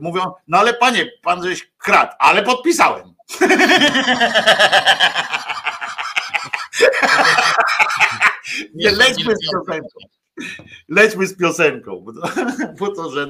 Mówią, 0.00 0.32
no 0.48 0.58
ale 0.58 0.74
panie, 0.74 1.12
pan 1.22 1.42
żeś 1.42 1.70
kradł, 1.78 2.12
ale 2.18 2.42
podpisałem. 2.42 3.14
Nie, 8.74 8.90
lećmy 8.90 9.34
z 9.36 9.50
piosenką. 9.52 9.98
Lećmy 10.88 11.26
z 11.26 11.36
piosenką, 11.36 12.00
bo 12.00 12.12
to, 12.12 12.28
bo 12.80 12.88
to 12.88 13.10
że. 13.10 13.26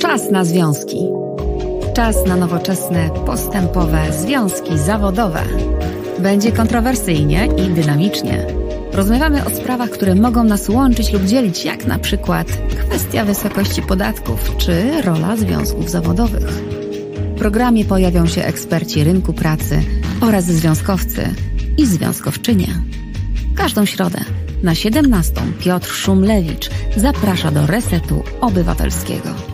Czas 0.00 0.30
na 0.30 0.44
związki. 0.44 0.98
Czas 1.94 2.26
na 2.26 2.36
nowoczesne, 2.36 3.10
postępowe 3.26 4.12
związki 4.12 4.78
zawodowe. 4.78 5.42
Będzie 6.18 6.52
kontrowersyjnie 6.52 7.48
i 7.56 7.74
dynamicznie. 7.74 8.46
Rozmawiamy 8.92 9.44
o 9.44 9.50
sprawach, 9.50 9.90
które 9.90 10.14
mogą 10.14 10.44
nas 10.44 10.68
łączyć 10.68 11.12
lub 11.12 11.22
dzielić, 11.22 11.64
jak 11.64 11.86
na 11.86 11.98
przykład 11.98 12.46
kwestia 12.86 13.24
wysokości 13.24 13.82
podatków 13.82 14.56
czy 14.56 15.02
rola 15.02 15.36
związków 15.36 15.90
zawodowych. 15.90 16.48
W 17.34 17.38
programie 17.38 17.84
pojawią 17.84 18.26
się 18.26 18.44
eksperci 18.44 19.04
rynku 19.04 19.32
pracy 19.32 19.82
oraz 20.20 20.44
związkowcy 20.44 21.34
i 21.76 21.86
związkowczynie. 21.86 22.68
Każdą 23.56 23.84
środę 23.84 24.24
na 24.62 24.74
17 24.74 25.32
Piotr 25.60 25.88
Szumlewicz 25.88 26.70
zaprasza 26.96 27.50
do 27.50 27.66
Resetu 27.66 28.22
Obywatelskiego. 28.40 29.53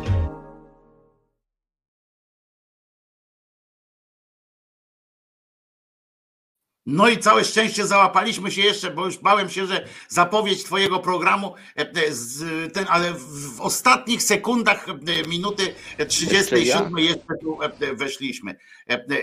No 6.91 7.09
i 7.09 7.19
całe 7.19 7.45
szczęście 7.45 7.87
załapaliśmy 7.87 8.51
się 8.51 8.63
jeszcze, 8.63 8.91
bo 8.91 9.07
już 9.07 9.19
bałem 9.19 9.51
się, 9.51 9.67
że 9.67 9.87
zapowiedź 10.09 10.65
Twojego 10.65 10.99
programu, 10.99 11.55
e, 11.77 11.81
e, 11.81 12.71
ten, 12.71 12.87
ale 12.89 13.15
w 13.15 13.61
ostatnich 13.61 14.23
sekundach 14.23 14.87
e, 14.89 15.29
minuty 15.29 15.75
37 16.09 16.99
jeszcze 16.99 17.35
tu 17.41 17.59
weszliśmy. 17.95 18.57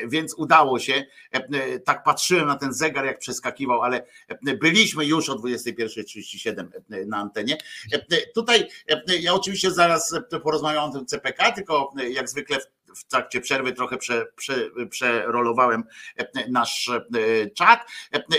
Więc 0.07 0.33
udało 0.33 0.79
się. 0.79 1.05
Tak 1.85 2.03
patrzyłem 2.03 2.47
na 2.47 2.55
ten 2.55 2.73
zegar, 2.73 3.05
jak 3.05 3.19
przeskakiwał, 3.19 3.81
ale 3.81 4.05
byliśmy 4.61 5.05
już 5.05 5.29
o 5.29 5.35
21.37 5.35 6.67
na 7.07 7.17
antenie. 7.17 7.57
Tutaj 8.35 8.67
ja 9.19 9.33
oczywiście 9.33 9.71
zaraz 9.71 10.15
porozmawiam 10.43 10.89
o 10.89 10.93
tym 10.93 11.05
CPK, 11.05 11.51
tylko 11.51 11.93
jak 12.09 12.29
zwykle 12.29 12.59
w 12.59 12.76
trakcie 13.09 13.41
przerwy 13.41 13.73
trochę 13.73 13.97
prze, 13.97 14.25
prze, 14.35 14.69
przerolowałem 14.89 15.83
e, 16.17 16.49
nasz 16.49 16.89
e, 16.89 17.01
czat 17.49 17.87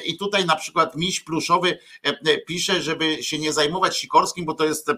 i 0.04 0.18
tutaj 0.18 0.46
na 0.46 0.56
przykład 0.56 0.96
miś 0.96 1.20
pluszowy 1.20 1.78
e, 2.02 2.38
pisze, 2.38 2.82
żeby 2.82 3.22
się 3.22 3.38
nie 3.38 3.52
zajmować 3.52 3.98
Sikorskim, 3.98 4.44
bo 4.44 4.54
to 4.54 4.64
jest, 4.64 4.88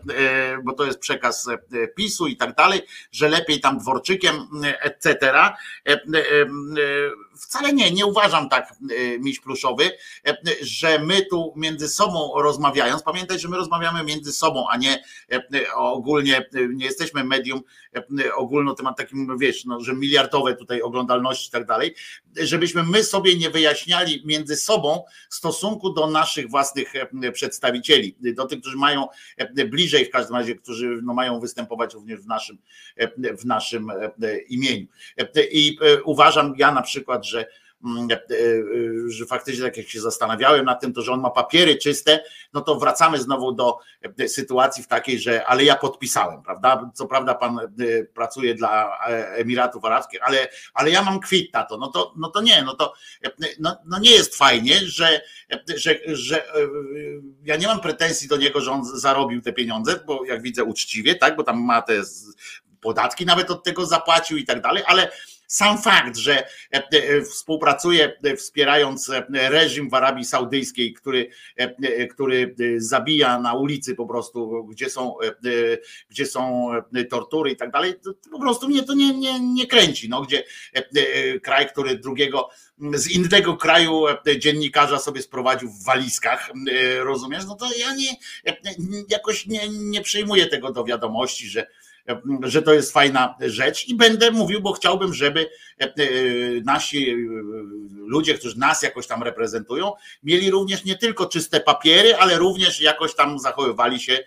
bo 0.64 0.72
to 0.72 0.84
jest 0.84 0.98
przekaz 0.98 1.48
PiSu 1.96 2.26
i 2.26 2.36
tak 2.36 2.54
dalej, 2.54 2.80
że 3.12 3.28
lepiej 3.28 3.60
tam 3.60 3.78
dworczykiem, 3.78 4.34
etc. 4.62 5.32
Wcale 7.38 7.72
nie, 7.72 7.90
nie 7.90 8.06
uważam 8.06 8.48
tak, 8.48 8.74
miś 9.18 9.40
pluszowy, 9.40 9.90
że 10.62 10.98
my 10.98 11.26
tu 11.26 11.52
między 11.56 11.88
sobą 11.88 12.32
rozmawiając, 12.36 13.02
pamiętaj, 13.02 13.38
że 13.38 13.48
my 13.48 13.56
rozmawiamy 13.56 14.04
między 14.04 14.32
sobą, 14.32 14.66
a 14.70 14.76
nie 14.76 15.02
ogólnie, 15.74 16.46
nie 16.74 16.84
jesteśmy 16.84 17.24
medium 17.24 17.62
ogólno 18.34 18.74
temat 18.74 18.96
takim, 18.96 19.38
wiesz, 19.38 19.64
no, 19.64 19.80
że 19.80 19.94
miliardowe 19.94 20.54
tutaj 20.54 20.82
oglądalności 20.82 21.48
i 21.48 21.50
tak 21.50 21.66
dalej, 21.66 21.94
żebyśmy 22.36 22.82
my 22.82 23.04
sobie 23.04 23.36
nie 23.36 23.50
wyjaśniali 23.50 24.22
między 24.24 24.56
sobą 24.56 25.04
stosunku 25.28 25.92
do 25.92 26.06
naszych 26.06 26.50
własnych 26.50 26.92
e, 26.96 27.32
przedstawicieli, 27.32 28.16
do 28.20 28.46
tych, 28.46 28.60
którzy 28.60 28.76
mają 28.76 29.08
e, 29.36 29.64
bliżej 29.64 30.04
w 30.04 30.10
każdym 30.10 30.36
razie, 30.36 30.54
którzy 30.54 31.00
no, 31.02 31.14
mają 31.14 31.40
występować 31.40 31.94
również 31.94 32.20
w 32.20 32.26
naszym, 32.26 32.58
e, 32.96 33.36
w 33.36 33.44
naszym 33.44 33.92
imieniu. 34.48 34.86
I 35.52 35.78
uważam 36.04 36.54
ja 36.58 36.72
na 36.72 36.82
przykład, 36.82 37.19
że 37.24 37.46
Mm, 37.84 38.08
e, 38.10 38.14
e, 38.14 38.20
że 39.08 39.26
faktycznie 39.26 39.64
tak 39.64 39.76
jak 39.76 39.88
się 39.88 40.00
zastanawiałem 40.00 40.64
nad 40.64 40.80
tym, 40.80 40.92
to 40.92 41.02
że 41.02 41.12
on 41.12 41.20
ma 41.20 41.30
papiery 41.30 41.76
czyste, 41.76 42.24
no 42.52 42.60
to 42.60 42.74
wracamy 42.74 43.18
znowu 43.18 43.52
do 43.52 43.78
e, 44.18 44.28
sytuacji 44.28 44.84
w 44.84 44.86
takiej, 44.86 45.20
że 45.20 45.46
ale 45.46 45.64
ja 45.64 45.76
podpisałem, 45.76 46.42
prawda? 46.42 46.90
Co 46.94 47.06
prawda 47.06 47.34
pan 47.34 47.58
pracuje 48.14 48.54
dla 48.54 48.98
Emiratów 49.34 49.84
Arabskich, 49.84 50.20
ale, 50.22 50.48
ale 50.74 50.90
ja 50.90 51.02
mam 51.02 51.20
kwit 51.20 51.52
na 51.54 51.64
to, 51.64 51.76
no 51.76 51.88
to, 51.88 52.14
no 52.16 52.30
to 52.30 52.40
nie, 52.40 52.62
no 52.62 52.74
to 52.74 52.94
no, 53.58 53.76
no 53.86 53.98
nie 53.98 54.10
jest 54.10 54.36
fajnie, 54.36 54.76
że, 54.80 55.20
że, 55.76 55.94
że 56.06 56.44
ja 57.44 57.56
nie 57.56 57.66
mam 57.66 57.80
pretensji 57.80 58.28
do 58.28 58.36
niego, 58.36 58.60
że 58.60 58.72
on 58.72 58.84
zarobił 58.84 59.42
te 59.42 59.52
pieniądze, 59.52 60.00
bo 60.06 60.24
jak 60.24 60.42
widzę 60.42 60.64
uczciwie, 60.64 61.14
tak, 61.14 61.36
bo 61.36 61.42
tam 61.42 61.64
ma 61.64 61.82
te 61.82 62.02
podatki 62.80 63.26
nawet 63.26 63.50
od 63.50 63.64
tego 63.64 63.86
zapłacił 63.86 64.36
i 64.36 64.44
tak 64.44 64.60
dalej, 64.62 64.82
ale 64.86 65.10
sam 65.50 65.82
fakt, 65.82 66.16
że 66.16 66.46
współpracuje 67.30 68.16
wspierając 68.36 69.10
reżim 69.32 69.90
w 69.90 69.94
Arabii 69.94 70.24
Saudyjskiej, 70.24 70.92
który, 70.94 71.30
który 72.10 72.54
zabija 72.76 73.38
na 73.38 73.54
ulicy 73.54 73.94
po 73.94 74.06
prostu, 74.06 74.64
gdzie 74.64 74.90
są, 74.90 75.14
gdzie 76.10 76.26
są 76.26 76.70
tortury 77.10 77.50
i 77.50 77.56
tak 77.56 77.70
dalej, 77.70 77.94
po 78.30 78.40
prostu 78.40 78.68
mnie 78.68 78.82
to 78.82 78.94
nie, 78.94 79.14
nie, 79.14 79.40
nie 79.40 79.66
kręci, 79.66 80.08
no, 80.08 80.22
gdzie 80.22 80.44
kraj, 81.42 81.68
który 81.68 81.98
drugiego 81.98 82.48
z 82.94 83.10
innego 83.10 83.56
kraju 83.56 84.04
dziennikarza 84.38 84.98
sobie 84.98 85.22
sprowadził 85.22 85.70
w 85.70 85.84
walizkach, 85.84 86.50
rozumiesz? 86.98 87.46
No 87.46 87.54
to 87.54 87.66
ja 87.78 87.94
nie, 87.94 88.16
jakoś 89.08 89.46
nie, 89.46 89.68
nie 89.68 90.00
przyjmuję 90.00 90.46
tego 90.46 90.72
do 90.72 90.84
wiadomości, 90.84 91.48
że, 91.48 91.66
że 92.42 92.62
to 92.62 92.74
jest 92.74 92.92
fajna 92.92 93.34
rzecz 93.40 93.88
i 93.88 93.94
będę 93.94 94.30
mówił, 94.30 94.60
bo 94.60 94.72
chciałbym, 94.72 95.14
żeby 95.14 95.50
e, 95.80 95.84
e, 95.84 95.90
nasi 96.64 97.10
e, 97.10 97.16
ludzie, 97.96 98.34
którzy 98.34 98.58
nas 98.58 98.82
jakoś 98.82 99.06
tam 99.06 99.22
reprezentują, 99.22 99.92
mieli 100.22 100.50
również 100.50 100.84
nie 100.84 100.96
tylko 100.96 101.26
czyste 101.26 101.60
papiery, 101.60 102.16
ale 102.16 102.38
również 102.38 102.80
jakoś 102.80 103.14
tam 103.14 103.38
zachowywali 103.38 104.00
się 104.00 104.18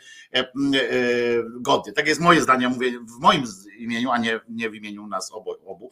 godnie. 1.59 1.93
Tak 1.93 2.07
jest 2.07 2.21
moje 2.21 2.41
zdanie, 2.41 2.69
mówię 2.69 2.91
w 2.91 3.19
moim 3.19 3.43
imieniu, 3.77 4.11
a 4.11 4.17
nie, 4.17 4.39
nie 4.49 4.69
w 4.69 4.75
imieniu 4.75 5.07
nas 5.07 5.31
obu, 5.31 5.51
obu 5.65 5.91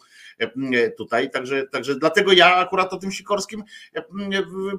tutaj. 0.98 1.32
Także, 1.32 1.68
także 1.68 1.96
dlatego 1.96 2.34
ja 2.34 2.56
akurat 2.56 2.94
o 2.94 2.98
tym 2.98 3.12
Sikorskim 3.12 3.64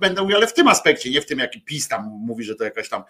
będę 0.00 0.22
mówił, 0.22 0.36
ale 0.36 0.46
w 0.46 0.55
tym 0.55 0.68
aspekcie, 0.68 1.11
nie 1.11 1.20
w 1.20 1.26
tym, 1.26 1.38
jaki 1.38 1.61
PiS 1.61 1.88
tam 1.88 2.05
mówi, 2.05 2.44
że 2.44 2.55
to 2.55 2.64
jakaś 2.64 2.88
tam 2.88 3.03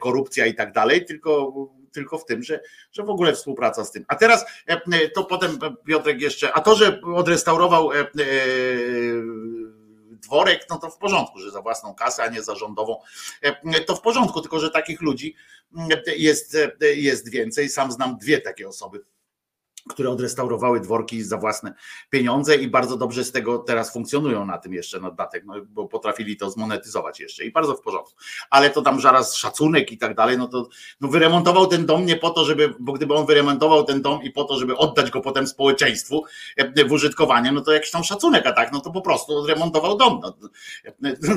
korupcja 0.00 0.46
i 0.46 0.54
tak 0.54 0.72
dalej, 0.72 1.04
tylko 1.04 1.52
tylko 1.98 2.18
w 2.18 2.24
tym, 2.24 2.42
że, 2.42 2.60
że 2.92 3.02
w 3.02 3.10
ogóle 3.10 3.34
współpraca 3.34 3.84
z 3.84 3.92
tym. 3.92 4.04
A 4.08 4.16
teraz 4.16 4.44
to 5.14 5.24
potem 5.24 5.58
Piotrek 5.86 6.20
jeszcze, 6.20 6.52
a 6.52 6.60
to, 6.60 6.74
że 6.74 7.00
odrestaurował 7.00 7.90
dworek, 10.10 10.66
no 10.70 10.78
to 10.78 10.90
w 10.90 10.98
porządku, 10.98 11.38
że 11.38 11.50
za 11.50 11.62
własną 11.62 11.94
kasę, 11.94 12.22
a 12.22 12.28
nie 12.28 12.42
za 12.42 12.54
rządową, 12.54 13.00
to 13.86 13.96
w 13.96 14.00
porządku, 14.00 14.40
tylko 14.40 14.60
że 14.60 14.70
takich 14.70 15.00
ludzi 15.00 15.34
jest, 16.16 16.56
jest 16.80 17.30
więcej. 17.30 17.68
Sam 17.68 17.92
znam 17.92 18.18
dwie 18.18 18.40
takie 18.40 18.68
osoby 18.68 19.04
które 19.88 20.10
odrestaurowały 20.10 20.80
dworki 20.80 21.22
za 21.22 21.36
własne 21.36 21.74
pieniądze 22.10 22.56
i 22.56 22.68
bardzo 22.68 22.96
dobrze 22.96 23.24
z 23.24 23.32
tego 23.32 23.58
teraz 23.58 23.92
funkcjonują 23.92 24.46
na 24.46 24.58
tym 24.58 24.72
jeszcze 24.72 25.00
na 25.00 25.10
dodatek, 25.10 25.44
no, 25.46 25.54
bo 25.68 25.88
potrafili 25.88 26.36
to 26.36 26.50
zmonetyzować 26.50 27.20
jeszcze 27.20 27.44
i 27.44 27.52
bardzo 27.52 27.74
w 27.74 27.80
porządku. 27.80 28.14
Ale 28.50 28.70
to 28.70 28.82
tam 28.82 29.00
zaraz 29.00 29.36
szacunek 29.36 29.92
i 29.92 29.98
tak 29.98 30.14
dalej, 30.14 30.38
no 30.38 30.48
to 30.48 30.68
no 31.00 31.08
wyremontował 31.08 31.66
ten 31.66 31.86
dom 31.86 32.06
nie 32.06 32.16
po 32.16 32.30
to, 32.30 32.44
żeby, 32.44 32.74
bo 32.80 32.92
gdyby 32.92 33.14
on 33.14 33.26
wyremontował 33.26 33.84
ten 33.84 34.02
dom 34.02 34.22
i 34.22 34.30
po 34.30 34.44
to, 34.44 34.58
żeby 34.58 34.76
oddać 34.76 35.10
go 35.10 35.20
potem 35.20 35.46
społeczeństwu 35.46 36.24
e, 36.56 36.84
w 36.84 36.92
użytkowanie, 36.92 37.52
no 37.52 37.60
to 37.60 37.72
jakiś 37.72 37.90
tam 37.90 38.04
szacunek, 38.04 38.46
a 38.46 38.52
tak, 38.52 38.72
no 38.72 38.80
to 38.80 38.90
po 38.90 39.00
prostu 39.00 39.36
odremontował 39.36 39.96
dom. 39.96 40.20
No. 40.22 40.34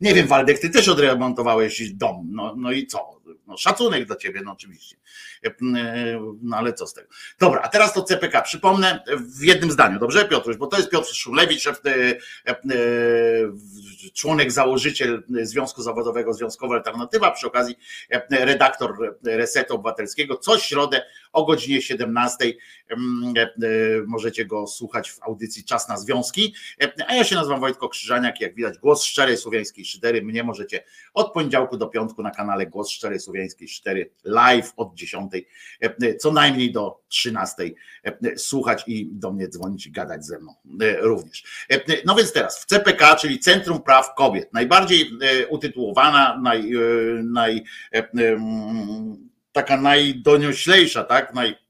Nie 0.00 0.14
wiem, 0.14 0.26
Waldek, 0.26 0.58
ty 0.58 0.70
też 0.70 0.88
odremontowałeś 0.88 1.92
dom, 1.92 2.28
no, 2.30 2.54
no 2.56 2.72
i 2.72 2.86
co? 2.86 3.15
No, 3.46 3.56
szacunek 3.56 4.04
dla 4.04 4.16
ciebie, 4.16 4.40
no 4.44 4.52
oczywiście. 4.52 4.96
E, 5.44 5.54
no 6.42 6.56
ale 6.56 6.72
co 6.72 6.86
z 6.86 6.94
tego. 6.94 7.08
Dobra, 7.38 7.60
a 7.62 7.68
teraz 7.68 7.92
to 7.92 8.02
CPK. 8.02 8.42
Przypomnę 8.42 9.04
w 9.38 9.42
jednym 9.42 9.70
zdaniu, 9.70 9.98
dobrze, 9.98 10.24
Piotruś? 10.24 10.56
Bo 10.56 10.66
to 10.66 10.76
jest 10.76 10.90
Piotr 10.90 11.14
Szumlewicz, 11.14 11.66
e, 11.66 11.72
e, 11.86 12.56
członek, 14.14 14.52
założyciel 14.52 15.22
Związku 15.42 15.82
Zawodowego 15.82 16.32
Związkowa 16.32 16.74
Alternatywa, 16.74 17.30
przy 17.30 17.46
okazji 17.46 17.78
redaktor 18.30 19.16
Resetu 19.24 19.74
Obywatelskiego. 19.74 20.36
Co 20.36 20.58
środę 20.58 21.02
o 21.32 21.44
godzinie 21.44 21.82
17 21.82 22.52
możecie 24.06 24.44
go 24.44 24.66
słuchać 24.66 25.10
w 25.10 25.22
audycji 25.22 25.64
Czas 25.64 25.88
na 25.88 25.96
Związki. 25.96 26.54
A 27.08 27.14
ja 27.14 27.24
się 27.24 27.34
nazywam 27.34 27.60
Wojtko 27.60 27.88
Krzyżaniak, 27.88 28.40
jak 28.40 28.54
widać 28.54 28.78
głos 28.78 29.04
szczerej 29.04 29.36
słowiańskiej 29.36 29.84
szydery. 29.84 30.22
Mnie 30.22 30.42
możecie 30.42 30.84
od 31.14 31.32
poniedziałku 31.32 31.76
do 31.76 31.86
piątku 31.86 32.22
na 32.22 32.30
kanale 32.30 32.66
Głos 32.66 32.90
Szczerej 32.90 33.20
Słowiańskiej 33.20 33.35
4 33.68 34.10
live 34.24 34.72
od 34.76 34.94
10, 34.94 35.32
co 36.18 36.32
najmniej 36.32 36.72
do 36.72 37.00
13 37.08 37.70
słuchać 38.36 38.84
i 38.86 39.10
do 39.12 39.32
mnie 39.32 39.48
dzwonić 39.48 39.86
i 39.86 39.92
gadać 39.92 40.24
ze 40.24 40.38
mną 40.38 40.54
również. 41.00 41.66
No 42.04 42.14
więc 42.14 42.32
teraz 42.32 42.62
w 42.62 42.66
CPK, 42.66 43.16
czyli 43.16 43.38
Centrum 43.38 43.82
Praw 43.82 44.14
Kobiet, 44.14 44.52
najbardziej 44.52 45.10
utytułowana, 45.48 46.40
naj, 46.42 46.70
naj, 47.24 47.64
taka 49.52 49.76
najdonioślejsza, 49.76 51.04
tak, 51.04 51.34
naj, 51.34 51.65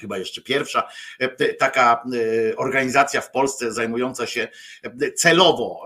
chyba 0.00 0.18
jeszcze 0.18 0.42
pierwsza 0.42 0.88
e, 1.18 1.54
taka 1.54 2.02
e, 2.52 2.56
organizacja 2.56 3.20
w 3.20 3.30
Polsce 3.30 3.72
zajmująca 3.72 4.26
się 4.26 4.48
e, 4.82 5.12
celowo 5.12 5.84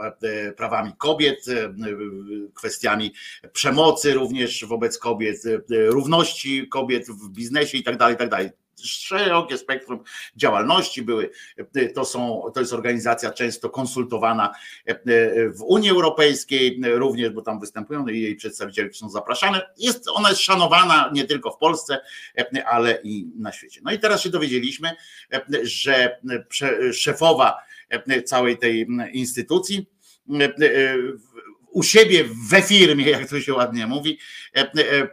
prawami 0.56 0.92
kobiet, 0.98 1.44
kwestiami 2.54 3.12
przemocy 3.52 4.14
również 4.14 4.64
wobec 4.64 4.98
kobiet, 4.98 5.42
równości 5.70 6.68
kobiet 6.68 7.06
w 7.08 7.28
biznesie 7.28 7.78
i 7.78 7.82
tak 7.82 7.96
dalej, 7.96 8.16
tak 8.16 8.28
dalej 8.28 8.50
szerokie 8.84 9.58
spektrum 9.58 10.04
działalności 10.36 11.02
były. 11.02 11.30
To, 11.94 12.04
są, 12.04 12.42
to 12.54 12.60
jest 12.60 12.72
organizacja 12.72 13.30
często 13.30 13.70
konsultowana 13.70 14.54
w 15.54 15.62
Unii 15.62 15.90
Europejskiej 15.90 16.80
również, 16.84 17.30
bo 17.30 17.42
tam 17.42 17.60
występują 17.60 18.06
i 18.06 18.20
jej 18.20 18.36
przedstawiciele 18.36 18.92
są 18.92 19.10
zapraszane. 19.10 19.62
Jest, 19.78 20.08
ona 20.08 20.28
jest 20.28 20.40
szanowana 20.40 21.10
nie 21.14 21.24
tylko 21.24 21.50
w 21.50 21.58
Polsce, 21.58 22.00
ale 22.66 22.98
i 23.04 23.26
na 23.36 23.52
świecie. 23.52 23.80
No 23.84 23.92
i 23.92 23.98
teraz 23.98 24.22
się 24.22 24.30
dowiedzieliśmy, 24.30 24.90
że 25.62 26.20
szefowa 26.92 27.58
całej 28.24 28.58
tej 28.58 28.86
instytucji 29.12 29.86
u 31.70 31.82
siebie 31.82 32.24
we 32.50 32.62
firmie, 32.62 33.10
jak 33.10 33.28
to 33.28 33.40
się 33.40 33.54
ładnie 33.54 33.86
mówi, 33.86 34.18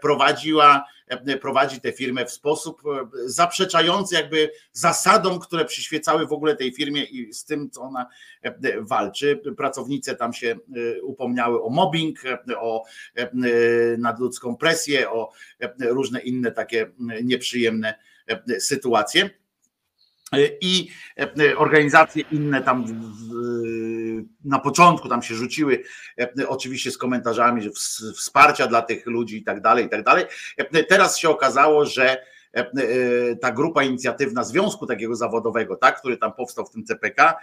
prowadziła 0.02 0.86
E, 1.08 1.38
prowadzi 1.38 1.82
tę 1.82 1.92
firmę 1.92 2.26
w 2.26 2.32
sposób 2.32 2.82
e, 2.86 3.10
zaprzeczający 3.26 4.16
jakby 4.16 4.52
zasadom, 4.72 5.40
które 5.40 5.66
przyświecały 5.66 6.28
w 6.28 6.32
ogóle 6.32 6.56
tej 6.56 6.74
firmie 6.74 7.04
i 7.04 7.34
z 7.34 7.46
tym, 7.46 7.70
co 7.70 7.82
ona 7.82 8.08
e, 8.42 8.82
walczy. 8.82 9.42
Pracownice 9.58 10.16
tam 10.16 10.34
się 10.34 10.56
upomniały 11.04 11.64
o 11.64 11.70
mobbing, 11.70 12.20
o 12.60 12.84
nadludzką 13.98 14.56
presję, 14.56 15.12
o 15.12 15.32
różne 15.80 16.20
inne 16.20 16.52
takie 16.52 16.92
nieprzyjemne 17.24 17.94
sytuacje. 18.60 19.30
I 20.62 20.90
organizacje 21.58 22.24
inne 22.32 22.62
tam 22.62 22.86
na 24.46 24.60
początku 24.60 25.10
tam 25.10 25.22
się 25.22 25.36
rzuciły, 25.36 25.84
oczywiście 26.48 26.92
z 26.92 26.98
komentarzami, 26.98 27.62
że 27.62 27.70
wsparcia 28.16 28.68
dla 28.68 28.82
tych 28.82 29.06
ludzi 29.06 29.38
i 29.38 29.44
tak 29.44 29.62
dalej, 29.62 29.86
i 29.86 29.90
tak 29.90 30.04
dalej. 30.04 30.26
Teraz 30.90 31.18
się 31.18 31.30
okazało, 31.30 31.86
że 31.86 32.18
ta 33.42 33.52
grupa 33.52 33.84
inicjatywna 33.84 34.44
związku 34.44 34.86
takiego 34.86 35.16
zawodowego, 35.16 35.76
tak, 35.76 36.00
który 36.00 36.18
tam 36.18 36.34
powstał 36.34 36.66
w 36.66 36.70
tym 36.70 36.84
CPK, 36.84 37.36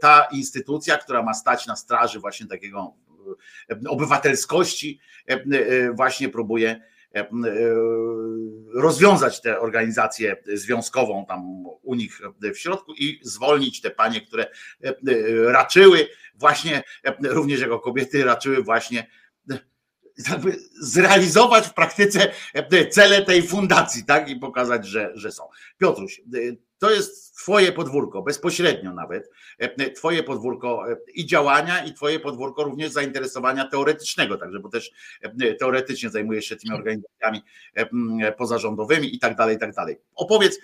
ta 0.00 0.28
instytucja, 0.32 0.98
która 0.98 1.22
ma 1.22 1.34
stać 1.34 1.66
na 1.66 1.76
straży 1.76 2.20
właśnie 2.20 2.46
takiego 2.46 2.94
obywatelskości, 3.88 5.00
właśnie 5.94 6.28
próbuje 6.28 6.80
E, 6.80 6.84
e, 6.84 6.93
rozwiązać 8.74 9.40
tę 9.40 9.60
organizację 9.60 10.36
związkową 10.54 11.26
tam 11.26 11.64
u 11.82 11.94
nich 11.94 12.20
w 12.54 12.58
środku 12.58 12.94
i 12.94 13.20
zwolnić 13.22 13.80
te 13.80 13.90
panie, 13.90 14.20
które 14.20 14.46
e, 14.84 14.94
raczyły 15.52 16.08
właśnie, 16.34 16.82
również 17.22 17.60
jako 17.60 17.80
kobiety, 17.80 18.24
raczyły 18.24 18.62
właśnie 18.62 19.06
zrealizować 20.80 21.66
w 21.66 21.74
praktyce 21.74 22.32
cele 22.90 23.22
tej 23.22 23.42
fundacji, 23.42 24.04
tak? 24.04 24.28
I 24.28 24.36
pokazać, 24.36 24.86
że, 24.86 25.12
że 25.14 25.32
są. 25.32 25.48
Piotruś, 25.78 26.20
to 26.84 26.90
jest 26.90 27.36
Twoje 27.36 27.72
podwórko, 27.72 28.22
bezpośrednio 28.22 28.92
nawet, 28.92 29.30
e, 29.58 29.90
Twoje 29.90 30.22
podwórko 30.22 30.92
e, 30.92 30.96
i 31.14 31.26
działania, 31.26 31.84
i 31.84 31.94
Twoje 31.94 32.20
podwórko 32.20 32.64
również 32.64 32.90
zainteresowania 32.90 33.68
teoretycznego, 33.68 34.36
także, 34.36 34.60
bo 34.60 34.68
też 34.68 34.90
e, 35.22 35.54
teoretycznie 35.54 36.10
zajmujesz 36.10 36.44
się 36.44 36.56
tymi 36.56 36.70
tak. 36.70 36.78
organizacjami 36.78 37.42
pozarządowymi 38.36 39.14
i 39.14 39.18
tak 39.18 39.36
dalej, 39.36 39.56
i 39.56 39.58
tak 39.58 39.74
dalej. 39.74 39.96
Opowiedz, 40.14 40.58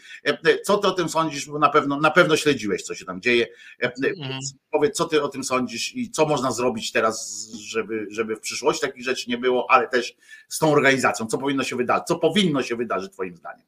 co 0.65 0.79
ty 0.79 0.89
o 0.89 0.91
tym 0.91 1.09
sądzisz, 1.09 1.47
bo 1.47 1.59
na 1.59 1.69
pewno, 1.69 2.01
na 2.01 2.11
pewno 2.11 2.37
śledziłeś, 2.37 2.83
co 2.83 2.95
się 2.95 3.05
tam 3.05 3.21
dzieje. 3.21 3.47
Mhm. 3.81 4.41
Powiedz, 4.71 4.97
co 4.97 5.05
ty 5.05 5.23
o 5.23 5.29
tym 5.29 5.45
sądzisz 5.45 5.97
i 5.97 6.11
co 6.11 6.27
można 6.27 6.53
zrobić 6.53 6.93
teraz, 6.93 7.49
żeby, 7.53 8.07
żeby 8.11 8.37
w 8.37 8.41
przyszłości 8.41 8.87
takich 8.87 9.05
rzeczy 9.05 9.31
nie 9.31 9.39
było, 9.39 9.71
ale 9.71 9.89
też 9.89 10.17
z 10.49 10.59
tą 10.59 10.73
organizacją, 10.73 11.27
co 11.27 11.39
powinno 11.39 11.65
się 11.65 11.77
wydarzyć, 11.77 12.07
co 12.07 12.17
powinno 12.17 12.63
się 12.63 12.77
wydarzyć 12.77 13.13
Twoim 13.13 13.37
zdaniem. 13.37 13.67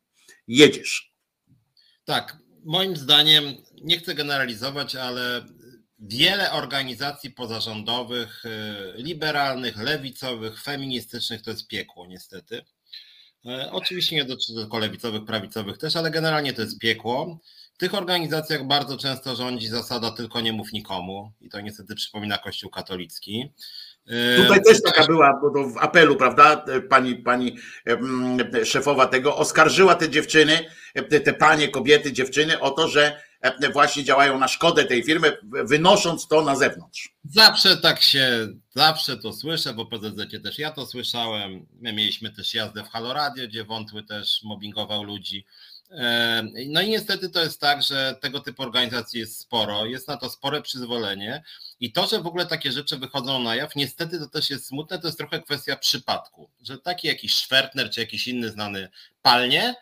Jedziesz. 0.48 1.12
Tak, 2.04 2.41
moim 2.64 2.96
zdaniem, 2.96 3.44
nie 3.82 3.98
chcę 3.98 4.14
generalizować, 4.14 4.96
ale 4.96 5.46
wiele 5.98 6.52
organizacji 6.52 7.30
pozarządowych, 7.30 8.44
y, 8.44 9.02
liberalnych, 9.02 9.76
lewicowych, 9.76 10.62
feministycznych 10.62 11.42
to 11.42 11.50
jest 11.50 11.68
piekło, 11.68 12.06
niestety. 12.06 12.62
E, 13.46 13.72
oczywiście 13.72 14.16
nie 14.16 14.24
dotyczy 14.24 14.54
tylko 14.54 14.78
lewicowych, 14.78 15.24
prawicowych 15.24 15.78
też, 15.78 15.96
ale 15.96 16.10
generalnie 16.10 16.52
to 16.52 16.62
jest 16.62 16.78
piekło. 16.78 17.40
W 17.74 17.78
tych 17.78 17.94
organizacjach 17.94 18.66
bardzo 18.66 18.96
często 18.96 19.36
rządzi 19.36 19.68
zasada 19.68 20.10
tylko 20.10 20.40
nie 20.40 20.52
mów 20.52 20.72
nikomu 20.72 21.32
i 21.40 21.48
to 21.48 21.60
niestety 21.60 21.94
przypomina 21.94 22.38
Kościół 22.38 22.70
katolicki. 22.70 23.52
Tutaj 24.36 24.62
też 24.62 24.82
taka 24.82 25.06
była, 25.06 25.40
bo 25.42 25.50
to 25.50 25.68
w 25.68 25.76
apelu, 25.78 26.16
prawda, 26.16 26.64
pani, 26.90 27.16
pani 27.16 27.58
szefowa 28.64 29.06
tego 29.06 29.36
oskarżyła 29.36 29.94
te 29.94 30.10
dziewczyny, 30.10 30.64
te 31.24 31.32
panie, 31.32 31.68
kobiety, 31.68 32.12
dziewczyny 32.12 32.60
o 32.60 32.70
to, 32.70 32.88
że 32.88 33.20
właśnie 33.72 34.04
działają 34.04 34.38
na 34.38 34.48
szkodę 34.48 34.84
tej 34.84 35.02
firmy, 35.02 35.38
wynosząc 35.42 36.28
to 36.28 36.42
na 36.42 36.56
zewnątrz. 36.56 37.14
Zawsze 37.24 37.76
tak 37.76 38.02
się, 38.02 38.48
zawsze 38.70 39.16
to 39.16 39.32
słyszę, 39.32 39.74
bo 39.74 39.86
PZZ 39.86 40.42
też 40.42 40.58
ja 40.58 40.70
to 40.70 40.86
słyszałem. 40.86 41.66
My 41.80 41.92
mieliśmy 41.92 42.30
też 42.30 42.54
jazdę 42.54 42.84
w 42.84 42.88
Halo 42.88 43.12
Radio, 43.12 43.48
gdzie 43.48 43.64
Wątły 43.64 44.02
też 44.02 44.40
mobbingował 44.44 45.02
ludzi. 45.02 45.46
No 46.68 46.80
i 46.80 46.88
niestety 46.88 47.30
to 47.30 47.42
jest 47.42 47.60
tak, 47.60 47.82
że 47.82 48.16
tego 48.20 48.40
typu 48.40 48.62
organizacji 48.62 49.20
jest 49.20 49.40
sporo, 49.40 49.86
jest 49.86 50.08
na 50.08 50.16
to 50.16 50.30
spore 50.30 50.62
przyzwolenie 50.62 51.42
i 51.82 51.92
to, 51.92 52.06
że 52.06 52.20
w 52.20 52.26
ogóle 52.26 52.46
takie 52.46 52.72
rzeczy 52.72 52.96
wychodzą 52.96 53.42
na 53.42 53.56
jaw, 53.56 53.76
niestety 53.76 54.18
to 54.18 54.28
też 54.28 54.50
jest 54.50 54.66
smutne, 54.66 54.98
to 54.98 55.08
jest 55.08 55.18
trochę 55.18 55.42
kwestia 55.42 55.76
przypadku, 55.76 56.50
że 56.60 56.78
taki 56.78 57.08
jakiś 57.08 57.34
Schwertner 57.34 57.90
czy 57.90 58.00
jakiś 58.00 58.28
inny 58.28 58.50
znany 58.50 58.88
palnie, 59.22 59.74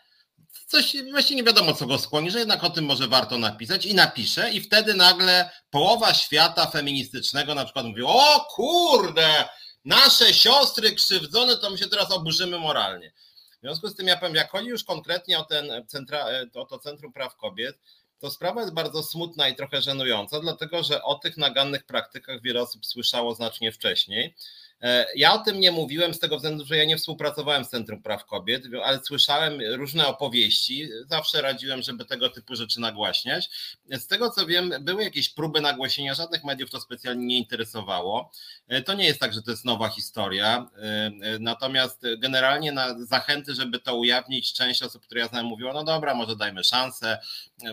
coś 0.67 0.95
właśnie 1.11 1.35
nie 1.35 1.43
wiadomo 1.43 1.73
co 1.73 1.85
go 1.85 1.97
skłoni, 1.97 2.31
że 2.31 2.39
jednak 2.39 2.63
o 2.63 2.69
tym 2.69 2.85
może 2.85 3.07
warto 3.07 3.37
napisać 3.37 3.85
i 3.85 3.95
napisze 3.95 4.51
i 4.51 4.61
wtedy 4.61 4.93
nagle 4.93 5.49
połowa 5.69 6.13
świata 6.13 6.67
feministycznego 6.67 7.55
na 7.55 7.63
przykład 7.65 7.85
mówi, 7.85 8.03
o 8.05 8.47
kurde, 8.49 9.45
nasze 9.85 10.33
siostry 10.33 10.95
krzywdzone, 10.95 11.57
to 11.57 11.69
my 11.69 11.77
się 11.77 11.87
teraz 11.87 12.11
oburzymy 12.11 12.59
moralnie. 12.59 13.11
W 13.57 13.61
związku 13.61 13.87
z 13.87 13.95
tym 13.95 14.07
ja 14.07 14.17
powiem, 14.17 14.35
jak 14.35 14.51
chodzi 14.51 14.67
już 14.67 14.83
konkretnie 14.83 15.39
o, 15.39 15.43
ten 15.43 15.85
centra, 15.87 16.25
o 16.53 16.65
to 16.65 16.79
Centrum 16.79 17.13
Praw 17.13 17.35
Kobiet, 17.35 17.77
to 18.21 18.31
sprawa 18.31 18.61
jest 18.61 18.73
bardzo 18.73 19.03
smutna 19.03 19.47
i 19.47 19.55
trochę 19.55 19.81
żenująca, 19.81 20.39
dlatego 20.39 20.83
że 20.83 21.03
o 21.03 21.15
tych 21.15 21.37
nagannych 21.37 21.83
praktykach 21.83 22.41
wiele 22.41 22.61
osób 22.61 22.85
słyszało 22.85 23.35
znacznie 23.35 23.71
wcześniej. 23.71 24.35
E, 24.81 25.05
ja 25.15 25.33
o 25.33 25.39
tym 25.39 25.59
nie 25.59 25.71
mówiłem 25.71 26.13
z 26.13 26.19
tego 26.19 26.35
względu, 26.35 26.65
że 26.65 26.77
ja 26.77 26.85
nie 26.85 26.97
współpracowałem 26.97 27.65
z 27.65 27.69
Centrum 27.69 28.01
Praw 28.03 28.25
Kobiet, 28.25 28.63
ale 28.83 28.99
słyszałem 29.03 29.59
różne 29.75 30.07
opowieści. 30.07 30.89
Zawsze 31.09 31.41
radziłem, 31.41 31.81
żeby 31.81 32.05
tego 32.05 32.29
typu 32.29 32.55
rzeczy 32.55 32.79
nagłaśniać. 32.79 33.49
Z 33.91 34.07
tego 34.07 34.29
co 34.29 34.45
wiem, 34.45 34.73
były 34.81 35.03
jakieś 35.03 35.29
próby 35.29 35.61
nagłośnienia, 35.61 36.13
żadnych 36.13 36.43
mediów 36.43 36.69
to 36.69 36.81
specjalnie 36.81 37.25
nie 37.25 37.37
interesowało. 37.37 38.31
E, 38.67 38.81
to 38.81 38.93
nie 38.93 39.05
jest 39.05 39.19
tak, 39.19 39.33
że 39.33 39.41
to 39.41 39.51
jest 39.51 39.65
nowa 39.65 39.89
historia. 39.89 40.69
E, 40.77 41.11
natomiast 41.39 42.03
generalnie 42.17 42.71
na 42.71 43.05
zachęty, 43.05 43.55
żeby 43.55 43.79
to 43.79 43.95
ujawnić, 43.95 44.53
część 44.53 44.83
osób, 44.83 45.05
które 45.05 45.21
ja 45.21 45.27
znam, 45.27 45.45
mówiło: 45.45 45.73
no 45.73 45.83
dobra, 45.83 46.13
może 46.13 46.35
dajmy 46.35 46.63
szansę, 46.63 47.19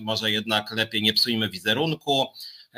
może 0.00 0.30
jednak 0.30 0.70
lepiej 0.70 1.02
nie 1.02 1.12
psujmy 1.12 1.48
wizerunku. 1.48 2.26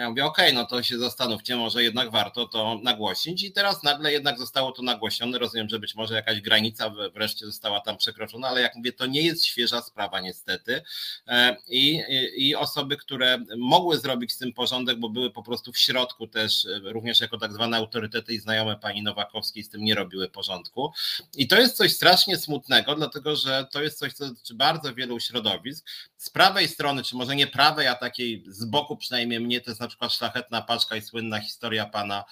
Ja 0.01 0.09
mówię, 0.09 0.25
okej, 0.25 0.47
okay, 0.47 0.55
no 0.55 0.67
to 0.67 0.83
się 0.83 0.99
zastanówcie, 0.99 1.57
może 1.57 1.83
jednak 1.83 2.11
warto 2.11 2.47
to 2.47 2.81
nagłośnić 2.83 3.43
i 3.43 3.53
teraz 3.53 3.83
nagle 3.83 4.13
jednak 4.13 4.39
zostało 4.39 4.73
to 4.73 4.83
nagłośnione, 4.83 5.39
rozumiem, 5.39 5.69
że 5.69 5.79
być 5.79 5.95
może 5.95 6.15
jakaś 6.15 6.41
granica 6.41 6.93
wreszcie 7.15 7.47
została 7.47 7.81
tam 7.81 7.97
przekroczona, 7.97 8.49
ale 8.49 8.61
jak 8.61 8.75
mówię, 8.75 8.93
to 8.93 9.07
nie 9.07 9.23
jest 9.23 9.45
świeża 9.45 9.83
sprawa 9.83 10.21
niestety. 10.21 10.83
E, 11.27 11.57
i, 11.69 12.03
i 12.37 12.57
osoby, 12.57 12.97
które 12.97 13.39
mogły 13.57 13.99
zrobić 13.99 14.33
z 14.33 14.39
tym 14.39 14.53
porządek, 14.53 14.99
bo 14.99 15.09
były 15.09 15.31
po 15.31 15.43
prostu 15.43 15.73
w 15.73 15.79
środku 15.79 16.27
też, 16.27 16.65
e, 16.65 16.79
również 16.85 17.21
jako 17.21 17.39
tak 17.39 17.53
zwane 17.53 17.77
autorytety 17.77 18.35
i 18.35 18.39
znajome 18.39 18.77
pani 18.77 19.03
Nowakowskiej 19.03 19.65
z 19.65 19.71
tym 19.71 19.85
nie 19.85 19.95
robiły 19.95 20.29
porządku. 20.29 20.93
I 21.37 21.49
to 21.49 21.61
jest 21.61 21.77
coś 21.77 21.93
strasznie 21.93 22.37
smutnego, 22.37 22.95
dlatego 22.95 23.37
że 23.37 23.67
to 23.73 23.83
jest 23.83 23.99
coś, 23.99 24.13
co 24.13 24.29
dotyczy 24.29 24.55
bardzo 24.55 24.95
wielu 24.95 25.21
środowisk, 25.21 25.87
z 26.17 26.31
prawej 26.31 26.69
strony, 26.69 27.03
czy 27.03 27.17
może 27.17 27.37
nie 27.37 27.47
prawej, 27.47 27.87
a 27.87 27.95
takiej 27.95 28.45
z 28.49 28.65
boku 28.65 28.97
przynajmniej 28.97 29.41
mnie, 29.41 29.61
to 29.61 29.71
na 29.81 29.89
przykład 29.91 30.13
szlachetna 30.13 30.63
paczka 30.63 30.97
i 30.97 31.03
słynna 31.03 31.41
historia 31.41 31.87
pana, 31.87 32.25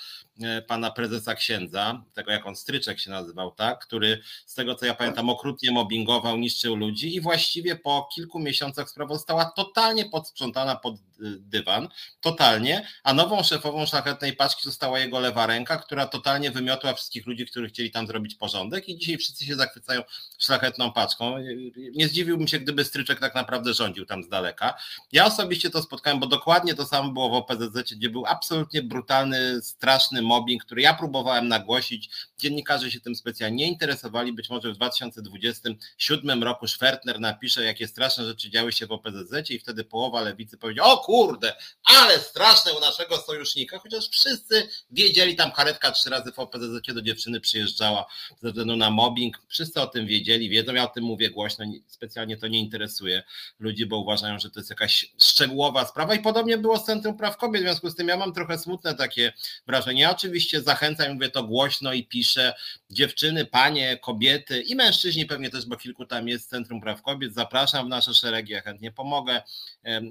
pana 0.67 0.91
prezesa 0.91 1.35
księdza, 1.35 2.03
tego 2.15 2.31
jak 2.31 2.47
on 2.47 2.57
stryczek 2.57 3.01
się 3.01 3.11
nazywał, 3.11 3.51
tak, 3.51 3.87
który 3.87 4.23
z 4.47 4.55
tego 4.55 4.75
co 4.75 4.87
ja 4.87 4.95
pamiętam 4.95 5.31
okrutnie 5.31 5.71
mobbingował, 5.71 6.37
niszczył 6.37 6.77
ludzi 6.77 7.15
i 7.15 7.21
właściwie 7.21 7.77
po 7.77 8.09
kilku 8.15 8.39
miesiącach 8.39 8.91
sprawa 8.91 9.15
została 9.15 9.45
totalnie 9.45 10.05
podsprzątana 10.05 10.77
pod 10.77 10.95
e, 10.95 10.99
dywan, 11.39 11.89
totalnie, 12.21 12.89
a 13.03 13.15
nową 13.15 13.43
szefową 13.43 13.87
szlachetnej 13.87 14.33
paczki 14.33 14.63
została 14.65 14.99
jego 14.99 15.21
lewa 15.21 15.47
ręka, 15.47 15.77
która 15.77 16.07
totalnie 16.07 16.51
wymiotła 16.51 16.95
wszystkich 16.95 17.27
ludzi, 17.27 17.47
którzy 17.47 17.69
chcieli 17.69 17.91
tam 17.91 18.07
zrobić 18.07 18.35
porządek 18.35 18.89
i 18.89 18.99
dzisiaj 18.99 19.19
wszyscy 19.19 19.45
się 19.45 19.57
zachwycają 19.57 20.03
szlachetną 20.39 20.93
paczką. 20.93 21.35
Nie 21.95 22.09
zdziwiłbym 22.09 22.49
się, 22.49 22.59
gdyby 22.59 22.85
stryczek 22.85 23.21
tak 23.21 23.35
naprawdę 23.35 23.75
rządził 23.75 24.07
tam 24.07 24.25
z 24.25 24.29
daleka. 24.29 24.75
Ja 25.13 25.27
osobiście 25.27 25.71
to 25.71 25.83
spotkałem, 25.83 26.21
bo 26.21 26.27
dokładnie 26.27 26.75
to 26.75 26.87
samo 26.87 27.13
było 27.13 27.29
w 27.29 27.33
OPZZ, 27.33 27.95
gdzie 27.97 28.11
był 28.11 28.27
absolutnie 28.27 28.83
brutalny, 28.83 29.63
straszny 29.63 30.23
mobbing, 30.29 30.65
który 30.65 30.83
ja 30.83 30.95
próbowałem 30.95 31.49
nagłosić. 31.49 32.11
Dziennikarze 32.39 32.91
się 32.91 33.01
tym 33.01 33.17
specjalnie 33.17 33.57
nie 33.57 33.67
interesowali. 33.67 34.33
Być 34.33 34.51
może 34.51 34.73
w 34.73 34.77
2027 34.77 36.43
roku 36.43 36.69
Schwertner 36.69 37.21
napisze, 37.21 37.65
jakie 37.65 37.89
straszne 37.89 38.25
rzeczy 38.25 38.51
działy 38.51 38.73
się 38.73 38.87
w 38.87 38.93
OPZZ 38.93 39.51
i 39.51 39.59
wtedy 39.59 39.85
połowa 39.85 40.21
lewicy 40.21 40.59
powiedzie, 40.59 40.83
o 40.83 40.99
kurde, 40.99 41.53
ale 41.85 42.19
straszne 42.19 42.73
u 42.73 42.81
naszego 42.81 43.17
sojusznika, 43.17 43.79
chociaż 43.79 44.09
wszyscy 44.09 44.69
wiedzieli, 44.91 45.37
tam 45.37 45.53
karetka 45.53 45.93
trzy 45.93 46.11
razy 46.11 46.33
w 46.33 46.39
OPZZ 46.39 46.95
do 46.95 47.03
dziewczyny 47.03 47.41
przyjeżdżała 47.41 48.07
ze 48.43 48.49
względu 48.49 48.77
na 48.77 48.91
mobbing. 48.91 49.39
Wszyscy 49.49 49.81
o 49.81 49.87
tym 49.87 50.07
wiedzieli, 50.07 50.49
wiedzą, 50.49 50.75
ja 50.75 50.85
o 50.85 50.89
tym 50.89 51.05
mówię 51.05 51.31
głośno, 51.31 51.65
specjalnie 51.87 52.37
to 52.37 52.49
nie 52.49 52.59
interesuje 52.59 53.23
ludzi, 53.59 53.87
bo 53.87 53.99
uważają, 53.99 54.39
że 54.39 54.51
to 54.51 54.61
jest 54.61 54.71
jakaś 54.71 55.13
szczegółowa 55.19 55.87
sprawa 55.87 56.15
i 56.15 56.23
podobnie 56.23 56.59
było 56.59 56.79
z 56.79 56.85
Centrum 56.85 57.17
Praw 57.17 57.37
Kobiet, 57.37 57.63
w 57.63 57.65
związku 57.65 57.91
z 57.91 57.95
tym 57.95 58.09
ja 58.09 58.17
mam 58.17 58.33
trochę 58.33 58.59
smutne 58.59 58.95
takie 58.95 59.33
wrażenie. 59.67 60.03
Ja 60.03 60.11
oczywiście 60.19 60.63
zachęcam, 60.63 61.13
mówię 61.15 61.31
to 61.31 61.43
głośno 61.43 61.93
i 61.93 62.05
piszę, 62.05 62.55
dziewczyny, 62.91 63.45
panie, 63.45 63.99
kobiety 63.99 64.63
i 64.63 64.75
mężczyźni 64.75 65.27
pewnie 65.27 65.51
też, 65.51 65.67
bo 65.67 65.77
kilku 65.77 66.07
tam 66.07 66.29
jest 66.29 66.51
Centrum 66.51 66.81
Praw 66.81 67.03
Kobiet, 67.03 67.35
zapraszam 67.35 67.87
w 67.87 67.89
nasze 67.89 68.15
szeregi, 68.15 68.53
ja 68.53 68.61
chętnie 68.61 68.93
pomogę, 68.93 69.43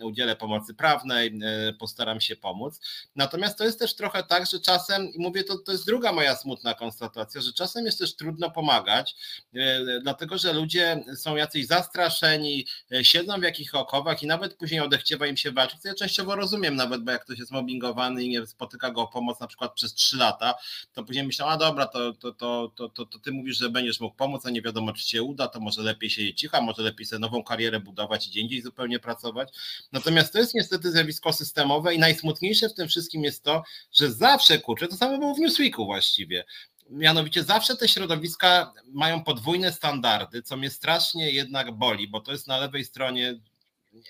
udzielę 0.04 0.36
pomocy 0.36 0.74
prawnej, 0.74 1.40
e, 1.44 1.74
postaram 1.74 2.22
się 2.22 2.36
pomóc. 2.36 2.80
Natomiast 3.16 3.58
to 3.58 3.64
jest 3.64 3.80
też 3.80 3.96
trochę 3.96 4.24
tak, 4.24 4.46
że 4.46 4.60
czasem, 4.60 5.14
i 5.14 5.20
mówię 5.20 5.44
to, 5.44 5.58
to 5.58 5.72
jest 5.72 5.86
druga 5.86 6.12
moja 6.12 6.36
smutna 6.36 6.74
konstatacja, 6.74 7.42
że 7.42 7.54
czasem 7.54 7.86
jest 7.86 8.00
też 8.00 8.16
trudno 8.16 8.52
pomagać, 8.52 9.16
e, 9.56 10.00
dlatego 10.02 10.38
że 10.38 10.54
ludzie 10.54 11.04
są 11.16 11.36
jacyś 11.36 11.68
zastraszeni, 11.68 12.68
e, 12.92 13.04
siedzą 13.04 13.40
w 13.40 13.44
jakich 13.44 13.76
okowach 13.76 14.24
i 14.24 14.28
nawet 14.28 14.54
później 14.54 14.80
odechciewa 14.80 15.28
im 15.28 15.38
się 15.38 15.52
walczyć, 15.52 15.82
co 15.82 15.88
ja 15.88 15.96
częściowo 15.96 16.36
rozumiem 16.36 16.76
nawet, 16.76 17.04
bo 17.04 17.12
jak 17.12 17.24
ktoś 17.24 17.40
jest 17.40 17.52
mobbingowany 17.52 18.24
i 18.24 18.30
nie 18.30 18.48
spotyka 18.48 18.92
go 18.92 19.08
pomoc 19.08 19.40
na 19.40 19.48
przykład 19.48 19.74
przez 19.74 19.94
trzy 19.94 20.18
lata, 20.18 20.56
to 20.94 21.04
później 21.04 21.26
myślą, 21.26 21.46
a 21.46 21.58
dobra, 21.58 21.86
to, 21.86 22.14
to, 22.14 22.32
to, 22.32 22.67
to, 22.70 22.90
to, 22.90 23.06
to 23.06 23.20
ty 23.20 23.32
mówisz, 23.32 23.58
że 23.58 23.70
będziesz 23.70 24.00
mógł 24.00 24.16
pomóc, 24.16 24.46
a 24.46 24.50
nie 24.50 24.62
wiadomo, 24.62 24.94
czy 24.94 25.06
cię 25.06 25.24
uda, 25.24 25.48
to 25.48 25.60
może 25.60 25.82
lepiej 25.82 26.10
się 26.10 26.34
cicha, 26.34 26.62
może 26.62 26.82
lepiej 26.82 27.06
sobie 27.06 27.20
nową 27.20 27.44
karierę 27.44 27.80
budować 27.80 28.28
i 28.28 28.30
gdzie 28.30 28.40
indziej 28.40 28.62
zupełnie 28.62 29.00
pracować. 29.00 29.50
Natomiast 29.92 30.34
to 30.34 30.40
jest 30.40 30.54
niestety 30.54 30.92
zjawisko 30.92 31.34
systemowe 31.34 31.96
i 31.96 32.00
najsmutniejsze 32.00 32.70
w 32.70 32.74
tym 32.74 32.88
wszystkim 32.88 33.24
jest 33.24 33.44
to, 33.44 33.64
że 33.94 34.12
zawsze, 34.12 34.60
kurczę, 34.60 34.88
to 34.88 34.96
samo 34.96 35.18
było 35.18 35.36
w 35.36 35.40
Newsweeku 35.40 35.86
właściwie, 35.86 36.46
mianowicie 36.90 37.44
zawsze 37.44 37.76
te 37.76 37.88
środowiska 37.88 38.74
mają 38.94 39.24
podwójne 39.24 39.72
standardy, 39.72 40.42
co 40.42 40.58
mnie 40.58 40.70
strasznie 40.70 41.32
jednak 41.32 41.72
boli, 41.72 42.08
bo 42.08 42.22
to 42.22 42.32
jest 42.32 42.48
na 42.48 42.58
lewej 42.58 42.86
stronie 42.86 43.40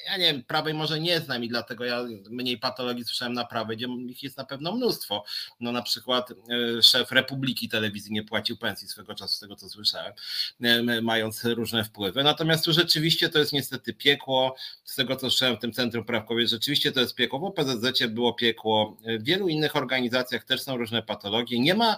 ja 0.06 0.18
nie 0.18 0.34
wiem, 0.34 0.44
prawej 0.44 0.74
może 0.74 1.00
nie 1.00 1.20
znam 1.20 1.44
i 1.44 1.48
dlatego 1.48 1.86
ja 1.86 2.04
mniej 2.30 2.58
patologii 2.58 3.06
słyszałem 3.06 3.34
na 3.34 3.46
prawej, 3.46 3.78
gdzie 3.78 3.88
ich 4.08 4.24
jest 4.24 4.38
na 4.38 4.46
pewno 4.46 4.72
mnóstwo. 4.72 5.24
No 5.60 5.72
na 5.72 5.82
przykład 5.82 6.32
e, 6.32 6.84
szef 6.84 7.12
Republiki 7.12 7.70
Telewizji 7.70 8.14
nie 8.14 8.24
płacił 8.24 8.58
pensji 8.58 8.88
swego 8.88 9.16
czasu, 9.16 9.36
z 9.36 9.40
tego 9.40 9.56
co 9.56 9.70
słyszałem, 9.70 10.14
e, 10.62 11.02
mając 11.02 11.46
różne 11.46 11.84
wpływy. 11.84 12.24
Natomiast 12.24 12.66
tu 12.66 12.74
rzeczywiście 12.74 13.30
to 13.30 13.40
jest 13.40 13.54
niestety 13.54 13.94
piekło, 13.94 14.56
z 14.84 14.96
tego 14.96 15.16
co 15.16 15.30
słyszałem 15.30 15.58
w 15.58 15.60
tym 15.60 15.74
Centrum 15.74 16.06
Praw 16.06 16.26
Kobiet, 16.26 16.50
rzeczywiście 16.50 16.92
to 16.92 17.00
jest 17.00 17.16
piekło, 17.16 17.40
bo 17.40 17.52
PZZ 17.52 18.08
było 18.10 18.34
piekło, 18.34 18.98
w 19.20 19.24
wielu 19.24 19.48
innych 19.48 19.76
organizacjach 19.76 20.44
też 20.44 20.62
są 20.62 20.78
różne 20.78 21.04
patologie. 21.04 21.60
Nie 21.60 21.76
ma 21.76 21.98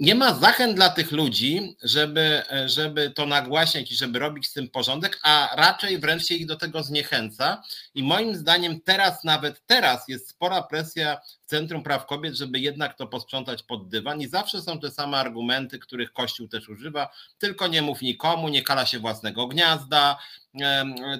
nie 0.00 0.14
ma 0.14 0.34
zachęt 0.34 0.74
dla 0.74 0.88
tych 0.88 1.12
ludzi, 1.12 1.76
żeby, 1.82 2.42
żeby 2.66 3.10
to 3.10 3.26
nagłaśniać 3.26 3.92
i 3.92 3.96
żeby 3.96 4.18
robić 4.18 4.48
z 4.48 4.52
tym 4.52 4.68
porządek, 4.68 5.20
a 5.22 5.54
raczej 5.56 5.98
wręcz 5.98 6.26
się 6.26 6.34
ich 6.34 6.46
do 6.46 6.56
tego 6.56 6.82
zniechęca. 6.82 7.62
I 7.94 8.02
moim 8.02 8.36
zdaniem 8.36 8.80
teraz, 8.80 9.24
nawet 9.24 9.66
teraz 9.66 10.08
jest 10.08 10.28
spora 10.28 10.62
presja 10.62 11.20
Centrum 11.50 11.82
Praw 11.82 12.06
Kobiet, 12.06 12.34
żeby 12.34 12.60
jednak 12.60 12.96
to 12.96 13.06
posprzątać 13.06 13.62
pod 13.62 13.88
dywan 13.88 14.20
i 14.20 14.26
zawsze 14.26 14.62
są 14.62 14.80
te 14.80 14.90
same 14.90 15.16
argumenty, 15.16 15.78
których 15.78 16.12
Kościół 16.12 16.48
też 16.48 16.68
używa, 16.68 17.10
tylko 17.38 17.66
nie 17.66 17.82
mów 17.82 18.02
nikomu, 18.02 18.48
nie 18.48 18.62
kala 18.62 18.86
się 18.86 18.98
własnego 18.98 19.46
gniazda, 19.46 20.18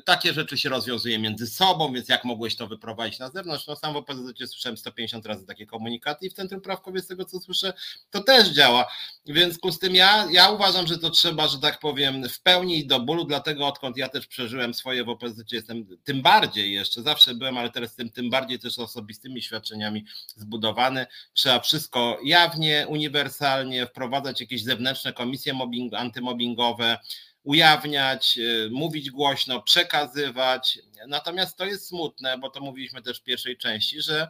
takie 0.04 0.32
rzeczy 0.32 0.58
się 0.58 0.68
rozwiązuje 0.68 1.18
między 1.18 1.46
sobą, 1.46 1.92
więc 1.92 2.08
jak 2.08 2.24
mogłeś 2.24 2.56
to 2.56 2.66
wyprowadzić 2.66 3.18
na 3.18 3.30
zewnątrz? 3.30 3.66
No 3.66 3.76
sam 3.76 3.92
w 3.92 3.96
OPZZ 3.96 4.50
słyszałem 4.50 4.76
150 4.76 5.26
razy 5.26 5.46
takie 5.46 5.66
komunikaty 5.66 6.26
i 6.26 6.30
w 6.30 6.32
Centrum 6.32 6.60
Praw 6.60 6.82
Kobiet, 6.82 7.04
z 7.04 7.06
tego 7.06 7.24
co 7.24 7.40
słyszę, 7.40 7.72
to 8.10 8.20
też 8.20 8.48
działa. 8.48 8.86
W 9.26 9.32
związku 9.32 9.72
z 9.72 9.78
tym 9.78 9.94
ja, 9.94 10.26
ja 10.30 10.50
uważam, 10.50 10.86
że 10.86 10.98
to 10.98 11.10
trzeba, 11.10 11.48
że 11.48 11.58
tak 11.58 11.78
powiem, 11.78 12.28
w 12.28 12.40
pełni 12.40 12.86
do 12.86 13.00
bólu, 13.00 13.24
dlatego 13.24 13.66
odkąd 13.66 13.96
ja 13.96 14.08
też 14.08 14.26
przeżyłem 14.26 14.74
swoje 14.74 15.04
w 15.04 15.08
OPZZ, 15.08 15.52
jestem 15.52 15.86
tym 16.04 16.22
bardziej 16.22 16.72
jeszcze, 16.72 17.02
zawsze 17.02 17.34
byłem, 17.34 17.58
ale 17.58 17.70
teraz 17.70 17.90
jestem 17.90 18.10
tym 18.10 18.30
bardziej 18.30 18.58
też 18.58 18.78
osobistymi 18.78 19.42
świadczeniami 19.42 20.04
zbudowany. 20.36 21.06
Trzeba 21.32 21.60
wszystko 21.60 22.18
jawnie, 22.24 22.86
uniwersalnie, 22.88 23.86
wprowadzać 23.86 24.40
jakieś 24.40 24.64
zewnętrzne 24.64 25.12
komisje 25.12 25.52
mobbing, 25.52 25.94
antymobbingowe, 25.94 26.98
ujawniać, 27.42 28.38
y, 28.38 28.68
mówić 28.72 29.10
głośno, 29.10 29.62
przekazywać. 29.62 30.78
Natomiast 31.08 31.56
to 31.56 31.64
jest 31.64 31.86
smutne, 31.86 32.38
bo 32.38 32.50
to 32.50 32.60
mówiliśmy 32.60 33.02
też 33.02 33.20
w 33.20 33.22
pierwszej 33.22 33.58
części, 33.58 34.02
że, 34.02 34.28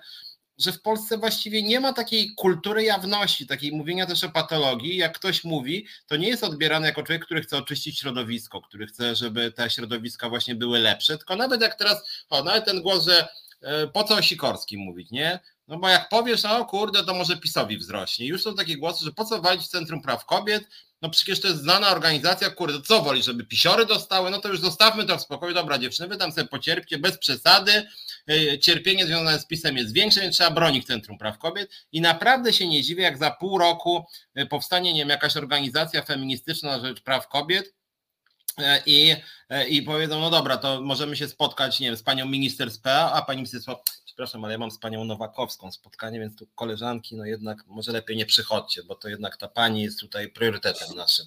że 0.59 0.73
w 0.73 0.83
Polsce 0.83 1.19
właściwie 1.19 1.63
nie 1.63 1.81
ma 1.81 1.93
takiej 1.93 2.35
kultury 2.35 2.83
jawności, 2.85 3.47
takiej 3.47 3.73
mówienia 3.73 4.07
też 4.07 4.25
o 4.25 4.31
patologii. 4.31 4.97
Jak 4.97 5.19
ktoś 5.19 5.45
mówi, 5.45 5.87
to 6.07 6.17
nie 6.17 6.29
jest 6.29 6.45
odbierany 6.45 6.87
jako 6.87 7.03
człowiek, 7.03 7.25
który 7.25 7.43
chce 7.43 7.57
oczyścić 7.57 7.99
środowisko, 7.99 8.61
który 8.61 8.87
chce, 8.87 9.15
żeby 9.15 9.53
te 9.53 9.71
środowiska 9.71 10.29
właśnie 10.29 10.55
były 10.55 10.79
lepsze. 10.79 11.19
Tylko 11.19 11.37
nawet 11.37 11.63
jak 11.63 11.75
teraz, 11.75 12.25
o, 12.31 12.45
nawet 12.45 12.65
ten 12.65 12.83
głos, 12.83 13.05
że 13.05 13.29
e, 13.63 13.87
po 13.87 14.05
co 14.05 14.15
o 14.15 14.23
Sikorskim 14.23 14.81
mówić, 14.81 15.11
nie? 15.11 15.41
No 15.71 15.79
bo 15.79 15.89
jak 15.89 16.09
powiesz, 16.09 16.45
o 16.45 16.65
kurde, 16.65 17.05
to 17.05 17.15
może 17.15 17.37
PiSowi 17.37 17.79
wzrośnie. 17.79 18.27
Już 18.27 18.43
są 18.43 18.55
takie 18.55 18.77
głosy, 18.77 19.05
że 19.05 19.13
po 19.13 19.25
co 19.25 19.43
walić 19.43 19.69
Centrum 19.69 20.03
Praw 20.03 20.27
Kobiet, 20.27 20.65
no 21.03 21.11
przecież 21.11 21.41
to 21.41 21.49
jest 21.49 21.61
znana 21.61 21.91
organizacja, 21.91 22.51
kurde, 22.51 22.83
co 22.83 23.03
woli, 23.03 23.23
żeby 23.23 23.45
pisiory 23.45 23.87
dostały, 23.87 24.31
no 24.31 24.41
to 24.41 24.49
już 24.49 24.61
zostawmy 24.61 25.05
to 25.05 25.19
w 25.19 25.23
spokoju, 25.23 25.55
dobra 25.55 25.79
dziewczyny, 25.79 26.09
wy 26.09 26.17
tam 26.17 26.33
sobie 26.33 26.49
pocierpcie 26.49 26.99
bez 26.99 27.19
przesady, 27.19 27.89
e, 28.31 28.59
cierpienie 28.59 29.07
związane 29.07 29.39
z 29.39 29.47
pisem 29.47 29.77
jest 29.77 29.95
większe, 29.95 30.21
więc 30.21 30.37
trzeba 30.37 30.51
bronić 30.51 30.87
Centrum 30.87 31.19
Praw 31.19 31.39
Kobiet. 31.39 31.71
I 31.93 32.01
naprawdę 32.01 32.53
się 32.53 32.69
nie 32.69 32.83
dziwię, 32.83 33.03
jak 33.03 33.19
za 33.19 33.31
pół 33.31 33.59
roku 33.59 34.05
e, 34.35 34.47
powstanie, 34.47 34.93
nie 34.93 35.01
wiem, 35.01 35.09
jakaś 35.09 35.37
organizacja 35.37 36.03
feministyczna 36.03 36.77
na 36.77 36.89
rzecz 36.89 37.01
praw 37.01 37.29
kobiet, 37.29 37.75
e, 38.59 38.83
i, 38.87 39.17
i 39.69 39.83
powiedzą, 39.83 40.21
no 40.21 40.31
dobra, 40.31 40.57
to 40.57 40.81
możemy 40.81 41.17
się 41.17 41.29
spotkać, 41.29 41.81
nie 41.81 41.87
wiem, 41.87 41.97
z 41.97 42.03
panią 42.03 42.27
minister 42.27 42.71
z 42.71 42.79
PA, 42.79 43.13
a 43.13 43.23
pani 43.23 43.39
minister 43.39 43.61
przepraszam, 44.21 44.45
ale 44.45 44.53
ja 44.53 44.59
mam 44.59 44.71
z 44.71 44.79
panią 44.79 45.05
Nowakowską 45.05 45.73
spotkanie, 45.73 46.21
więc 46.21 46.37
tu 46.37 46.47
koleżanki, 46.55 47.17
no 47.17 47.25
jednak 47.25 47.67
może 47.67 47.93
lepiej 47.93 48.17
nie 48.17 48.27
przychodźcie, 48.27 48.83
bo 48.83 48.95
to 48.95 49.09
jednak 49.09 49.37
ta 49.37 49.49
pani 49.49 49.83
jest 49.83 50.01
tutaj 50.01 50.29
priorytetem 50.29 50.97
naszym. 50.97 51.27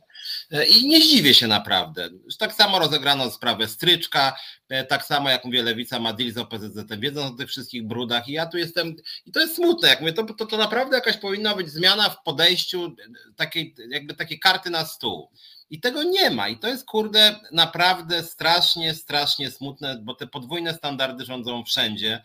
E, 0.52 0.66
I 0.66 0.88
nie 0.88 1.02
zdziwię 1.02 1.34
się 1.34 1.48
naprawdę. 1.48 2.10
Tak 2.40 2.54
samo 2.54 2.80
rozegrano 2.80 3.32
sprawę 3.32 3.68
stryczka, 3.68 4.36
e, 4.70 4.84
tak 4.84 5.06
samo 5.06 5.30
jak 5.30 5.46
mówię, 5.46 5.64
Lewica 5.64 6.00
ma 6.00 6.14
deal 6.14 6.32
z 6.32 6.38
OPZZ, 6.38 7.00
wiedząc 7.00 7.34
o 7.34 7.38
tych 7.38 7.50
wszystkich 7.50 7.88
brudach 7.88 8.28
i 8.28 8.32
ja 8.32 8.46
tu 8.46 8.58
jestem, 8.58 8.96
i 9.26 9.32
to 9.32 9.40
jest 9.40 9.56
smutne, 9.56 9.90
jak 9.90 10.00
mówię, 10.00 10.14
to, 10.14 10.24
to, 10.24 10.46
to 10.46 10.58
naprawdę 10.58 10.96
jakaś 10.96 11.18
powinna 11.18 11.56
być 11.56 11.70
zmiana 11.70 12.10
w 12.10 12.24
podejściu, 12.24 12.86
e, 12.86 13.34
takiej, 13.36 13.76
jakby 13.90 14.14
takie 14.14 14.40
karty 14.40 14.70
na 14.70 14.86
stół. 14.86 15.30
I 15.74 15.80
tego 15.80 16.04
nie 16.04 16.30
ma. 16.30 16.50
I 16.50 16.58
to 16.58 16.68
jest, 16.68 16.86
kurde, 16.86 17.36
naprawdę 17.52 18.24
strasznie, 18.24 18.94
strasznie 18.94 19.52
smutne, 19.52 20.00
bo 20.04 20.16
te 20.16 20.28
podwójne 20.28 20.74
standardy 20.74 21.26
rządzą 21.26 21.64
wszędzie. 21.64 22.24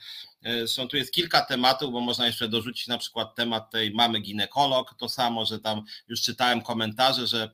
Zresztą 0.57 0.89
tu 0.89 0.97
jest 0.97 1.13
kilka 1.13 1.41
tematów, 1.41 1.93
bo 1.93 2.01
można 2.01 2.27
jeszcze 2.27 2.49
dorzucić 2.49 2.87
na 2.87 2.99
przykład 2.99 3.35
temat 3.35 3.71
tej 3.71 3.91
mamy 3.91 4.21
ginekolog, 4.21 4.95
to 4.99 5.09
samo, 5.09 5.47
że 5.47 5.59
tam 5.59 5.85
już 6.09 6.23
czytałem 6.23 6.63
komentarze, 6.63 7.27
że 7.27 7.51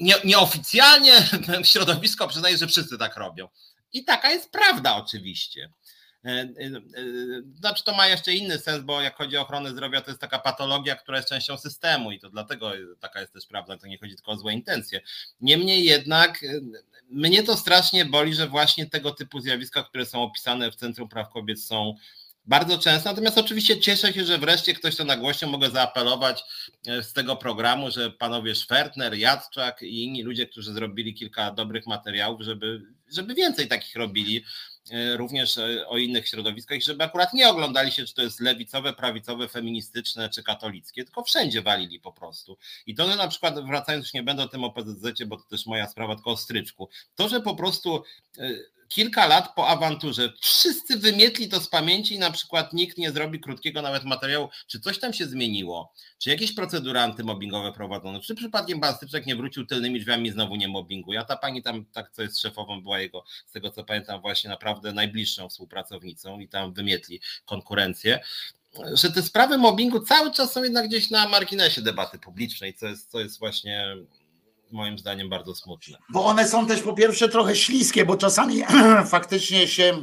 nie, 0.00 0.14
nieoficjalnie 0.24 1.12
środowisko 1.62 2.28
przyznaje, 2.28 2.58
że 2.58 2.66
wszyscy 2.66 2.98
tak 2.98 3.16
robią. 3.16 3.48
I 3.92 4.04
taka 4.04 4.30
jest 4.30 4.50
prawda 4.50 4.96
oczywiście. 4.96 5.70
E, 6.24 6.30
e, 6.30 6.44
e, 6.44 7.12
znaczy 7.60 7.84
to 7.84 7.94
ma 7.94 8.06
jeszcze 8.06 8.32
inny 8.32 8.58
sens, 8.58 8.84
bo 8.84 9.00
jak 9.00 9.16
chodzi 9.16 9.36
o 9.36 9.40
ochronę 9.40 9.70
zdrowia, 9.70 10.00
to 10.00 10.10
jest 10.10 10.20
taka 10.20 10.38
patologia, 10.38 10.96
która 10.96 11.16
jest 11.16 11.28
częścią 11.28 11.58
systemu 11.58 12.12
i 12.12 12.18
to 12.18 12.30
dlatego 12.30 12.72
taka 13.00 13.20
jest 13.20 13.32
też 13.32 13.46
prawda, 13.46 13.78
to 13.78 13.86
nie 13.86 13.98
chodzi 13.98 14.14
tylko 14.14 14.32
o 14.32 14.36
złe 14.36 14.52
intencje. 14.52 15.00
Niemniej 15.40 15.84
jednak 15.84 16.44
mnie 17.10 17.42
to 17.42 17.56
strasznie 17.56 18.04
boli, 18.04 18.34
że 18.34 18.46
właśnie 18.46 18.86
tego 18.86 19.10
typu 19.10 19.40
zjawiska, 19.40 19.82
które 19.82 20.06
są 20.06 20.22
opisane 20.22 20.70
w 20.70 20.76
Centrum 20.76 21.08
Praw 21.08 21.30
Kobiet 21.30 21.60
są 21.60 21.94
bardzo 22.50 22.78
często. 22.78 23.08
Natomiast 23.08 23.38
oczywiście 23.38 23.80
cieszę 23.80 24.12
się, 24.12 24.24
że 24.24 24.38
wreszcie 24.38 24.74
ktoś 24.74 24.96
to 24.96 25.04
nagłośnił. 25.04 25.50
Mogę 25.50 25.70
zaapelować 25.70 26.44
z 27.02 27.12
tego 27.12 27.36
programu, 27.36 27.90
że 27.90 28.10
panowie 28.10 28.54
Szwertner, 28.54 29.14
Jadczak 29.14 29.82
i 29.82 30.04
inni 30.04 30.22
ludzie, 30.22 30.46
którzy 30.46 30.72
zrobili 30.72 31.14
kilka 31.14 31.50
dobrych 31.50 31.86
materiałów, 31.86 32.40
żeby, 32.42 32.82
żeby 33.12 33.34
więcej 33.34 33.68
takich 33.68 33.96
robili, 33.96 34.44
E, 34.90 35.16
również 35.16 35.58
e, 35.58 35.88
o 35.88 35.98
innych 35.98 36.28
środowiskach, 36.28 36.80
żeby 36.80 37.04
akurat 37.04 37.32
nie 37.32 37.48
oglądali 37.48 37.92
się, 37.92 38.04
czy 38.04 38.14
to 38.14 38.22
jest 38.22 38.40
lewicowe, 38.40 38.92
prawicowe, 38.92 39.48
feministyczne, 39.48 40.28
czy 40.28 40.42
katolickie, 40.42 41.04
tylko 41.04 41.24
wszędzie 41.24 41.62
walili 41.62 42.00
po 42.00 42.12
prostu. 42.12 42.58
I 42.86 42.94
to, 42.94 43.10
że 43.10 43.16
na 43.16 43.28
przykład, 43.28 43.66
wracając, 43.66 44.04
już 44.04 44.14
nie 44.14 44.22
będę 44.22 44.42
o 44.42 44.48
tym 44.48 44.64
o 44.64 44.72
PZZ, 44.72 45.24
bo 45.26 45.36
to 45.36 45.42
też 45.42 45.66
moja 45.66 45.88
sprawa, 45.88 46.14
tylko 46.14 46.30
o 46.30 46.36
stryczku, 46.36 46.88
to, 47.14 47.28
że 47.28 47.40
po 47.40 47.56
prostu 47.56 48.04
e, 48.38 48.50
kilka 48.90 49.26
lat 49.26 49.54
po 49.54 49.68
awanturze. 49.68 50.32
Wszyscy 50.40 50.96
wymietli 50.96 51.48
to 51.48 51.60
z 51.60 51.68
pamięci 51.68 52.14
i 52.14 52.18
na 52.18 52.30
przykład 52.30 52.72
nikt 52.72 52.98
nie 52.98 53.12
zrobi 53.12 53.40
krótkiego 53.40 53.82
nawet 53.82 54.04
materiału, 54.04 54.48
czy 54.66 54.80
coś 54.80 54.98
tam 54.98 55.12
się 55.12 55.26
zmieniło, 55.26 55.92
czy 56.18 56.30
jakieś 56.30 56.52
procedury 56.52 57.00
antymobbingowe 57.00 57.72
prowadzono, 57.72 58.20
czy 58.20 58.34
przypadkiem 58.34 58.80
pan 58.80 58.94
nie 59.26 59.36
wrócił 59.36 59.66
tylnymi 59.66 60.00
drzwiami 60.00 60.28
i 60.28 60.32
znowu 60.32 60.56
nie 60.56 60.68
mobbinguje, 60.68 61.20
a 61.20 61.24
ta 61.24 61.36
pani 61.36 61.62
tam, 61.62 61.84
tak 61.84 62.10
co 62.10 62.22
jest 62.22 62.40
szefową, 62.40 62.82
była 62.82 63.00
jego, 63.00 63.24
z 63.46 63.52
tego 63.52 63.70
co 63.70 63.84
pamiętam, 63.84 64.20
właśnie 64.20 64.50
naprawdę 64.50 64.92
najbliższą 64.92 65.48
współpracownicą 65.48 66.40
i 66.40 66.48
tam 66.48 66.72
wymietli 66.72 67.20
konkurencję 67.44 68.20
że 68.92 69.12
te 69.12 69.22
sprawy 69.22 69.58
mobbingu 69.58 70.00
cały 70.00 70.32
czas 70.32 70.52
są 70.52 70.62
jednak 70.62 70.88
gdzieś 70.88 71.10
na 71.10 71.28
marginesie 71.28 71.82
debaty 71.82 72.18
publicznej, 72.18 72.74
co 72.74 72.86
jest, 72.86 73.10
co 73.10 73.20
jest 73.20 73.38
właśnie 73.38 73.96
moim 74.72 74.98
zdaniem 74.98 75.28
bardzo 75.28 75.54
smutne. 75.54 75.98
Bo 76.12 76.24
one 76.24 76.48
są 76.48 76.66
też 76.66 76.82
po 76.82 76.92
pierwsze 76.92 77.28
trochę 77.28 77.56
śliskie, 77.56 78.04
bo 78.06 78.16
czasami 78.16 78.62
faktycznie 79.06 79.68
się 79.68 79.94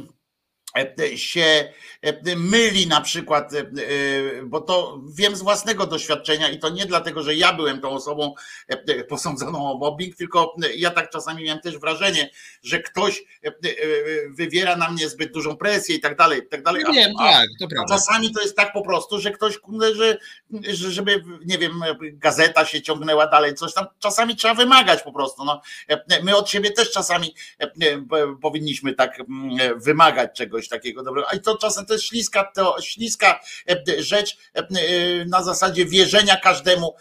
się 1.16 1.72
e, 2.02 2.36
myli 2.36 2.86
na 2.86 3.00
przykład, 3.00 3.54
e, 3.54 3.64
bo 4.44 4.60
to 4.60 5.00
wiem 5.14 5.36
z 5.36 5.42
własnego 5.42 5.86
doświadczenia 5.86 6.48
i 6.48 6.58
to 6.58 6.68
nie 6.68 6.86
dlatego, 6.86 7.22
że 7.22 7.34
ja 7.34 7.52
byłem 7.52 7.80
tą 7.80 7.90
osobą 7.90 8.34
posądzoną 9.08 9.72
o 9.72 9.78
mobbing, 9.78 10.16
tylko 10.16 10.54
ja 10.76 10.90
tak 10.90 11.10
czasami 11.10 11.44
miałem 11.44 11.62
też 11.62 11.78
wrażenie, 11.78 12.30
że 12.62 12.78
ktoś 12.78 13.24
wywiera 14.30 14.76
na 14.76 14.90
mnie 14.90 15.08
zbyt 15.08 15.32
dużą 15.32 15.56
presję 15.56 15.96
i 15.96 16.00
tak 16.00 16.16
dalej, 16.16 16.40
i 16.40 16.48
tak 16.48 16.62
dalej. 16.62 16.82
No 16.86 16.92
wiem, 16.92 17.12
tak, 17.18 17.46
to 17.60 17.68
prawda. 17.68 17.94
Czasami 17.94 18.32
to 18.32 18.40
jest 18.40 18.56
tak 18.56 18.72
po 18.72 18.82
prostu, 18.82 19.20
że 19.20 19.30
ktoś, 19.30 19.58
że, 19.94 20.18
że 20.68 20.90
żeby, 20.90 21.24
nie 21.46 21.58
wiem, 21.58 21.80
gazeta 22.00 22.64
się 22.64 22.82
ciągnęła 22.82 23.26
dalej, 23.26 23.54
coś 23.54 23.74
tam, 23.74 23.86
czasami 23.98 24.36
trzeba 24.36 24.54
wymagać 24.54 25.02
po 25.02 25.12
prostu. 25.12 25.44
No. 25.44 25.62
My 26.22 26.36
od 26.36 26.50
siebie 26.50 26.70
też 26.70 26.92
czasami 26.92 27.34
powinniśmy 28.42 28.94
tak 28.94 29.18
wymagać 29.76 30.36
czegoś 30.36 30.57
takiego 30.68 31.02
dobrego. 31.02 31.28
A 31.30 31.38
to 31.38 31.56
czasem 31.56 31.86
to 31.86 31.92
jest 31.92 32.04
śliska, 32.04 32.44
to 32.54 32.76
śliska 32.82 33.40
e, 33.70 34.02
rzecz 34.02 34.36
e, 34.54 34.58
e, 34.58 35.24
na 35.24 35.42
zasadzie 35.42 35.84
wierzenia 35.84 36.36
każdemu, 36.36 36.94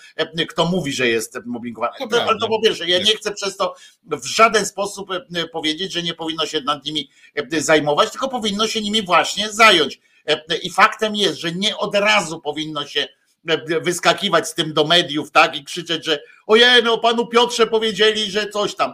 kto 0.50 0.66
mówi, 0.66 0.94
że 0.94 1.08
jest 1.08 1.40
mobbingowany. 1.46 1.94
Ale 2.28 2.40
to 2.40 2.48
po 2.48 2.62
pierwsze, 2.62 2.88
ja 2.88 3.00
nie 3.00 3.16
chcę 3.16 3.32
przez 3.32 3.58
to 3.58 3.76
w 4.04 4.26
żaden 4.26 4.66
sposób 4.66 5.10
powiedzieć, 5.52 5.94
że 5.94 6.04
nie 6.04 6.14
powinno 6.14 6.46
się 6.46 6.62
nad 6.62 6.86
nimi 6.86 7.10
zajmować, 7.58 8.12
tylko 8.12 8.30
powinno 8.30 8.68
się 8.68 8.82
nimi 8.82 9.02
właśnie 9.02 9.52
zająć. 9.52 10.00
I 10.62 10.70
faktem 10.70 11.16
jest, 11.16 11.40
że 11.40 11.52
nie 11.52 11.78
od 11.78 11.96
razu 11.96 12.42
powinno 12.42 12.88
się 12.88 13.08
wyskakiwać 13.82 14.48
z 14.48 14.54
tym 14.54 14.74
do 14.74 14.84
mediów, 14.84 15.32
tak, 15.32 15.56
i 15.56 15.64
krzyczeć, 15.64 16.06
że 16.06 16.20
ojej, 16.48 16.84
no 16.84 16.98
panu 16.98 17.28
Piotrze 17.28 17.68
powiedzieli, 17.68 18.32
że 18.32 18.50
coś 18.50 18.76
tam 18.76 18.94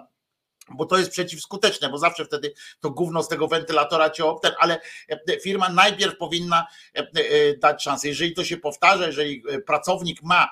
bo 0.70 0.86
to 0.86 0.98
jest 0.98 1.12
przeciwskuteczne, 1.12 1.90
bo 1.90 1.98
zawsze 1.98 2.26
wtedy 2.26 2.54
to 2.80 2.90
gówno 2.90 3.24
z 3.24 3.28
tego 3.28 3.48
wentylatora 3.48 4.10
cię 4.10 4.26
obten, 4.26 4.52
ale 4.60 4.80
e, 5.10 5.40
firma 5.40 5.70
najpierw 5.70 6.18
powinna 6.18 6.68
e, 6.96 7.00
e, 7.00 7.58
dać 7.58 7.84
szansę. 7.84 8.08
Jeżeli 8.08 8.34
to 8.34 8.44
się 8.44 8.58
powtarza, 8.58 9.06
jeżeli 9.06 9.44
pracownik 9.66 10.24
ma 10.24 10.50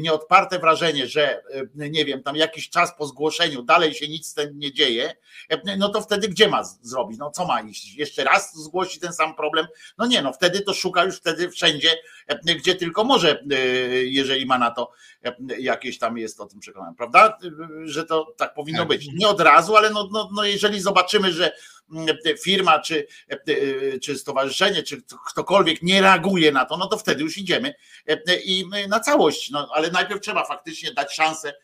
nieodparte 0.00 0.58
wrażenie, 0.58 1.06
że 1.06 1.42
nie 1.74 2.04
wiem, 2.04 2.22
tam 2.22 2.36
jakiś 2.36 2.70
czas 2.70 2.96
po 2.98 3.06
zgłoszeniu 3.06 3.62
dalej 3.62 3.94
się 3.94 4.08
nic 4.08 4.34
nie 4.54 4.72
dzieje, 4.72 5.14
no 5.78 5.88
to 5.88 6.00
wtedy 6.00 6.28
gdzie 6.28 6.48
ma 6.48 6.64
zrobić? 6.64 7.18
No 7.18 7.30
co 7.30 7.46
ma 7.46 7.60
iść? 7.60 7.94
Jeszcze 7.94 8.24
raz 8.24 8.54
zgłosi 8.56 9.00
ten 9.00 9.12
sam 9.12 9.34
problem? 9.34 9.66
No 9.98 10.06
nie, 10.06 10.22
no 10.22 10.32
wtedy 10.32 10.60
to 10.60 10.74
szuka 10.74 11.04
już 11.04 11.16
wtedy 11.16 11.50
wszędzie, 11.50 11.90
gdzie 12.44 12.74
tylko 12.74 13.04
może, 13.04 13.44
jeżeli 14.04 14.46
ma 14.46 14.58
na 14.58 14.70
to 14.70 14.92
jakieś 15.58 15.98
tam 15.98 16.18
jest 16.18 16.40
o 16.40 16.46
tym 16.46 16.60
przekonanie, 16.60 16.96
prawda? 16.96 17.38
Że 17.84 18.04
to 18.04 18.34
tak 18.36 18.54
powinno 18.54 18.78
tak. 18.78 18.88
być 18.88 19.08
nie 19.22 19.28
od 19.28 19.40
razu, 19.40 19.76
ale 19.76 19.90
no, 19.90 20.08
no, 20.12 20.28
no 20.32 20.44
jeżeli 20.44 20.80
zobaczymy, 20.80 21.32
że 21.32 21.52
mm, 21.92 22.16
firma, 22.44 22.80
czy, 22.80 23.06
czy 24.02 24.18
stowarzyszenie, 24.18 24.82
czy 24.82 25.02
ktokolwiek 25.26 25.82
nie 25.82 26.00
reaguje 26.00 26.52
na 26.52 26.64
to, 26.64 26.76
no 26.76 26.86
to 26.86 26.98
wtedy 26.98 27.22
już 27.22 27.38
idziemy 27.38 27.74
i 28.44 28.64
na 28.88 29.00
całość. 29.00 29.50
No, 29.50 29.68
ale 29.74 29.90
najpierw 29.90 30.20
trzeba 30.20 30.44
faktycznie 30.44 30.94
dać 30.94 31.14
szansę 31.14 31.54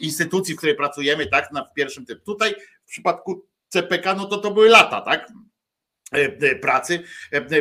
instytucji, 0.00 0.54
w 0.54 0.58
której 0.58 0.76
pracujemy, 0.76 1.26
tak, 1.26 1.52
na 1.52 1.64
w 1.64 1.74
pierwszym 1.74 2.06
tym. 2.06 2.20
Tutaj 2.20 2.54
w 2.84 2.90
przypadku 2.90 3.46
CPK, 3.68 4.14
no 4.14 4.24
to 4.24 4.38
to 4.38 4.50
były 4.50 4.68
lata, 4.68 5.00
tak? 5.00 5.28
pracy, 6.60 7.02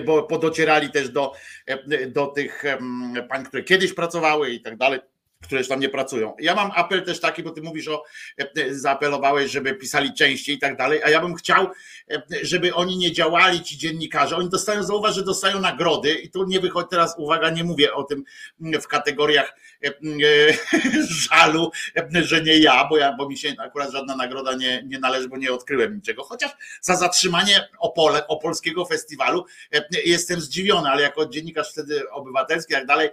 bo 0.06 0.24
podocierali 0.24 0.92
też 0.92 1.10
do, 1.10 1.34
do 2.08 2.28
tych 2.28 2.64
pań, 3.30 3.46
które 3.46 3.64
kiedyś 3.64 3.94
pracowały 3.94 4.50
i 4.50 4.62
tak 4.62 4.78
dalej 4.78 5.00
które 5.42 5.64
tam 5.64 5.80
nie 5.80 5.90
pracują. 5.90 6.36
Ja 6.40 6.56
mam 6.56 6.72
apel 6.76 7.06
też 7.06 7.20
taki, 7.20 7.44
bo 7.44 7.52
ty 7.52 7.62
mówisz 7.62 7.88
o, 7.88 8.04
e, 8.38 8.74
zaapelowałeś, 8.74 9.52
żeby 9.52 9.76
pisali 9.76 10.14
częściej 10.14 10.56
i 10.56 10.60
tak 10.60 10.78
dalej, 10.78 11.04
a 11.04 11.10
ja 11.10 11.22
bym 11.22 11.36
chciał, 11.36 11.68
e, 12.12 12.22
żeby 12.42 12.74
oni 12.74 12.98
nie 12.98 13.12
działali, 13.12 13.64
ci 13.64 13.78
dziennikarze, 13.78 14.36
oni 14.36 14.50
dostają, 14.50 14.84
zauważ, 14.84 15.16
że 15.16 15.24
dostają 15.24 15.60
nagrody 15.60 16.14
i 16.14 16.30
tu 16.30 16.46
nie 16.46 16.60
wychodzi 16.60 16.88
teraz, 16.90 17.16
uwaga, 17.18 17.50
nie 17.50 17.64
mówię 17.64 17.94
o 17.94 18.04
tym 18.04 18.24
w 18.60 18.88
kategoriach 18.88 19.50
e, 19.50 19.56
żalu, 21.30 21.72
że 22.22 22.42
nie 22.42 22.58
ja, 22.60 22.88
bo 22.90 22.98
ja, 22.98 23.16
bo 23.18 23.30
mi 23.30 23.38
się 23.38 23.54
akurat 23.60 23.92
żadna 23.92 24.16
nagroda 24.16 24.56
nie, 24.56 24.84
nie 24.88 25.00
należy, 25.00 25.30
bo 25.30 25.38
nie 25.38 25.52
odkryłem 25.52 25.96
niczego, 25.96 26.24
chociaż 26.24 26.52
za 26.82 26.96
zatrzymanie 26.96 27.70
Opole, 27.80 28.28
opolskiego 28.28 28.86
festiwalu 28.86 29.46
jestem 30.06 30.42
zdziwiony, 30.42 30.90
ale 30.90 31.02
jako 31.02 31.26
dziennikarz 31.26 31.72
wtedy 31.72 32.10
obywatelski, 32.10 32.74
jak 32.74 32.86
dalej, 32.86 33.10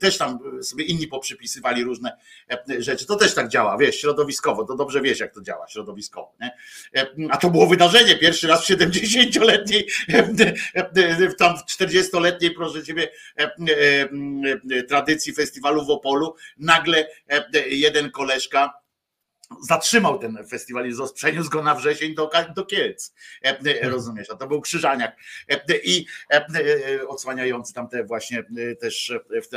też 0.00 0.18
tam 0.18 0.38
sobie 0.62 0.84
inni 0.84 1.06
poprzypisywali 1.06 1.84
różne 1.84 2.16
e, 2.50 2.82
rzeczy. 2.82 3.06
To 3.06 3.16
też 3.16 3.34
tak 3.34 3.48
działa, 3.48 3.78
wiesz, 3.78 3.96
środowiskowo, 3.96 4.64
to 4.64 4.76
dobrze 4.76 5.00
wiesz, 5.00 5.20
jak 5.20 5.34
to 5.34 5.42
działa 5.42 5.68
środowiskowo. 5.68 6.34
Nie? 6.40 6.56
E, 6.96 7.06
a 7.30 7.36
to 7.36 7.50
było 7.50 7.66
wydarzenie, 7.66 8.18
pierwszy 8.18 8.46
raz 8.46 8.64
w 8.64 8.70
70-letniej, 8.70 9.86
e, 10.08 11.34
tam 11.38 11.56
w 11.58 11.62
40-letniej, 11.62 12.50
proszę 12.50 12.82
ciebie, 12.82 13.08
tradycji 14.88 15.32
festiwalu 15.32 15.84
w 15.84 15.90
Opolu, 15.90 16.34
nagle 16.58 17.08
jeden 17.66 18.10
koleżka 18.10 18.81
zatrzymał 19.60 20.18
ten 20.18 20.38
festiwal 20.50 20.90
i 20.90 20.92
przeniósł 21.14 21.50
go 21.50 21.62
na 21.62 21.74
wrzesień 21.74 22.14
do, 22.14 22.30
do 22.56 22.64
Kielc. 22.64 23.14
E, 23.44 23.48
e, 23.48 23.58
mhm. 23.58 23.92
Rozumiesz? 23.92 24.30
A 24.30 24.36
to 24.36 24.46
był 24.46 24.60
Krzyżaniak. 24.60 25.16
E, 25.48 25.78
I 25.84 26.06
odsłaniający 27.08 27.74
tam 27.74 27.88
te 27.88 28.04
właśnie 28.04 28.44
też. 28.80 29.12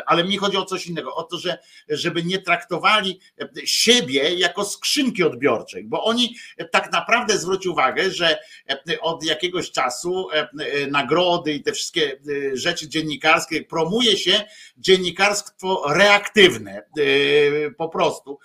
Ale 0.05 0.23
mi 0.23 0.37
chodzi 0.37 0.57
o 0.57 0.65
coś 0.65 0.87
innego, 0.87 1.15
o 1.15 1.23
to, 1.23 1.37
że 1.37 1.57
żeby 1.89 2.23
nie 2.23 2.41
traktowali 2.41 3.19
siebie 3.65 4.33
jako 4.33 4.65
skrzynki 4.65 5.23
odbiorczej, 5.23 5.83
bo 5.83 6.03
oni 6.03 6.35
tak 6.71 6.91
naprawdę 6.91 7.37
zwróć 7.37 7.67
uwagę, 7.67 8.11
że 8.11 8.37
od 9.01 9.23
jakiegoś 9.23 9.71
czasu 9.71 10.27
nagrody 10.91 11.53
i 11.53 11.63
te 11.63 11.71
wszystkie 11.71 12.19
rzeczy 12.53 12.89
dziennikarskie 12.89 13.63
promuje 13.63 14.17
się 14.17 14.43
dziennikarstwo 14.77 15.83
reaktywne 15.93 16.83
po 17.77 17.89
prostu. 17.89 18.39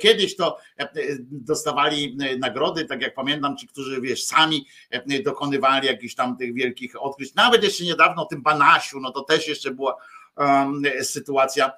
Kiedyś 0.00 0.35
to 0.36 0.58
e, 0.78 0.88
dostawali 1.20 2.16
e, 2.20 2.36
nagrody, 2.36 2.84
tak 2.84 3.02
jak 3.02 3.14
pamiętam, 3.14 3.56
ci, 3.56 3.68
którzy 3.68 4.00
wiesz, 4.00 4.24
sami 4.24 4.66
e, 4.90 5.22
dokonywali 5.22 5.86
jakichś 5.86 6.14
tam 6.14 6.36
tych 6.36 6.54
wielkich 6.54 7.02
odkryć. 7.02 7.34
Nawet 7.34 7.64
jeszcze 7.64 7.84
niedawno 7.84 8.22
o 8.22 8.26
tym 8.26 8.42
Banasiu, 8.42 9.00
no 9.00 9.10
to 9.10 9.20
też 9.20 9.48
jeszcze 9.48 9.70
była 9.70 9.96
um, 10.36 10.82
sytuacja 11.02 11.72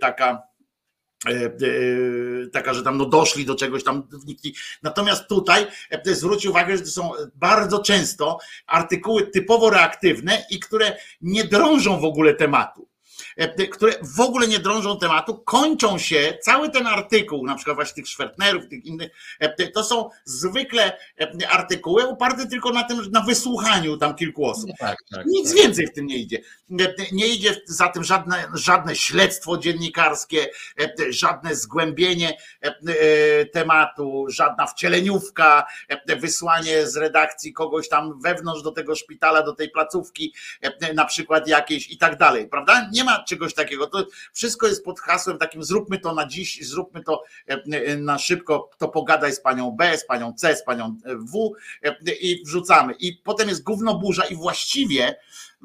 taka 0.00 0.42
taka, 2.52 2.74
że 2.74 2.82
tam 2.82 2.98
no 2.98 3.04
doszli 3.04 3.44
do 3.44 3.54
czegoś 3.54 3.84
tam. 3.84 4.08
Natomiast 4.82 5.28
tutaj 5.28 5.66
zwróć 6.04 6.46
uwagę, 6.46 6.76
że 6.76 6.82
to 6.82 6.90
są 6.90 7.10
bardzo 7.34 7.82
często 7.82 8.38
artykuły 8.66 9.26
typowo 9.26 9.70
reaktywne 9.70 10.44
i 10.50 10.60
które 10.60 10.96
nie 11.20 11.44
drążą 11.44 12.00
w 12.00 12.04
ogóle 12.04 12.34
tematu. 12.34 12.88
E, 13.38 13.66
które 13.66 13.92
w 14.02 14.20
ogóle 14.20 14.48
nie 14.48 14.58
drążą 14.58 14.98
tematu, 14.98 15.38
kończą 15.38 15.98
się, 15.98 16.38
cały 16.42 16.70
ten 16.70 16.86
artykuł, 16.86 17.46
na 17.46 17.54
przykład 17.54 17.76
właśnie 17.76 17.94
tych 17.94 18.08
Szwertnerów, 18.08 18.68
tych 18.68 18.84
innych, 18.84 19.10
e, 19.40 19.68
to 19.68 19.84
są 19.84 20.10
zwykle 20.24 20.98
e, 21.20 21.48
artykuły 21.48 22.08
oparte 22.08 22.46
tylko 22.46 22.70
na 22.70 22.84
tym, 22.84 23.10
na 23.10 23.20
wysłuchaniu 23.20 23.96
tam 23.96 24.14
kilku 24.14 24.44
osób. 24.44 24.70
Tak, 24.78 24.98
tak, 25.10 25.26
Nic 25.26 25.48
tak. 25.48 25.62
więcej 25.62 25.86
w 25.86 25.92
tym 25.92 26.06
nie 26.06 26.16
idzie. 26.16 26.40
Nie 27.12 27.26
idzie 27.26 27.56
za 27.66 27.88
tym 27.88 28.04
żadne, 28.04 28.44
żadne 28.54 28.96
śledztwo 28.96 29.58
dziennikarskie, 29.58 30.46
żadne 31.08 31.54
zgłębienie 31.54 32.38
tematu, 33.52 34.26
żadna 34.28 34.66
wcieleniówka, 34.66 35.66
wysłanie 36.20 36.86
z 36.86 36.96
redakcji 36.96 37.52
kogoś 37.52 37.88
tam 37.88 38.20
wewnątrz 38.20 38.62
do 38.62 38.72
tego 38.72 38.94
szpitala, 38.94 39.42
do 39.42 39.52
tej 39.52 39.70
placówki, 39.70 40.34
na 40.94 41.04
przykład 41.04 41.48
jakieś 41.48 41.90
i 41.90 41.98
tak 41.98 42.18
dalej, 42.18 42.48
prawda? 42.48 42.88
Nie 42.92 43.04
ma 43.04 43.24
czegoś 43.28 43.54
takiego. 43.54 43.86
To 43.86 44.06
wszystko 44.32 44.66
jest 44.66 44.84
pod 44.84 45.00
hasłem 45.00 45.38
takim 45.38 45.64
zróbmy 45.64 45.98
to 45.98 46.14
na 46.14 46.26
dziś, 46.26 46.68
zróbmy 46.68 47.02
to 47.02 47.22
e, 47.48 47.62
e, 47.72 47.96
na 47.96 48.18
szybko, 48.18 48.70
to 48.78 48.88
pogadaj 48.88 49.32
z 49.32 49.40
panią 49.40 49.70
B, 49.70 49.98
z 49.98 50.06
panią 50.06 50.32
C, 50.32 50.56
z 50.56 50.64
panią 50.64 50.96
W 51.04 51.52
e, 51.82 52.12
i 52.12 52.44
wrzucamy. 52.44 52.94
I 52.98 53.12
potem 53.12 53.48
jest 53.48 53.62
gówno 53.62 53.98
burza 53.98 54.24
i 54.24 54.36
właściwie 54.36 55.16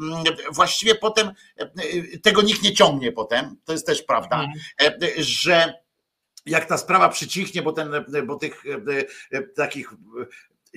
mm, 0.01 0.23
właściwie 0.51 0.95
potem 0.95 1.31
tego 2.23 2.41
nikt 2.41 2.63
nie 2.63 2.73
ciągnie 2.73 3.11
potem, 3.11 3.57
to 3.65 3.71
jest 3.71 3.87
też 3.87 4.01
prawda, 4.01 4.47
mhm. 4.79 5.01
że 5.17 5.73
jak 6.45 6.65
ta 6.65 6.77
sprawa 6.77 7.09
przycichnie, 7.09 7.61
bo, 7.61 7.71
ten, 7.71 7.91
bo 8.25 8.35
tych 8.35 8.63
takich 9.55 9.93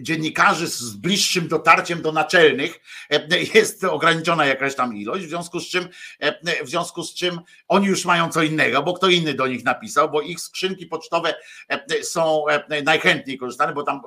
dziennikarzy 0.00 0.66
z 0.66 0.96
bliższym 0.96 1.48
dotarciem 1.48 2.02
do 2.02 2.12
naczelnych 2.12 2.80
e, 3.10 3.40
jest 3.54 3.84
ograniczona 3.84 4.46
jakaś 4.46 4.74
tam 4.74 4.96
ilość, 4.96 5.24
w 5.24 5.28
związku 5.28 5.60
z 5.60 5.68
czym 5.68 5.88
e, 6.20 6.64
w 6.64 6.68
związku 6.68 7.02
z 7.02 7.14
czym 7.14 7.40
oni 7.68 7.86
już 7.86 8.04
mają 8.04 8.28
co 8.28 8.42
innego, 8.42 8.82
bo 8.82 8.94
kto 8.94 9.08
inny 9.08 9.34
do 9.34 9.46
nich 9.46 9.64
napisał, 9.64 10.10
bo 10.10 10.20
ich 10.20 10.40
skrzynki 10.40 10.86
pocztowe 10.86 11.34
e, 11.68 12.04
są 12.04 12.44
najchętniej 12.84 13.38
korzystane, 13.38 13.72
bo 13.72 13.82
tam 13.82 14.00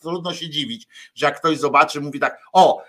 trudno 0.00 0.34
się 0.34 0.50
dziwić, 0.50 0.88
że 1.14 1.26
jak 1.26 1.38
ktoś 1.38 1.58
zobaczy, 1.58 2.00
mówi 2.00 2.20
tak, 2.20 2.38
o, 2.52 2.82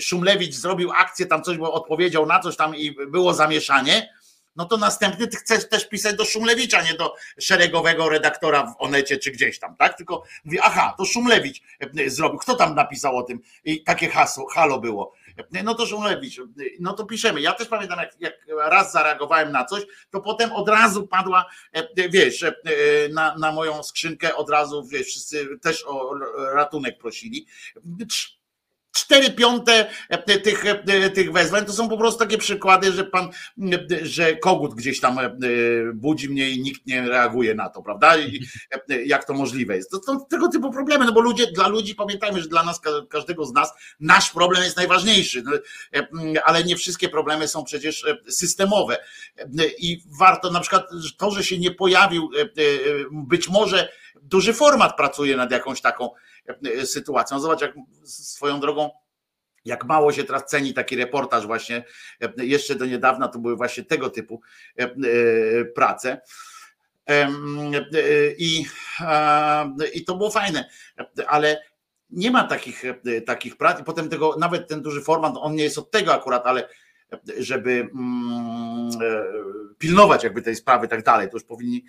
Szumlewicz 0.00 0.54
zrobił 0.54 0.92
akcję, 0.92 1.26
tam 1.26 1.42
coś, 1.42 1.56
bo 1.56 1.72
odpowiedział 1.72 2.26
na 2.26 2.40
coś 2.40 2.56
tam 2.56 2.76
i 2.76 2.96
było 3.08 3.34
zamieszanie, 3.34 4.15
no 4.56 4.64
to 4.64 4.76
następny 4.76 5.26
ty 5.26 5.36
chcesz 5.36 5.68
też 5.68 5.88
pisać 5.88 6.16
do 6.16 6.24
Szumlewicza, 6.24 6.82
nie 6.82 6.94
do 6.94 7.14
szeregowego 7.40 8.08
redaktora 8.08 8.66
w 8.66 8.74
Onecie 8.78 9.18
czy 9.18 9.30
gdzieś 9.30 9.58
tam, 9.58 9.76
tak? 9.76 9.96
Tylko 9.96 10.22
mówi, 10.44 10.58
aha, 10.60 10.94
to 10.98 11.04
Szumlewicz 11.04 11.62
e, 11.98 12.10
zrobił. 12.10 12.38
Kto 12.38 12.54
tam 12.54 12.74
napisał 12.74 13.16
o 13.16 13.22
tym? 13.22 13.40
I 13.64 13.84
takie 13.84 14.08
hasło, 14.08 14.48
halo 14.48 14.80
było. 14.80 15.12
E, 15.54 15.62
no 15.62 15.74
to 15.74 15.86
Szumlewicz, 15.86 16.38
e, 16.38 16.42
no 16.80 16.92
to 16.92 17.04
piszemy. 17.04 17.40
Ja 17.40 17.52
też 17.52 17.68
pamiętam, 17.68 17.98
jak, 17.98 18.20
jak 18.20 18.34
raz 18.48 18.92
zareagowałem 18.92 19.52
na 19.52 19.64
coś, 19.64 19.82
to 20.10 20.20
potem 20.20 20.52
od 20.52 20.68
razu 20.68 21.06
padła, 21.06 21.46
wiesz, 22.10 22.44
na, 23.10 23.36
na 23.38 23.52
moją 23.52 23.82
skrzynkę 23.82 24.36
od 24.36 24.50
razu, 24.50 24.86
wiesz, 24.86 25.06
wszyscy 25.06 25.48
też 25.62 25.84
o 25.86 26.10
ratunek 26.54 26.98
prosili 26.98 27.46
cztery 28.96 29.30
piąte 29.30 29.86
e, 30.08 30.38
tych, 30.38 30.66
e, 30.66 31.10
tych 31.10 31.32
wezwań 31.32 31.64
to 31.64 31.72
są 31.72 31.88
po 31.88 31.98
prostu 31.98 32.18
takie 32.18 32.38
przykłady, 32.38 32.92
że 32.92 33.04
pan, 33.04 33.30
że 34.02 34.36
kogut 34.36 34.74
gdzieś 34.74 35.00
tam 35.00 35.18
e, 35.18 35.30
budzi 35.94 36.28
mnie 36.28 36.50
i 36.50 36.62
nikt 36.62 36.86
nie 36.86 37.08
reaguje 37.08 37.54
na 37.54 37.68
to, 37.68 37.82
prawda? 37.82 38.18
I 38.18 38.40
jak 39.06 39.24
to 39.24 39.34
możliwe 39.34 39.76
jest. 39.76 39.90
To 39.90 40.02
są 40.02 40.26
tego 40.26 40.48
typu 40.48 40.72
problemy, 40.72 41.04
no 41.04 41.12
bo 41.12 41.20
ludzie, 41.20 41.46
dla 41.46 41.68
ludzi 41.68 41.94
pamiętajmy, 41.94 42.42
że 42.42 42.48
dla 42.48 42.62
nas, 42.62 42.80
każdego 43.08 43.44
z 43.44 43.52
nas, 43.52 43.72
nasz 44.00 44.30
problem 44.30 44.62
jest 44.62 44.76
najważniejszy, 44.76 45.42
no, 45.42 45.52
ale 46.44 46.64
nie 46.64 46.76
wszystkie 46.76 47.08
problemy 47.08 47.48
są 47.48 47.64
przecież 47.64 48.04
systemowe. 48.28 48.98
I 49.78 50.02
warto 50.18 50.50
na 50.50 50.60
przykład 50.60 50.88
to, 51.16 51.30
że 51.30 51.44
się 51.44 51.58
nie 51.58 51.70
pojawił, 51.70 52.30
być 53.10 53.48
może 53.48 53.88
duży 54.22 54.52
format 54.52 54.96
pracuje 54.96 55.36
nad 55.36 55.50
jakąś 55.50 55.80
taką 55.80 56.10
E, 56.10 56.35
sytuacją. 56.84 57.40
Zobacz, 57.40 57.60
jak 57.60 57.74
swoją 58.04 58.60
drogą 58.60 58.90
jak 59.66 59.84
mało 59.84 60.12
się 60.12 60.24
teraz 60.24 60.44
ceni 60.46 60.74
taki 60.74 60.96
reportaż 60.96 61.46
właśnie, 61.46 61.84
e, 62.20 62.44
jeszcze 62.44 62.74
do 62.74 62.86
niedawna 62.86 63.28
to 63.28 63.38
były 63.38 63.56
właśnie 63.56 63.84
tego 63.84 64.10
typu 64.10 64.40
e, 64.76 64.88
prace. 65.64 66.20
I, 68.38 68.64
I 69.94 70.04
to 70.04 70.16
było 70.16 70.30
fajne, 70.30 70.68
ale 71.26 71.62
nie 72.10 72.30
ma 72.30 72.44
takich, 72.44 72.82
takich 73.26 73.56
prac 73.56 73.80
i 73.80 73.84
potem 73.84 74.08
tego, 74.08 74.36
nawet 74.38 74.68
ten 74.68 74.82
duży 74.82 75.02
format, 75.02 75.34
on 75.36 75.54
nie 75.54 75.64
jest 75.64 75.78
od 75.78 75.90
tego 75.90 76.14
akurat, 76.14 76.46
ale 76.46 76.68
żeby 77.38 77.70
mm, 77.70 78.90
e, 79.02 79.24
pilnować 79.78 80.24
jakby 80.24 80.42
tej 80.42 80.56
sprawy 80.56 80.86
i 80.86 80.88
tak 80.88 81.04
dalej. 81.04 81.28
To 81.28 81.36
już 81.36 81.44
powinni 81.44 81.84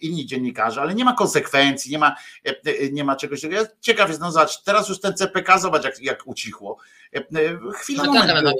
inni 0.00 0.26
dziennikarze, 0.26 0.80
ale 0.80 0.94
nie 0.94 1.04
ma 1.04 1.12
konsekwencji, 1.12 1.92
nie 1.92 1.98
ma, 1.98 2.16
e, 2.44 2.90
nie 2.92 3.04
ma 3.04 3.16
czegoś. 3.16 3.42
Ja 3.42 3.66
ciekaw 3.80 4.08
jest, 4.08 4.20
no 4.20 4.32
zobacz, 4.32 4.62
teraz 4.62 4.88
już 4.88 5.00
ten 5.00 5.14
CPK, 5.14 5.58
zobacz 5.58 5.84
jak, 5.84 6.02
jak 6.02 6.26
ucichło. 6.26 6.78
E, 7.14 7.22
chwilę 7.74 8.02
no 8.06 8.12
tak, 8.12 8.30
ale 8.30 8.52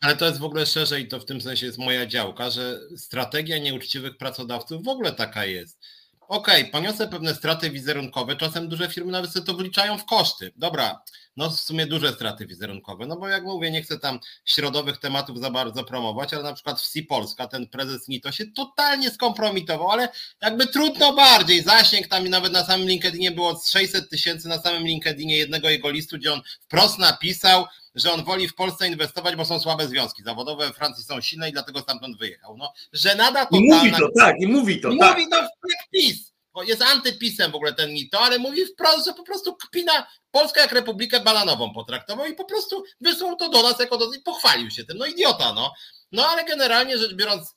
Ale 0.00 0.16
to 0.16 0.26
jest 0.26 0.38
w 0.38 0.44
ogóle 0.44 0.66
szerzej, 0.66 1.08
to 1.08 1.20
w 1.20 1.24
tym 1.24 1.40
sensie 1.40 1.66
jest 1.66 1.78
moja 1.78 2.06
działka, 2.06 2.50
że 2.50 2.80
strategia 2.96 3.58
nieuczciwych 3.58 4.16
pracodawców 4.16 4.84
w 4.84 4.88
ogóle 4.88 5.12
taka 5.12 5.44
jest. 5.44 5.80
Okej, 6.28 6.60
okay, 6.60 6.72
poniosę 6.72 7.08
pewne 7.08 7.34
straty 7.34 7.70
wizerunkowe, 7.70 8.36
czasem 8.36 8.68
duże 8.68 8.88
firmy 8.88 9.12
nawet 9.12 9.32
sobie 9.32 9.46
to 9.46 9.54
wliczają 9.54 9.98
w 9.98 10.04
koszty. 10.04 10.52
Dobra, 10.56 11.02
no 11.36 11.50
w 11.50 11.60
sumie 11.60 11.86
duże 11.86 12.12
straty 12.12 12.46
wizerunkowe, 12.46 13.06
no 13.06 13.16
bo 13.16 13.28
jak 13.28 13.44
mówię, 13.44 13.70
nie 13.70 13.82
chcę 13.82 13.98
tam 13.98 14.18
środowych 14.44 14.98
tematów 14.98 15.40
za 15.40 15.50
bardzo 15.50 15.84
promować, 15.84 16.34
ale 16.34 16.42
na 16.42 16.52
przykład 16.52 16.80
w 16.80 16.86
Si 16.86 17.02
Polska 17.02 17.46
ten 17.46 17.68
prezes 17.68 18.08
NITO 18.08 18.32
się 18.32 18.46
totalnie 18.46 19.10
skompromitował, 19.10 19.90
ale 19.90 20.08
jakby 20.42 20.66
trudno 20.66 21.12
bardziej, 21.12 21.62
zasięg 21.62 22.08
tam 22.08 22.28
nawet 22.28 22.52
na 22.52 22.64
samym 22.64 22.88
LinkedInie 22.88 23.30
było 23.30 23.60
600 23.66 24.10
tysięcy 24.10 24.48
na 24.48 24.58
samym 24.58 24.86
LinkedInie 24.86 25.36
jednego 25.36 25.68
jego 25.68 25.90
listu, 25.90 26.16
gdzie 26.16 26.32
on 26.32 26.42
wprost 26.60 26.98
napisał, 26.98 27.64
że 27.98 28.12
on 28.12 28.24
woli 28.24 28.48
w 28.48 28.54
Polsce 28.54 28.88
inwestować, 28.88 29.36
bo 29.36 29.44
są 29.44 29.60
słabe 29.60 29.88
związki 29.88 30.22
zawodowe, 30.22 30.66
we 30.66 30.72
Francji 30.72 31.04
są 31.04 31.20
silne 31.20 31.48
i 31.48 31.52
dlatego 31.52 31.80
stamtąd 31.80 32.18
wyjechał. 32.18 32.56
No, 32.56 32.72
że 32.92 33.14
nada 33.14 33.46
totalna. 33.46 33.66
I 33.66 33.68
mówi 33.68 33.92
to, 33.92 34.08
tak, 34.18 34.36
i 34.40 34.46
mówi 34.46 34.80
to, 34.80 34.88
mówi 34.88 35.00
tak. 35.00 35.30
to 35.30 35.68
jak 35.68 35.90
PiS. 35.92 36.32
Jest 36.66 36.82
antypisem 36.82 37.52
w 37.52 37.54
ogóle 37.54 37.74
ten 37.74 37.90
Nito, 37.90 38.20
ale 38.20 38.38
mówi 38.38 38.66
wprost, 38.66 39.06
że 39.06 39.14
po 39.14 39.22
prostu 39.22 39.56
kpina 39.56 40.06
Polska 40.30 40.60
jak 40.60 40.72
Republikę 40.72 41.20
Bananową 41.20 41.74
potraktował 41.74 42.26
i 42.26 42.34
po 42.34 42.44
prostu 42.44 42.84
wysłał 43.00 43.36
to 43.36 43.48
do 43.48 43.62
nas 43.62 43.80
jako 43.80 43.96
do 43.98 44.12
i 44.12 44.22
pochwalił 44.22 44.70
się 44.70 44.84
tym. 44.84 44.98
No 44.98 45.06
idiota, 45.06 45.52
no. 45.52 45.72
No 46.12 46.26
ale 46.26 46.44
generalnie 46.44 46.98
rzecz 46.98 47.14
biorąc, 47.14 47.54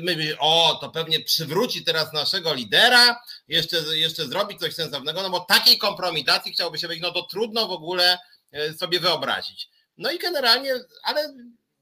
my 0.00 0.36
o, 0.38 0.78
to 0.80 0.90
pewnie 0.90 1.20
przywróci 1.20 1.84
teraz 1.84 2.12
naszego 2.12 2.54
lidera, 2.54 3.22
jeszcze, 3.48 3.76
jeszcze 3.96 4.26
zrobi 4.26 4.58
coś 4.58 4.74
sensownego, 4.74 5.22
no 5.22 5.30
bo 5.30 5.40
takiej 5.40 5.78
kompromitacji 5.78 6.52
chciałby 6.52 6.78
się 6.78 6.88
być, 6.88 7.00
no 7.00 7.12
to 7.12 7.22
trudno 7.22 7.68
w 7.68 7.70
ogóle 7.70 8.18
y, 8.54 8.74
sobie 8.74 9.00
wyobrazić. 9.00 9.68
No 9.98 10.10
i 10.10 10.18
generalnie, 10.18 10.74
ale 11.02 11.34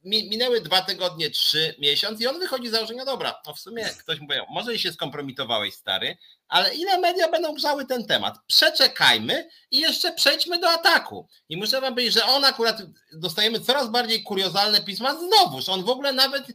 minęły 0.05 0.61
dwa 0.61 0.83
tygodnie, 0.83 1.31
trzy 1.31 1.75
miesiąc 1.79 2.21
i 2.21 2.27
on 2.27 2.39
wychodzi 2.39 2.69
z 2.69 2.73
założenia, 2.73 3.05
dobra, 3.05 3.43
no 3.47 3.55
w 3.55 3.61
sumie 3.61 3.85
ktoś 3.85 4.21
mówi, 4.21 4.35
może 4.51 4.75
i 4.75 4.79
się 4.79 4.93
skompromitowałeś 4.93 5.75
stary, 5.75 6.17
ale 6.49 6.75
ile 6.75 6.99
media 6.99 7.29
będą 7.29 7.55
grzały 7.55 7.87
ten 7.87 8.07
temat? 8.07 8.35
Przeczekajmy 8.47 9.49
i 9.71 9.81
jeszcze 9.81 10.13
przejdźmy 10.13 10.59
do 10.59 10.71
ataku. 10.71 11.29
I 11.49 11.57
muszę 11.57 11.81
wam 11.81 11.95
powiedzieć, 11.95 12.15
że 12.15 12.25
on 12.25 12.45
akurat 12.45 12.83
dostajemy 13.13 13.61
coraz 13.61 13.91
bardziej 13.91 14.23
kuriozalne 14.23 14.81
pisma 14.81 15.15
znowuż. 15.15 15.69
On 15.69 15.85
w 15.85 15.89
ogóle 15.89 16.13
nawet 16.13 16.47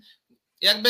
jakby 0.62 0.90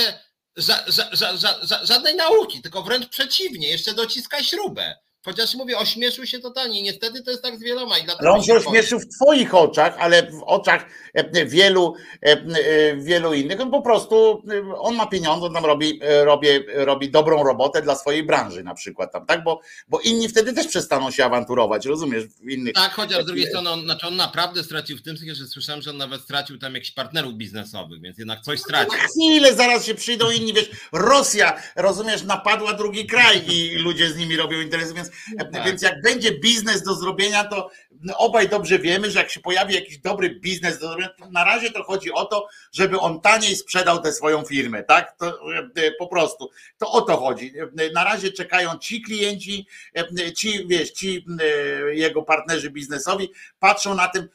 ża, 0.57 0.84
ża, 0.88 1.38
ża, 1.38 1.85
żadnej 1.85 2.15
nauki, 2.15 2.61
tylko 2.61 2.84
wręcz 2.84 3.10
przeciwnie, 3.10 3.69
jeszcze 3.69 3.94
dociska 3.94 4.44
śrubę. 4.44 4.95
Chociaż 5.26 5.56
mówię, 5.56 5.78
ośmieszył 5.78 6.26
się 6.26 6.40
totalnie. 6.40 6.82
Niestety 6.82 7.24
to 7.24 7.32
jest 7.32 7.44
tak 7.44 7.58
z 7.58 7.64
wieloma. 7.64 7.98
I 7.98 8.02
ale 8.20 8.32
on 8.32 8.44
się 8.44 8.54
ośmieszył 8.54 9.00
w 9.00 9.08
twoich 9.08 9.56
oczach, 9.56 9.95
ale 10.00 10.32
w 10.32 10.44
oczach 10.45 10.86
e, 11.14 11.45
wielu, 11.45 11.95
e, 12.26 12.32
e, 12.32 12.95
wielu 12.98 13.34
innych. 13.34 13.62
On 13.62 13.72
po 13.72 13.82
prostu, 13.82 14.44
on 14.78 14.95
ma 14.95 15.06
pieniądze, 15.06 15.45
on 15.45 15.54
tam 15.54 15.66
robi, 15.66 16.00
robi, 16.24 16.48
robi 16.74 17.12
dobrą 17.12 17.44
robotę 17.44 17.82
dla 17.82 17.95
swojej 17.95 18.24
branży 18.24 18.64
na 18.64 18.74
przykład 18.74 19.12
tam, 19.12 19.26
tak? 19.26 19.44
Bo, 19.44 19.62
bo 19.88 20.00
inni 20.00 20.30
wtedy 20.30 20.54
też 20.54 20.68
przestaną 20.68 21.12
się 21.12 21.26
awanturować, 21.26 21.86
rozumiesz? 21.86 22.24
Innych... 22.50 22.74
Tak, 22.74 22.91
chociaż 22.91 23.24
z 23.24 23.26
drugiej 23.26 23.48
strony 23.48 23.70
on, 23.70 23.84
znaczy 23.84 24.08
on 24.08 24.16
naprawdę 24.16 24.64
stracił 24.64 24.98
w 24.98 25.02
tym 25.02 25.18
sensie, 25.18 25.36
że 25.36 25.48
słyszałem, 25.48 25.82
że 25.82 25.90
on 25.90 25.98
nawet 25.98 26.22
stracił 26.22 26.58
tam 26.58 26.74
jakichś 26.74 26.91
partnerów 26.91 27.34
biznesowych, 27.34 28.02
więc 28.02 28.18
jednak 28.18 28.41
coś 28.41 28.60
stracił. 28.60 28.94
No, 28.94 29.08
chwilę, 29.08 29.56
zaraz 29.56 29.86
się 29.86 29.95
przyjdą 29.95 30.32
inni, 30.32 30.54
wiesz, 30.54 30.70
Rosja, 30.91 31.62
rozumiesz, 31.76 32.24
napadła 32.24 32.74
drugi 32.74 33.06
kraj 33.06 33.41
i 33.48 33.76
ludzie 33.76 34.10
z 34.10 34.18
nimi 34.18 34.38
robią 34.38 34.62
interesy, 34.62 34.94
więc 34.94 35.08
no 35.08 35.12
tak. 35.53 35.65
Więc 35.65 35.81
jak 35.81 36.02
będzie 36.02 36.40
biznes 36.40 36.84
do 36.84 36.95
zrobienia, 36.95 37.44
to 37.44 37.69
obaj 38.18 38.49
dobrze 38.49 38.80
wiemy, 38.80 39.11
że 39.11 39.19
jak 39.19 39.30
się 39.30 39.40
pojawi 39.40 39.76
jakiś 39.76 39.98
dobry 39.98 40.30
biznes 40.30 40.80
do 40.80 40.88
zrobienia, 40.88 41.10
to 41.19 41.31
na 41.31 41.44
razie 41.44 41.72
to 41.72 41.84
chodzi 41.84 42.11
o 42.11 42.26
to, 42.26 42.48
żeby 42.72 42.99
on 42.99 43.22
taniej 43.22 43.56
sprzedał 43.56 44.02
tę 44.02 44.14
swoją 44.14 44.44
firmę, 44.44 44.84
tak? 44.84 45.18
To 45.18 45.53
e, 45.76 45.91
po 45.99 46.07
prostu. 46.07 46.49
To 46.77 46.91
o 46.91 47.02
to 47.02 47.18
chodzi. 47.18 47.53
Na 47.94 48.03
razie 48.03 48.31
czekają 48.31 48.77
ci 48.77 49.02
klienci, 49.02 49.68
e, 49.95 50.34
ci, 50.34 50.68
wiesz, 50.68 50.91
ci 50.91 51.26
e, 51.41 51.95
jego 51.95 52.23
partnerzy 52.23 52.69
biznesowi, 52.69 53.31
patrzą 53.60 53.95
na 53.95 54.07
tym, 54.07 54.30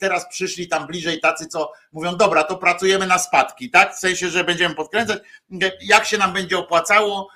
teraz 0.00 0.28
przyszli 0.28 0.68
tam 0.68 0.86
bliżej 0.86 1.20
tacy, 1.20 1.46
co 1.46 1.72
mówią, 1.92 2.16
dobra, 2.16 2.44
to 2.44 2.56
pracujemy 2.56 3.06
na 3.06 3.18
spadki, 3.18 3.70
tak? 3.70 3.94
W 3.94 3.98
sensie, 3.98 4.28
że 4.28 4.44
będziemy 4.44 4.74
podkręcać, 4.74 5.18
jak 5.80 6.04
się 6.04 6.18
nam 6.18 6.32
będzie 6.32 6.58
opłacało, 6.58 7.28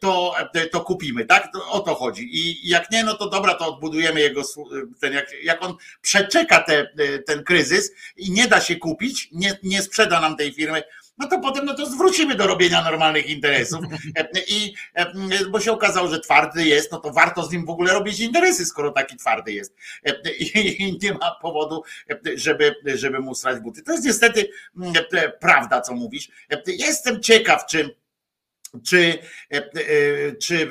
to, 0.00 0.34
to 0.72 0.80
kupimy, 0.80 1.24
tak? 1.24 1.48
O 1.70 1.80
to 1.80 1.94
chodzi. 1.94 2.28
I 2.32 2.68
jak 2.68 2.90
nie, 2.90 3.04
no 3.04 3.14
to 3.14 3.30
dobra, 3.30 3.54
to 3.54 3.74
odbudujemy 3.74 4.20
jego, 4.20 4.42
ten, 5.00 5.12
jak, 5.12 5.26
jak 5.42 5.64
on 5.64 5.76
przeczeka 6.02 6.60
te, 6.60 6.88
ten 7.26 7.44
kryzys 7.44 7.92
i 8.16 8.30
nie 8.30 8.48
da 8.48 8.60
się 8.60 8.76
kupić, 8.76 9.28
nie, 9.32 9.58
nie 9.62 9.82
sprzeda 9.82 10.20
nam 10.20 10.36
tej 10.36 10.52
firmy, 10.52 10.82
no 11.18 11.28
to 11.28 11.40
potem 11.40 11.64
no 11.64 11.74
to 11.74 11.86
zwrócimy 11.86 12.34
do 12.34 12.46
robienia 12.46 12.82
normalnych 12.82 13.26
interesów. 13.26 13.84
I 14.48 14.74
bo 15.50 15.60
się 15.60 15.72
okazało, 15.72 16.08
że 16.08 16.20
twardy 16.20 16.64
jest, 16.64 16.92
no 16.92 17.00
to 17.00 17.12
warto 17.12 17.42
z 17.42 17.52
nim 17.52 17.66
w 17.66 17.70
ogóle 17.70 17.92
robić 17.92 18.20
interesy, 18.20 18.66
skoro 18.66 18.90
taki 18.90 19.16
twardy 19.16 19.52
jest. 19.52 19.76
I 20.38 20.98
nie 21.02 21.12
ma 21.12 21.36
powodu, 21.42 21.82
żeby, 22.34 22.74
żeby 22.84 23.18
mu 23.18 23.34
strać 23.34 23.60
buty. 23.60 23.82
To 23.82 23.92
jest 23.92 24.04
niestety 24.04 24.50
prawda, 25.40 25.80
co 25.80 25.94
mówisz. 25.94 26.28
Jestem 26.66 27.22
ciekaw, 27.22 27.66
czy 27.66 27.96
czy, 28.84 29.18
e, 29.52 29.56
e, 29.56 30.36
czy 30.42 30.68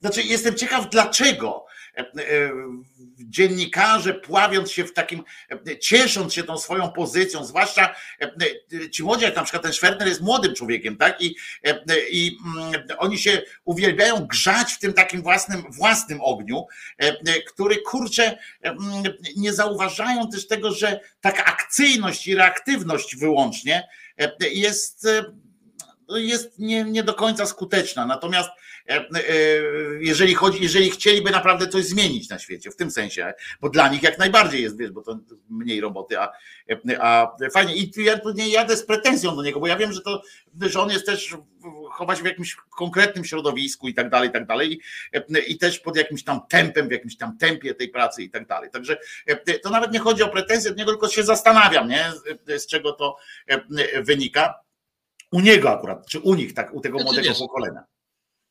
znaczy 0.00 0.22
jestem 0.22 0.54
ciekaw, 0.54 0.90
dlaczego 0.90 1.66
e, 1.96 2.04
dziennikarze, 3.18 4.14
pławiąc 4.14 4.72
się 4.72 4.84
w 4.84 4.92
takim, 4.92 5.22
ciesząc 5.80 6.34
się 6.34 6.42
tą 6.42 6.58
swoją 6.58 6.92
pozycją, 6.92 7.44
zwłaszcza 7.44 7.94
ci 8.90 9.02
młodzi, 9.02 9.24
jak 9.24 9.36
na 9.36 9.42
przykład 9.42 9.62
ten 9.62 9.72
Schwerner 9.72 10.08
jest 10.08 10.20
młodym 10.20 10.54
człowiekiem, 10.54 10.96
tak? 10.96 11.22
I, 11.22 11.36
i 12.10 12.38
mm, 12.56 12.82
oni 12.98 13.18
się 13.18 13.42
uwielbiają 13.64 14.26
grzać 14.26 14.72
w 14.72 14.78
tym 14.78 14.92
takim 14.92 15.22
własnym, 15.22 15.62
własnym 15.70 16.20
ogniu, 16.20 16.66
który 17.46 17.76
kurczę, 17.76 18.38
mm, 18.62 19.02
nie 19.36 19.52
zauważają 19.52 20.30
też 20.30 20.46
tego, 20.46 20.70
że 20.72 21.00
taka 21.20 21.44
akcyjność 21.44 22.26
i 22.26 22.34
reaktywność 22.34 23.16
wyłącznie 23.16 23.88
jest 24.40 25.06
jest 26.16 26.58
nie, 26.58 26.84
nie 26.84 27.02
do 27.02 27.14
końca 27.14 27.46
skuteczna. 27.46 28.06
Natomiast 28.06 28.50
e, 28.88 28.96
e, 28.96 29.04
jeżeli 30.00 30.34
chodzi, 30.34 30.62
jeżeli 30.62 30.90
chcieliby 30.90 31.30
naprawdę 31.30 31.68
coś 31.68 31.84
zmienić 31.84 32.28
na 32.28 32.38
świecie, 32.38 32.70
w 32.70 32.76
tym 32.76 32.90
sensie, 32.90 33.32
bo 33.60 33.68
dla 33.68 33.88
nich 33.88 34.02
jak 34.02 34.18
najbardziej 34.18 34.62
jest, 34.62 34.78
wiesz, 34.78 34.90
bo 34.90 35.02
to 35.02 35.18
mniej 35.50 35.80
roboty, 35.80 36.18
a, 36.18 36.32
a 37.00 37.36
fajnie. 37.52 37.76
I 37.76 37.92
ja 37.96 38.18
tu 38.18 38.32
nie 38.32 38.48
jadę 38.48 38.76
z 38.76 38.86
pretensją 38.86 39.36
do 39.36 39.42
niego, 39.42 39.60
bo 39.60 39.66
ja 39.66 39.76
wiem, 39.76 39.92
że 39.92 40.00
to, 40.00 40.22
że 40.60 40.80
on 40.80 40.90
jest 40.90 41.06
też 41.06 41.36
chować 41.90 42.22
w 42.22 42.24
jakimś 42.24 42.56
konkretnym 42.76 43.24
środowisku 43.24 43.88
i 43.88 43.94
tak 43.94 44.10
dalej, 44.10 44.28
i 44.28 44.32
tak 44.32 44.46
dalej, 44.46 44.80
i 45.46 45.58
też 45.58 45.78
pod 45.78 45.96
jakimś 45.96 46.24
tam 46.24 46.40
tempem, 46.48 46.88
w 46.88 46.92
jakimś 46.92 47.16
tam 47.16 47.38
tempie 47.38 47.74
tej 47.74 47.88
pracy 47.88 48.22
i 48.22 48.30
tak 48.30 48.46
dalej. 48.46 48.70
Także 48.70 48.96
to 49.62 49.70
nawet 49.70 49.92
nie 49.92 49.98
chodzi 49.98 50.22
o 50.22 50.28
pretensje 50.28 50.70
do 50.70 50.76
niego, 50.76 50.90
tylko 50.90 51.08
się 51.08 51.22
zastanawiam, 51.22 51.88
nie, 51.88 52.12
z 52.58 52.66
czego 52.66 52.92
to 52.92 53.16
wynika 54.02 54.54
u 55.32 55.40
niego 55.40 55.70
akurat, 55.70 56.06
czy 56.06 56.20
u 56.20 56.34
nich, 56.34 56.54
tak, 56.54 56.74
u 56.74 56.80
tego 56.80 56.98
znaczy, 56.98 57.04
młodego 57.14 57.28
wiesz, 57.28 57.38
pokolenia. 57.38 57.84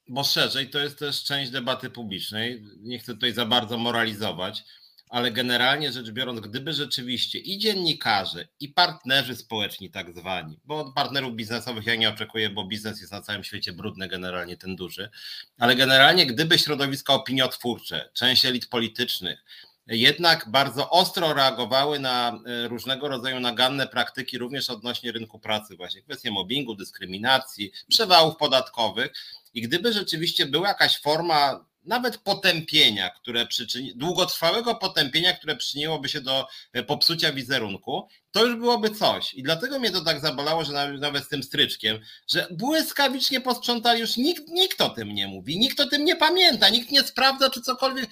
Bo 0.08 0.24
szerzej 0.24 0.70
to 0.70 0.80
jest 0.80 1.00
też 1.00 1.24
część 1.24 1.52
debaty 1.52 1.90
publicznej. 1.90 2.64
Nie 2.80 3.00
chcę 3.00 3.14
tutaj 3.14 3.34
za 3.34 3.46
bardzo 3.46 3.78
moralizować, 3.78 4.64
ale 5.10 5.32
generalnie 5.32 5.92
rzecz 5.92 6.12
biorąc, 6.12 6.40
gdyby 6.40 6.74
rzeczywiście 6.74 7.40
i 7.40 7.58
dziennikarze, 7.58 8.48
i 8.60 8.70
partnerzy 8.70 9.36
społeczni, 9.36 9.90
tak 9.92 10.14
zwani, 10.14 10.60
bo 10.66 10.80
od 10.80 10.94
partnerów 10.94 11.36
biznesowych 11.36 11.86
ja 11.86 11.96
nie 11.96 12.10
oczekuję, 12.10 12.50
bo 12.50 12.66
biznes 12.66 13.00
jest 13.00 13.12
na 13.12 13.22
całym 13.22 13.44
świecie 13.44 13.74
brudny, 13.74 14.08
generalnie 14.08 14.58
ten 14.58 14.76
duży, 14.76 15.10
ale 15.58 15.76
generalnie 15.76 16.26
gdyby 16.26 16.60
środowiska 16.60 17.14
opiniotwórcze, 17.14 18.10
część 18.14 18.46
elit 18.46 18.68
politycznych, 18.68 19.44
jednak 19.88 20.50
bardzo 20.50 20.90
ostro 20.90 21.34
reagowały 21.34 22.00
na 22.00 22.40
e, 22.46 22.68
różnego 22.68 23.08
rodzaju 23.08 23.40
naganne 23.40 23.88
praktyki, 23.88 24.38
również 24.38 24.70
odnośnie 24.70 25.12
rynku 25.12 25.40
pracy, 25.40 25.76
właśnie 25.76 26.02
kwestie 26.02 26.32
mobbingu, 26.32 26.76
dyskryminacji, 26.76 27.72
przewałów 27.90 28.38
podatkowych. 28.38 29.12
I 29.54 29.62
gdyby 29.62 29.94
rzeczywiście 29.94 30.46
była 30.46 30.68
jakaś 30.68 31.02
forma 31.02 31.66
nawet 31.84 32.18
potępienia, 32.18 33.10
które 33.10 33.48
przyczyni, 33.48 33.96
długotrwałego 33.96 34.76
potępienia, 34.76 35.34
które 35.34 35.56
przyczyniłoby 35.56 36.10
się 36.10 36.22
do 36.22 36.48
e, 36.74 36.84
popsucia 36.84 37.34
wizerunku, 37.34 38.08
to 38.32 38.46
już 38.46 38.56
byłoby 38.56 38.90
coś. 38.90 39.34
I 39.34 39.44
dlatego 39.44 39.80
mnie 39.80 39.92
to 39.92 40.02
tak 40.02 40.22
zabolało, 40.22 40.66
że 40.66 40.94
nawet 41.00 41.24
z 41.24 41.28
tym 41.28 41.44
stryczkiem, 41.44 42.00
że 42.28 42.48
błyskawicznie 42.52 43.42
posprzątali, 43.42 44.00
już 44.00 44.18
nikt, 44.18 44.48
nikt 44.48 44.82
o 44.82 44.90
tym 44.90 45.14
nie 45.14 45.28
mówi, 45.28 45.60
nikt 45.60 45.80
o 45.80 45.88
tym 45.88 46.06
nie 46.06 46.16
pamięta, 46.16 46.70
nikt 46.70 46.92
nie 46.92 47.04
sprawdza, 47.04 47.50
czy 47.50 47.62
cokolwiek, 47.62 48.10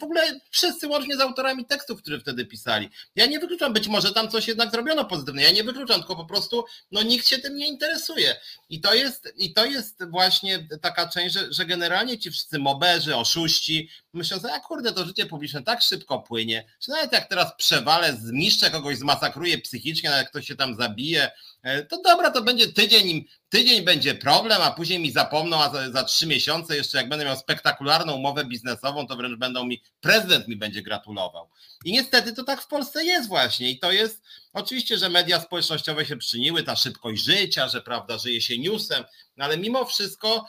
w 0.00 0.02
ogóle 0.02 0.40
wszyscy 0.50 0.88
łącznie 0.88 1.16
z 1.16 1.20
autorami 1.20 1.66
tekstów, 1.66 2.02
które 2.02 2.20
wtedy 2.20 2.44
pisali. 2.44 2.90
Ja 3.16 3.26
nie 3.26 3.38
wykluczam, 3.38 3.72
być 3.72 3.88
może 3.88 4.12
tam 4.12 4.30
coś 4.30 4.48
jednak 4.48 4.70
zrobiono 4.70 5.04
pozytywne, 5.04 5.42
ja 5.42 5.50
nie 5.50 5.64
wykluczam, 5.64 5.98
tylko 5.98 6.16
po 6.16 6.24
prostu 6.24 6.64
no 6.90 7.02
nikt 7.02 7.28
się 7.28 7.38
tym 7.38 7.56
nie 7.56 7.68
interesuje. 7.68 8.36
I 8.68 8.80
to 8.80 8.94
jest, 8.94 9.32
i 9.36 9.54
to 9.54 9.64
jest 9.64 10.10
właśnie 10.10 10.68
taka 10.82 11.08
część, 11.08 11.34
że, 11.34 11.52
że 11.52 11.66
generalnie 11.66 12.18
ci 12.18 12.30
wszyscy 12.30 12.58
moberzy, 12.58 13.16
oszuści, 13.16 13.90
myślą 14.12 14.40
sobie, 14.40 14.54
a 14.54 14.60
kurde, 14.60 14.92
to 14.92 15.04
życie 15.04 15.26
publiczne 15.26 15.62
tak 15.62 15.82
szybko 15.82 16.18
płynie, 16.18 16.64
że 16.80 16.92
nawet 16.92 17.12
jak 17.12 17.28
teraz 17.28 17.56
przewalę, 17.56 18.16
zmiszczę 18.22 18.70
kogoś, 18.70 18.98
zmasakruję 18.98 19.55
fizycznej, 19.56 19.76
psychicznie, 19.76 20.10
jak 20.10 20.30
ktoś 20.30 20.46
się 20.46 20.56
tam 20.56 20.76
zabije, 20.76 21.30
e, 21.62 21.82
to 21.82 22.02
dobra, 22.02 22.30
to 22.30 22.42
będzie 22.42 22.72
tydzień, 22.72 23.24
tydzień 23.48 23.84
będzie 23.84 24.14
problem, 24.14 24.62
a 24.62 24.70
później 24.70 24.98
mi 24.98 25.10
zapomną, 25.10 25.62
a 25.62 25.72
za, 25.72 25.90
za 25.90 26.04
trzy 26.04 26.26
miesiące 26.26 26.76
jeszcze 26.76 26.98
jak 26.98 27.08
będę 27.08 27.24
miał 27.24 27.36
spektakularną 27.36 28.12
umowę 28.12 28.44
biznesową, 28.44 29.06
to 29.06 29.16
wręcz 29.16 29.38
będą 29.38 29.64
mi, 29.64 29.82
prezydent 30.00 30.48
mi 30.48 30.56
będzie 30.56 30.82
gratulował. 30.82 31.48
I 31.84 31.92
niestety 31.92 32.32
to 32.32 32.44
tak 32.44 32.62
w 32.62 32.66
Polsce 32.66 33.04
jest 33.04 33.28
właśnie 33.28 33.70
i 33.70 33.78
to 33.78 33.92
jest, 33.92 34.22
oczywiście, 34.52 34.98
że 34.98 35.08
media 35.08 35.40
społecznościowe 35.40 36.06
się 36.06 36.16
przyniły, 36.16 36.62
ta 36.62 36.76
szybkość 36.76 37.24
życia, 37.24 37.68
że 37.68 37.82
prawda, 37.82 38.18
żyje 38.18 38.40
się 38.40 38.58
newsem, 38.58 39.04
ale 39.38 39.58
mimo 39.58 39.84
wszystko 39.84 40.46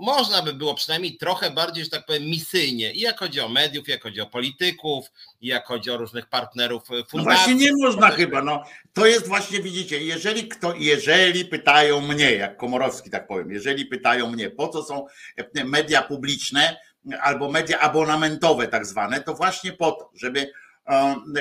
można 0.00 0.42
by 0.42 0.52
było 0.52 0.74
przynajmniej 0.74 1.16
trochę 1.16 1.50
bardziej, 1.50 1.84
że 1.84 1.90
tak 1.90 2.06
powiem, 2.06 2.22
misyjnie. 2.22 2.92
I 2.92 3.00
jak 3.00 3.18
chodzi 3.18 3.40
o 3.40 3.48
mediów, 3.48 3.88
jak 3.88 4.02
chodzi 4.02 4.20
o 4.20 4.26
polityków, 4.26 5.06
jak 5.40 5.66
chodzi 5.66 5.90
o 5.90 5.96
różnych 5.96 6.26
partnerów 6.26 6.82
e, 6.82 6.86
fundacji. 6.86 7.14
No 7.16 7.22
właśnie 7.22 7.54
nie 7.54 7.72
można 7.84 8.10
chyba, 8.10 8.42
no. 8.42 8.64
To 8.92 9.06
jest 9.06 9.28
właśnie, 9.28 9.60
widzicie, 9.60 10.02
jeżeli 10.02 10.48
kto, 10.48 10.74
jeżeli 10.78 11.44
pytają 11.44 12.00
mnie, 12.00 12.32
jak 12.32 12.56
Komorowski 12.56 13.10
tak 13.10 13.26
powiem, 13.26 13.50
jeżeli 13.50 13.86
pytają 13.86 14.30
mnie, 14.30 14.50
po 14.50 14.68
co 14.68 14.82
są 14.82 15.06
e, 15.36 15.64
media 15.64 16.02
publiczne 16.02 16.76
albo 17.20 17.50
media 17.50 17.78
abonamentowe 17.78 18.68
tak 18.68 18.86
zwane, 18.86 19.20
to 19.20 19.34
właśnie 19.34 19.72
po 19.72 19.92
to, 19.92 20.10
żeby 20.14 20.52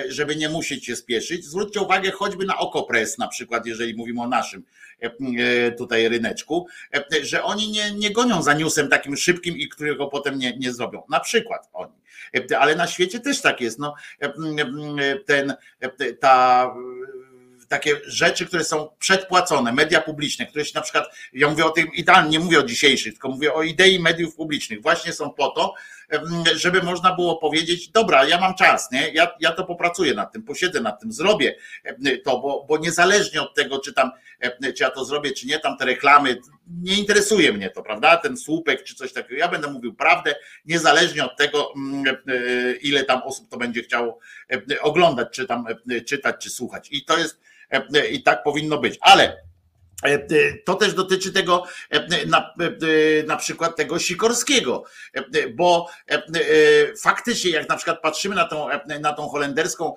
żeby 0.09 0.35
nie 0.35 0.49
musieć 0.49 0.85
się 0.85 0.95
spieszyć. 0.95 1.45
Zwróćcie 1.45 1.81
uwagę 1.81 2.11
choćby 2.11 2.45
na 2.45 2.57
Okopres 2.57 3.17
na 3.17 3.27
przykład, 3.27 3.65
jeżeli 3.65 3.95
mówimy 3.95 4.21
o 4.21 4.27
naszym 4.27 4.59
e, 4.59 4.63
tutaj 5.77 6.09
ryneczku, 6.09 6.67
e, 6.93 7.25
że 7.25 7.43
oni 7.43 7.71
nie, 7.71 7.91
nie 7.91 8.11
gonią 8.11 8.41
za 8.41 8.53
newsem 8.53 8.87
takim 8.87 9.17
szybkim 9.17 9.57
i 9.57 9.69
którego 9.69 10.07
potem 10.07 10.39
nie, 10.39 10.57
nie 10.57 10.73
zrobią. 10.73 11.03
Na 11.09 11.19
przykład 11.19 11.69
oni. 11.73 11.93
E, 12.51 12.59
ale 12.59 12.75
na 12.75 12.87
świecie 12.87 13.19
też 13.19 13.41
tak 13.41 13.61
jest. 13.61 13.79
No, 13.79 13.95
ten, 15.25 15.53
ta 16.19 16.73
takie 17.69 18.01
rzeczy, 18.05 18.45
które 18.45 18.63
są 18.63 18.89
przedpłacone, 18.99 19.73
media 19.73 20.01
publiczne, 20.01 20.45
które 20.45 20.65
się 20.65 20.71
na 20.75 20.81
przykład, 20.81 21.05
ja 21.33 21.49
mówię 21.49 21.65
o 21.65 21.69
tym 21.69 21.87
idealnie, 21.93 22.29
nie 22.29 22.39
mówię 22.39 22.59
o 22.59 22.63
dzisiejszych, 22.63 23.13
tylko 23.13 23.29
mówię 23.29 23.53
o 23.53 23.63
idei 23.63 23.99
mediów 23.99 24.35
publicznych, 24.35 24.81
właśnie 24.81 25.13
są 25.13 25.29
po 25.29 25.47
to, 25.47 25.73
żeby 26.55 26.83
można 26.83 27.15
było 27.15 27.37
powiedzieć, 27.37 27.89
dobra, 27.89 28.25
ja 28.25 28.39
mam 28.39 28.55
czas, 28.55 28.91
nie? 28.91 29.09
Ja, 29.13 29.31
ja 29.39 29.51
to 29.51 29.63
popracuję 29.63 30.13
nad 30.13 30.33
tym, 30.33 30.43
posiedzę 30.43 30.81
nad 30.81 31.01
tym, 31.01 31.11
zrobię 31.11 31.55
to, 32.25 32.39
bo, 32.39 32.65
bo 32.69 32.77
niezależnie 32.77 33.41
od 33.41 33.55
tego, 33.55 33.79
czy 33.79 33.93
tam, 33.93 34.11
czy 34.61 34.83
ja 34.83 34.89
to 34.89 35.05
zrobię, 35.05 35.31
czy 35.31 35.47
nie, 35.47 35.59
tam 35.59 35.77
te 35.77 35.85
reklamy, 35.85 36.37
nie 36.81 36.95
interesuje 36.95 37.53
mnie 37.53 37.69
to, 37.69 37.83
prawda? 37.83 38.17
Ten 38.17 38.37
słupek 38.37 38.83
czy 38.83 38.95
coś 38.95 39.13
takiego. 39.13 39.35
Ja 39.35 39.47
będę 39.47 39.71
mówił 39.71 39.93
prawdę, 39.93 40.35
niezależnie 40.65 41.25
od 41.25 41.37
tego, 41.37 41.73
ile 42.81 43.03
tam 43.03 43.21
osób 43.23 43.49
to 43.49 43.57
będzie 43.57 43.83
chciało 43.83 44.19
oglądać, 44.81 45.27
czy 45.31 45.47
tam 45.47 45.65
czytać, 46.07 46.35
czy 46.39 46.49
słuchać. 46.49 46.87
I 46.91 47.05
to 47.05 47.17
jest, 47.17 47.39
i 48.11 48.23
tak 48.23 48.43
powinno 48.43 48.77
być. 48.77 48.97
Ale 49.01 49.37
E, 49.37 49.37
e, 49.37 49.48
to 50.65 50.75
też 50.75 50.93
dotyczy 50.93 51.31
tego, 51.31 51.63
e, 51.89 52.25
na, 52.25 52.53
na 53.27 53.37
przykład 53.37 53.75
tego 53.75 53.99
Sikorskiego, 53.99 54.83
bo 55.53 55.89
faktycznie, 57.01 57.51
jak 57.51 57.69
na 57.69 57.75
przykład 57.75 58.01
patrzymy 58.01 58.35
na 58.35 58.45
tą, 58.45 58.67
na 59.01 59.13
tą 59.13 59.29
holenderską 59.29 59.95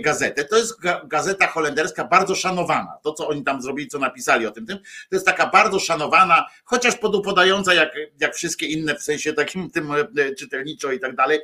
gazetę, 0.00 0.44
to 0.44 0.56
jest 0.56 0.74
gazeta 1.04 1.46
holenderska 1.46 2.04
bardzo 2.04 2.34
szanowana. 2.34 2.98
To, 3.02 3.12
co 3.12 3.28
oni 3.28 3.44
tam 3.44 3.62
zrobili, 3.62 3.88
co 3.88 3.98
napisali 3.98 4.46
o 4.46 4.50
tym, 4.50 4.66
tym 4.66 4.78
to 4.78 5.16
jest 5.16 5.26
taka 5.26 5.46
bardzo 5.46 5.80
szanowana, 5.80 6.46
chociaż 6.64 6.96
podupodająca, 6.96 7.74
jak, 7.74 7.96
jak 8.20 8.34
wszystkie 8.34 8.66
inne, 8.66 8.94
w 8.94 9.02
sensie 9.02 9.32
takim 9.32 9.70
tym 9.70 9.92
czytelniczo 10.38 10.92
i 10.92 11.00
tak 11.00 11.16
dalej, 11.16 11.40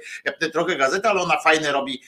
trochę 0.52 0.76
gazeta, 0.76 1.10
ale 1.10 1.20
ona 1.20 1.40
fajne 1.40 1.72
robi, 1.72 2.02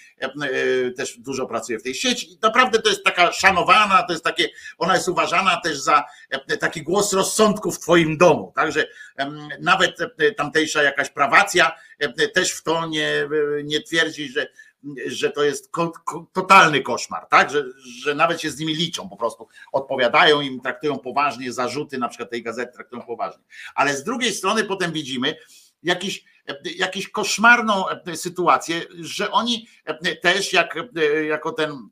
też 0.97 1.19
dużo 1.19 1.47
pracuje 1.47 1.79
w 1.79 1.83
tej 1.83 1.95
sieci. 1.95 2.39
Naprawdę 2.43 2.79
to 2.79 2.89
jest 2.89 3.05
taka 3.05 3.33
szanowana, 3.33 4.03
to 4.03 4.13
jest 4.13 4.25
takie, 4.25 4.49
ona 4.79 4.95
jest 4.95 5.09
uważana 5.09 5.61
też 5.61 5.82
za 5.83 6.05
e, 6.31 6.57
taki 6.57 6.83
głos 6.83 7.13
rozsądku 7.13 7.73
w 7.73 7.79
twoim 7.79 8.19
domu. 8.19 8.53
Także 8.57 8.87
nawet 9.61 9.97
e, 10.01 10.33
tamtejsza 10.33 10.83
jakaś 10.83 11.11
prawacja 11.11 11.73
e, 11.99 12.29
też 12.29 12.53
w 12.53 12.63
to 12.63 12.87
nie, 12.87 13.29
nie 13.65 13.81
twierdzi, 13.83 14.29
że 14.29 14.47
że 15.07 15.31
to 15.31 15.45
jest 15.45 15.73
totalny 16.33 16.83
koszmar, 16.83 17.27
tak? 17.27 17.51
Że, 17.51 17.65
że 18.03 18.15
nawet 18.15 18.41
się 18.41 18.51
z 18.51 18.59
nimi 18.59 18.75
liczą, 18.75 19.09
po 19.09 19.17
prostu 19.17 19.49
odpowiadają 19.73 20.41
im, 20.41 20.61
traktują 20.61 20.99
poważnie, 20.99 21.53
zarzuty 21.53 21.99
na 21.99 22.09
przykład 22.09 22.31
tej 22.31 22.43
gazety 22.43 22.73
traktują 22.73 23.03
poważnie. 23.03 23.45
Ale 23.75 23.97
z 23.97 24.05
drugiej 24.05 24.33
strony 24.33 24.65
potem 24.65 24.93
widzimy 24.93 25.37
jakiś, 25.83 26.25
jakąś 26.77 27.09
koszmarną 27.09 27.85
sytuację, 28.15 28.83
że 29.01 29.31
oni 29.31 29.69
też 30.23 30.53
jak, 30.53 30.79
jako 31.29 31.53
ten 31.53 31.89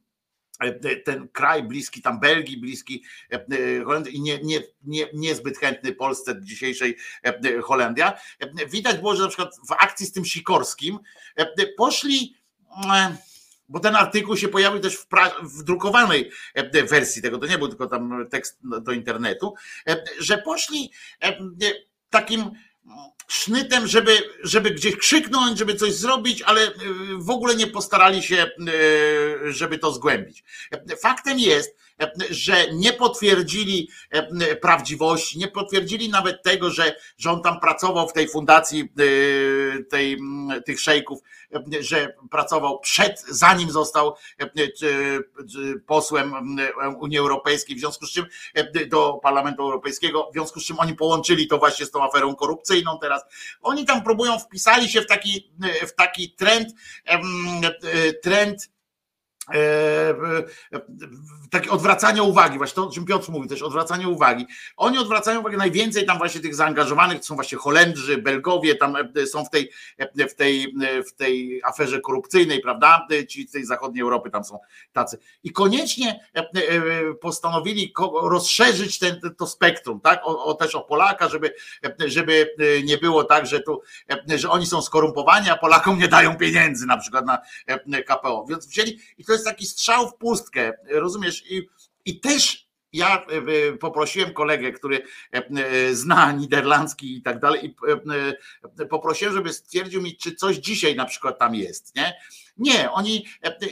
ten 1.04 1.28
kraj 1.28 1.62
bliski 1.62 2.02
tam 2.02 2.20
Belgii, 2.20 2.56
bliski 2.56 3.04
e, 3.32 3.34
e, 3.34 3.84
Holandii 3.84 4.16
i 4.16 4.20
nie, 4.20 4.38
nie, 4.38 4.62
nie, 4.84 5.06
niezbyt 5.14 5.58
chętny 5.58 5.92
Polsce 5.92 6.40
dzisiejszej 6.40 6.96
Holandia. 7.62 8.20
Widać 8.70 8.98
było, 8.98 9.16
że 9.16 9.22
na 9.22 9.28
przykład 9.28 9.56
w 9.68 9.72
akcji 9.72 10.06
z 10.06 10.12
tym 10.12 10.24
Sikorskim 10.24 10.98
poszli 11.76 12.34
bo 13.68 13.80
ten 13.80 13.96
artykuł 13.96 14.36
się 14.36 14.48
pojawił 14.48 14.80
też 14.80 14.96
w, 14.96 15.06
w, 15.42 15.62
drukowanej 15.62 16.30
wersji 16.88 17.22
tego, 17.22 17.38
to 17.38 17.46
nie 17.46 17.58
był 17.58 17.68
tylko 17.68 17.86
tam 17.86 18.26
tekst 18.30 18.58
do 18.62 18.92
internetu, 18.92 19.54
że 20.18 20.38
poszli 20.38 20.92
takim 22.10 22.50
sznytem, 23.28 23.86
żeby, 23.86 24.18
żeby 24.42 24.70
gdzieś 24.70 24.96
krzyknąć, 24.96 25.58
żeby 25.58 25.74
coś 25.74 25.94
zrobić, 25.94 26.42
ale 26.42 26.68
y, 26.68 26.72
w 27.16 27.30
ogóle 27.30 27.56
nie 27.56 27.66
postarali 27.66 28.22
się, 28.22 28.46
y, 29.46 29.52
żeby 29.52 29.78
to 29.78 29.92
zgłębić. 29.92 30.44
Faktem 31.02 31.38
jest, 31.38 31.76
że 32.30 32.72
nie 32.72 32.92
potwierdzili 32.92 33.88
e, 34.10 34.56
prawdziwości, 34.56 35.38
nie 35.38 35.48
potwierdzili 35.48 36.08
nawet 36.08 36.42
tego, 36.42 36.70
że, 36.70 36.96
że 37.18 37.30
on 37.30 37.42
tam 37.42 37.60
pracował 37.60 38.08
w 38.08 38.12
tej 38.12 38.28
fundacji 38.28 38.80
e, 38.80 39.82
tej, 39.82 40.18
tych 40.66 40.80
szejków, 40.80 41.18
e, 41.54 41.82
że 41.82 42.14
pracował 42.30 42.80
przed, 42.80 43.24
zanim 43.28 43.70
został 43.70 44.16
posłem 45.86 46.58
Unii 47.00 47.18
Europejskiej, 47.18 47.76
w 47.76 47.78
związku 47.78 48.06
z 48.06 48.12
czym 48.12 48.26
do 48.88 49.20
Parlamentu 49.22 49.62
Europejskiego, 49.62 50.28
w 50.30 50.32
związku 50.32 50.60
z 50.60 50.64
czym 50.64 50.78
oni 50.78 50.94
połączyli 50.94 51.48
to 51.48 51.58
właśnie 51.58 51.86
z 51.86 51.90
tą 51.90 52.04
aferą 52.04 52.34
korupcyjną 52.34 52.98
teraz. 53.00 53.22
Oni 53.62 53.84
tam 53.84 54.02
próbują, 54.02 54.38
wpisali 54.38 54.88
się 54.88 55.00
w 55.00 55.06
taki, 55.06 55.52
w 55.86 55.94
taki 55.94 56.32
trend, 56.32 56.68
trend 58.22 58.70
takie 61.50 61.70
odwracanie 61.70 62.22
uwagi, 62.22 62.58
właśnie 62.58 62.74
to, 62.74 62.86
o 62.86 62.90
czym 62.90 63.04
Piotr 63.04 63.30
mówi 63.30 63.48
też, 63.48 63.62
odwracanie 63.62 64.08
uwagi. 64.08 64.46
Oni 64.76 64.98
odwracają 64.98 65.40
uwagę 65.40 65.56
najwięcej 65.56 66.06
tam 66.06 66.18
właśnie 66.18 66.40
tych 66.40 66.54
zaangażowanych, 66.54 67.18
to 67.18 67.24
są 67.24 67.34
właśnie 67.34 67.58
Holendrzy, 67.58 68.18
Belgowie, 68.18 68.74
tam 68.74 68.96
e, 68.96 69.26
są 69.26 69.44
w 69.44 69.50
tej, 69.50 69.70
e, 69.98 70.28
w 70.28 70.34
tej, 70.34 70.74
w 71.08 71.12
tej 71.12 71.62
aferze 71.64 72.00
korupcyjnej, 72.00 72.60
prawda? 72.60 73.06
Ci 73.28 73.48
z 73.48 73.50
tej 73.50 73.64
zachodniej 73.64 74.02
Europy 74.02 74.30
tam 74.30 74.44
są 74.44 74.58
tacy. 74.92 75.18
I 75.44 75.52
koniecznie 75.52 76.20
postanowili 77.20 77.92
rozszerzyć 78.22 78.98
ten, 78.98 79.20
to 79.38 79.46
spektrum, 79.46 80.00
tak? 80.00 80.20
O, 80.24 80.44
o, 80.44 80.54
też 80.54 80.74
o 80.74 80.80
Polaka, 80.80 81.28
żeby, 81.28 81.54
żeby 82.06 82.54
nie 82.84 82.98
było 82.98 83.24
tak, 83.24 83.46
że 83.46 83.60
tu, 83.60 83.82
że 84.36 84.50
oni 84.50 84.66
są 84.66 84.82
skorumpowani, 84.82 85.50
a 85.50 85.56
Polakom 85.56 85.98
nie 85.98 86.08
dają 86.08 86.36
pieniędzy 86.36 86.86
na 86.86 86.96
przykład 86.96 87.24
na 87.26 87.38
KPO. 88.02 88.46
Więc 88.48 88.66
wzięli 88.66 88.98
i 89.18 89.24
to 89.24 89.32
jest 89.32 89.39
taki 89.44 89.66
strzał 89.66 90.08
w 90.08 90.14
pustkę, 90.14 90.72
rozumiesz? 90.88 91.50
I, 91.50 91.68
i 92.04 92.20
też 92.20 92.70
ja 92.92 93.26
e, 93.26 93.72
poprosiłem 93.72 94.32
kolegę, 94.32 94.72
który 94.72 95.02
e, 95.32 95.94
zna 95.94 96.32
niderlandzki 96.32 97.16
i 97.16 97.22
tak 97.22 97.40
dalej, 97.40 97.66
i 97.66 97.74
e, 98.80 98.86
poprosiłem, 98.86 99.34
żeby 99.34 99.52
stwierdził 99.52 100.02
mi, 100.02 100.16
czy 100.16 100.34
coś 100.34 100.56
dzisiaj 100.56 100.96
na 100.96 101.04
przykład 101.04 101.38
tam 101.38 101.54
jest, 101.54 101.96
nie? 101.96 102.14
Nie, 102.58 102.90
oni 102.90 103.26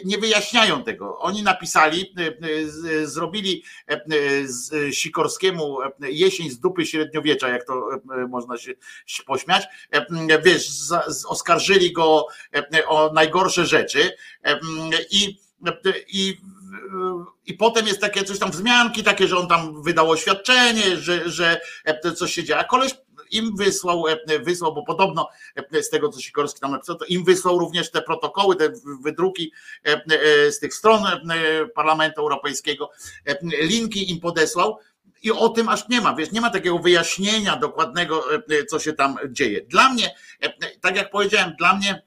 nie 0.05 0.19
wyjaśniają 0.19 0.85
tego. 0.85 1.19
Oni 1.19 1.43
napisali, 1.43 2.15
zrobili 3.05 3.65
z 4.45 4.95
Sikorskiemu 4.95 5.79
jesień 6.01 6.51
z 6.51 6.61
dupy 6.61 6.87
średniowiecza, 6.87 7.49
jak 7.49 7.67
to 7.67 7.89
można 8.29 8.59
się 8.59 8.73
pośmiać. 9.27 9.65
Wiesz, 10.45 10.71
oskarżyli 11.29 11.93
go 11.93 12.27
o 12.87 13.13
najgorsze 13.13 13.67
rzeczy 13.67 14.17
i 15.11 15.39
i, 16.09 16.37
i 17.47 17.55
potem 17.55 17.87
jest 17.87 18.01
takie 18.01 18.25
coś 18.25 18.39
tam 18.39 18.51
wzmianki 18.51 19.05
takie, 19.05 19.29
że 19.29 19.37
on 19.37 19.49
tam 19.49 19.83
wydał 19.83 20.11
oświadczenie, 20.11 20.97
że, 20.97 21.31
że 21.31 21.61
coś 22.17 22.33
się 22.33 22.45
dzieje. 22.45 22.59
A 22.59 22.65
koleś 22.65 22.95
im 23.31 23.57
wysłał, 23.57 24.05
wysłał, 24.43 24.75
bo 24.75 24.83
podobno 24.83 25.29
z 25.83 25.91
tego, 25.91 26.09
co 26.09 26.21
Sikorski 26.21 26.61
tam 26.61 26.71
napisał, 26.71 26.97
to 26.97 27.05
im 27.05 27.25
wysłał 27.25 27.59
również 27.59 27.91
te 27.91 28.03
protokoły, 28.03 28.57
te 28.57 28.73
wydruki 29.03 29.53
z 30.51 30.59
tych 30.59 30.75
stron 30.75 31.03
Parlamentu 31.75 32.21
Europejskiego, 32.21 32.91
linki 33.43 34.11
im 34.11 34.21
podesłał. 34.21 34.79
I 35.23 35.31
o 35.31 35.49
tym 35.49 35.69
aż 35.69 35.89
nie 35.89 36.01
ma, 36.01 36.15
wiesz, 36.15 36.33
nie 36.33 36.41
ma 36.41 36.51
takiego 36.51 36.79
wyjaśnienia 36.79 37.57
dokładnego, 37.57 38.25
co 38.69 38.79
się 38.79 38.93
tam 38.93 39.17
dzieje. 39.31 39.61
Dla 39.63 39.89
mnie, 39.89 40.15
tak 40.81 40.97
jak 40.97 41.11
powiedziałem, 41.11 41.53
dla 41.59 41.77
mnie 41.77 42.03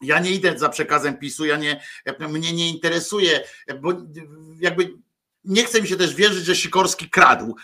ja 0.00 0.18
nie 0.18 0.30
idę 0.30 0.58
za 0.58 0.68
przekazem 0.68 1.18
PiSu, 1.18 1.44
ja 1.44 1.56
nie, 1.56 1.80
mnie 2.28 2.52
nie 2.52 2.70
interesuje, 2.70 3.40
bo 3.80 3.92
jakby 4.60 4.94
nie 5.44 5.64
chce 5.64 5.82
mi 5.82 5.88
się 5.88 5.96
też 5.96 6.14
wierzyć, 6.14 6.44
że 6.44 6.56
Sikorski 6.56 7.10
kradł 7.10 7.56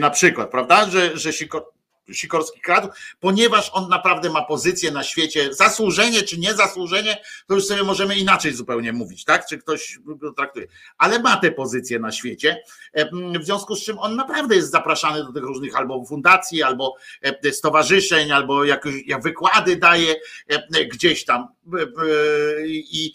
na 0.00 0.10
przykład, 0.10 0.50
prawda, 0.50 0.90
że, 0.90 1.16
że 1.16 1.32
Sikorski 1.32 1.81
Sikorski 2.14 2.60
kradł, 2.60 2.88
ponieważ 3.20 3.70
on 3.72 3.88
naprawdę 3.88 4.30
ma 4.30 4.42
pozycję 4.42 4.90
na 4.90 5.02
świecie, 5.02 5.54
zasłużenie 5.54 6.22
czy 6.22 6.38
niezasłużenie, 6.38 7.22
to 7.46 7.54
już 7.54 7.66
sobie 7.66 7.82
możemy 7.82 8.16
inaczej 8.16 8.52
zupełnie 8.52 8.92
mówić, 8.92 9.24
tak? 9.24 9.46
Czy 9.46 9.58
ktoś 9.58 9.98
go 10.04 10.32
traktuje, 10.32 10.66
ale 10.98 11.18
ma 11.18 11.36
tę 11.36 11.52
pozycję 11.52 11.98
na 11.98 12.12
świecie, 12.12 12.62
w 13.40 13.44
związku 13.44 13.76
z 13.76 13.84
czym 13.84 13.98
on 13.98 14.16
naprawdę 14.16 14.54
jest 14.56 14.70
zapraszany 14.70 15.24
do 15.24 15.32
tych 15.32 15.42
różnych 15.42 15.76
albo 15.76 16.04
fundacji, 16.04 16.62
albo 16.62 16.96
stowarzyszeń, 17.52 18.32
albo 18.32 18.64
jakieś 18.64 19.06
jak 19.06 19.22
wykłady 19.22 19.76
daje 19.76 20.14
gdzieś 20.92 21.24
tam 21.24 21.48
i 22.68 23.14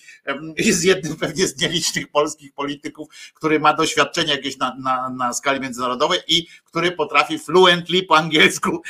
jest 0.57 0.85
jednym 0.85 1.15
pewnie 1.23 1.47
z 1.47 1.61
nielicznych 1.61 2.07
polskich 2.07 2.53
polityków, 2.53 3.07
który 3.33 3.59
ma 3.59 3.73
doświadczenie 3.73 4.31
jakieś 4.31 4.57
na, 4.57 4.75
na, 4.79 5.09
na 5.09 5.33
skali 5.33 5.59
międzynarodowej 5.59 6.19
i 6.27 6.47
który 6.65 6.91
potrafi 6.91 7.39
fluently 7.39 8.03
po 8.03 8.17
angielsku 8.17 8.81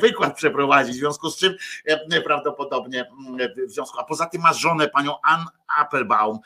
wykład 0.00 0.36
przeprowadzić, 0.36 0.96
w 0.96 0.98
związku 0.98 1.30
z 1.30 1.38
czym 1.38 1.54
prawdopodobnie 2.24 3.10
w 3.68 3.70
związku, 3.70 3.98
a 3.98 4.04
poza 4.04 4.26
tym 4.26 4.42
ma 4.42 4.52
żonę 4.52 4.88
panią 4.88 5.14
Ann 5.22 5.44
Applebaum, 5.78 6.38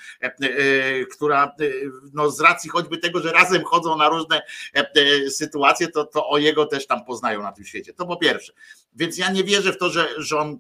która 1.13 1.55
no 2.13 2.31
z 2.31 2.41
racji 2.41 2.71
choćby 2.71 2.99
tego, 2.99 3.21
że 3.21 3.33
razem 3.33 3.65
chodzą 3.65 3.97
na 3.97 4.09
różne 4.09 4.43
sytuacje, 5.31 5.89
to, 5.89 6.05
to 6.05 6.29
o 6.29 6.39
jego 6.39 6.67
też 6.67 6.87
tam 6.87 7.05
poznają 7.05 7.43
na 7.43 7.53
tym 7.53 7.65
świecie. 7.65 7.93
To 7.93 8.07
po 8.07 8.17
pierwsze. 8.17 8.53
Więc 8.95 9.19
ja 9.19 9.31
nie 9.31 9.45
wierzę 9.45 9.73
w 9.73 9.79
to, 9.79 9.91
że, 9.91 10.09
że 10.19 10.39
on, 10.39 10.59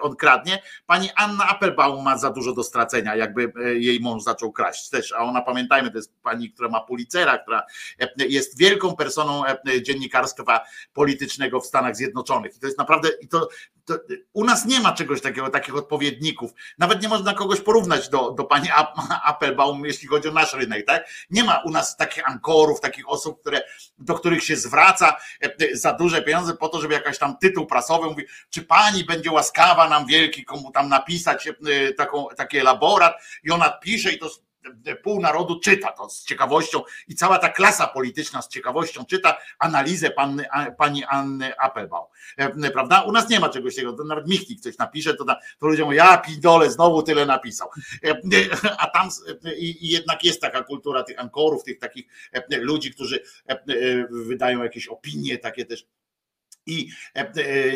on 0.00 0.16
kradnie. 0.16 0.62
Pani 0.86 1.10
Anna 1.16 1.48
Applebaum 1.48 2.04
ma 2.04 2.18
za 2.18 2.30
dużo 2.30 2.52
do 2.52 2.64
stracenia, 2.64 3.16
jakby 3.16 3.52
jej 3.74 4.00
mąż 4.00 4.22
zaczął 4.22 4.52
kraść 4.52 4.90
też, 4.90 5.12
a 5.12 5.18
ona 5.18 5.42
pamiętajmy, 5.42 5.90
to 5.90 5.96
jest 5.96 6.12
pani, 6.22 6.50
która 6.50 6.68
ma 6.68 6.80
policera, 6.80 7.38
która 7.38 7.62
jest 8.16 8.58
wielką 8.58 8.96
personą 8.96 9.42
dziennikarstwa 9.82 10.60
politycznego 10.92 11.60
w 11.60 11.66
Stanach 11.66 11.96
Zjednoczonych. 11.96 12.56
I 12.56 12.60
to 12.60 12.66
jest 12.66 12.78
naprawdę, 12.78 13.08
i 13.20 13.28
to, 13.28 13.48
to 13.84 13.98
u 14.32 14.44
nas 14.44 14.66
nie 14.66 14.80
ma 14.80 14.92
czegoś 14.92 15.20
takiego, 15.20 15.50
takich 15.50 15.76
odpowiedników. 15.76 16.50
Nawet 16.78 17.02
nie 17.02 17.08
można 17.08 17.34
kogoś 17.34 17.60
porównać 17.60 18.08
do, 18.08 18.30
do 18.30 18.44
pani 18.44 18.68
Applebaum, 19.24 19.86
jeśli 19.86 20.08
chodzi 20.08 20.28
o 20.28 20.32
nasz 20.32 20.54
rynek, 20.54 20.86
tak? 20.86 21.08
Nie 21.30 21.44
ma 21.44 21.62
u 21.64 21.70
nas 21.70 21.96
takich 21.96 22.28
ankorów, 22.28 22.80
takich 22.80 23.08
osób, 23.08 23.40
które, 23.40 23.62
do 23.98 24.14
których 24.14 24.44
się 24.44 24.56
zwraca 24.56 25.16
za 25.72 25.92
duże 25.92 26.22
pieniądze 26.22 26.56
po 26.56 26.68
to, 26.68 26.80
żeby 26.80 26.94
jakaś 26.94 27.18
tam 27.18 27.36
tytuł 27.38 27.66
prasowy 27.66 28.06
mówi, 28.06 28.24
czy 28.50 28.62
pani 28.62 29.04
będzie 29.04 29.30
łaskawa 29.30 29.88
nam 29.88 30.06
wielki 30.06 30.44
komu 30.44 30.70
tam 30.70 30.88
napisać 30.88 31.48
taką, 31.96 32.26
taki 32.36 32.58
elaborat 32.58 33.14
i 33.44 33.50
ona 33.50 33.70
pisze 33.70 34.12
i 34.12 34.18
to 34.18 34.28
pół 35.02 35.20
narodu 35.20 35.60
czyta 35.60 35.92
to 35.92 36.10
z 36.10 36.24
ciekawością 36.24 36.82
i 37.08 37.14
cała 37.14 37.38
ta 37.38 37.48
klasa 37.48 37.86
polityczna 37.86 38.42
z 38.42 38.48
ciekawością 38.48 39.04
czyta 39.04 39.38
analizę 39.58 40.10
panny, 40.10 40.44
pani 40.78 41.04
Anny 41.04 41.58
Applebaum. 41.58 42.06
Prawda? 42.72 43.02
U 43.02 43.12
nas 43.12 43.28
nie 43.28 43.40
ma 43.40 43.48
czegoś 43.48 43.74
takiego, 43.74 44.04
nawet 44.04 44.28
Michnik 44.28 44.60
coś 44.60 44.78
napisze, 44.78 45.14
to, 45.14 45.24
to 45.58 45.66
ludzie 45.66 45.84
mówią, 45.84 45.96
ja 45.96 46.16
pidole, 46.16 46.70
znowu 46.70 47.02
tyle 47.02 47.26
napisał. 47.26 47.68
A 48.78 48.86
tam 48.86 49.08
i 49.56 49.88
jednak 49.88 50.24
jest 50.24 50.40
taka 50.40 50.62
kultura 50.62 51.02
tych 51.02 51.18
ankorów, 51.18 51.64
tych 51.64 51.78
takich 51.78 52.06
ludzi, 52.50 52.90
którzy 52.94 53.22
wydają 54.10 54.62
jakieś 54.62 54.88
opinie 54.88 55.38
takie 55.38 55.64
też 55.64 55.86
i 56.66 56.88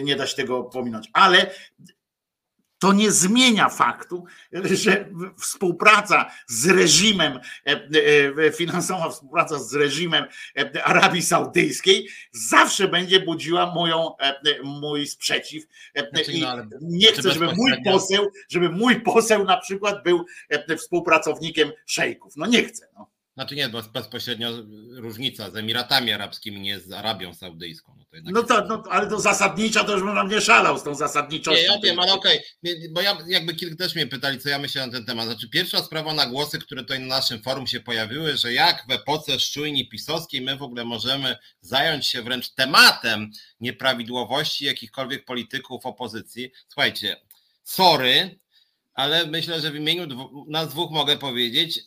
nie 0.02 0.16
da 0.16 0.26
się 0.26 0.36
tego 0.36 0.64
pominąć. 0.64 1.10
Ale 1.12 1.50
to 2.78 2.92
nie 2.92 3.10
zmienia 3.10 3.68
faktu, 3.68 4.24
że 4.52 5.08
współpraca 5.40 6.30
z 6.46 6.66
reżimem, 6.66 7.40
e, 7.66 7.88
e, 8.46 8.52
finansowa 8.52 9.10
współpraca 9.10 9.58
z 9.58 9.74
reżimem 9.74 10.24
e, 10.58 10.84
Arabii 10.84 11.22
Saudyjskiej 11.22 12.08
zawsze 12.32 12.88
będzie 12.88 13.20
budziła 13.20 13.74
moją, 13.74 14.10
mój 14.64 15.06
sprzeciw. 15.06 15.64
Znaczy, 16.12 16.32
I 16.32 16.40
no, 16.40 16.56
nie 16.80 17.12
chcę, 17.12 17.32
żeby 17.32 17.46
mój 17.54 17.72
poseł, 17.84 18.30
żeby 18.48 18.70
mój 18.70 19.00
poseł 19.00 19.44
na 19.44 19.56
przykład 19.56 20.02
był 20.04 20.24
współpracownikiem 20.78 21.72
szejków. 21.86 22.36
No 22.36 22.46
nie 22.46 22.64
chcę. 22.64 22.88
No. 22.94 23.15
Znaczy 23.36 23.56
nie, 23.56 23.68
bo 23.68 23.82
bezpośrednio 23.82 24.50
różnica 24.90 25.50
z 25.50 25.56
Emiratami 25.56 26.12
Arabskimi, 26.12 26.60
nie 26.60 26.80
z 26.80 26.92
Arabią 26.92 27.34
Saudyjską. 27.34 27.96
No, 28.24 28.42
to 28.42 28.54
no 28.54 28.62
to, 28.62 28.66
no, 28.66 28.82
ale 28.90 29.10
to 29.10 29.20
zasadnicza 29.20 29.84
to 29.84 29.92
już 29.92 30.02
bym 30.02 30.14
nam 30.14 30.28
nie 30.28 30.40
szalał 30.40 30.78
z 30.78 30.82
tą 30.82 30.94
zasadniczością. 30.94 31.68
Nie, 31.68 31.74
ja 31.74 31.80
wiem, 31.80 31.98
ale 31.98 32.12
okej, 32.12 32.38
okay. 32.38 32.88
bo 32.90 33.00
ja 33.00 33.18
jakby 33.28 33.54
kilka 33.54 33.76
też 33.76 33.94
mnie 33.94 34.06
pytali, 34.06 34.40
co 34.40 34.48
ja 34.48 34.58
myślę 34.58 34.86
na 34.86 34.92
ten 34.92 35.04
temat. 35.04 35.26
Znaczy 35.26 35.48
pierwsza 35.48 35.82
sprawa 35.82 36.14
na 36.14 36.26
głosy, 36.26 36.58
które 36.58 36.82
tutaj 36.82 37.00
na 37.00 37.06
naszym 37.06 37.42
forum 37.42 37.66
się 37.66 37.80
pojawiły, 37.80 38.36
że 38.36 38.52
jak 38.52 38.84
w 38.88 38.90
epoce 38.90 39.40
szczujni 39.40 39.88
pisowskiej 39.88 40.40
my 40.40 40.56
w 40.56 40.62
ogóle 40.62 40.84
możemy 40.84 41.36
zająć 41.60 42.06
się 42.06 42.22
wręcz 42.22 42.50
tematem 42.50 43.30
nieprawidłowości 43.60 44.64
jakichkolwiek 44.64 45.24
polityków 45.24 45.86
opozycji. 45.86 46.52
Słuchajcie, 46.68 47.16
sorry, 47.62 48.38
ale 48.94 49.26
myślę, 49.26 49.60
że 49.60 49.70
w 49.70 49.76
imieniu 49.76 50.06
nas 50.48 50.68
dwóch 50.68 50.90
mogę 50.90 51.16
powiedzieć, 51.16 51.80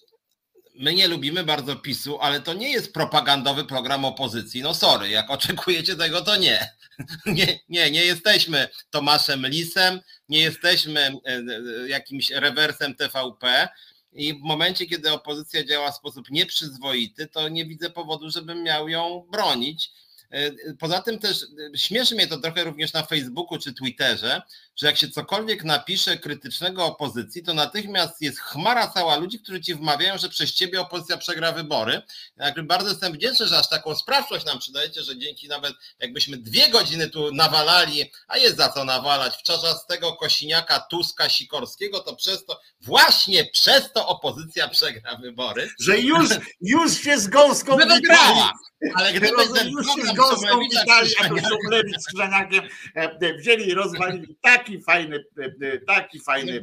my 0.80 0.94
nie 0.94 1.08
lubimy 1.08 1.44
bardzo 1.44 1.76
PiSu, 1.76 2.18
ale 2.22 2.42
to 2.42 2.54
nie 2.54 2.72
jest 2.72 2.94
propagandowy 2.94 3.66
program 3.66 4.06
opozycji. 4.06 4.62
No 4.62 4.74
sorry, 4.74 5.10
jak 5.10 5.30
oczekujecie 5.40 5.96
tego, 5.96 6.22
to 6.22 6.36
nie. 6.36 6.70
Nie, 7.26 7.60
nie, 7.70 7.92
nie 7.92 8.06
jesteśmy 8.06 8.68
Tomaszem 8.90 9.48
Lisem, 9.48 10.02
nie 10.30 10.40
jesteśmy 10.40 11.00
e, 11.00 11.12
e, 11.26 11.44
jakimś 11.88 12.30
rewersem 12.30 12.96
TVP. 12.96 13.70
I 14.14 14.34
w 14.34 14.40
momencie, 14.40 14.86
kiedy 14.86 15.12
opozycja 15.12 15.66
działa 15.66 15.92
w 15.92 15.96
sposób 15.96 16.30
nieprzyzwoity, 16.30 17.28
to 17.28 17.50
nie 17.50 17.66
widzę 17.66 17.90
powodu, 17.90 18.30
żebym 18.30 18.64
miał 18.64 18.90
ją 18.90 19.28
bronić. 19.32 19.92
E, 20.32 20.52
poza 20.80 21.02
tym 21.02 21.20
też 21.20 21.46
śmieszy 21.76 22.16
mnie 22.16 22.28
to 22.28 22.38
trochę 22.38 22.64
również 22.64 22.94
na 22.94 23.04
Facebooku 23.04 23.60
czy 23.60 23.74
Twitterze, 23.74 24.42
że 24.76 24.88
jak 24.88 24.98
się 24.98 25.10
cokolwiek 25.10 25.64
napisze 25.64 26.18
krytycznego 26.18 26.86
opozycji, 26.86 27.44
to 27.44 27.54
natychmiast 27.54 28.22
jest 28.22 28.40
chmara 28.40 28.88
cała 28.88 29.18
ludzi, 29.18 29.40
którzy 29.40 29.62
ci 29.62 29.76
wmawiają, 29.76 30.18
że 30.18 30.30
przez 30.30 30.54
ciebie 30.54 30.82
opozycja 30.82 31.18
przegra 31.18 31.52
wybory. 31.52 32.02
Jakby 32.38 32.64
bardzo 32.64 32.90
jestem 32.90 33.14
wdzięczny, 33.14 33.48
że 33.48 33.58
aż 33.58 33.70
taką 33.70 33.96
sprawczość 33.96 34.46
nam 34.46 34.60
przydajecie, 34.60 35.04
że 35.04 35.18
dzięki 35.18 35.48
nawet 35.48 35.74
jakbyśmy 36.00 36.38
dwie 36.38 36.70
godziny 36.70 37.10
tu 37.10 37.32
nawalali, 37.32 38.12
a 38.28 38.38
jest 38.38 38.58
za 38.58 38.70
co 38.70 38.84
nawalać, 38.84 39.34
w 39.36 39.88
tego 39.88 40.14
Kosiniaka, 40.14 40.80
Tuska, 40.80 41.30
Sikorskiego, 41.30 42.00
to 42.00 42.16
przez 42.16 42.46
to, 42.46 42.62
właśnie 42.82 43.46
przez 43.46 43.94
to 43.94 44.08
opozycja 44.08 44.68
przegra 44.68 45.16
wybory. 45.16 45.70
Że 45.80 46.00
już, 46.00 46.30
już 46.62 47.02
się 47.02 47.20
z 47.20 47.28
Gąską 47.28 47.78
wygrała. 47.78 48.54
Ale 48.96 49.14
gdyby 49.14 49.46
z 49.46 50.16
Gąską 50.16 50.60
witali, 50.60 51.10
a 51.20 51.28
Szumlewicz 51.50 52.00
z 52.00 52.08
Krzyżaniakiem 52.08 52.64
e, 52.96 53.38
wzięli 53.38 53.70
i 53.70 53.74
rozwalili 53.74 54.36
tak 54.42 54.60
taki 54.60 54.82
fajny, 54.82 55.26
e, 55.40 55.68
e, 55.68 55.80
taki 55.80 56.20
fajny. 56.20 56.58
E, 56.58 56.62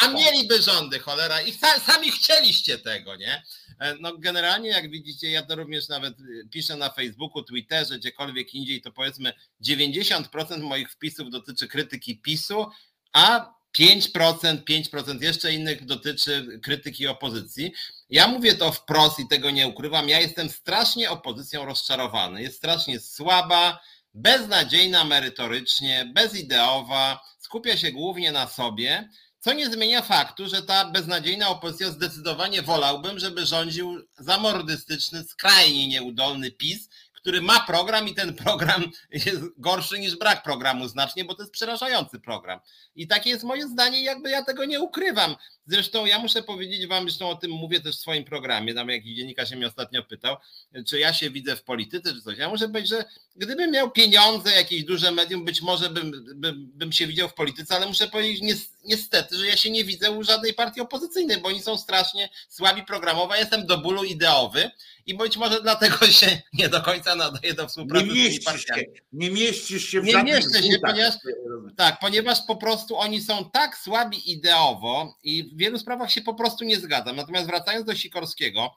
a 0.00 0.08
mieliby 0.08 0.62
rządy, 0.62 0.98
cholera, 0.98 1.42
i 1.42 1.52
sami 1.86 2.10
chcieliście 2.10 2.78
tego, 2.78 3.16
nie? 3.16 3.42
No 4.00 4.18
generalnie 4.18 4.68
jak 4.68 4.90
widzicie, 4.90 5.30
ja 5.30 5.42
to 5.42 5.54
również 5.56 5.88
nawet 5.88 6.14
piszę 6.50 6.76
na 6.76 6.90
Facebooku, 6.90 7.42
Twitterze, 7.42 7.98
gdziekolwiek 7.98 8.54
indziej, 8.54 8.82
to 8.82 8.92
powiedzmy 8.92 9.32
90% 9.68 10.60
moich 10.60 10.90
wpisów 10.90 11.30
dotyczy 11.30 11.68
krytyki 11.68 12.18
PiSu, 12.18 12.66
a 13.12 13.54
5%, 13.78 14.64
5% 14.64 15.22
jeszcze 15.22 15.52
innych 15.52 15.84
dotyczy 15.84 16.60
krytyki 16.62 17.06
opozycji. 17.06 17.72
Ja 18.12 18.28
mówię 18.28 18.54
to 18.54 18.72
wprost 18.72 19.18
i 19.18 19.28
tego 19.28 19.50
nie 19.50 19.68
ukrywam. 19.68 20.08
Ja 20.08 20.20
jestem 20.20 20.50
strasznie 20.50 21.10
opozycją 21.10 21.64
rozczarowany. 21.64 22.42
Jest 22.42 22.56
strasznie 22.56 23.00
słaba, 23.00 23.80
beznadziejna 24.14 25.04
merytorycznie, 25.04 26.10
bezideowa, 26.14 27.20
skupia 27.38 27.76
się 27.76 27.92
głównie 27.92 28.32
na 28.32 28.46
sobie, 28.46 29.08
co 29.38 29.52
nie 29.52 29.70
zmienia 29.70 30.02
faktu, 30.02 30.48
że 30.48 30.62
ta 30.62 30.84
beznadziejna 30.84 31.48
opozycja 31.48 31.90
zdecydowanie 31.90 32.62
wolałbym, 32.62 33.18
żeby 33.18 33.46
rządził 33.46 34.08
zamordystyczny, 34.18 35.24
skrajnie 35.24 35.88
nieudolny 35.88 36.50
PiS, 36.50 36.88
który 37.22 37.42
ma 37.42 37.60
program 37.60 38.08
i 38.08 38.14
ten 38.14 38.34
program 38.34 38.84
jest 39.10 39.42
gorszy 39.56 39.98
niż 39.98 40.16
brak 40.16 40.42
programu 40.42 40.88
znacznie, 40.88 41.24
bo 41.24 41.34
to 41.34 41.42
jest 41.42 41.52
przerażający 41.52 42.20
program. 42.20 42.60
I 42.94 43.06
takie 43.06 43.30
jest 43.30 43.44
moje 43.44 43.68
zdanie, 43.68 44.04
jakby 44.04 44.30
ja 44.30 44.44
tego 44.44 44.64
nie 44.64 44.80
ukrywam. 44.80 45.36
Zresztą 45.66 46.06
ja 46.06 46.18
muszę 46.18 46.42
powiedzieć 46.42 46.86
wam, 46.86 47.04
zresztą 47.04 47.28
o 47.28 47.34
tym 47.36 47.50
mówię 47.50 47.80
też 47.80 47.96
w 47.96 48.00
swoim 48.00 48.24
programie, 48.24 48.74
tam 48.74 48.88
jakiś 48.88 49.16
dziennikarz 49.16 49.50
się 49.50 49.56
mnie 49.56 49.66
ostatnio 49.66 50.02
pytał, 50.02 50.36
czy 50.86 50.98
ja 50.98 51.12
się 51.14 51.30
widzę 51.30 51.56
w 51.56 51.62
polityce, 51.62 52.14
czy 52.14 52.22
coś. 52.22 52.38
Ja 52.38 52.48
muszę 52.48 52.68
powiedzieć, 52.68 52.90
że 52.90 53.04
gdybym 53.36 53.70
miał 53.70 53.90
pieniądze, 53.90 54.52
jakieś 54.52 54.84
duże 54.84 55.10
medium, 55.12 55.44
być 55.44 55.62
może 55.62 55.90
bym, 55.90 56.24
bym, 56.34 56.66
bym 56.74 56.92
się 56.92 57.06
widział 57.06 57.28
w 57.28 57.34
polityce, 57.34 57.74
ale 57.76 57.86
muszę 57.86 58.08
powiedzieć, 58.08 58.40
nie, 58.42 58.54
niestety, 58.84 59.36
że 59.36 59.46
ja 59.46 59.56
się 59.56 59.70
nie 59.70 59.84
widzę 59.84 60.10
u 60.10 60.22
żadnej 60.24 60.54
partii 60.54 60.80
opozycyjnej, 60.80 61.36
bo 61.38 61.48
oni 61.48 61.62
są 61.62 61.78
strasznie 61.78 62.28
słabi 62.48 62.82
programowo. 62.82 63.34
Ja 63.34 63.40
jestem 63.40 63.66
do 63.66 63.78
bólu 63.78 64.04
ideowy 64.04 64.70
i 65.06 65.14
być 65.14 65.36
może 65.36 65.62
dlatego 65.62 66.06
się 66.20 66.42
nie 66.52 66.68
do 66.68 66.80
końca 66.80 67.14
nadaje 67.14 67.54
do 67.54 67.68
współpracy 67.68 68.06
nie 68.06 68.10
z 68.12 68.14
tymi 68.14 68.24
mieścisz 68.24 68.44
partiami. 68.44 68.82
się, 68.82 69.02
nie 69.12 69.30
mieścisz 69.30 69.88
się 69.88 70.00
w 70.00 70.04
Nie 70.04 70.22
mieszczę 70.22 70.62
się, 70.62 70.78
ponieważ- 70.86 71.14
Tak, 71.76 71.98
ponieważ 72.00 72.38
po 72.46 72.56
prostu 72.56 72.96
oni 72.98 73.20
są 73.22 73.50
tak 73.50 73.76
słabi 73.78 74.32
ideowo 74.32 75.18
i 75.24 75.51
w 75.52 75.56
wielu 75.56 75.78
sprawach 75.78 76.12
się 76.12 76.22
po 76.22 76.34
prostu 76.34 76.64
nie 76.64 76.76
zgadzam. 76.76 77.16
Natomiast 77.16 77.46
wracając 77.46 77.86
do 77.86 77.94
Sikorskiego, 77.94 78.76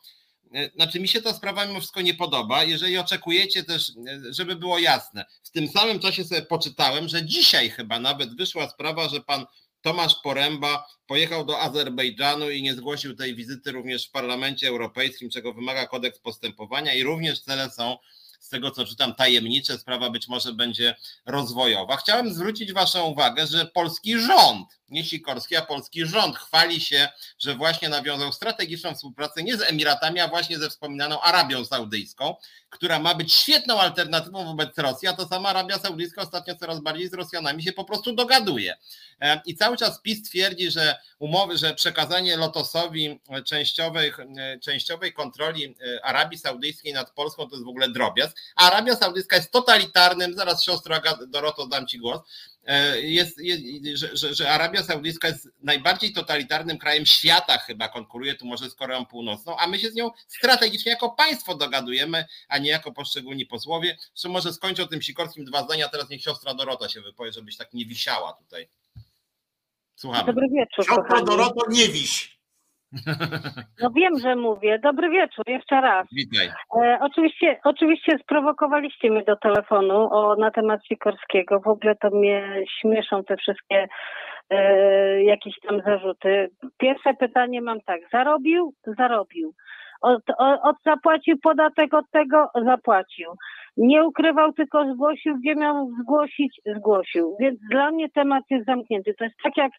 e, 0.53 0.69
znaczy 0.69 0.99
mi 0.99 1.07
się 1.07 1.21
ta 1.21 1.33
sprawa 1.33 1.65
mimo 1.65 1.79
wszystko 1.79 2.01
nie 2.01 2.13
podoba. 2.13 2.63
Jeżeli 2.63 2.97
oczekujecie 2.97 3.63
też, 3.63 3.89
e, 3.89 4.33
żeby 4.33 4.55
było 4.55 4.79
jasne, 4.79 5.25
w 5.43 5.51
tym 5.51 5.67
samym 5.67 5.99
czasie 5.99 6.23
sobie 6.23 6.41
poczytałem, 6.41 7.07
że 7.07 7.25
dzisiaj 7.25 7.69
chyba 7.69 7.99
nawet 7.99 8.37
wyszła 8.37 8.69
sprawa, 8.69 9.09
że 9.09 9.21
pan 9.21 9.45
Tomasz 9.81 10.15
Poręba 10.23 10.87
pojechał 11.07 11.45
do 11.45 11.61
Azerbejdżanu 11.61 12.49
i 12.49 12.61
nie 12.61 12.73
zgłosił 12.73 13.15
tej 13.15 13.35
wizyty 13.35 13.71
również 13.71 14.07
w 14.07 14.11
Parlamencie 14.11 14.67
Europejskim, 14.67 15.29
czego 15.29 15.53
wymaga 15.53 15.87
kodeks 15.87 16.19
postępowania 16.19 16.93
i 16.93 17.03
również 17.03 17.41
cele 17.41 17.69
są 17.69 17.97
z 18.45 18.49
tego 18.49 18.71
co 18.71 18.85
czytam 18.85 19.15
tajemnicze, 19.15 19.77
sprawa 19.77 20.09
być 20.09 20.27
może 20.27 20.53
będzie 20.53 20.95
rozwojowa. 21.25 21.97
Chciałem 21.97 22.33
zwrócić 22.33 22.73
Waszą 22.73 23.03
uwagę, 23.03 23.47
że 23.47 23.65
polski 23.65 24.19
rząd, 24.19 24.67
nie 24.89 25.05
Sikorski, 25.05 25.55
a 25.55 25.61
polski 25.61 26.05
rząd 26.05 26.37
chwali 26.37 26.81
się, 26.81 27.07
że 27.39 27.55
właśnie 27.55 27.89
nawiązał 27.89 28.31
strategiczną 28.31 28.95
współpracę 28.95 29.43
nie 29.43 29.57
z 29.57 29.61
Emiratami, 29.61 30.19
a 30.19 30.27
właśnie 30.27 30.59
ze 30.59 30.69
wspominaną 30.69 31.21
Arabią 31.21 31.65
Saudyjską, 31.65 32.35
która 32.69 32.99
ma 32.99 33.15
być 33.15 33.33
świetną 33.33 33.79
alternatywą 33.79 34.45
wobec 34.45 34.77
Rosji, 34.77 35.07
a 35.07 35.13
to 35.13 35.27
sama 35.27 35.49
Arabia 35.49 35.79
Saudyjska 35.79 36.21
ostatnio 36.21 36.55
coraz 36.55 36.79
bardziej 36.79 37.07
z 37.07 37.13
Rosjanami 37.13 37.63
się 37.63 37.71
po 37.73 37.85
prostu 37.85 38.15
dogaduje. 38.15 38.77
E, 39.21 39.41
I 39.45 39.55
cały 39.55 39.77
czas 39.77 40.01
PiS 40.01 40.29
twierdzi, 40.29 40.71
że 40.71 40.95
umowy, 41.19 41.57
że 41.57 41.73
przekazanie 41.73 42.37
Lotosowi 42.37 43.19
częściowej, 43.45 44.13
e, 44.37 44.59
częściowej 44.59 45.13
kontroli 45.13 45.65
e, 45.65 46.05
Arabii 46.05 46.37
Saudyjskiej 46.37 46.93
nad 46.93 47.11
Polską 47.11 47.47
to 47.47 47.55
jest 47.55 47.65
w 47.65 47.69
ogóle 47.69 47.89
drobiazg. 47.89 48.37
Arabia 48.55 48.95
Saudyjska 48.95 49.35
jest 49.35 49.51
totalitarnym, 49.51 50.33
zaraz 50.33 50.63
siostro 50.63 50.95
Agat- 50.95 51.25
Doroto 51.27 51.67
dam 51.67 51.87
Ci 51.87 51.99
głos, 51.99 52.19
jest, 53.01 53.37
jest, 53.37 53.63
że, 53.93 54.17
że, 54.17 54.33
że 54.33 54.51
Arabia 54.51 54.83
Saudyjska 54.83 55.27
jest 55.27 55.49
najbardziej 55.63 56.13
totalitarnym 56.13 56.77
krajem 56.77 57.05
świata 57.05 57.57
chyba, 57.57 57.89
konkuruje 57.89 58.35
tu 58.35 58.45
może 58.45 58.69
z 58.69 58.75
Koreą 58.75 59.05
Północną, 59.05 59.57
a 59.57 59.67
my 59.67 59.79
się 59.79 59.89
z 59.89 59.95
nią 59.95 60.11
strategicznie 60.27 60.91
jako 60.91 61.09
państwo 61.09 61.55
dogadujemy, 61.55 62.25
a 62.47 62.57
nie 62.57 62.69
jako 62.69 62.91
poszczególni 62.91 63.45
posłowie. 63.45 63.97
Zresztą 64.13 64.29
może 64.29 64.53
skończę 64.53 64.83
o 64.83 64.87
tym 64.87 65.01
Sikorskim 65.01 65.45
dwa 65.45 65.63
zdania, 65.63 65.89
teraz 65.89 66.09
niech 66.09 66.21
siostra 66.21 66.53
Dorota 66.53 66.89
się 66.89 67.01
wypowie, 67.01 67.31
żebyś 67.31 67.57
tak 67.57 67.73
nie 67.73 67.85
wisiała 67.85 68.33
tutaj. 68.33 68.67
Słuchamy. 69.95 70.25
Dobry 70.25 70.47
wieczór, 70.49 70.85
Siostro 70.85 71.03
kochani. 71.03 71.25
Doroto, 71.25 71.65
nie 71.69 71.87
wiś. 71.87 72.34
No 73.81 73.89
wiem, 73.95 74.19
że 74.19 74.35
mówię. 74.35 74.79
Dobry 74.79 75.09
wieczór, 75.09 75.45
jeszcze 75.47 75.81
raz. 75.81 76.07
Witaj. 76.11 76.47
E, 76.81 76.97
oczywiście, 77.01 77.59
oczywiście 77.63 78.17
sprowokowaliście 78.23 79.11
mnie 79.11 79.23
do 79.23 79.35
telefonu 79.35 80.09
o, 80.11 80.35
na 80.35 80.51
temat 80.51 80.79
Sikorskiego. 80.87 81.59
W 81.59 81.67
ogóle 81.67 81.95
to 81.95 82.09
mnie 82.09 82.63
śmieszą 82.81 83.23
te 83.23 83.37
wszystkie 83.37 83.87
e, 84.49 85.23
jakieś 85.23 85.59
tam 85.67 85.81
zarzuty. 85.85 86.49
Pierwsze 86.77 87.13
pytanie 87.13 87.61
mam 87.61 87.81
tak. 87.81 88.01
Zarobił? 88.11 88.73
Zarobił. 88.97 89.53
Od, 90.05 90.23
od, 90.63 90.75
zapłacił 90.85 91.37
podatek 91.37 91.93
od 91.93 92.05
tego? 92.11 92.49
Zapłacił. 92.65 93.31
Nie 93.77 94.03
ukrywał, 94.03 94.53
tylko 94.53 94.93
zgłosił, 94.93 95.37
gdzie 95.37 95.55
miał 95.55 95.89
zgłosić, 96.01 96.61
zgłosił. 96.75 97.35
Więc 97.39 97.59
dla 97.71 97.91
mnie 97.91 98.09
temat 98.09 98.43
jest 98.49 98.65
zamknięty. 98.65 99.13
To 99.13 99.23
jest 99.23 99.37
tak 99.43 99.57
jak 99.57 99.71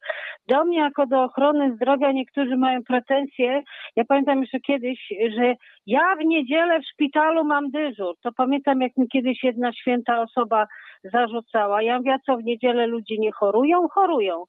do 0.48 0.65
mnie 0.65 0.78
jako 0.78 1.07
do 1.07 1.23
ochrony 1.23 1.74
zdrowia 1.74 2.12
niektórzy 2.12 2.57
mają 2.57 2.85
pretensje. 2.85 3.62
Ja 3.97 4.05
pamiętam 4.05 4.40
jeszcze 4.40 4.61
kiedyś, 4.61 5.12
że 5.36 5.55
ja 5.86 6.16
w 6.20 6.24
niedzielę 6.24 6.81
w 6.81 6.86
szpitalu 6.86 7.44
mam 7.44 7.70
dyżur. 7.70 8.15
To 8.23 8.32
pamiętam, 8.32 8.81
jak 8.81 8.97
mi 8.97 9.09
kiedyś 9.09 9.44
jedna 9.44 9.73
święta 9.73 10.20
osoba 10.20 10.66
zarzucała. 11.05 11.82
Ja 11.82 11.98
mówię, 11.98 12.16
co 12.27 12.36
w 12.36 12.44
niedzielę 12.44 12.86
ludzie 12.86 13.19
nie 13.19 13.32
chorują? 13.32 13.89
Chorują. 13.89 14.44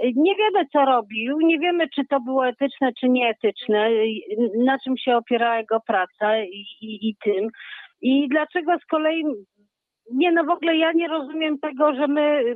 Nie 0.00 0.34
wiemy, 0.36 0.66
co 0.72 0.84
robił, 0.84 1.40
nie 1.40 1.58
wiemy, 1.58 1.88
czy 1.94 2.04
to 2.10 2.20
było 2.20 2.46
etyczne, 2.46 2.92
czy 3.00 3.08
nieetyczne, 3.08 3.90
na 4.64 4.78
czym 4.78 4.96
się 4.96 5.16
opierała 5.16 5.56
jego 5.56 5.80
praca 5.80 6.38
i, 6.38 6.66
i, 6.80 7.08
i 7.08 7.16
tym. 7.24 7.48
I 8.02 8.28
dlaczego 8.28 8.78
z 8.78 8.84
kolei, 8.84 9.24
nie 10.12 10.32
no 10.32 10.44
w 10.44 10.50
ogóle 10.50 10.76
ja 10.76 10.92
nie 10.92 11.08
rozumiem 11.08 11.58
tego, 11.58 11.94
że 11.94 12.06
my 12.06 12.54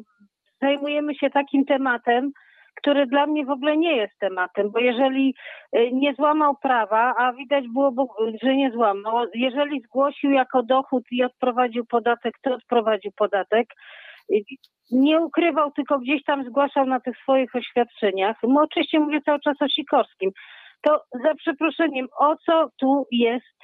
zajmujemy 0.63 1.15
się 1.15 1.31
takim 1.31 1.65
tematem, 1.65 2.31
który 2.75 3.07
dla 3.07 3.27
mnie 3.27 3.45
w 3.45 3.51
ogóle 3.51 3.77
nie 3.77 3.97
jest 3.97 4.19
tematem, 4.19 4.71
bo 4.71 4.79
jeżeli 4.79 5.35
y, 5.77 5.91
nie 5.93 6.15
złamał 6.15 6.57
prawa, 6.63 7.15
a 7.19 7.33
widać 7.33 7.65
było, 7.69 8.15
że 8.43 8.57
nie 8.57 8.71
złamał, 8.71 9.27
jeżeli 9.35 9.81
zgłosił 9.81 10.31
jako 10.31 10.63
dochód 10.63 11.05
i 11.11 11.25
odprowadził 11.25 11.87
podatek, 11.87 12.35
to 12.43 12.55
odprowadził 12.55 13.13
podatek, 13.17 13.67
Y, 13.69 13.75
nie 14.91 15.21
ukrywał, 15.21 15.73
tylko 15.73 15.99
gdzieś 15.99 16.25
tam 16.25 16.45
zgłaszał 16.45 16.87
na 16.87 17.01
tych 17.01 17.17
swoich 17.19 17.55
oświadczeniach. 17.55 18.37
No, 18.43 18.63
oczywiście 18.63 19.01
mówię 19.01 19.21
cały 19.25 19.41
czas 19.41 19.63
o 19.63 19.69
Sikorskim. 19.69 20.31
To 20.83 21.03
za 21.25 21.35
przeproszeniem, 21.35 22.07
o 22.19 22.37
co 22.37 22.69
tu 22.81 23.07
jest, 23.11 23.57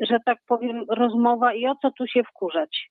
że 0.00 0.18
tak 0.26 0.38
powiem, 0.48 0.84
rozmowa 0.88 1.54
i 1.54 1.66
o 1.66 1.74
co 1.82 1.90
tu 1.90 2.06
się 2.06 2.22
wkurzać? 2.22 2.89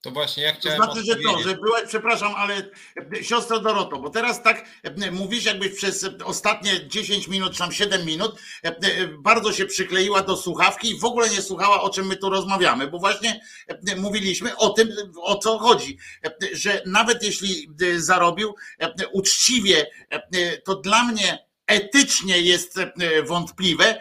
To 0.00 0.10
właśnie 0.10 0.42
ja 0.42 0.52
To 0.52 0.58
chciałem 0.58 0.76
znaczy, 0.76 1.04
że 1.04 1.16
to, 1.16 1.38
że 1.38 1.54
byłaś, 1.54 1.82
przepraszam, 1.86 2.34
ale 2.36 2.54
e, 2.56 3.24
siostro 3.24 3.60
Doroto, 3.60 3.98
bo 3.98 4.10
teraz 4.10 4.42
tak 4.42 4.64
e, 4.82 5.10
mówisz, 5.10 5.44
jakbyś 5.44 5.76
przez 5.76 6.06
ostatnie 6.24 6.88
10 6.88 7.28
minut, 7.28 7.52
czy 7.52 7.58
tam 7.58 7.72
7 7.72 8.04
minut 8.06 8.40
e, 8.64 8.68
e, 8.68 9.08
bardzo 9.08 9.52
się 9.52 9.66
przykleiła 9.66 10.22
do 10.22 10.36
słuchawki 10.36 10.90
i 10.90 10.98
w 10.98 11.04
ogóle 11.04 11.30
nie 11.30 11.42
słuchała, 11.42 11.82
o 11.82 11.90
czym 11.90 12.06
my 12.06 12.16
tu 12.16 12.30
rozmawiamy, 12.30 12.86
bo 12.86 12.98
właśnie 12.98 13.40
e, 13.88 13.96
mówiliśmy 13.96 14.56
o 14.56 14.68
tym, 14.68 14.88
o 15.22 15.38
co 15.38 15.58
chodzi, 15.58 15.98
e, 16.24 16.30
że 16.52 16.82
nawet 16.86 17.22
jeśli 17.22 17.70
e, 17.82 18.00
zarobił 18.00 18.54
e, 18.78 19.08
uczciwie, 19.12 19.86
e, 20.10 20.58
to 20.58 20.74
dla 20.74 21.04
mnie 21.04 21.47
etycznie 21.68 22.38
jest 22.40 22.78
e, 22.78 23.22
wątpliwe, 23.22 23.84
e, 23.86 24.00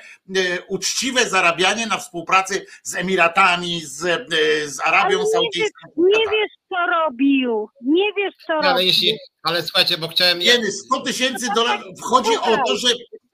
uczciwe 0.67 1.29
zarabianie 1.29 1.87
na 1.87 1.97
współpracy 1.97 2.65
z 2.83 2.95
Emiratami, 2.95 3.81
z, 3.85 4.05
e, 4.05 4.25
z 4.69 4.79
Arabią 4.79 5.25
Saudyjską. 5.25 5.87
Nie 5.97 6.25
wiesz, 6.31 6.51
co 6.69 6.75
robił. 6.85 7.69
Nie 7.81 8.13
wiesz, 8.17 8.33
co 8.47 8.53
No, 8.53 8.59
ale, 8.59 8.69
robił. 8.71 8.87
jeśli, 8.87 9.17
ale 9.43 9.63
słuchajcie, 9.63 9.97
bo 9.97 10.07
chciałem. 10.07 10.41
Jeny, 10.41 10.71
100 10.71 11.01
tysięcy 11.01 11.47
dolarów. 11.55 12.01
Chodzi 12.01 12.37
o 12.37 12.57
to, 12.67 12.77
że 12.77 12.87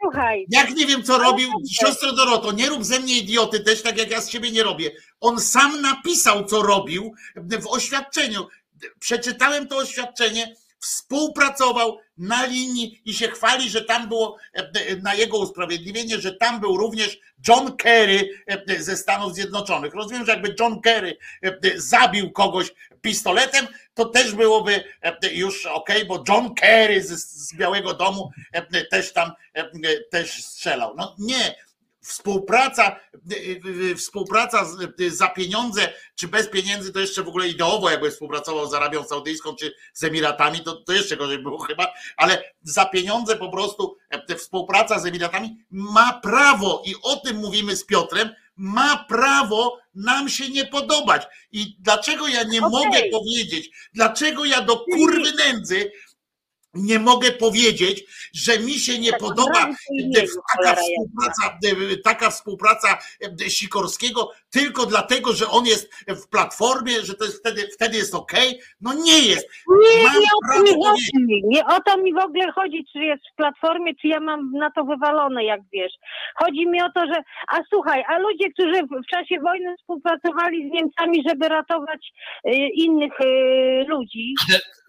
Słuchaj, 0.03 0.45
jak 0.49 0.69
nie 0.76 0.85
wiem, 0.85 1.03
co 1.03 1.18
robił, 1.18 1.49
siostro 1.72 2.11
Doroto, 2.14 2.51
nie 2.51 2.69
rób 2.69 2.85
ze 2.85 2.99
mnie 2.99 3.18
idioty 3.18 3.60
też, 3.60 3.81
tak 3.81 3.97
jak 3.97 4.11
ja 4.11 4.22
z 4.22 4.30
siebie 4.30 4.51
nie 4.51 4.64
robię. 4.64 4.91
On 5.22 5.39
sam 5.39 5.81
napisał, 5.81 6.45
co 6.45 6.61
robił 6.64 7.14
w 7.35 7.68
oświadczeniu. 7.68 8.47
Przeczytałem 8.99 9.68
to 9.68 9.77
oświadczenie, 9.77 10.55
współpracował 10.84 11.99
na 12.18 12.45
linii 12.45 13.01
i 13.05 13.14
się 13.14 13.27
chwali, 13.27 13.69
że 13.69 13.81
tam 13.81 14.10
było 14.10 14.38
e, 14.53 14.95
na 14.95 15.14
jego 15.14 15.38
usprawiedliwienie, 15.38 16.22
że 16.22 16.34
tam 16.34 16.60
był 16.60 16.77
również 16.77 17.19
John 17.47 17.77
Kerry 17.77 18.30
e, 18.47 18.84
ze 18.84 18.97
Stanów 18.97 19.34
Zjednoczonych. 19.34 19.93
Rozumiem, 19.93 20.26
że 20.26 20.31
jakby 20.31 20.55
John 20.60 20.81
Kerry 20.81 21.18
e, 21.41 21.51
zabił 21.76 22.31
kogoś 22.31 22.73
pistoletem, 23.01 23.68
to 23.93 24.05
też 24.05 24.35
byłoby 24.35 24.84
e, 25.01 25.34
już 25.34 25.65
ok, 25.65 25.89
bo 26.07 26.23
John 26.27 26.55
Kerry 26.55 27.01
z, 27.03 27.53
Białego 27.55 27.93
Domu 27.93 28.31
e, 28.51 28.85
też 28.85 29.14
tam 29.14 29.31
e, 29.53 29.69
też 30.11 30.43
strzelał. 30.43 30.95
No 30.95 31.15
nie. 31.19 31.55
Współpraca, 32.03 32.84
e, 32.88 33.91
e, 33.91 33.95
współpraca 33.95 34.65
z- 34.65 34.77
e, 35.01 35.09
za 35.11 35.27
pieniądze, 35.27 35.93
czy 36.15 36.27
bez 36.27 36.49
pieniędzy, 36.49 36.93
to 36.93 36.99
jeszcze 36.99 37.23
w 37.23 37.27
ogóle 37.27 37.47
ideowo, 37.47 37.89
jakby 37.89 38.11
współpracował 38.11 38.69
z 38.69 38.73
Arabią 38.73 39.03
Saudyjską, 39.03 39.55
czy 39.55 39.73
z 39.93 40.03
Emiratami, 40.03 40.59
to, 40.63 40.75
to 40.75 40.93
jeszcze 40.93 41.17
gorzej 41.17 41.39
było 41.39 41.57
chyba, 41.59 41.93
ale 42.17 42.43
za 42.63 42.85
pieniądze 42.85 43.35
po 43.35 43.49
prostu 43.49 43.97
e, 44.09 44.35
współpraca 44.35 44.99
z 44.99 45.05
Emiratami 45.05 45.57
ma 45.71 46.13
prawo, 46.23 46.81
i 46.85 46.95
o 47.03 47.15
tym 47.15 47.38
mówimy 47.38 47.75
z 47.75 47.85
Piotrem, 47.85 48.30
ma 48.57 49.05
prawo 49.09 49.77
nam 49.95 50.30
się 50.30 50.49
nie 50.49 50.65
podobać. 50.65 51.23
I 51.51 51.75
dlaczego 51.80 52.27
ja 52.27 52.43
nie 52.43 52.61
Okej. 52.61 52.71
mogę 52.71 53.01
powiedzieć, 53.11 53.69
dlaczego 53.93 54.45
ja 54.45 54.61
do 54.61 54.77
kurwy 54.77 55.31
nędzy 55.38 55.91
nie 56.74 57.00
mogę 57.00 57.32
powiedzieć, 57.32 58.04
że 58.34 58.60
mi 58.60 58.74
się 58.74 59.00
nie 59.00 59.12
Tak, 59.12 59.20
podoba 59.20 59.66
po 59.66 59.94
imieniu, 59.94 60.28
taka 60.58 60.76
współpraca, 60.76 61.60
taka 62.04 62.30
współpraca 62.30 62.98
e, 63.45 63.50
Sikorskiego 63.50 64.32
tylko 64.50 64.86
dlatego, 64.86 65.34
że 65.34 65.48
on 65.50 65.66
jest 65.66 65.94
w 66.08 66.28
platformie, 66.28 67.02
że 67.02 67.14
to 67.14 67.26
jest 67.26 67.40
wtedy, 67.40 67.68
wtedy 67.74 67.98
jest 67.98 68.16
ok. 68.16 68.32
No 68.82 68.94
nie 68.94 69.20
jest. 69.20 69.48
Nie, 69.68 70.04
Mam 70.04 70.14
nie 70.64 70.74
o 70.82 70.84
to 70.84 70.94
mi. 71.20 71.41
Nie 71.45 71.66
o 71.66 71.82
to 71.82 71.98
mi 71.98 72.14
w 72.14 72.18
ogóle 72.18 72.52
chodzi, 72.52 72.86
czy 72.94 73.00
jest 73.00 73.24
w 73.34 73.36
platformie, 73.36 73.95
czy 73.95 74.08
ja 74.08 74.20
mam 74.20 74.52
na 74.52 74.72
to 74.72 74.84
wywalone, 74.84 75.44
jak 75.45 75.62
wiesz. 75.74 75.94
Chodzi 76.36 76.68
mi 76.68 76.82
o 76.82 76.90
to, 76.95 77.06
że. 77.06 77.24
A 77.48 77.58
słuchaj, 77.70 78.04
a 78.08 78.18
ludzie, 78.20 78.50
którzy 78.52 78.84
w- 78.84 79.06
czasie 79.12 79.40
wojny 79.40 79.76
współpracowali 79.78 80.70
z 80.70 80.72
Niemcami, 80.74 81.24
żeby 81.30 81.48
ratować 81.50 82.12
y, 82.48 82.52
innych 82.74 83.22
y, 83.22 83.86
ludzi. 83.88 84.34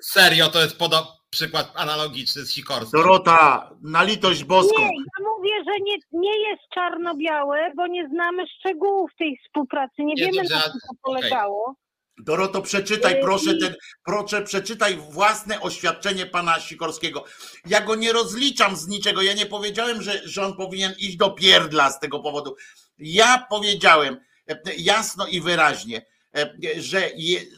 serio, 0.02 0.48
to 0.48 0.62
jest 0.62 0.78
podo- 0.78 1.06
przykład 1.34 1.72
analogiczny 1.74 2.42
z 2.42 2.52
Sikorskim. 2.52 3.00
Dorota, 3.00 3.70
na 3.82 4.02
litość 4.02 4.44
boską. 4.44 4.78
Nie, 4.78 4.84
ja 4.84 5.24
mówię, 5.36 5.64
że 5.66 5.72
nie, 5.80 5.96
nie 6.12 6.50
jest 6.50 6.62
czarno-białe, 6.74 7.72
bo 7.76 7.86
nie 7.86 8.08
znamy 8.08 8.44
szczegółów 8.58 9.10
tej 9.18 9.38
współpracy. 9.44 9.94
Nie, 9.98 10.14
Nie, 10.14 10.24
wiemy, 10.24 10.36
dobrze, 10.36 10.54
na 10.54 10.62
czym 10.62 10.72
to 10.72 10.96
polegało. 11.02 11.74
Doroto, 12.18 12.62
przeczytaj 12.62 13.14
Yy, 13.14 13.20
proszę 13.20 13.54
ten, 13.60 13.74
proszę, 14.04 14.42
przeczytaj 14.42 14.96
własne 14.96 15.60
oświadczenie 15.60 16.26
pana 16.26 16.60
Sikorskiego. 16.60 17.24
Ja 17.66 17.80
go 17.80 17.94
nie 17.94 18.12
rozliczam 18.12 18.76
z 18.76 18.88
niczego. 18.88 19.22
Ja 19.22 19.32
nie 19.32 19.46
powiedziałem, 19.46 20.02
że, 20.02 20.28
że 20.28 20.46
on 20.46 20.56
powinien 20.56 20.92
iść 20.98 21.16
do 21.16 21.30
pierdla 21.30 21.90
z 21.90 22.00
tego 22.00 22.20
powodu. 22.20 22.56
Ja 22.98 23.46
powiedziałem 23.50 24.20
e, 24.48 24.58
jasno 24.78 25.26
i 25.26 25.40
wyraźnie, 25.40 26.06
e, 26.36 26.54
że 26.76 27.10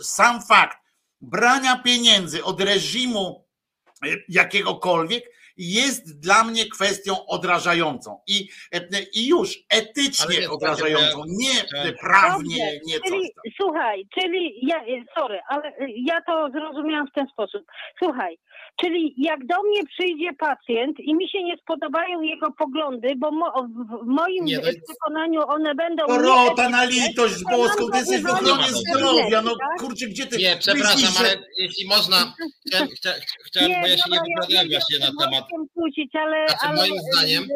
sam 0.03 0.43
fakt 0.43 0.79
brania 1.21 1.79
pieniędzy 1.79 2.45
od 2.45 2.61
reżimu 2.61 3.46
jakiegokolwiek 4.29 5.36
jest 5.59 6.21
dla 6.21 6.45
mnie 6.45 6.67
kwestią 6.69 7.27
odrażającą 7.27 8.21
i, 8.27 8.49
e, 8.73 8.81
i 9.15 9.27
już 9.29 9.59
etycznie 9.71 10.39
nie, 10.41 10.51
odrażającą, 10.51 11.23
nie 11.29 11.61
tak. 11.61 11.97
prawnie, 12.01 12.57
Dobrze, 12.57 12.81
nie 12.87 12.95
coś 13.01 13.11
tam. 13.11 13.53
słuchaj, 13.61 14.07
czyli 14.21 14.59
ja, 14.63 14.81
sorry, 15.19 15.41
ale 15.49 15.73
ja 15.97 16.21
to 16.27 16.49
zrozumiałam 16.53 17.07
w 17.09 17.13
ten 17.13 17.27
sposób. 17.33 17.63
Słuchaj, 18.03 18.39
czyli 18.81 19.15
jak 19.19 19.47
do 19.47 19.63
mnie 19.63 19.81
przyjdzie 19.99 20.33
pacjent 20.39 21.01
i 21.01 21.15
mi 21.15 21.29
się 21.29 21.43
nie 21.45 21.57
spodobają 21.57 22.21
jego 22.21 22.53
poglądy, 22.59 23.09
bo 23.17 23.31
mo, 23.31 23.53
w- 23.63 24.05
w 24.05 24.07
moim 24.07 24.45
Nie, 24.45 24.53
jest- 24.55 24.81
przekonaniu 24.89 25.41
one 25.49 25.75
będą 25.75 26.07
Dorota, 26.07 26.69
na 26.69 26.85
litość 26.85 27.35
to 27.51 27.57
boską, 27.57 27.87
ty 27.91 27.99
jesteś 27.99 28.23
w 28.23 28.27
ochronie 28.27 28.65
z 28.69 28.75
zdrowia, 28.91 29.43
no 29.43 29.51
tak? 29.57 29.79
kurczę, 29.81 30.07
gdzie 30.07 30.27
ty 30.27 30.37
Nie, 30.37 30.57
przepraszam, 30.57 31.01
myślisz, 31.01 31.19
że- 31.19 31.27
ale 31.27 31.43
jeśli 31.59 31.89
można, 31.89 32.35
chciałem, 32.69 32.89
chcia, 32.89 33.11
chciałem, 33.47 33.71
bo 33.81 33.87
ja 33.87 33.97
się 33.97 34.11
nie 34.11 34.19
wypowiadałem 34.19 34.67
lubię 34.67 34.79
właśnie 34.79 34.99
na 34.99 35.25
temat. 35.25 35.45
Wojtkiem 35.51 35.69
Kłócić, 35.75 36.11
ale, 36.15 36.47
Znaczy, 36.49 36.67
ale, 36.67 36.77
moim 36.77 36.95
zdaniem- 37.13 37.49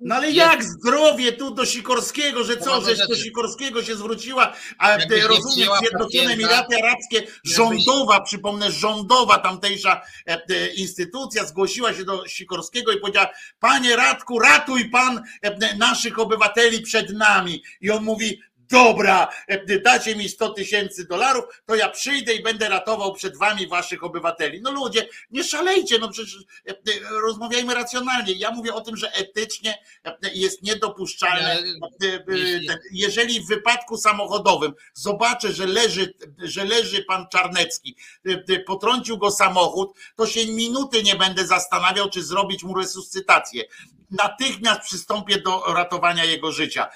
No 0.00 0.14
ale 0.14 0.30
jak 0.30 0.64
zdrowie 0.64 1.32
tu 1.32 1.50
do 1.50 1.66
Sikorskiego, 1.66 2.44
że 2.44 2.56
co, 2.56 2.80
żeś 2.80 2.98
do. 2.98 3.16
Sikorskiego 3.16 3.82
się 3.82 3.96
zwróciła, 3.96 4.52
a 4.78 4.96
rozumiesz, 5.28 5.46
przyjęła 5.50 5.78
Zjednoczone 5.78 6.32
Emiraty 6.32 6.76
Arabskie, 6.76 7.22
rządowa, 7.44 8.20
przypomnę, 8.20 8.70
rządowa 8.70 9.38
tamtejsza 9.38 10.00
e, 10.26 10.66
instytucja 10.74 11.44
zgłosiła 11.44 11.94
się 11.94 12.04
do 12.04 12.26
Sikorskiego 12.26 12.92
i 12.92 13.00
powiedziała, 13.00 13.28
panie 13.60 13.96
Radku, 13.96 14.38
ratuj 14.38 14.90
pan 14.90 15.22
e, 15.42 15.76
naszych 15.76 16.18
obywateli 16.18 16.82
przed 16.82 17.10
nami. 17.12 17.62
I 17.80 17.90
on 17.90 18.04
mówi, 18.04 18.40
dobra, 18.70 19.28
e, 19.46 19.78
dacie 19.78 20.16
mi 20.16 20.28
100 20.28 20.48
tysięcy 20.48 21.04
dolarów, 21.04 21.44
to 21.66 21.74
ja 21.74 21.88
przyjdę 21.88 22.34
i 22.34 22.42
będę 22.42 22.68
ratował 22.68 23.14
przed 23.14 23.36
wami 23.36 23.66
waszych 23.66 24.04
obywateli. 24.04 24.60
No 24.62 24.70
ludzie, 24.70 25.08
nie 25.30 25.44
szalejcie, 25.44 25.98
no 25.98 26.08
przecież 26.08 26.36
e, 26.68 26.70
e, 26.70 26.74
rozmawiajmy 27.22 27.74
racjonalnie. 27.74 28.32
Ja 28.32 28.50
mówię 28.50 28.74
o 28.74 28.80
tym, 28.80 28.96
że 28.96 29.12
etycznie 29.12 29.78
jest 30.34 30.62
niedopuszczalne, 30.62 31.58
jeżeli 32.92 33.40
w 33.40 33.48
wypadku 33.48 33.96
samochodowym 33.96 34.72
zobaczę, 34.94 35.52
że 35.52 35.66
leży, 35.66 36.14
że 36.38 36.64
leży 36.64 37.04
pan 37.04 37.26
Czarnecki, 37.32 37.96
potrącił 38.66 39.18
go 39.18 39.30
samochód, 39.30 39.96
to 40.16 40.26
się 40.26 40.46
minuty 40.46 41.02
nie 41.02 41.16
będę 41.16 41.46
zastanawiał, 41.46 42.10
czy 42.10 42.22
zrobić 42.22 42.64
mu 42.64 42.74
resuscytację. 42.74 43.64
Natychmiast 44.10 44.80
przystąpię 44.80 45.40
do 45.40 45.62
ratowania 45.74 46.24
jego 46.24 46.52
życia. 46.52 46.88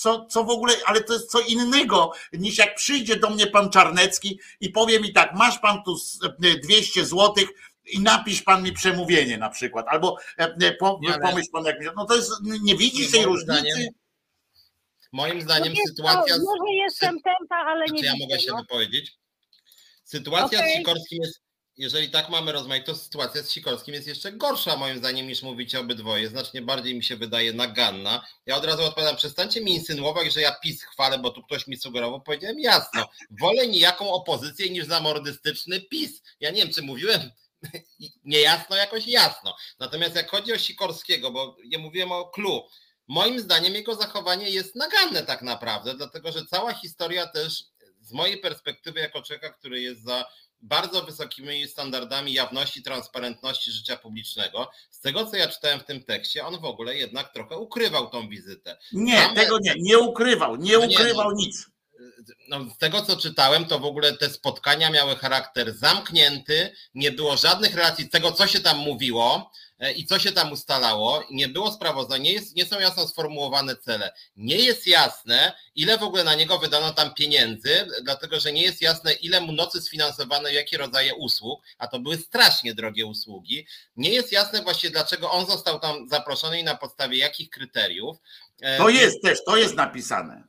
Co, 0.00 0.26
co 0.26 0.44
w 0.44 0.50
ogóle, 0.50 0.74
ale 0.86 1.00
to 1.04 1.12
jest 1.12 1.30
co 1.30 1.40
innego 1.40 2.12
niż 2.32 2.58
jak 2.58 2.74
przyjdzie 2.74 3.16
do 3.16 3.30
mnie 3.30 3.46
pan 3.46 3.70
Czarnecki 3.70 4.40
i 4.60 4.70
powie 4.70 5.00
mi 5.00 5.12
tak, 5.12 5.34
masz 5.34 5.58
pan 5.58 5.82
tu 5.84 5.94
s- 5.94 6.18
e, 6.44 6.58
200 6.58 7.04
złotych 7.06 7.48
i 7.86 8.00
napisz 8.00 8.42
pan 8.42 8.62
mi 8.62 8.72
przemówienie 8.72 9.38
na 9.38 9.50
przykład, 9.50 9.86
albo 9.88 10.16
e, 10.38 10.42
e, 10.62 10.72
po, 10.72 11.00
pomyśl 11.22 11.48
pan 11.52 11.64
jak 11.64 11.80
mi, 11.80 11.86
no 11.96 12.04
to 12.06 12.16
jest, 12.16 12.30
nie 12.62 12.76
widzisz 12.76 13.06
Nie, 13.06 13.12
tej 13.12 13.24
różnicy? 13.24 13.44
zdaniem 13.60 13.88
Moim 15.12 15.40
zdaniem 15.42 15.72
Wiesz 15.72 15.82
co, 15.82 15.88
sytuacja. 15.88 16.34
z- 16.36 16.44
Może 16.44 16.72
jestem 16.72 17.20
tempa, 17.20 17.56
ale 17.56 17.86
Czy 17.86 17.92
nie 17.92 18.02
ja 18.04 18.12
widzę, 18.12 18.24
mogę 18.26 18.40
się 18.40 18.50
no. 18.52 18.56
wypowiedzieć? 18.58 19.12
Sytuacja 20.04 20.58
z 20.58 20.62
Okej. 20.62 20.76
Sikorskim 20.76 21.18
jest, 21.22 21.40
jeżeli 21.80 22.10
tak 22.10 22.28
mamy 22.28 22.52
rozmawiać, 22.52 22.86
to 22.86 22.94
sytuacja 22.94 23.42
z 23.42 23.50
Sikorskim 23.50 23.94
jest 23.94 24.06
jeszcze 24.06 24.32
gorsza 24.32 24.76
moim 24.76 24.98
zdaniem 24.98 25.28
niż 25.28 25.42
mówicie 25.42 25.80
obydwoje. 25.80 26.28
Znacznie 26.28 26.62
bardziej 26.62 26.94
mi 26.94 27.04
się 27.04 27.16
wydaje 27.16 27.52
naganna. 27.52 28.26
Ja 28.46 28.56
od 28.56 28.64
razu 28.64 28.82
odpowiadam, 28.82 29.16
przestańcie 29.16 29.60
mi 29.60 29.74
insynuować, 29.74 30.32
że 30.32 30.40
ja 30.40 30.52
PiS 30.52 30.82
chwalę, 30.82 31.18
bo 31.18 31.30
tu 31.30 31.42
ktoś 31.42 31.66
mi 31.66 31.76
sugerował. 31.76 32.22
Powiedziałem 32.22 32.60
jasno, 32.60 33.08
wolę 33.30 33.66
nijaką 33.66 34.12
opozycję 34.12 34.70
niż 34.70 34.86
zamordystyczny 34.86 35.80
PiS. 35.80 36.22
Ja 36.40 36.50
nie 36.50 36.62
wiem, 36.62 36.72
czy 36.72 36.82
mówiłem 36.82 37.20
niejasno, 38.24 38.76
jakoś 38.76 39.06
jasno. 39.06 39.56
Natomiast 39.78 40.16
jak 40.16 40.30
chodzi 40.30 40.52
o 40.52 40.58
Sikorskiego, 40.58 41.30
bo 41.30 41.56
ja 41.64 41.78
mówiłem 41.78 42.12
o 42.12 42.24
Klu, 42.24 42.68
moim 43.08 43.40
zdaniem 43.40 43.74
jego 43.74 43.94
zachowanie 43.94 44.50
jest 44.50 44.76
naganne 44.76 45.22
tak 45.22 45.42
naprawdę, 45.42 45.94
dlatego 45.94 46.32
że 46.32 46.46
cała 46.46 46.74
historia 46.74 47.26
też 47.26 47.64
z 48.00 48.12
mojej 48.12 48.38
perspektywy 48.38 49.00
jako 49.00 49.22
człowieka, 49.22 49.50
który 49.50 49.82
jest 49.82 50.02
za 50.02 50.24
bardzo 50.62 51.02
wysokimi 51.02 51.68
standardami 51.68 52.32
jawności, 52.32 52.82
transparentności 52.82 53.70
życia 53.72 53.96
publicznego, 53.96 54.70
z 54.90 55.00
tego 55.00 55.26
co 55.26 55.36
ja 55.36 55.48
czytałem 55.48 55.80
w 55.80 55.84
tym 55.84 56.04
tekście, 56.04 56.46
on 56.46 56.60
w 56.60 56.64
ogóle 56.64 56.96
jednak 56.96 57.32
trochę 57.32 57.56
ukrywał 57.56 58.10
tą 58.10 58.28
wizytę. 58.28 58.78
Nie, 58.92 59.14
Mamy- 59.20 59.34
tego 59.34 59.58
nie, 59.60 59.74
nie 59.78 59.98
ukrywał, 59.98 60.56
nie 60.56 60.78
No 60.78 60.86
nie, 60.86 60.96
ukrywał 60.96 61.28
no. 61.30 61.36
nic. 61.36 61.66
no, 62.48 62.70
z 62.74 62.78
tego 62.78 63.02
co 63.02 63.16
czytałem, 63.16 63.64
to 63.64 63.78
w 63.78 63.84
ogóle 63.84 64.12
te 64.16 64.30
spotkania 64.30 64.90
miały 64.90 65.16
charakter 65.16 65.72
zamknięty, 65.74 66.72
nie 66.94 67.12
było 67.12 67.36
żadnych 67.36 67.74
relacji 67.74 68.04
z 68.04 68.10
tego, 68.10 68.32
co 68.32 68.46
się 68.46 68.60
tam 68.60 68.78
mówiło 68.78 69.50
i 69.96 70.06
co 70.06 70.18
się 70.18 70.32
tam 70.32 70.52
ustalało, 70.52 71.24
nie 71.30 71.48
było 71.48 71.72
sprawozdań, 71.72 72.22
nie, 72.22 72.32
jest, 72.32 72.56
nie 72.56 72.66
są 72.66 72.80
jasno 72.80 73.08
sformułowane 73.08 73.76
cele. 73.76 74.12
Nie 74.36 74.56
jest 74.56 74.86
jasne, 74.86 75.52
ile 75.74 75.98
w 75.98 76.02
ogóle 76.02 76.24
na 76.24 76.34
niego 76.34 76.58
wydano 76.58 76.92
tam 76.92 77.14
pieniędzy, 77.14 77.86
dlatego 78.02 78.40
że 78.40 78.52
nie 78.52 78.62
jest 78.62 78.82
jasne, 78.82 79.12
ile 79.12 79.40
mu 79.40 79.52
nocy 79.52 79.82
sfinansowano, 79.82 80.48
jakie 80.48 80.78
rodzaje 80.78 81.14
usług, 81.14 81.60
a 81.78 81.86
to 81.88 81.98
były 82.00 82.16
strasznie 82.16 82.74
drogie 82.74 83.06
usługi. 83.06 83.66
Nie 83.96 84.10
jest 84.10 84.32
jasne 84.32 84.62
właśnie, 84.62 84.90
dlaczego 84.90 85.30
on 85.30 85.46
został 85.46 85.80
tam 85.80 86.08
zaproszony 86.08 86.60
i 86.60 86.64
na 86.64 86.74
podstawie 86.76 87.18
jakich 87.18 87.50
kryteriów. 87.50 88.16
E, 88.60 88.78
To 88.78 88.88
jest 88.88 89.22
też, 89.22 89.38
to 89.46 89.56
jest 89.56 89.74
napisane. 89.74 90.44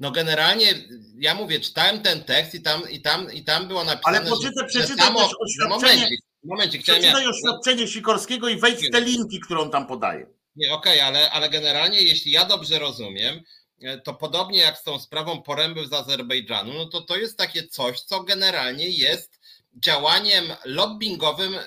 No 0.00 0.10
generalnie 0.10 0.74
ja 1.18 1.34
mówię, 1.34 1.60
czytałem 1.60 2.02
ten 2.02 2.24
tekst 2.24 2.54
i 2.54 2.62
tam, 2.62 2.90
i 2.90 3.00
tam, 3.00 3.32
i 3.32 3.44
tam 3.44 3.68
było 3.68 3.84
napisane. 3.84 4.18
Ale 4.18 4.30
poczytaj, 4.30 4.52
że- 4.58 4.64
przeczytaj 4.80 5.06
samo, 5.06 5.20
też 5.20 5.32
oświadczenie. 5.40 5.94
Momencik, 5.94 6.20
momencik, 6.44 6.82
chciałem 6.82 7.02
ja, 7.02 7.12
Przeczytaj 7.12 7.32
oświadczenie 7.32 7.88
Sikorskiego 7.88 8.48
i 8.48 8.56
wejdź 8.56 8.88
w 8.88 8.90
te 8.90 9.00
linki, 9.00 9.40
które 9.40 9.60
on 9.60 9.70
tam 9.70 9.86
podaje. 9.86 10.26
Nie, 10.56 10.72
okej, 10.72 11.00
ale, 11.00 11.30
ale 11.30 11.50
generalnie, 11.50 12.02
jeśli 12.02 12.32
ja 12.32 12.44
dobrze 12.44 12.78
rozumiem, 12.78 13.40
e, 13.82 13.98
to 13.98 14.14
podobnie 14.14 14.58
jak 14.58 14.78
z 14.78 14.82
tą 14.82 14.98
sprawą 14.98 15.42
poręby 15.42 15.86
z 15.86 15.92
Azerbejdżanu, 15.92 16.72
no 16.72 16.86
to 16.86 17.00
to 17.00 17.16
jest 17.16 17.38
takie 17.38 17.68
coś, 17.68 18.00
co 18.00 18.22
generalnie 18.22 18.88
jest 18.88 19.33
działaniem 19.76 20.44
lobbyingowym 20.64 21.54
e, 21.54 21.62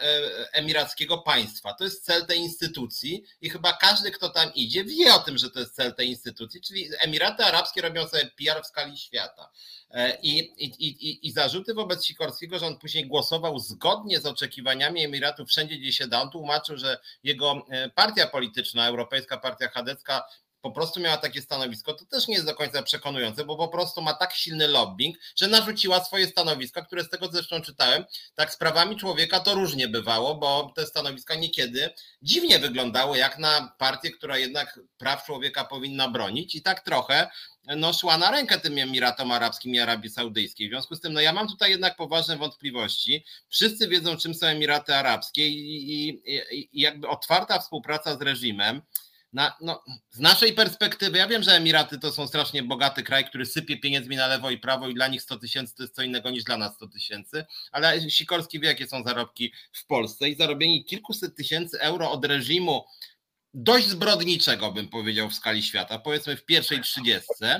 emirackiego 0.51 1.17
państwa. 1.17 1.73
To 1.73 1.83
jest 1.83 2.05
cel 2.05 2.25
tej 2.25 2.39
instytucji 2.39 3.23
i 3.41 3.49
chyba 3.49 3.73
każdy, 3.73 4.11
kto 4.11 4.29
tam 4.29 4.53
idzie, 4.53 4.83
wie 4.83 5.13
o 5.13 5.19
tym, 5.19 5.37
że 5.37 5.49
to 5.49 5.59
jest 5.59 5.75
cel 5.75 5.93
tej 5.93 6.09
instytucji, 6.09 6.61
czyli 6.61 6.89
Emiraty 6.99 7.45
Arabskie 7.45 7.81
robią 7.81 8.07
sobie 8.07 8.25
PR 8.25 8.63
w 8.63 8.67
skali 8.67 8.97
świata. 8.97 9.51
E, 9.91 10.17
I, 10.21 10.37
i, 10.39 10.87
i, 10.87 11.27
I 11.27 11.31
zarzuty 11.31 11.73
wobec 11.73 12.05
Sikorskiego, 12.05 12.59
że 12.59 12.67
on 12.67 12.77
później 12.77 13.07
głosował 13.07 13.59
zgodnie 13.59 14.19
z 14.19 14.25
oczekiwaniami 14.25 15.03
Emiratów 15.03 15.49
wszędzie, 15.49 15.77
gdzie 15.77 15.93
się 15.93 16.07
da. 16.07 16.21
On 16.21 16.31
tłumaczył, 16.31 16.77
że 16.77 16.99
jego 17.23 17.65
e, 17.69 17.89
partia 17.89 18.27
polityczna, 18.27 18.87
Europejska 18.87 19.37
Partia 19.37 19.67
Chadecka, 19.67 20.23
po 20.61 20.71
prostu 20.71 20.99
miała 20.99 21.17
takie 21.17 21.41
stanowisko, 21.41 21.93
to 21.93 22.05
też 22.05 22.27
nie 22.27 22.33
jest 22.33 22.45
do 22.45 22.55
końca 22.55 22.83
przekonujące, 22.83 23.45
bo 23.45 23.57
po 23.57 23.67
prostu 23.67 24.01
ma 24.01 24.13
tak 24.13 24.33
silny 24.33 24.67
lobbying, 24.67 25.17
że 25.35 25.47
narzuciła 25.47 26.03
swoje 26.03 26.27
stanowiska, 26.27 26.81
które 26.81 27.03
z 27.03 27.09
tego 27.09 27.27
zresztą 27.31 27.61
czytałem, 27.61 28.05
tak 28.35 28.53
z 28.53 28.57
prawami 28.57 28.95
człowieka 28.95 29.39
to 29.39 29.53
różnie 29.53 29.87
bywało, 29.87 30.35
bo 30.35 30.71
te 30.75 30.85
stanowiska 30.85 31.35
niekiedy 31.35 31.89
dziwnie 32.21 32.59
wyglądały 32.59 33.17
jak 33.17 33.39
na 33.39 33.75
partię, 33.77 34.11
która 34.11 34.37
jednak 34.37 34.79
praw 34.97 35.25
człowieka 35.25 35.65
powinna 35.65 36.09
bronić 36.09 36.55
i 36.55 36.61
tak 36.61 36.81
trochę 36.81 37.29
no, 37.75 37.93
szła 37.93 38.17
na 38.17 38.31
rękę 38.31 38.59
tym 38.59 38.77
Emiratom 38.77 39.31
Arabskim 39.31 39.75
i 39.75 39.79
Arabii 39.79 40.09
Saudyjskiej. 40.09 40.67
W 40.67 40.71
związku 40.71 40.95
z 40.95 41.01
tym, 41.01 41.13
no 41.13 41.21
ja 41.21 41.33
mam 41.33 41.47
tutaj 41.47 41.71
jednak 41.71 41.95
poważne 41.95 42.37
wątpliwości. 42.37 43.25
Wszyscy 43.49 43.87
wiedzą, 43.87 44.17
czym 44.17 44.33
są 44.33 44.47
Emiraty 44.47 44.95
Arabskie 44.95 45.47
i, 45.47 46.09
i, 46.09 46.21
i 46.71 46.81
jakby 46.81 47.07
otwarta 47.07 47.59
współpraca 47.59 48.17
z 48.17 48.21
reżimem, 48.21 48.81
na, 49.33 49.57
no, 49.61 49.83
z 50.09 50.19
naszej 50.19 50.53
perspektywy, 50.53 51.17
ja 51.17 51.27
wiem, 51.27 51.43
że 51.43 51.51
Emiraty 51.51 51.99
to 51.99 52.11
są 52.11 52.27
strasznie 52.27 52.63
bogaty 52.63 53.03
kraj, 53.03 53.25
który 53.25 53.45
sypie 53.45 53.77
pieniędzmi 53.77 54.15
na 54.15 54.27
lewo 54.27 54.49
i 54.49 54.57
prawo 54.57 54.87
i 54.87 54.93
dla 54.93 55.07
nich 55.07 55.21
100 55.21 55.37
tysięcy 55.37 55.75
to 55.75 55.83
jest 55.83 55.95
co 55.95 56.01
innego 56.01 56.29
niż 56.29 56.43
dla 56.43 56.57
nas 56.57 56.75
100 56.75 56.87
tysięcy, 56.87 57.45
ale 57.71 58.09
Sikorski 58.09 58.59
wie, 58.59 58.67
jakie 58.67 58.87
są 58.87 59.03
zarobki 59.03 59.53
w 59.73 59.85
Polsce 59.85 60.29
i 60.29 60.35
zarobienie 60.35 60.83
kilkuset 60.83 61.35
tysięcy 61.35 61.79
euro 61.81 62.11
od 62.11 62.25
reżimu 62.25 62.85
dość 63.53 63.87
zbrodniczego, 63.87 64.71
bym 64.71 64.87
powiedział, 64.87 65.29
w 65.29 65.33
skali 65.35 65.63
świata, 65.63 65.99
powiedzmy 65.99 66.37
w 66.37 66.45
pierwszej 66.45 66.81
trzydziestce, 66.81 67.59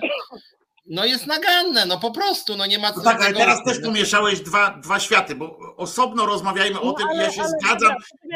no 0.85 1.05
jest 1.05 1.27
naganne, 1.27 1.85
no 1.85 1.99
po 1.99 2.11
prostu, 2.11 2.55
no 2.55 2.65
nie 2.65 2.79
ma 2.79 2.93
co 2.93 2.97
No 2.97 3.03
tak, 3.03 3.21
ale 3.21 3.33
teraz 3.33 3.63
też 3.65 3.79
pomieszałeś 3.79 4.39
dwa, 4.39 4.77
dwa 4.77 4.99
światy, 4.99 5.35
bo 5.35 5.66
osobno 5.77 6.25
rozmawiajmy 6.25 6.79
o 6.81 6.85
No, 6.85 6.93
tym 6.93 7.07
i 7.07 7.09
ale- 7.09 7.23
ja 7.23 7.31
się 7.31 7.41
ale- 7.41 7.49
zgadzam, 7.61 7.95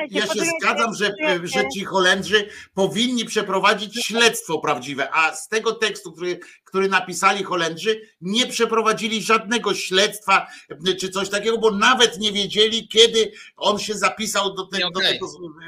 ja 0.10 0.22
się 0.28 0.40
zgadzam, 0.60 0.94
że, 0.96 1.14
że 1.44 1.64
ci 1.74 1.86
Holendrzy 1.86 2.50
powinni 2.74 3.26
przeprowadzić 3.26 4.06
śledztwo 4.06 4.60
prawdziwe, 4.60 5.10
a 5.14 5.36
z 5.36 5.48
tego 5.48 5.72
tekstu, 5.74 6.12
który, 6.12 6.40
który 6.72 6.90
napisali 6.90 7.44
Holendrzy, 7.44 8.02
nie 8.22 8.48
przeprowadzili 8.48 9.22
żadnego 9.22 9.74
śledztwa 9.74 10.48
e, 10.88 10.96
czy 10.96 11.10
coś 11.10 11.30
takiego, 11.30 11.58
bo 11.58 11.72
nawet 11.72 12.20
nie 12.20 12.32
wiedzieli, 12.32 12.88
kiedy 12.88 13.32
on 13.58 13.80
się 13.80 13.94
zapisał 13.94 14.54
do, 14.54 14.66
te, 14.66 14.78
Nie, 14.78 14.84
do 14.92 15.00
tego. 15.00 15.28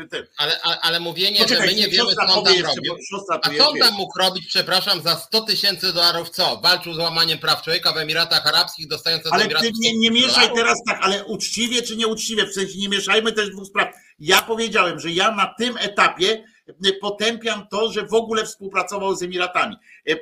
Te. 0.09 0.27
Ale, 0.37 0.61
ale, 0.61 0.79
ale 0.79 0.99
mówienie, 0.99 1.39
Poczekaj, 1.39 1.69
że 1.69 1.75
my 1.75 1.81
nie 1.81 1.87
wiemy, 1.87 2.15
co 2.15 2.21
on 2.21 2.45
tam 2.45 2.53
robił. 2.61 2.95
A 3.41 3.49
co 3.57 3.69
on 3.69 3.79
tam 3.79 3.93
mógł 3.93 4.19
robić, 4.19 4.47
przepraszam, 4.47 5.01
za 5.01 5.15
100 5.15 5.41
tysięcy 5.41 5.93
dolarów 5.93 6.29
co? 6.29 6.59
Walczył 6.63 6.93
z 6.93 6.97
łamaniem 6.97 7.39
praw 7.39 7.61
człowieka 7.61 7.93
w 7.93 7.97
Emiratach 7.97 8.47
Arabskich, 8.47 8.87
dostając 8.87 9.25
od 9.25 9.33
Ale 9.33 9.47
ty 9.47 9.71
nie, 9.79 9.89
100 9.89 9.99
nie 9.99 10.11
mieszaj 10.11 10.33
dolarów? 10.33 10.57
teraz 10.57 10.83
tak, 10.87 10.99
ale 11.01 11.25
uczciwie 11.25 11.81
czy 11.81 11.97
nieuczciwie, 11.97 12.45
w 12.45 12.53
sensie 12.53 12.77
nie 12.77 12.89
mieszajmy 12.89 13.31
też 13.31 13.49
dwóch 13.49 13.67
spraw. 13.67 13.95
Ja 14.19 14.41
powiedziałem, 14.41 14.99
że 14.99 15.11
ja 15.11 15.31
na 15.31 15.53
tym 15.57 15.77
etapie 15.77 16.45
e, 16.67 16.93
potępiam 17.01 17.67
to, 17.67 17.91
że 17.91 18.05
w 18.05 18.13
ogóle 18.13 18.45
współpracował 18.45 19.15
z 19.15 19.23
Emiratami. 19.23 19.75
E, 20.09 20.13
e, 20.13 20.17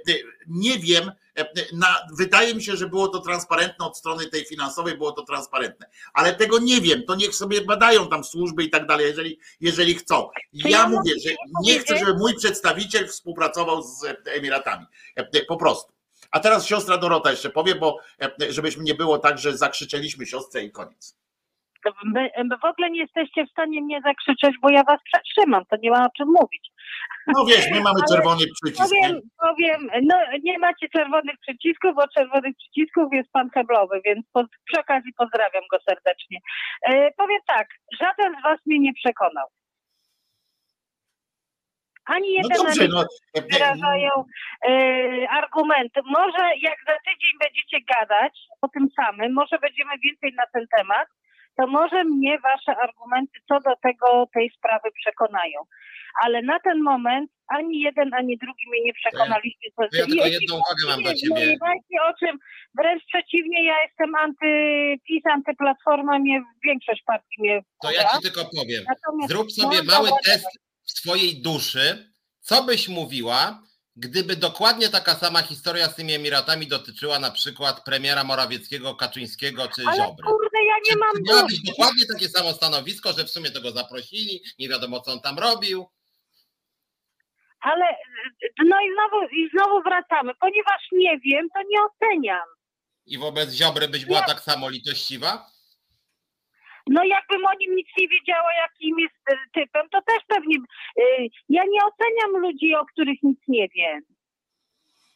Nie 0.47 0.79
wiem, 0.79 1.11
e, 1.37 1.45
na, 1.73 2.07
wydaje 2.17 2.55
mi 2.55 2.63
się, 2.63 2.77
że 2.77 2.89
było 2.89 3.07
to 3.07 3.19
transparentne 3.19 3.85
od 3.85 3.97
strony 3.97 4.27
tej 4.27 4.45
finansowej, 4.45 4.97
było 4.97 5.11
to 5.11 5.23
transparentne, 5.23 5.89
ale 6.13 6.35
tego 6.35 6.59
nie 6.59 6.81
wiem, 6.81 7.03
to 7.07 7.15
niech 7.15 7.35
sobie 7.35 7.61
badają 7.61 8.07
tam 8.07 8.23
służby 8.23 8.63
i 8.63 8.69
tak 8.69 8.87
dalej, 8.87 9.07
jeżeli, 9.07 9.39
jeżeli 9.59 9.95
chcą. 9.95 10.29
Ja 10.53 10.69
ja 10.69 10.87
mówię, 10.87 11.13
że 11.25 11.29
nie 11.63 11.79
chcę, 11.79 11.97
żeby 11.97 12.13
mój 12.13 12.35
przedstawiciel 12.35 13.07
współpracował 13.07 13.83
z 13.83 14.05
Emiratami. 14.25 14.85
Po 15.47 15.57
prostu. 15.57 15.93
A 16.31 16.39
teraz 16.39 16.65
siostra 16.65 16.97
Dorota 16.97 17.31
jeszcze 17.31 17.49
powie, 17.49 17.75
bo 17.75 17.97
żebyśmy 18.49 18.83
nie 18.83 18.95
było 18.95 19.17
tak, 19.19 19.37
że 19.37 19.57
zakrzyczeliśmy 19.57 20.25
siostrze 20.25 20.63
i 20.63 20.71
koniec. 20.71 21.15
W 22.61 22.65
ogóle 22.65 22.89
nie 22.91 22.99
jesteście 22.99 23.45
w 23.45 23.49
stanie 23.51 23.81
mnie 23.81 24.01
zakrzyczeć, 24.05 24.55
bo 24.61 24.69
ja 24.69 24.83
was 24.83 24.99
przetrzymam, 25.13 25.63
to 25.69 25.75
nie 25.81 25.91
ma 25.91 26.05
o 26.05 26.09
czym 26.17 26.27
mówić. 26.27 26.71
No 27.27 27.45
wiesz, 27.45 27.65
my 27.71 27.81
mamy 27.81 27.99
Ale 27.99 28.15
czerwony 28.15 28.45
przycisk. 28.61 28.91
nie? 28.91 29.01
Powiem, 29.01 29.21
powiem, 29.39 29.89
no 30.03 30.15
nie 30.43 30.59
macie 30.59 30.89
czerwonych 30.89 31.35
przycisków, 31.41 31.95
bo 31.95 32.07
czerwonych 32.07 32.55
przycisków 32.57 33.13
jest 33.13 33.31
pan 33.31 33.49
Heblowy, 33.49 34.01
więc 34.05 34.25
po, 34.33 34.43
przy 34.65 34.79
okazji 34.79 35.13
pozdrawiam 35.17 35.63
go 35.71 35.77
serdecznie. 35.89 36.37
E, 36.87 37.11
powiem 37.17 37.39
tak, 37.47 37.67
żaden 37.99 38.33
z 38.39 38.43
was 38.43 38.59
mnie 38.65 38.79
nie 38.79 38.93
przekonał. 38.93 39.47
Ani 42.05 42.27
No 42.27 42.49
jeden, 42.49 42.65
dobrze, 42.65 42.87
no. 42.87 43.01
e, 43.01 43.05
e, 43.33 43.41
wyrażają 43.41 44.09
e, 44.67 44.71
argumenty. 45.29 45.99
Może 46.05 46.43
jak 46.61 46.77
za 46.87 46.93
tydzień 46.93 47.33
będziecie 47.41 47.77
gadać 47.95 48.39
o 48.61 48.67
tym 48.67 48.87
samym, 48.95 49.33
może 49.33 49.59
będziemy 49.59 49.91
więcej 50.03 50.33
na 50.33 50.43
ten 50.53 50.65
temat, 50.77 51.07
to 51.57 51.67
może 51.67 52.03
mnie 52.03 52.39
wasze 52.39 52.75
argumenty 52.83 53.39
co 53.47 53.59
do 53.59 53.75
tego, 53.83 54.27
tej 54.33 54.49
sprawy 54.57 54.89
przekonają. 55.01 55.59
Ale 56.23 56.41
na 56.41 56.59
ten 56.59 56.81
moment 56.81 57.31
ani 57.47 57.81
jeden, 57.81 58.13
ani 58.13 58.37
drugi 58.37 58.69
mnie 58.69 58.81
nie 58.83 58.93
przekonaliście. 58.93 59.69
to 59.75 59.83
ja 59.97 60.05
tylko 60.05 60.27
jedną 60.27 60.55
uwagę 60.55 60.83
mam 60.87 60.99
nie, 60.99 61.15
ciebie. 61.15 61.47
Nie 61.47 61.57
dajcie 61.57 61.97
o 62.09 62.13
czym, 62.19 62.37
wręcz 62.77 63.03
przeciwnie, 63.05 63.65
ja 63.65 63.83
jestem 63.83 64.15
antypis, 64.15 65.25
antyplatforma, 65.33 66.19
mnie 66.19 66.43
większość 66.63 67.03
partii 67.05 67.41
mnie 67.41 67.61
To 67.81 67.91
ja 67.91 68.03
ci 68.03 68.21
tylko 68.21 68.41
powiem. 68.57 68.83
Natomiast 68.87 69.31
Zrób 69.31 69.51
sobie 69.51 69.83
mały 69.83 70.09
test 70.25 70.47
w 70.83 70.91
swojej 70.91 71.41
duszy, 71.41 72.11
co 72.39 72.63
byś 72.63 72.89
mówiła, 72.89 73.61
gdyby 74.01 74.35
dokładnie 74.35 74.89
taka 74.89 75.15
sama 75.15 75.41
historia 75.41 75.87
z 75.89 75.95
tymi 75.95 76.13
Emiratami 76.13 76.67
dotyczyła 76.67 77.19
na 77.19 77.31
przykład 77.31 77.83
premiera 77.83 78.23
Morawieckiego, 78.23 78.95
Kaczyńskiego 78.95 79.67
czy 79.75 79.81
Ale 79.87 79.97
Ziobry. 79.97 80.25
kurde, 80.25 80.57
ja 80.67 80.73
Czy 80.85 80.91
nie 80.91 80.97
mam 80.99 81.23
miałabyś 81.23 81.59
duszy. 81.59 81.71
dokładnie 81.71 82.05
takie 82.13 82.29
samo 82.29 82.53
stanowisko, 82.53 83.13
że 83.13 83.23
w 83.23 83.29
sumie 83.29 83.51
tego 83.51 83.71
zaprosili, 83.71 84.43
nie 84.59 84.69
wiadomo 84.69 85.01
co 85.01 85.11
on 85.11 85.21
tam 85.21 85.39
robił. 85.39 85.87
Ale 87.61 87.85
no 88.65 88.75
i 88.81 88.87
znowu, 88.93 89.25
i 89.35 89.49
znowu 89.53 89.81
wracamy. 89.83 90.33
Ponieważ 90.39 90.81
nie 90.91 91.19
wiem, 91.19 91.47
to 91.55 91.59
nie 91.69 91.77
oceniam. 91.81 92.47
I 93.05 93.17
wobec 93.17 93.51
Ziobry 93.53 93.87
byś 93.87 94.05
była 94.05 94.21
tak 94.21 94.39
samo 94.41 94.69
litościwa? 94.69 95.45
No 96.87 97.03
jakbym 97.03 97.45
o 97.45 97.53
nim 97.59 97.75
nic 97.75 97.87
nie 97.97 98.07
wiedziała, 98.07 98.49
jakim 98.61 98.99
jest 98.99 99.15
e, 99.31 99.37
typem, 99.53 99.89
to 99.91 100.01
też 100.01 100.19
pewnie. 100.27 100.57
e, 100.99 101.03
Ja 101.49 101.63
nie 101.63 101.79
oceniam 101.85 102.41
ludzi, 102.41 102.75
o 102.75 102.85
których 102.85 103.23
nic 103.23 103.39
nie 103.47 103.67
wiem. 103.75 104.01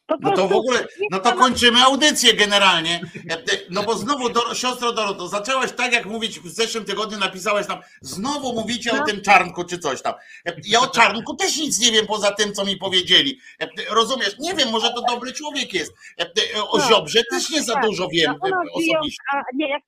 Po 0.06 0.16
No 0.20 0.30
to 0.32 0.48
w 0.48 0.52
ogóle, 0.52 0.86
no 1.10 1.18
to 1.18 1.32
kończymy 1.32 1.82
audycję 1.82 2.34
generalnie. 2.34 3.00
E, 3.30 3.34
e, 3.34 3.38
No 3.70 3.82
bo 3.82 3.94
znowu, 3.94 4.28
Doro, 4.28 4.54
siostro 4.54 4.92
Doroto, 4.92 5.28
zaczęłaś 5.28 5.72
tak 5.72 5.92
jak 5.92 6.06
mówić, 6.06 6.40
w 6.40 6.48
zeszłym 6.48 6.84
tygodniu 6.84 7.18
napisałaś 7.18 7.66
tam, 7.66 7.78
znowu 8.00 8.52
mówicie 8.52 8.92
o 8.92 8.96
No. 8.96 9.04
tym 9.04 9.20
czarnku 9.22 9.64
czy 9.64 9.78
coś 9.78 10.02
tam. 10.02 10.14
E, 10.46 10.52
Ja 10.66 10.80
o 10.80 10.86
czarnku 10.86 11.36
też 11.36 11.56
nic 11.56 11.80
nie 11.80 11.92
wiem 11.92 12.06
poza 12.06 12.30
tym, 12.32 12.52
co 12.52 12.64
mi 12.64 12.76
powiedzieli. 12.76 13.38
Rozumiesz? 13.90 14.38
Nie 14.38 14.54
wiem, 14.54 14.70
może 14.70 14.90
to 14.90 15.02
dobry 15.08 15.32
człowiek 15.32 15.74
jest. 15.74 15.94
O 16.70 16.78
No, 16.78 16.84
Ziobrze 16.88 17.20
też 17.30 17.50
nie 17.50 17.62
za 17.62 17.74
tak. 17.74 17.84
dużo 17.84 18.08
wiem 18.08 18.32
nas 18.32 18.40
e, 18.42 18.80
biją, 18.80 18.98
osobiście. 18.98 19.22
a 19.32 19.42
nie, 19.54 19.68
jak 19.68 19.82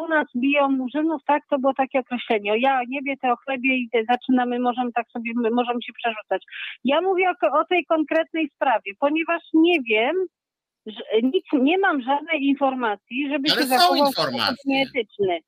u 0.00 0.08
nas 0.08 0.26
biją 0.36 0.68
murzynów, 0.68 1.22
tak, 1.26 1.42
to 1.50 1.58
było 1.58 1.74
takie 1.74 1.98
określenie. 1.98 2.52
Ja 2.60 2.80
nie 2.88 3.02
wie 3.02 3.16
te 3.16 3.32
o 3.32 3.36
chlebie 3.36 3.76
i 3.76 3.88
te 3.92 3.98
zaczynamy, 4.04 4.58
możemy 4.58 4.92
tak 4.92 5.06
sobie, 5.10 5.32
my 5.36 5.50
możemy 5.50 5.82
się 5.82 5.92
przerzucać. 5.92 6.42
Ja 6.84 7.00
mówię 7.00 7.30
o, 7.30 7.60
o 7.60 7.64
tej 7.64 7.84
konkretnej 7.86 8.50
sprawie, 8.54 8.92
ponieważ 8.98 9.42
nie 9.62 9.80
wiem, 9.90 10.26
nic, 11.22 11.44
nie 11.52 11.78
mam 11.78 12.02
żadnej 12.02 12.42
informacji, 12.42 13.28
żeby 13.32 13.50
Ale 13.52 13.62
się 13.62 13.68
zachował 13.68 14.12
nieetyczny. 14.64 15.38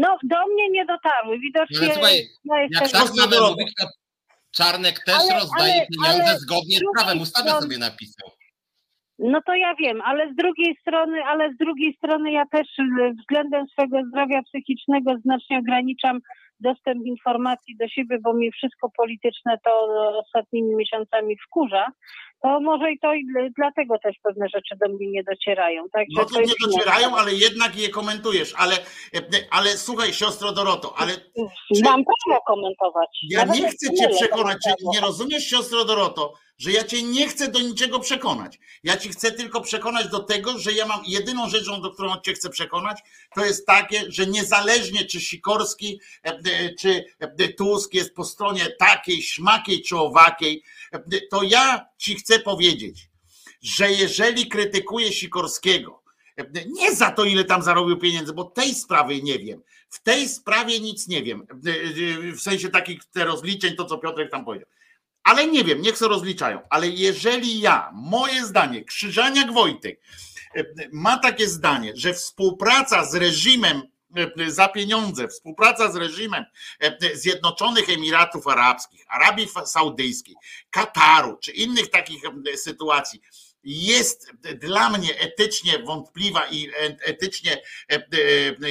No, 0.00 0.18
do 0.22 0.46
mnie 0.46 0.70
nie 0.70 0.86
dotarły. 0.86 1.38
Widocznie 1.38 1.88
No 1.88 1.94
słuchaj. 1.94 2.28
Jak 2.70 2.90
tak 2.90 3.02
mamy 3.16 3.40
mówić, 3.50 3.74
to 3.80 3.86
Czarnek 4.50 5.04
też 5.04 5.14
Ale- 5.20 5.34
rozdaje 5.40 5.72
ale- 5.72 5.86
pieniądze 5.86 6.30
ale 6.30 6.38
zgodnie 6.38 6.76
z 6.76 6.80
z 6.80 6.82
prawem. 6.96 7.20
Ustawę 7.20 7.50
sobie 7.50 7.78
napisał. 7.78 8.30
No 9.18 9.40
to 9.46 9.54
ja 9.54 9.74
wiem, 9.74 10.00
ale 10.04 10.32
z 10.32 10.36
drugiej 10.36 10.76
strony, 10.80 11.24
ale 11.24 11.52
z 11.54 11.56
drugiej 11.56 11.94
strony 11.94 12.32
ja 12.32 12.46
też 12.46 12.68
y, 12.78 13.14
względem 13.20 13.66
swego 13.68 13.98
zdrowia 14.08 14.42
psychicznego 14.42 15.16
znacznie 15.24 15.58
ograniczam 15.58 16.18
dostęp 16.60 17.06
informacji 17.06 17.76
do 17.76 17.88
siebie, 17.88 18.18
bo 18.22 18.34
mi 18.34 18.52
wszystko 18.52 18.90
polityczne 18.96 19.58
to 19.64 19.88
ostatnimi 20.18 20.76
miesiącami 20.76 21.36
wkurza. 21.46 21.86
To 22.42 22.60
może 22.60 22.92
i 22.92 22.98
to 22.98 23.14
i 23.14 23.26
dl- 23.26 23.50
dlatego 23.56 23.98
też 23.98 24.16
pewne 24.22 24.46
rzeczy 24.48 24.74
do 24.80 24.88
mnie 24.88 25.10
nie 25.10 25.22
docierają. 25.24 25.84
Także 25.92 26.20
No 26.20 26.24
to 26.24 26.40
nie 26.40 26.54
docierają, 26.66 27.16
ale 27.16 27.34
jednak 27.34 27.76
je 27.76 27.88
komentujesz. 27.88 28.54
Ale, 28.58 28.74
e, 29.14 29.18
ale 29.50 29.68
słuchaj, 29.70 30.12
siostro 30.12 30.52
Doroto, 30.52 30.94
ale 30.96 31.12
Mam 31.84 32.04
prawo 32.04 32.40
komentować. 32.46 33.08
Ja 33.30 33.38
Nawet 33.38 33.60
nie 33.60 33.68
chcę 33.68 33.94
cię 33.94 34.08
przekonać, 34.08 34.56
czy 34.64 34.86
nie 34.94 35.00
rozumiesz, 35.00 35.44
siostro 35.44 35.84
Doroto, 35.84 36.32
że 36.58 36.72
ja 36.72 36.84
cię 36.84 37.02
nie 37.02 37.28
chcę 37.28 37.48
do 37.48 37.60
niczego 37.60 38.00
przekonać. 38.00 38.58
Ja 38.82 38.96
ci 38.96 39.08
chcę 39.08 39.32
tylko 39.32 39.60
przekonać 39.60 40.08
do 40.08 40.18
tego, 40.18 40.58
że 40.58 40.72
ja 40.72 40.86
mam 40.86 41.00
jedyną 41.06 41.48
rzeczą, 41.48 41.80
do 41.80 41.90
którą 41.90 42.20
cię 42.20 42.32
chcę 42.32 42.50
przekonać, 42.50 42.98
to 43.34 43.44
jest 43.44 43.66
takie, 43.66 44.04
że 44.08 44.26
niezależnie 44.26 45.04
czy 45.04 45.20
Sikorski, 45.20 46.00
e, 46.24 46.30
e, 46.30 46.74
czy 46.74 47.04
e, 47.18 47.48
Tusk 47.48 47.94
jest 47.94 48.14
po 48.14 48.24
stronie 48.24 48.66
takiej, 48.78 49.22
śmakiej 49.22 49.82
czy 49.82 49.96
owakiej, 49.96 50.62
to 51.30 51.42
ja 51.42 51.86
ci 51.98 52.14
chcę 52.14 52.38
powiedzieć, 52.38 53.08
że 53.62 53.92
jeżeli 53.92 54.48
krytykuję 54.48 55.12
Sikorskiego, 55.12 56.02
nie 56.66 56.94
za 56.94 57.10
to, 57.10 57.24
ile 57.24 57.44
tam 57.44 57.62
zarobił 57.62 57.96
pieniędzy, 57.96 58.32
bo 58.32 58.44
tej 58.44 58.74
sprawy 58.74 59.22
nie 59.22 59.38
wiem. 59.38 59.62
W 59.88 60.02
tej 60.02 60.28
sprawie 60.28 60.80
nic 60.80 61.08
nie 61.08 61.22
wiem. 61.22 61.46
W 62.36 62.40
sensie 62.40 62.68
takich 62.68 63.04
te 63.04 63.24
rozliczeń, 63.24 63.76
to 63.76 63.84
co 63.84 63.98
Piotrek 63.98 64.30
tam 64.30 64.44
powiedział. 64.44 64.68
Ale 65.28 65.46
nie 65.46 65.64
wiem, 65.64 65.82
niech 65.82 65.98
se 65.98 66.08
rozliczają. 66.08 66.60
Ale 66.70 66.88
jeżeli 66.88 67.60
ja, 67.60 67.90
moje 67.94 68.46
zdanie, 68.46 68.84
Krzyżaniak 68.84 69.52
Wojtek 69.52 70.00
e, 70.56 70.64
ma 70.92 71.18
takie 71.18 71.48
zdanie, 71.48 71.92
że 71.96 72.14
współpraca 72.14 73.04
z 73.04 73.14
reżimem 73.14 73.82
e, 74.16 74.50
za 74.50 74.68
pieniądze, 74.68 75.28
współpraca 75.28 75.92
z 75.92 75.96
reżimem 75.96 76.44
e, 76.80 77.16
Zjednoczonych 77.16 77.90
Emiratów 77.90 78.46
Arabskich, 78.46 79.04
Arabii 79.08 79.48
Saudyjskiej, 79.64 80.34
Kataru 80.70 81.38
czy 81.42 81.52
innych 81.52 81.90
takich 81.90 82.22
sytuacji 82.56 83.20
jest 83.64 84.30
dla 84.54 84.90
mnie 84.90 85.18
etycznie 85.18 85.78
wątpliwa 85.78 86.46
i 86.50 86.70
etycznie 87.04 87.62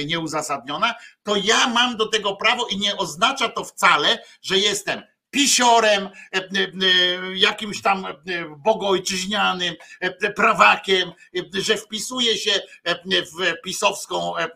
nieuzasadniona, 0.06 0.94
to 1.22 1.36
ja 1.36 1.68
mam 1.68 1.96
do 1.96 2.08
tego 2.08 2.36
prawo 2.36 2.66
i 2.66 2.78
nie 2.78 2.96
oznacza 2.96 3.48
to 3.48 3.64
wcale, 3.64 4.24
że 4.42 4.58
jestem 4.58 5.02
pisiorem, 5.30 6.08
e, 6.32 6.36
e, 6.36 6.42
e, 6.42 7.36
jakimś 7.36 7.82
tam 7.82 8.06
e, 8.06 8.14
bogojczyźnianym, 8.56 9.74
e, 10.00 10.32
prawakiem, 10.32 11.12
e, 11.36 11.60
że 11.60 11.76
wpisuję 11.76 12.36
się 12.36 12.60
e, 12.84 13.22
w 13.22 13.62
pisowską 13.64 14.36
e, 14.36 14.42
e, 14.42 14.48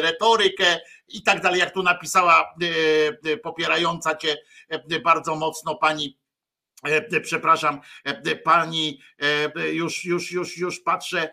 retorykę 0.00 0.80
i 1.08 1.22
tak 1.22 1.42
dalej, 1.42 1.60
jak 1.60 1.74
tu 1.74 1.82
napisała 1.82 2.40
e, 2.42 3.32
e, 3.32 3.36
popierająca 3.36 4.16
cię 4.16 4.36
e, 4.68 5.00
bardzo 5.00 5.36
mocno 5.36 5.74
pani 5.74 6.18
E, 6.82 7.20
przepraszam, 7.20 7.80
e, 8.04 8.36
pani, 8.36 9.00
e, 9.56 9.68
już, 9.68 10.04
już, 10.04 10.32
już, 10.32 10.58
już 10.58 10.80
patrzę, 10.80 11.32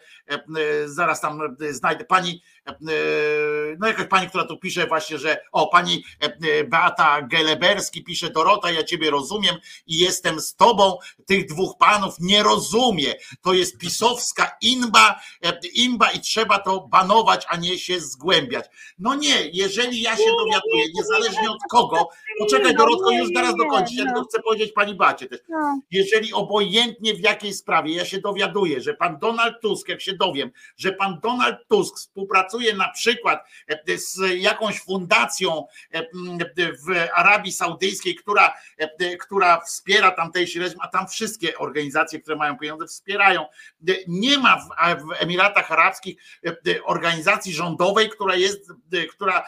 zaraz 0.85 1.21
tam 1.21 1.55
znajdę 1.69 2.05
pani, 2.05 2.41
no 3.79 3.87
jakaś 3.87 4.07
pani, 4.07 4.29
która 4.29 4.45
tu 4.45 4.57
pisze 4.57 4.87
właśnie, 4.87 5.17
że 5.17 5.37
o, 5.51 5.67
pani 5.67 6.03
Beata 6.67 7.21
Geleberski 7.21 8.03
pisze, 8.03 8.29
Dorota, 8.29 8.71
ja 8.71 8.83
ciebie 8.83 9.09
rozumiem 9.09 9.55
i 9.87 9.97
jestem 9.99 10.39
z 10.39 10.55
tobą, 10.55 10.97
tych 11.25 11.45
dwóch 11.45 11.77
panów 11.77 12.15
nie 12.19 12.43
rozumie, 12.43 13.13
to 13.41 13.53
jest 13.53 13.77
pisowska 13.77 14.57
imba, 14.61 15.19
imba 15.73 16.11
i 16.11 16.19
trzeba 16.19 16.59
to 16.59 16.87
banować, 16.87 17.45
a 17.49 17.57
nie 17.57 17.79
się 17.79 17.99
zgłębiać. 17.99 18.65
No 18.99 19.15
nie, 19.15 19.49
jeżeli 19.53 20.01
ja 20.01 20.17
się 20.17 20.31
dowiaduję, 20.37 20.85
niezależnie 20.95 21.51
od 21.51 21.61
kogo, 21.69 22.09
poczekaj 22.39 22.75
Dorotko, 22.75 23.11
już 23.11 23.29
zaraz 23.35 23.55
dokończyć, 23.55 23.97
ja 23.97 24.05
tylko 24.05 24.23
chcę 24.23 24.41
powiedzieć 24.41 24.71
pani 24.71 24.95
Bacie 24.95 25.27
też, 25.27 25.39
no. 25.49 25.79
jeżeli 25.91 26.33
obojętnie 26.33 27.13
w 27.13 27.19
jakiej 27.19 27.53
sprawie 27.53 27.95
ja 27.95 28.05
się 28.05 28.21
dowiaduję, 28.21 28.81
że 28.81 28.93
pan 28.93 29.19
Donald 29.19 29.61
Tusk, 29.61 29.87
jak 29.87 30.01
się 30.01 30.13
dowiem, 30.13 30.51
że 30.77 30.91
pan 30.91 31.19
Donald 31.23 31.57
Tusk 31.67 31.97
współpracuje 31.97 32.54
na 32.77 32.89
przykład 32.89 33.47
e, 33.67 33.97
z 33.97 34.19
jakąś 34.37 34.79
fundacją 34.79 35.67
e, 35.91 36.03
w 36.57 37.09
Arabii 37.13 37.51
Saudyjskiej, 37.51 38.15
która, 38.15 38.53
e, 38.77 39.17
która 39.17 39.61
wspiera 39.61 40.11
tamtejszy 40.11 40.59
reżim, 40.59 40.79
a 40.81 40.87
tam 40.87 41.07
wszystkie 41.07 41.57
organizacje, 41.57 42.19
które 42.19 42.35
mają 42.35 42.57
pieniądze, 42.57 42.87
wspierają. 42.87 43.45
Nie 44.07 44.37
ma 44.37 44.57
w, 44.57 44.69
Emiratach 45.19 45.71
Arabskich 45.71 46.15
organizacji 46.83 47.53
rządowej, 47.53 48.09
która 48.09 48.35
jest, 48.35 48.69
która 49.11 49.45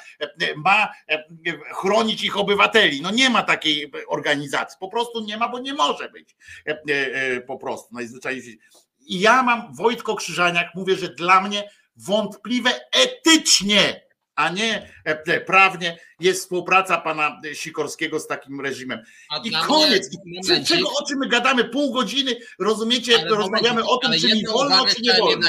ma 0.55 0.93
chronić 1.71 2.23
ich 2.23 2.37
obywateli. 2.37 3.01
No 3.01 3.11
nie 3.11 3.29
ma 3.29 3.43
takiej 3.43 3.91
organizacji, 4.07 4.77
po 4.79 4.87
prostu 4.87 5.19
nie 5.19 5.37
ma, 5.37 5.49
bo 5.49 5.59
nie 5.59 5.73
może 5.73 6.09
być 6.09 6.35
po 7.47 7.57
prostu 7.57 7.93
najzwyczajniej. 7.93 8.59
Ja 8.99 9.43
mam 9.43 9.75
Wojtko 9.75 10.15
Krzyżaniak, 10.15 10.75
mówię, 10.75 10.95
że 10.95 11.09
dla 11.09 11.41
mnie 11.41 11.69
wątpliwe 11.97 12.71
etycznie, 12.91 14.07
a 14.35 14.49
nie 14.49 14.93
e, 15.03 15.41
prawnie 15.41 15.99
jest 16.19 16.41
współpraca 16.41 16.97
pana 16.97 17.41
Sikorskiego 17.53 18.19
z 18.19 18.27
takim 18.27 18.61
reżimem. 18.61 19.03
I 19.43 19.51
koniec. 19.51 20.09
Mnie, 20.25 20.65
czego, 20.65 20.89
o 20.89 21.07
czym 21.07 21.19
my 21.19 21.27
gadamy? 21.27 21.63
Pół 21.63 21.93
godziny, 21.93 22.35
rozumiecie, 22.59 23.25
rozmawiamy 23.25 23.85
o 23.85 23.97
tym, 23.97 24.13
czy 24.13 24.27
mi 24.27 24.47
wolno, 24.47 24.85
czy 24.85 25.01
nie 25.01 25.13
wolno. 25.13 25.47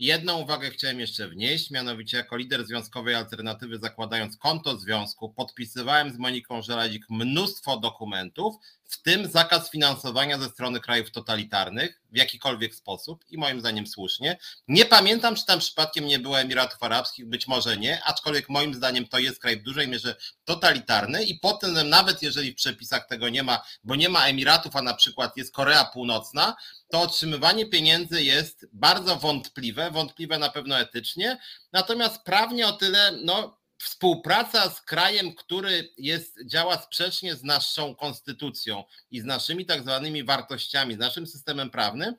Jedną 0.00 0.38
uwagę 0.38 0.70
chciałem 0.70 1.00
jeszcze 1.00 1.28
wnieść, 1.28 1.70
mianowicie 1.70 2.16
jako 2.16 2.36
lider 2.36 2.66
Związkowej 2.66 3.14
Alternatywy 3.14 3.78
zakładając 3.78 4.36
konto 4.36 4.76
związku, 4.76 5.34
podpisywałem 5.34 6.12
z 6.12 6.18
Moniką 6.18 6.62
Żeladzik 6.62 7.04
mnóstwo 7.10 7.76
dokumentów, 7.76 8.54
w 8.90 9.02
tym 9.02 9.30
zakaz 9.30 9.70
finansowania 9.70 10.38
ze 10.38 10.48
strony 10.48 10.80
krajów 10.80 11.10
totalitarnych 11.10 12.00
w 12.12 12.16
jakikolwiek 12.16 12.74
sposób 12.74 13.24
i 13.30 13.38
moim 13.38 13.60
zdaniem 13.60 13.86
słusznie. 13.86 14.38
Nie 14.68 14.84
pamiętam, 14.84 15.34
czy 15.36 15.46
tam 15.46 15.58
przypadkiem 15.58 16.06
nie 16.06 16.18
było 16.18 16.40
Emiratów 16.40 16.82
Arabskich, 16.82 17.26
być 17.26 17.46
może 17.46 17.76
nie, 17.76 18.04
aczkolwiek 18.04 18.48
moim 18.48 18.74
zdaniem 18.74 19.08
to 19.08 19.18
jest 19.18 19.40
kraj 19.40 19.60
w 19.60 19.62
dużej 19.62 19.88
mierze 19.88 20.16
totalitarny 20.44 21.24
i 21.24 21.38
potem 21.38 21.88
nawet 21.88 22.22
jeżeli 22.22 22.52
w 22.52 22.56
przepisach 22.56 23.06
tego 23.06 23.28
nie 23.28 23.42
ma, 23.42 23.62
bo 23.84 23.94
nie 23.94 24.08
ma 24.08 24.26
Emiratów, 24.26 24.76
a 24.76 24.82
na 24.82 24.94
przykład 24.94 25.36
jest 25.36 25.54
Korea 25.54 25.84
Północna, 25.84 26.56
to 26.90 27.00
otrzymywanie 27.00 27.66
pieniędzy 27.66 28.22
jest 28.22 28.66
bardzo 28.72 29.16
wątpliwe, 29.16 29.90
wątpliwe 29.90 30.38
na 30.38 30.48
pewno 30.48 30.78
etycznie, 30.78 31.38
natomiast 31.72 32.22
prawnie 32.22 32.66
o 32.66 32.72
tyle, 32.72 33.12
no 33.24 33.59
współpraca 33.80 34.70
z 34.70 34.82
krajem, 34.82 35.34
który 35.34 35.70
jest, 35.98 36.46
działa 36.46 36.76
sprzecznie 36.76 37.34
z 37.34 37.44
naszą 37.44 37.94
konstytucją 37.94 38.84
i 39.10 39.20
z 39.20 39.24
naszymi 39.24 39.66
tak 39.66 39.80
zwanymi 39.80 40.24
wartościami, 40.24 40.94
z 40.94 40.98
naszym 40.98 41.26
systemem 41.26 41.70
prawnym, 41.70 42.14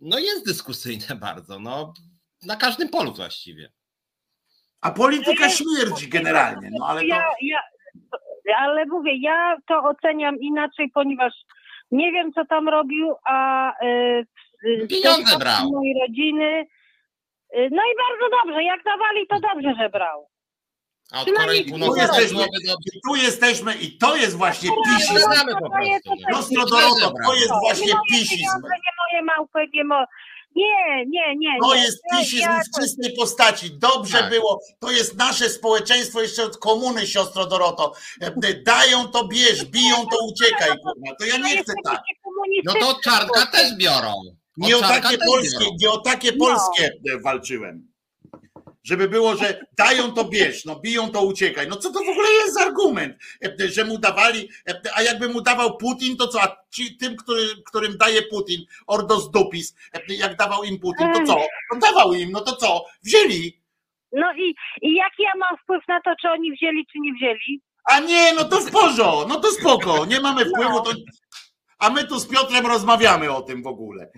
no 0.00 0.18
jest 0.18 0.46
dyskusyjne 0.46 1.16
bardzo, 1.26 1.58
no 1.58 1.92
na 2.46 2.56
każdym 2.56 2.88
polu 2.88 3.14
właściwie. 3.14 3.72
A 4.80 4.90
polityka 4.90 5.48
śmierdzi 5.48 6.08
generalnie, 6.08 6.70
no 6.78 6.86
ale 6.86 7.00
to... 7.00 7.06
Ja, 7.06 7.24
ja, 7.42 7.58
ale 8.58 8.86
mówię, 8.86 9.12
ja 9.20 9.56
to 9.68 9.82
oceniam 9.82 10.36
inaczej, 10.40 10.90
ponieważ 10.94 11.32
nie 11.90 12.12
wiem, 12.12 12.32
co 12.32 12.44
tam 12.44 12.68
robił, 12.68 13.14
a 13.24 13.72
yy, 13.82 14.86
pieniądze 14.88 15.38
brał. 15.38 15.70
mojej 15.70 15.94
rodziny. 16.00 16.66
Yy, 17.52 17.68
no 17.70 17.82
i 17.82 17.94
bardzo 17.96 18.36
dobrze, 18.42 18.62
jak 18.62 18.84
dawali, 18.84 19.26
to 19.26 19.40
dobrze, 19.40 19.74
że 19.78 19.88
brał. 19.88 20.27
A 21.12 21.20
od 21.20 21.28
Korei 21.36 21.64
Północnej 21.64 22.06
tu 22.06 22.12
jesteśmy, 22.12 22.46
tu 23.08 23.16
jesteśmy 23.16 23.74
i 23.74 23.98
to 23.98 24.16
jest 24.16 24.36
właśnie 24.36 24.70
pisizm. 24.84 25.28
Nostro 26.32 26.66
Doroto, 26.66 27.12
to 27.26 27.34
jest 27.34 27.52
właśnie 27.60 27.94
pisizm. 28.10 28.56
Nie 28.62 28.92
moje 29.00 29.22
małpy, 29.24 29.58
nie 29.74 29.84
moje... 29.84 30.06
Nie, 30.56 31.06
nie, 31.06 31.36
nie. 31.36 31.58
To 31.62 31.74
jest 31.74 32.02
pisizm 32.12 32.48
w 32.48 32.80
czystej 32.80 33.12
postaci. 33.16 33.70
Dobrze 33.70 34.18
tak. 34.18 34.30
było. 34.30 34.60
To 34.80 34.90
jest 34.90 35.16
nasze 35.16 35.48
społeczeństwo 35.48 36.22
jeszcze 36.22 36.44
od 36.44 36.56
komuny, 36.56 37.06
siostro 37.06 37.46
Doroto. 37.46 37.92
Dają 38.66 39.08
to 39.08 39.28
bierz, 39.28 39.64
biją 39.64 39.96
to 39.96 40.16
uciekaj. 40.26 40.70
To 41.18 41.24
ja 41.24 41.36
nie 41.36 41.62
chcę 41.62 41.72
tak. 41.84 42.00
No 42.64 42.72
to 42.72 43.00
czarka 43.04 43.46
też 43.46 43.76
biorą. 43.76 44.12
Nie 44.56 44.76
o 44.76 44.80
takie 44.80 45.18
polskie, 45.18 45.64
nie 45.80 45.90
o 45.90 45.98
takie 45.98 46.32
polskie 46.32 46.90
walczyłem 47.22 47.88
żeby 48.88 49.08
było, 49.08 49.36
że 49.36 49.66
dają 49.78 50.12
to 50.12 50.24
bierz, 50.24 50.64
no 50.64 50.80
biją 50.80 51.10
to 51.10 51.24
uciekaj. 51.24 51.68
No 51.68 51.76
co 51.76 51.92
to 51.92 51.98
w 51.98 52.08
ogóle 52.08 52.28
jest 52.30 52.54
za 52.54 52.60
argument, 52.60 53.16
że 53.58 53.84
mu 53.84 53.98
dawali, 53.98 54.48
a 54.94 55.02
jakby 55.02 55.28
mu 55.28 55.40
dawał 55.40 55.76
Putin, 55.76 56.16
to 56.16 56.28
co, 56.28 56.42
a 56.42 56.56
ci, 56.70 56.96
tym, 56.96 57.16
który, 57.16 57.42
którym 57.66 57.96
daje 57.98 58.22
Putin, 58.22 58.60
Ordos 58.86 59.30
Dupis, 59.30 59.76
jak 60.08 60.36
dawał 60.36 60.64
im 60.64 60.78
Putin, 60.78 61.12
to 61.14 61.24
co? 61.26 61.36
No 61.72 61.80
dawał 61.80 62.14
im, 62.14 62.30
no 62.32 62.40
to 62.40 62.56
co? 62.56 62.84
Wzięli. 63.02 63.60
No 64.12 64.32
i, 64.36 64.54
i 64.82 64.94
jaki 64.94 65.22
ja 65.22 65.32
mam 65.38 65.58
wpływ 65.62 65.82
na 65.88 66.00
to, 66.00 66.10
czy 66.20 66.28
oni 66.30 66.52
wzięli, 66.52 66.86
czy 66.92 66.98
nie 66.98 67.12
wzięli? 67.14 67.60
A 67.84 68.00
nie, 68.00 68.32
no 68.32 68.44
to 68.44 68.60
w 68.60 68.70
porządku, 68.70 69.28
no 69.28 69.40
to 69.40 69.48
spoko, 69.48 70.06
nie 70.06 70.20
mamy 70.20 70.44
wpływu, 70.44 70.80
to 70.80 70.92
a 71.78 71.90
my 71.90 72.04
tu 72.04 72.18
z 72.18 72.28
Piotrem 72.28 72.66
rozmawiamy 72.66 73.30
o 73.30 73.42
tym 73.42 73.62
w 73.62 73.66
ogóle. 73.66 74.10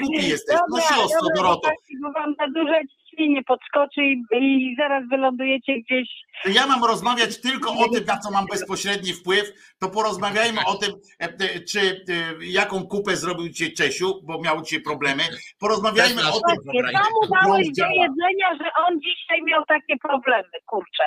Głupi 0.00 0.28
jesteś. 0.28 0.56
No 0.70 0.80
siostro 0.80 1.28
Doroto. 1.36 1.70
Wam 2.14 2.34
za 2.38 2.46
duże 2.46 2.80
nie 3.18 3.44
podskoczy 3.44 4.00
i, 4.40 4.76
zaraz 4.78 5.08
wylądujecie 5.10 5.80
gdzieś. 5.80 6.08
Ja 6.44 6.66
mam 6.66 6.84
rozmawiać 6.84 7.40
tylko 7.40 7.72
o 7.72 7.88
tym, 7.88 8.04
na 8.04 8.18
co 8.18 8.30
mam 8.30 8.46
bezpośredni 8.46 9.12
wpływ, 9.12 9.74
to 9.78 9.88
porozmawiajmy 9.88 10.60
o 10.66 10.74
tym, 10.74 10.92
e, 11.20 11.24
e, 11.24 11.60
czy 11.60 11.80
e, 11.80 11.94
jaką 12.40 12.86
kupę 12.86 13.16
zrobił 13.16 13.48
dzisiaj 13.48 13.72
Czesiu, 13.72 14.22
bo 14.22 14.40
miał 14.40 14.62
dzisiaj 14.62 14.80
problemy. 14.80 15.22
Porozmawiajmy 15.58 16.22
o 16.22 16.40
tym. 16.48 16.56
Co 16.64 17.10
mu 17.10 17.34
dałeś 17.42 17.68
do 17.78 17.86
jedzenia, 17.86 18.48
że 18.60 18.70
on 18.86 19.00
dzisiaj 19.00 19.42
miał 19.42 19.64
takie 19.64 19.96
problemy, 19.96 20.58
kurczę. 20.66 21.04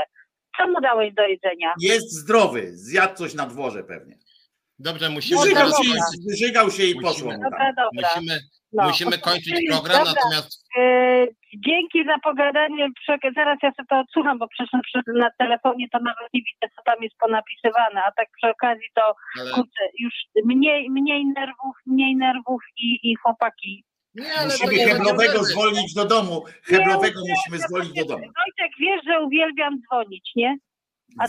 Co 0.57 0.67
mu 0.67 0.81
dałeś 0.81 1.13
do 1.13 1.27
jedzenia? 1.27 1.73
Jest 1.79 2.11
zdrowy, 2.11 2.71
zjadł 2.73 3.15
coś 3.15 3.33
na 3.33 3.45
dworze 3.45 3.83
pewnie. 3.83 4.17
Dobrze, 4.79 5.09
musimy. 5.09 5.41
Wyżygał 5.41 5.69
się, 5.69 5.99
wyżygał 6.29 6.71
się 6.71 6.83
i 6.83 6.95
poszło. 6.95 7.31
Dobra, 7.31 7.73
dobra. 7.77 8.09
Musimy, 8.15 8.39
no. 8.75 8.87
musimy 8.87 9.17
kończyć 9.17 9.55
program, 9.69 9.97
dobra. 9.97 10.13
natomiast. 10.13 10.65
Yy, 10.77 11.35
dzięki 11.67 12.05
za 12.05 12.19
pogadanie. 12.23 12.89
Zaraz 13.35 13.57
ja 13.63 13.71
sobie 13.71 13.87
to 13.89 13.99
odsłucham, 13.99 14.37
bo 14.39 14.47
przecież 14.47 14.71
na 15.07 15.29
telefonie 15.37 15.85
to 15.91 15.99
nawet 15.99 16.33
nie 16.33 16.41
widzę, 16.41 16.73
co 16.75 16.81
tam 16.85 16.95
jest 17.03 17.15
ponapisywane, 17.17 18.03
a 18.03 18.11
tak 18.11 18.27
przy 18.37 18.49
okazji 18.49 18.87
to 18.95 19.15
Ale... 19.41 19.51
kurczę, 19.51 19.83
już 19.99 20.13
mniej, 20.45 20.89
mniej 20.89 21.25
nerwów, 21.25 21.75
mniej 21.85 22.15
nerwów 22.15 22.61
i, 22.77 22.99
i 23.03 23.15
chłopaki 23.15 23.83
nie, 24.15 24.45
musimy 24.45 24.85
Heblowego 24.85 25.43
zwolnić 25.43 25.93
do 25.93 26.05
domu. 26.05 26.43
Heblowego 26.63 27.19
musimy 27.29 27.67
zwolnić 27.67 27.93
do 27.93 28.05
domu. 28.05 28.23
Wojtek, 28.23 28.71
wiesz, 28.79 29.01
że 29.07 29.21
uwielbiam 29.21 29.79
dzwonić, 29.81 30.31
nie? 30.35 30.57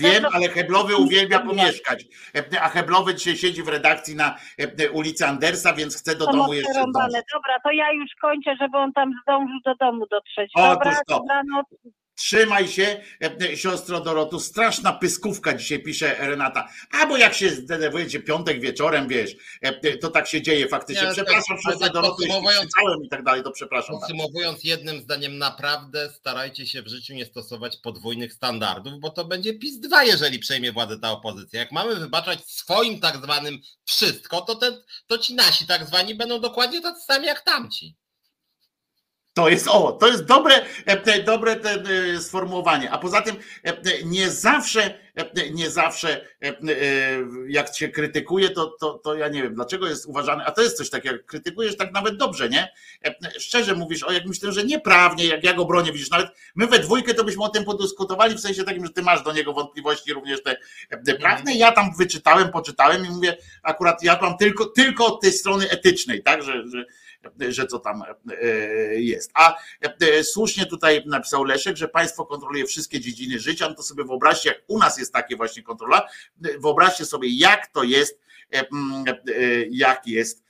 Wiem, 0.00 0.24
ale 0.32 0.48
Heblowy 0.48 0.96
uwielbia 0.96 1.38
pomieszkać. 1.38 2.04
A 2.60 2.68
Heblowy 2.68 3.14
dzisiaj 3.14 3.36
siedzi 3.36 3.62
w 3.62 3.68
redakcji 3.68 4.16
na 4.16 4.36
ulicy 4.92 5.26
Andersa, 5.26 5.72
więc 5.72 5.96
chce 5.98 6.16
do 6.16 6.26
domu 6.26 6.52
jeszcze 6.52 6.72
zdążyć. 6.72 7.22
Dobra, 7.32 7.54
to 7.64 7.70
ja 7.70 7.92
już 7.92 8.10
kończę, 8.20 8.56
żeby 8.60 8.78
on 8.78 8.92
tam 8.92 9.12
zdążył 9.22 9.60
do 9.64 9.74
domu 9.74 10.06
dotrzeć. 10.10 10.52
Dobra, 10.56 10.72
Otóż 10.72 10.94
to. 11.06 11.18
dobranoc. 11.18 11.66
Trzymaj 12.16 12.68
się, 12.68 13.02
siostro 13.55 14.01
Dorotu. 14.01 14.40
Straszna 14.40 14.93
pyskówka 14.93 15.55
dzisiaj 15.55 15.82
pisze 15.82 16.16
Renata. 16.18 16.68
Albo 16.90 17.16
jak 17.16 17.34
się 17.34 17.51
zdenerwujecie 17.51 18.20
piątek 18.20 18.60
wieczorem, 18.60 19.09
wiesz, 19.09 19.36
to 20.01 20.10
tak 20.10 20.28
się 20.28 20.43
dzieje 20.43 20.68
faktycznie. 20.68 21.09
przepraszam, 21.12 21.56
siostro 21.56 21.80
tak 21.80 21.93
Dorotu, 21.93 22.22
jeśli 22.22 22.40
i 23.05 23.09
tak 23.09 23.24
dalej, 23.24 23.43
to 23.43 23.51
przepraszam. 23.51 23.97
Podsumowując 24.01 24.64
jednym 24.64 25.01
zdaniem, 25.01 25.38
naprawdę 25.38 26.10
starajcie 26.10 26.66
się 26.66 26.82
w 26.82 26.88
życiu 26.88 27.14
nie 27.14 27.26
stosować 27.26 27.76
podwójnych 27.76 28.32
standardów, 28.32 29.01
bo 29.01 29.10
to 29.10 29.24
będzie 29.24 29.59
PiS 29.59 29.80
2, 29.80 30.05
jeżeli 30.05 30.38
przejmie 30.38 30.72
władzę 30.72 30.98
ta 30.98 31.10
opozycja. 31.10 31.60
Jak 31.60 31.72
mamy 31.72 31.97
wybaczać 31.97 32.44
swoim 32.47 33.01
tak 33.01 33.16
zwanym 33.16 33.59
wszystko, 33.84 34.40
to, 34.40 34.55
te, 34.55 34.82
to 35.06 35.18
ci 35.18 35.34
nasi 35.34 35.66
tak 35.66 35.86
zwani 35.86 36.14
będą 36.14 36.40
dokładnie 36.40 36.80
tacy 36.80 37.05
sami 37.05 37.26
jak 37.26 37.40
tamci. 37.44 37.97
To 39.36 39.48
jest 39.48 39.68
o, 39.68 39.92
to 39.92 40.08
jest 40.08 40.24
dobre, 40.24 40.64
dobre 41.24 41.56
te 41.56 41.82
sformułowanie. 42.20 42.90
A 42.90 42.98
poza 42.98 43.22
tym 43.22 43.36
nie 44.04 44.30
zawsze, 44.30 44.98
nie 45.52 45.70
zawsze 45.70 46.26
jak 47.48 47.76
się 47.76 47.88
krytykuje, 47.88 48.50
to, 48.50 48.66
to, 48.80 48.98
to 48.98 49.14
ja 49.14 49.28
nie 49.28 49.42
wiem, 49.42 49.54
dlaczego 49.54 49.88
jest 49.88 50.06
uważane, 50.06 50.44
a 50.44 50.50
to 50.50 50.62
jest 50.62 50.76
coś 50.76 50.90
takiego, 50.90 51.14
jak 51.14 51.26
krytykujesz 51.26 51.76
tak 51.76 51.92
nawet 51.92 52.16
dobrze, 52.16 52.48
nie? 52.48 52.72
Szczerze 53.38 53.74
mówisz 53.74 54.02
o 54.02 54.12
jakimś 54.12 54.40
tym, 54.40 54.52
że 54.52 54.64
nieprawnie, 54.64 55.26
jak 55.26 55.44
ja 55.44 55.54
go 55.54 55.64
bronię, 55.64 55.92
widzisz, 55.92 56.10
nawet 56.10 56.28
my 56.54 56.66
we 56.66 56.78
dwójkę 56.78 57.14
to 57.14 57.24
byśmy 57.24 57.44
o 57.44 57.48
tym 57.48 57.64
podyskutowali, 57.64 58.34
w 58.34 58.40
sensie 58.40 58.64
takim, 58.64 58.86
że 58.86 58.92
ty 58.92 59.02
masz 59.02 59.22
do 59.22 59.32
niego 59.32 59.52
wątpliwości 59.52 60.12
również 60.12 60.42
te 61.06 61.14
prawne. 61.14 61.54
Ja 61.54 61.72
tam 61.72 61.90
wyczytałem, 61.98 62.50
poczytałem 62.50 63.06
i 63.06 63.10
mówię, 63.10 63.36
akurat 63.62 64.02
ja 64.02 64.18
mam 64.22 64.36
tylko, 64.36 64.66
tylko 64.66 65.06
od 65.06 65.20
tej 65.20 65.32
strony 65.32 65.70
etycznej, 65.70 66.22
tak, 66.22 66.42
że, 66.42 66.52
że 66.68 66.84
że 67.48 67.66
co 67.66 67.78
tam 67.78 68.02
e, 68.02 68.46
jest. 69.00 69.30
A 69.34 69.56
e, 70.00 70.24
słusznie 70.24 70.66
tutaj 70.66 71.02
napisał 71.06 71.44
Leszek, 71.44 71.76
że 71.76 71.88
państwo 71.88 72.26
kontroluje 72.26 72.66
wszystkie 72.66 73.00
dziedziny 73.00 73.38
życia, 73.38 73.68
no 73.68 73.74
to 73.74 73.82
sobie 73.82 74.04
wyobraźcie, 74.04 74.48
jak 74.48 74.62
u 74.66 74.78
nas 74.78 74.98
jest 74.98 75.12
takie 75.12 75.36
właśnie 75.36 75.62
kontrola, 75.62 76.08
wyobraźcie 76.58 77.04
sobie, 77.04 77.28
jak 77.28 77.66
to 77.66 77.82
jest, 77.82 78.20
e, 78.52 78.66
jak 79.70 80.06
jest 80.06 80.06
E, 80.12 80.20
e, 80.20 80.45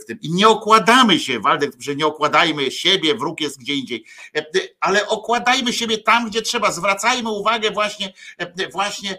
w 0.00 0.04
tym. 0.06 0.18
I 0.20 0.32
nie 0.32 0.48
okładamy 0.48 1.20
się, 1.20 1.40
Waldek, 1.40 1.72
że 1.78 1.96
nie 1.96 2.06
okładajmy 2.06 2.70
siebie, 2.70 3.14
wróg 3.14 3.40
jest 3.40 3.58
gdzie 3.58 3.74
indziej, 3.74 4.04
e, 4.36 4.44
ale 4.80 5.08
okładajmy 5.08 5.72
siebie 5.72 5.98
tam, 5.98 6.30
gdzie 6.30 6.42
trzeba. 6.42 6.72
Zwracajmy 6.72 7.30
uwagę 7.30 7.70
właśnie, 7.70 8.12
właśnie 8.72 9.18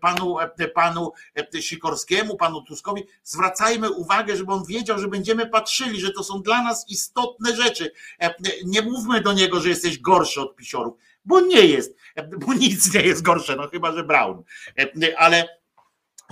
panu, 0.00 0.36
panu 0.74 1.12
Sikorskiemu, 1.60 2.36
panu 2.36 2.62
Tuskowi, 2.62 3.02
zwracajmy 3.22 3.90
uwagę, 3.90 4.36
żeby 4.36 4.52
on 4.52 4.64
wiedział, 4.64 4.98
że 4.98 5.08
będziemy 5.08 5.46
patrzyli, 5.46 6.00
że 6.00 6.12
to 6.12 6.24
są 6.24 6.42
dla 6.42 6.62
nas 6.62 6.84
istotne 6.88 7.56
rzeczy. 7.56 7.92
Nie 8.64 8.82
mówmy 8.82 9.20
do 9.20 9.32
niego, 9.32 9.60
że 9.60 9.68
jesteś 9.68 9.98
gorszy 9.98 10.40
od 10.40 10.56
pisiorów, 10.56 10.94
bo 11.24 11.40
nie 11.40 11.66
jest, 11.66 11.96
bo 12.46 12.54
nic 12.54 12.94
nie 12.94 13.02
jest 13.02 13.22
gorsze, 13.22 13.56
no 13.56 13.68
chyba, 13.68 13.92
że 13.92 14.04
Brown. 14.04 14.42
Ale 15.16 15.57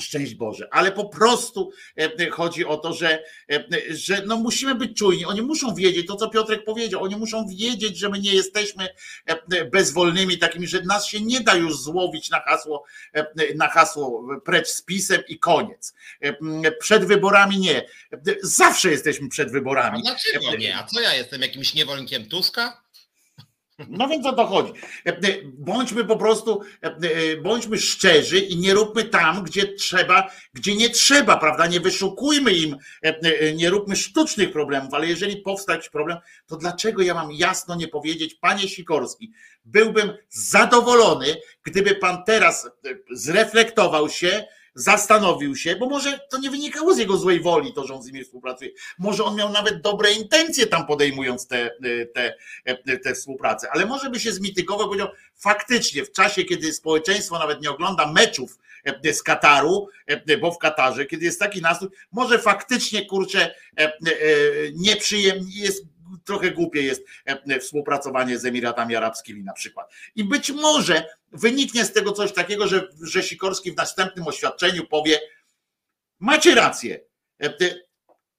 Szczęść 0.01 0.35
Boże, 0.35 0.69
ale 0.71 0.93
po 0.93 1.05
prostu 1.05 1.71
e, 1.97 2.31
chodzi 2.31 2.65
o 2.65 2.77
to, 2.77 2.93
że, 2.93 3.25
e, 3.53 3.65
że 3.91 4.23
no 4.27 4.37
musimy 4.37 4.75
być 4.75 4.99
czujni. 4.99 5.25
Oni 5.25 5.43
muszą 5.43 5.75
wiedzieć 5.75 6.07
to, 6.07 6.17
co 6.17 6.31
Piotrek 6.31 6.65
powiedział. 6.65 7.03
Oni 7.03 7.17
muszą 7.17 7.47
wiedzieć, 7.49 7.99
że 7.99 8.09
my 8.09 8.19
nie 8.19 8.35
jesteśmy 8.35 8.89
e, 9.27 9.65
bezwolnymi 9.65 10.39
takimi, 10.39 10.67
że 10.67 10.83
nas 10.83 11.07
się 11.07 11.21
nie 11.21 11.41
da 11.41 11.55
już 11.55 11.79
złowić 11.79 12.31
na 12.31 12.41
hasło, 12.41 12.85
na 13.55 13.69
hasło 13.69 14.29
precz 14.45 14.69
z 14.69 14.83
pisem 14.83 15.23
i 15.29 15.39
koniec. 15.39 15.95
Przed 16.81 17.05
wyborami 17.05 17.59
nie. 17.59 17.87
Zawsze 18.43 18.91
jesteśmy 18.91 19.29
przed 19.29 19.53
wyborami. 19.53 19.99
A 19.99 20.03
dlaczego 20.03 20.57
nie? 20.57 20.77
A 20.77 20.85
co 20.85 21.01
ja 21.01 21.15
jestem 21.15 21.43
jakimś 21.43 21.75
niewolnikiem 21.75 22.29
Tuska? 22.29 22.86
No 23.79 24.09
więc 24.09 24.27
o 24.27 24.33
to 24.33 24.47
chodzi. 24.47 24.73
E, 25.07 25.11
e, 25.11 25.19
bądźmy 25.45 26.05
po 26.05 26.17
prostu, 26.17 26.61
e, 26.81 27.37
bądźmy 27.37 27.79
szczerzy 27.79 28.39
i 28.39 28.57
nie 28.57 28.75
róbmy 28.75 29.05
tam, 29.05 29.45
gdzie 29.45 29.73
trzeba, 29.73 30.31
gdzie 30.55 30.77
nie 30.77 30.91
trzeba, 30.91 31.37
prawda? 31.37 31.67
Nie 31.67 31.81
wyszukujmy 31.81 32.53
im, 32.53 32.77
nie 33.55 33.71
róbmy 33.71 33.97
sztucznych 33.97 34.53
problemów, 34.53 34.95
ale 34.95 35.07
jeżeli 35.07 35.37
powstał 35.37 35.75
jakiś 35.75 35.91
problem, 35.91 36.19
to 36.47 36.57
dlaczego 36.57 37.03
ja 37.03 37.15
mam 37.15 37.33
jasno 37.33 37.75
nie 37.75 37.89
powiedzieć, 37.89 38.35
panie 38.35 38.69
Sikorski, 38.69 39.33
byłbym 39.65 40.13
zadowolony, 40.29 41.27
gdyby 41.63 41.95
pan 41.95 42.25
teraz 42.25 42.71
zreflektował 43.11 44.09
się, 44.09 44.47
zastanowił 44.77 45.57
się, 45.57 45.77
bo 45.77 45.89
może 45.89 46.21
to 46.31 46.39
nie 46.39 46.51
wynikało 46.51 46.95
z 46.95 46.99
jego 46.99 47.17
złej 47.17 47.41
woli, 47.41 47.73
to, 47.73 47.87
że 47.87 47.95
on 47.95 48.03
z 48.03 48.07
nimi 48.07 48.25
współpracuje. 48.25 48.71
Może 48.99 49.25
on 49.25 49.37
miał 49.37 49.53
nawet 49.53 49.81
dobre 49.81 50.13
intencje 50.13 50.67
tam 50.67 50.87
podejmując 50.87 51.47
te, 51.47 51.71
te, 52.15 52.99
te 52.99 53.15
współpracę, 53.15 53.69
ale 53.73 53.87
może 53.87 54.11
by 54.11 54.21
się 54.21 54.33
zmitygował, 54.33 54.87
powiedział, 54.87 55.09
faktycznie 55.35 56.05
w 56.05 56.13
czasie, 56.13 56.45
kiedy 56.45 56.73
społeczeństwo 56.73 57.39
nawet 57.39 57.63
nie 57.63 57.71
ogląda 57.71 58.13
meczów 58.13 58.59
e, 58.85 59.13
z 59.15 59.23
Kataru, 59.23 59.89
e, 60.07 60.39
bo 60.39 60.53
w 60.53 60.59
Katarze, 60.59 61.07
kiedy 61.07 61.25
jest 61.25 61.41
taki 61.41 61.63
nastrój, 61.63 61.91
może 62.13 62.39
faktycznie 62.39 63.07
kurczę 63.07 63.55
e, 63.79 63.93
nieprzyjemnie 64.75 65.61
jest 65.61 65.96
trochę 66.25 66.51
głupie 66.51 66.83
jest 66.83 67.03
współpracowanie 67.61 68.39
z 68.39 68.45
Emiratami 68.45 68.97
Arabskimi 68.97 69.45
na 69.45 69.53
przykład. 69.53 69.93
I 70.15 70.25
być 70.25 70.51
może 70.51 71.07
wyniknie 71.33 71.85
z 71.85 71.93
tego 71.93 72.13
coś 72.13 72.33
takiego, 72.33 72.67
że, 72.67 72.89
że 73.03 73.23
Sikorski 73.23 73.73
w 73.73 73.77
następnym 73.77 74.27
oświadczeniu 74.27 74.87
powie: 74.87 75.21
Macie 76.19 76.55
rację. 76.55 77.01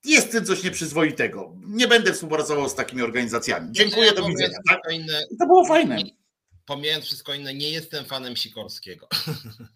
Jest 0.05 0.27
w 0.27 0.31
tym 0.31 0.45
coś 0.45 0.63
nieprzyzwoitego. 0.63 1.53
Nie 1.67 1.87
będę 1.87 2.13
współpracował 2.13 2.69
z 2.69 2.75
takimi 2.75 3.01
organizacjami. 3.01 3.71
Dziękuję, 3.71 4.11
do 4.11 4.25
widzenia. 4.27 4.57
Tak? 4.69 4.79
To 5.39 5.45
było 5.45 5.65
fajne 5.65 5.97
pomijając 6.67 7.05
wszystko 7.05 7.33
inne, 7.33 7.53
nie 7.53 7.71
jestem 7.71 8.05
fanem 8.05 8.35
Sikorskiego. 8.35 9.07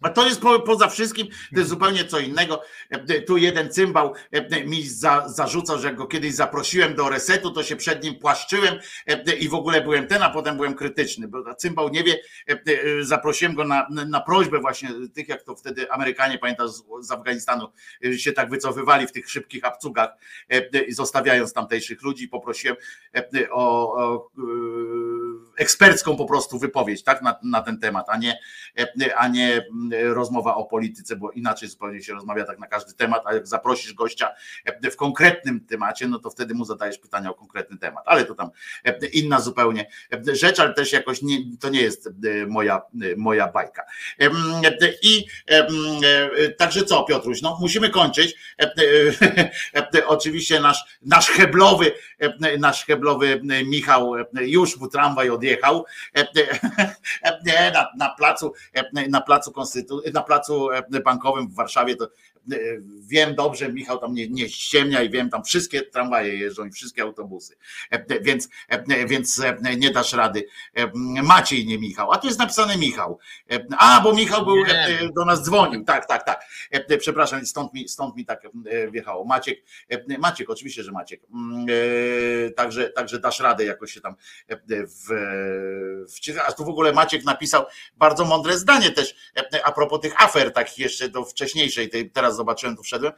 A 0.01 0.09
to 0.09 0.27
jest 0.27 0.41
po, 0.41 0.59
poza 0.59 0.87
wszystkim, 0.87 1.27
to 1.27 1.59
jest 1.59 1.69
zupełnie 1.69 2.05
co 2.05 2.19
innego. 2.19 2.61
E, 2.89 3.21
tu 3.21 3.37
jeden 3.37 3.71
cymbał 3.71 4.13
e, 4.31 4.65
mi 4.65 4.87
za, 4.87 5.29
zarzucał, 5.29 5.79
że 5.79 5.93
go 5.93 6.07
kiedyś 6.07 6.33
zaprosiłem 6.33 6.95
do 6.95 7.09
resetu, 7.09 7.51
to 7.51 7.63
się 7.63 7.75
przed 7.75 8.03
nim 8.03 8.15
płaszczyłem 8.15 8.79
e, 9.07 9.33
i 9.33 9.49
w 9.49 9.53
ogóle 9.53 9.81
byłem 9.81 10.07
ten, 10.07 10.23
a 10.23 10.29
potem 10.29 10.55
byłem 10.55 10.73
krytyczny. 10.73 11.27
Bo 11.27 11.55
cymbał 11.55 11.89
nie 11.89 12.03
wie, 12.03 12.21
zaprosiłem 13.01 13.55
go 13.55 13.63
na, 13.63 13.87
na 13.89 14.21
prośbę 14.21 14.59
właśnie 14.59 14.89
tych, 15.13 15.29
jak 15.29 15.43
to 15.43 15.55
wtedy 15.55 15.91
Amerykanie, 15.91 16.37
pamiętasz, 16.37 16.71
z 16.99 17.11
Afganistanu 17.11 17.67
się 18.17 18.31
tak 18.31 18.49
wycofywali 18.49 19.07
w 19.07 19.11
tych 19.11 19.29
szybkich 19.29 19.65
abcugach, 19.65 20.09
zostawiając 20.89 21.53
tamtejszych 21.53 22.01
ludzi. 22.01 22.27
Poprosiłem 22.27 22.75
o, 23.51 23.93
o 23.93 24.29
ekspercką 25.57 26.17
po 26.17 26.25
prostu 26.25 26.59
wypowiedź 26.59 26.80
tak, 27.05 27.21
na, 27.21 27.39
na 27.43 27.61
ten 27.61 27.79
temat, 27.79 28.09
a 28.09 28.17
nie, 28.17 28.39
a 29.15 29.27
nie 29.27 29.53
mm, 29.53 30.13
rozmowa 30.13 30.55
o 30.55 30.65
polityce, 30.65 31.15
bo 31.15 31.31
inaczej 31.31 31.69
zupełnie 31.69 32.03
się 32.03 32.13
rozmawia 32.13 32.45
tak 32.45 32.59
na 32.59 32.67
każdy 32.67 32.93
temat, 32.93 33.21
a 33.25 33.33
jak 33.33 33.47
zaprosisz 33.47 33.93
gościa 33.93 34.29
w 34.91 34.95
konkretnym 34.95 35.65
temacie, 35.65 36.07
no 36.07 36.19
to 36.19 36.29
wtedy 36.29 36.53
mu 36.53 36.65
zadajesz 36.65 36.97
pytania 36.97 37.29
o 37.29 37.33
konkretny 37.33 37.77
temat, 37.77 38.03
ale 38.07 38.25
to 38.25 38.35
tam 38.35 38.49
inna 39.13 39.41
zupełnie 39.41 39.87
rzecz, 40.33 40.59
ale 40.59 40.73
też 40.73 40.91
jakoś 40.91 41.21
nie, 41.21 41.37
to 41.59 41.69
nie 41.69 41.81
jest 41.81 42.09
moja, 42.47 42.81
moja 43.17 43.47
bajka. 43.47 43.83
I 45.01 45.25
także 46.57 46.83
co, 46.83 47.03
Piotruś, 47.03 47.41
no 47.41 47.57
musimy 47.61 47.89
kończyć. 47.89 48.35
Oczywiście 50.07 50.59
nasz, 50.59 50.99
nasz 51.01 51.27
heblowy, 51.27 51.91
nasz 52.59 52.85
heblowy 52.85 53.41
Michał 53.65 54.13
już 54.33 54.77
mu 54.77 54.87
tramwaj 54.87 55.29
odjechał, 55.29 55.51
jechał 55.51 55.85
e, 56.15 56.19
e, 56.19 56.70
na, 57.73 57.87
na 57.97 58.09
placu, 58.09 58.53
e, 58.73 59.07
na 59.09 59.21
placu 59.21 59.51
Konstytu, 59.51 60.01
na 60.13 60.21
placu 60.23 60.69
bankowym 61.05 61.47
w 61.47 61.55
Warszawie, 61.55 61.95
to 61.95 62.07
wiem 63.01 63.35
dobrze, 63.35 63.73
Michał 63.73 63.97
tam 63.97 64.13
nie, 64.13 64.29
nie 64.29 64.49
ściemnia 64.49 65.01
i 65.01 65.09
wiem, 65.09 65.29
tam 65.29 65.43
wszystkie 65.43 65.81
tramwaje 65.81 66.35
jeżdżą 66.35 66.65
i 66.65 66.71
wszystkie 66.71 67.01
autobusy, 67.01 67.55
więc, 68.21 68.49
więc 69.07 69.41
nie 69.77 69.91
dasz 69.91 70.13
rady. 70.13 70.43
Maciej, 71.23 71.65
nie 71.65 71.79
Michał, 71.79 72.11
a 72.11 72.17
tu 72.17 72.27
jest 72.27 72.39
napisane 72.39 72.77
Michał. 72.77 73.19
A, 73.77 74.01
bo 74.03 74.13
Michał 74.13 74.45
był, 74.45 74.55
do 75.15 75.25
nas 75.25 75.43
dzwonił, 75.43 75.83
tak, 75.83 76.07
tak, 76.07 76.23
tak. 76.25 76.45
Przepraszam, 76.99 77.45
stąd 77.45 77.73
mi, 77.73 77.89
stąd 77.89 78.15
mi 78.15 78.25
tak 78.25 78.41
wjechało. 78.91 79.25
Maciek, 79.25 79.63
Maciek, 80.19 80.49
oczywiście, 80.49 80.83
że 80.83 80.91
Maciek. 80.91 81.21
Mm, 81.33 81.65
także, 82.55 82.89
także 82.89 83.19
dasz 83.19 83.39
radę 83.39 83.65
jakoś 83.65 83.91
się 83.93 84.01
tam 84.01 84.15
w, 84.49 85.07
w 86.07 86.39
a 86.47 86.51
tu 86.51 86.65
w 86.65 86.69
ogóle 86.69 86.93
Maciek 86.93 87.23
napisał 87.23 87.65
bardzo 87.97 88.25
mądre 88.25 88.57
zdanie 88.57 88.91
też 88.91 89.15
a 89.63 89.71
propos 89.71 90.01
tych 90.01 90.23
afer, 90.23 90.53
takich 90.53 90.79
jeszcze 90.79 91.09
do 91.09 91.25
wcześniejszej, 91.25 91.89
tej, 91.89 92.09
teraz 92.09 92.30
zobaczyłem, 92.33 92.77
tu 92.77 92.83
wszedłem, 92.83 93.13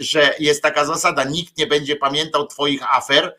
że 0.00 0.34
jest 0.38 0.62
taka 0.62 0.84
zasada, 0.84 1.24
nikt 1.24 1.58
nie 1.58 1.66
będzie 1.66 1.96
pamiętał 1.96 2.46
twoich 2.46 2.96
afer, 2.96 3.36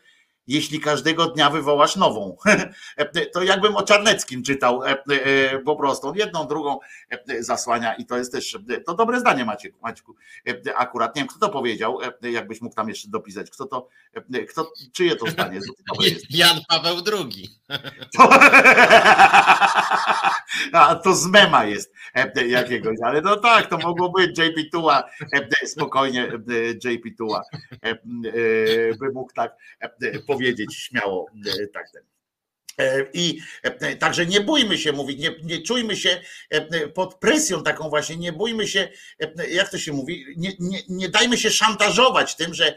jeśli 0.48 0.80
każdego 0.80 1.26
dnia 1.26 1.50
wywołasz 1.50 1.96
nową. 1.96 2.36
To 3.34 3.42
jakbym 3.42 3.76
o 3.76 3.82
Czarneckim 3.82 4.42
czytał 4.42 4.84
e, 4.84 4.90
e, 4.90 5.58
po 5.58 5.76
prostu, 5.76 6.12
jedną, 6.14 6.46
drugą 6.46 6.78
e, 7.10 7.42
zasłania 7.42 7.94
i 7.94 8.06
to 8.06 8.18
jest 8.18 8.32
też, 8.32 8.58
to 8.86 8.94
dobre 8.94 9.20
zdanie 9.20 9.44
Maciek, 9.44 9.74
Maćku, 9.82 10.14
akurat, 10.76 11.16
nie 11.16 11.20
wiem 11.20 11.28
kto 11.28 11.38
to 11.38 11.48
powiedział, 11.48 11.98
jakbyś 12.22 12.60
mógł 12.60 12.76
tam 12.76 12.88
jeszcze 12.88 13.08
dopisać, 13.08 13.50
kto 13.50 13.66
to, 13.66 13.88
kto, 14.48 14.72
czyje 14.92 15.16
to 15.16 15.26
zdanie? 15.26 15.60
Jan 16.30 16.60
Paweł 16.68 16.96
II. 17.12 17.48
To, 18.18 18.28
a 20.72 20.94
to 20.94 21.14
z 21.14 21.26
mema 21.26 21.64
jest 21.64 21.92
jakiegoś, 22.48 22.96
ale 23.04 23.20
no 23.20 23.36
tak, 23.36 23.66
to 23.66 23.78
mogło 23.78 24.12
być 24.12 24.38
JP 24.38 24.70
Tua, 24.72 25.02
spokojnie 25.64 26.30
JP 26.84 27.16
Tua 27.18 27.42
by 29.00 29.12
mógł 29.14 29.32
tak 29.34 29.56
powiedzieć 30.26 30.37
powiedzieć 30.38 30.74
śmiało 30.76 31.30
e, 31.62 31.66
tak 31.66 31.90
ten. 31.90 32.02
I 33.12 33.40
także 33.98 34.26
nie 34.26 34.40
bójmy 34.40 34.78
się 34.78 34.92
mówić, 34.92 35.18
nie, 35.18 35.34
nie 35.42 35.62
czujmy 35.62 35.96
się 35.96 36.20
pod 36.94 37.14
presją 37.14 37.62
taką 37.62 37.88
właśnie, 37.88 38.16
nie 38.16 38.32
bójmy 38.32 38.68
się, 38.68 38.88
jak 39.50 39.70
to 39.70 39.78
się 39.78 39.92
mówi, 39.92 40.24
nie, 40.36 40.52
nie, 40.58 40.78
nie 40.88 41.08
dajmy 41.08 41.38
się 41.38 41.50
szantażować 41.50 42.36
tym, 42.36 42.54
że 42.54 42.76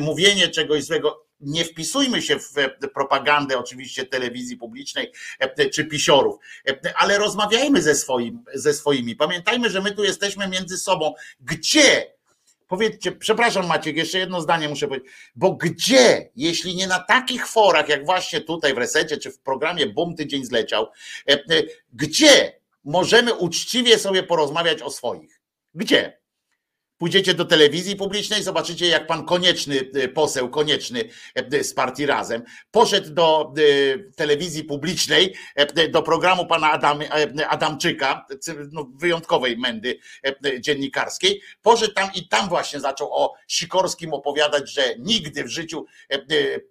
mówienie 0.00 0.48
czegoś 0.48 0.84
złego 0.84 1.26
nie 1.40 1.64
wpisujmy 1.64 2.22
się 2.22 2.38
w 2.38 2.52
propagandę 2.94 3.58
oczywiście 3.58 4.06
telewizji 4.06 4.56
publicznej 4.56 5.12
czy 5.72 5.84
pisiorów, 5.84 6.36
ale 6.96 7.18
rozmawiajmy 7.18 7.82
ze, 7.82 7.94
swoim, 7.94 8.44
ze 8.54 8.74
swoimi. 8.74 9.16
Pamiętajmy, 9.16 9.70
że 9.70 9.80
my 9.80 9.92
tu 9.92 10.04
jesteśmy 10.04 10.48
między 10.48 10.78
sobą. 10.78 11.14
Gdzie? 11.40 12.12
Powiedzcie, 12.72 13.12
przepraszam 13.12 13.66
Maciek, 13.66 13.96
jeszcze 13.96 14.18
jedno 14.18 14.40
zdanie 14.40 14.68
muszę 14.68 14.88
powiedzieć, 14.88 15.10
bo 15.36 15.52
gdzie, 15.52 16.30
jeśli 16.36 16.76
nie 16.76 16.86
na 16.86 16.98
takich 16.98 17.46
forach, 17.46 17.88
jak 17.88 18.04
właśnie 18.04 18.40
tutaj 18.40 18.74
w 18.74 18.78
Resecie, 18.78 19.16
czy 19.16 19.30
w 19.30 19.38
programie 19.38 19.86
Bum 19.86 20.16
Tydzień 20.16 20.44
Zleciał, 20.44 20.86
gdzie 21.92 22.60
możemy 22.84 23.34
uczciwie 23.34 23.98
sobie 23.98 24.22
porozmawiać 24.22 24.82
o 24.82 24.90
swoich? 24.90 25.40
Gdzie? 25.74 26.21
Pójdziecie 27.02 27.34
do 27.34 27.44
telewizji 27.44 27.96
publicznej, 27.96 28.42
zobaczycie, 28.42 28.86
jak 28.86 29.06
pan 29.06 29.26
konieczny 29.26 29.74
y, 29.96 30.08
poseł, 30.08 30.48
konieczny 30.50 31.04
y, 31.54 31.64
z 31.64 31.74
partii 31.74 32.06
razem, 32.06 32.42
poszedł 32.70 33.10
do 33.10 33.52
y, 33.58 34.10
telewizji 34.16 34.64
publicznej, 34.64 35.34
do 35.90 36.02
programu 36.02 36.46
pana 36.46 36.72
Adam, 36.72 37.00
Adamczyka, 37.48 38.26
no, 38.72 38.90
wyjątkowej 38.94 39.56
mędy 39.56 39.98
dziennikarskiej, 40.60 41.42
poszedł 41.62 41.94
tam 41.94 42.10
i 42.14 42.28
tam 42.28 42.48
właśnie 42.48 42.80
zaczął 42.80 43.08
o 43.12 43.34
Sikorskim 43.48 44.14
opowiadać, 44.14 44.72
że 44.72 44.94
nigdy 44.98 45.44
w 45.44 45.48
życiu 45.48 45.86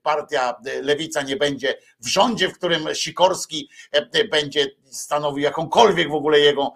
partia 0.04 0.56
Lewica 0.82 1.22
nie 1.22 1.36
będzie 1.36 1.78
w 2.00 2.08
rządzie, 2.08 2.50
w 2.50 2.54
którym 2.54 2.88
Sikorski 2.94 3.70
będzie 4.32 4.68
stanowił 4.92 5.44
jakąkolwiek 5.44 6.10
w 6.10 6.14
ogóle 6.14 6.40
jego, 6.40 6.74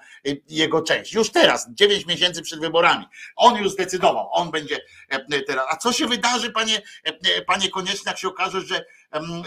jego 0.50 0.82
część. 0.82 1.14
Już 1.14 1.32
teraz, 1.32 1.68
dziewięć 1.70 2.06
miesięcy 2.06 2.42
przed 2.42 2.60
wyborami. 2.60 3.06
On 3.36 3.56
już 3.56 3.72
zdecydował, 3.72 4.30
on 4.32 4.52
będzie 4.52 4.80
e, 5.10 5.42
teraz. 5.42 5.66
A 5.70 5.78
co 5.78 5.94
się 5.94 6.08
wydarzy, 6.08 6.52
panie, 6.52 6.82
e, 7.04 7.42
panie 7.42 7.70
Konieczny, 7.70 8.12
jak 8.12 8.18
się 8.18 8.28
okaże, 8.28 8.62
że, 8.62 8.86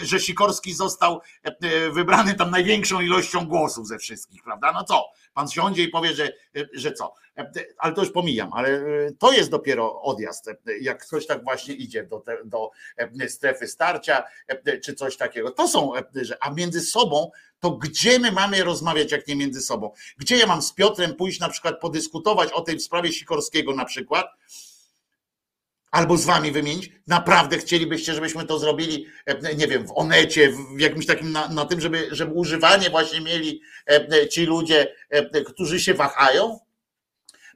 że 0.02 0.20
Sikorski 0.20 0.74
został 0.74 1.20
e, 1.42 1.90
wybrany 1.90 2.34
tam 2.34 2.50
największą 2.50 3.00
ilością 3.00 3.46
głosów 3.46 3.88
ze 3.88 3.98
wszystkich, 3.98 4.42
prawda? 4.42 4.72
No 4.72 4.84
co? 4.84 5.10
Pan 5.34 5.48
siądzie 5.48 5.82
i 5.82 5.88
powie, 5.88 6.14
że, 6.14 6.32
że 6.72 6.92
co? 6.92 7.14
Ale 7.78 7.94
to 7.94 8.02
już 8.02 8.12
pomijam, 8.12 8.50
ale 8.52 8.80
to 9.18 9.32
jest 9.32 9.50
dopiero 9.50 10.02
odjazd, 10.02 10.50
jak 10.80 11.06
ktoś 11.06 11.26
tak 11.26 11.44
właśnie 11.44 11.74
idzie 11.74 12.06
do, 12.06 12.20
te, 12.20 12.38
do 12.44 12.70
strefy 13.28 13.68
starcia, 13.68 14.24
czy 14.84 14.94
coś 14.94 15.16
takiego. 15.16 15.50
To 15.50 15.68
są, 15.68 15.92
a 16.40 16.50
między 16.50 16.80
sobą 16.80 17.30
to 17.60 17.70
gdzie 17.70 18.18
my 18.18 18.32
mamy 18.32 18.64
rozmawiać, 18.64 19.12
jak 19.12 19.28
nie 19.28 19.36
między 19.36 19.60
sobą? 19.60 19.92
Gdzie 20.18 20.36
ja 20.36 20.46
mam 20.46 20.62
z 20.62 20.72
Piotrem 20.72 21.14
pójść 21.14 21.40
na 21.40 21.48
przykład 21.48 21.80
podyskutować 21.80 22.52
o 22.52 22.60
tej 22.60 22.80
sprawie 22.80 23.12
Sikorskiego 23.12 23.74
na 23.74 23.84
przykład? 23.84 24.26
Albo 25.90 26.16
z 26.16 26.24
wami 26.24 26.52
wymienić? 26.52 26.92
Naprawdę 27.06 27.58
chcielibyście, 27.58 28.14
żebyśmy 28.14 28.44
to 28.44 28.58
zrobili, 28.58 29.06
e, 29.26 29.54
nie 29.54 29.66
wiem, 29.66 29.86
w 29.86 29.92
Onecie, 29.94 30.52
w 30.76 30.80
jakimś 30.80 31.06
takim 31.06 31.32
na, 31.32 31.48
na 31.48 31.64
tym, 31.64 31.80
żeby, 31.80 32.08
żeby 32.10 32.32
używanie 32.32 32.90
właśnie 32.90 33.20
mieli 33.20 33.60
e, 33.86 34.28
ci 34.28 34.46
ludzie, 34.46 34.94
e, 35.10 35.42
którzy 35.42 35.80
się 35.80 35.94
wahają? 35.94 36.58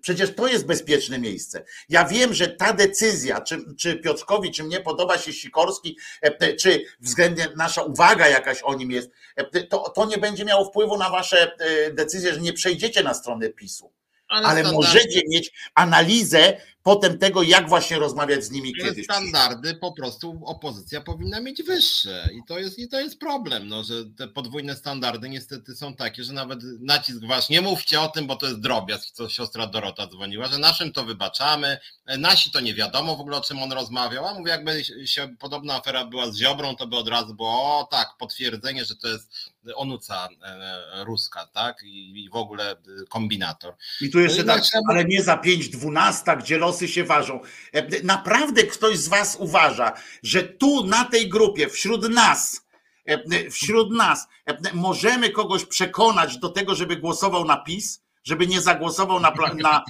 Przecież 0.03 0.35
to 0.35 0.47
jest 0.47 0.67
bezpieczne 0.67 1.19
miejsce. 1.19 1.65
Ja 1.89 2.05
wiem, 2.05 2.35
że 2.35 2.49
ta 2.49 2.73
decyzja, 2.73 3.41
czy, 3.41 3.59
czy 3.79 3.97
Piotrkowi, 3.97 4.51
czy 4.51 4.65
mnie 4.65 4.81
podoba 4.81 5.19
się 5.19 5.33
Sikorski, 5.33 5.99
e, 6.21 6.55
czy 6.55 6.85
względnie 7.01 7.49
nasza 7.57 7.83
uwaga 7.83 8.29
jakaś 8.29 8.63
o 8.63 8.75
nim 8.75 8.91
jest, 8.91 9.11
e, 9.37 9.63
to, 9.63 9.79
to 9.79 10.07
nie 10.07 10.19
będzie 10.19 10.45
miało 10.45 10.65
wpływu 10.65 10.99
na 10.99 11.11
wasze 11.11 11.57
e, 11.59 11.91
decyzje, 11.91 12.35
że 12.35 12.41
nie 12.41 12.53
przejdziecie 12.53 13.03
na 13.03 13.15
stronę 13.15 13.49
PiSu. 13.49 13.93
Ale, 14.29 14.49
ale 14.49 14.73
możecie 14.73 15.21
mieć 15.29 15.53
analizę 15.75 16.61
potem 16.83 17.19
tego, 17.19 17.43
jak 17.43 17.69
właśnie 17.69 17.99
rozmawiać 17.99 18.45
z 18.45 18.51
nimi 18.51 18.73
Ale 18.81 18.89
kiedyś. 18.89 19.05
Standardy 19.05 19.75
po 19.75 19.93
prostu 19.93 20.41
opozycja 20.45 21.01
powinna 21.01 21.41
mieć 21.41 21.63
wyższe 21.63 22.29
i 22.33 22.41
to 22.49 22.59
jest, 22.59 22.79
i 22.79 22.89
to 22.89 23.01
jest 23.01 23.19
problem, 23.19 23.69
no, 23.69 23.85
że 23.85 23.95
te 24.05 24.29
podwójne 24.29 24.77
standardy 24.77 25.29
niestety 25.29 25.75
są 25.75 25.95
takie, 25.95 26.25
że 26.25 26.33
nawet 26.33 26.61
nacisk 26.81 27.21
wasz, 27.27 27.49
nie 27.49 27.61
mówcie 27.61 28.01
o 28.01 28.09
tym, 28.09 28.27
bo 28.27 28.37
to 28.37 28.47
jest 28.47 28.61
drobiazg, 28.61 29.11
co 29.11 29.29
siostra 29.29 29.67
Dorota 29.67 30.07
dzwoniła, 30.07 30.47
że 30.47 30.59
naszym 30.59 30.93
to 30.93 31.05
wybaczamy, 31.05 31.79
nasi 32.19 32.51
to 32.51 32.61
nie 32.61 32.75
wiadomo 32.75 33.17
w 33.17 33.21
ogóle 33.21 33.37
o 33.37 33.41
czym 33.41 33.63
on 33.63 33.73
rozmawiał, 33.73 34.27
a 34.27 34.35
mówię 34.35 34.51
jakby 34.51 34.85
się 35.05 35.37
podobna 35.39 35.75
afera 35.75 36.05
była 36.05 36.31
z 36.31 36.37
Ziobrą, 36.37 36.77
to 36.77 36.87
by 36.87 36.97
od 36.97 37.09
razu 37.09 37.35
było, 37.35 37.79
o 37.79 37.89
tak, 37.91 38.09
potwierdzenie, 38.19 38.85
że 38.85 38.97
to 38.97 39.09
jest 39.09 39.53
onuca 39.75 40.29
e, 40.43 41.05
ruska, 41.05 41.47
tak, 41.47 41.83
i, 41.83 42.25
i 42.25 42.31
w 42.31 42.37
ogóle 42.37 42.77
kombinator. 43.09 43.75
I 44.01 44.11
tu 44.11 44.21
jeszcze 44.21 44.45
no 44.45 44.55
tak, 44.55 44.63
ale 44.91 45.05
nie 45.05 45.23
za 45.23 45.37
5-12, 45.37 46.39
gdzie 46.39 46.59
los 46.59 46.72
losy 46.73 46.89
się 46.89 47.05
ważą. 47.05 47.41
E, 47.73 48.03
naprawdę 48.03 48.63
ktoś 48.63 48.99
z 48.99 49.09
Was 49.09 49.37
uważa, 49.41 49.93
że 50.23 50.43
tu 50.43 50.87
na 50.87 51.05
tej 51.05 51.29
grupie, 51.29 51.69
wśród 51.69 52.09
nas, 52.09 52.67
e, 53.07 53.51
wśród 53.51 53.93
nas 53.93 54.27
możemy 54.75 55.31
kogoś 55.31 55.65
przekonać 55.65 56.39
do 56.39 56.49
tego, 56.49 56.75
żeby 56.75 56.97
głosował 56.97 57.45
na 57.45 57.57
PiS? 57.57 58.03
żeby 58.25 58.47
nie 58.47 58.61
zagłosował 58.61 59.21
na, 59.21 59.33
na, 59.55 59.85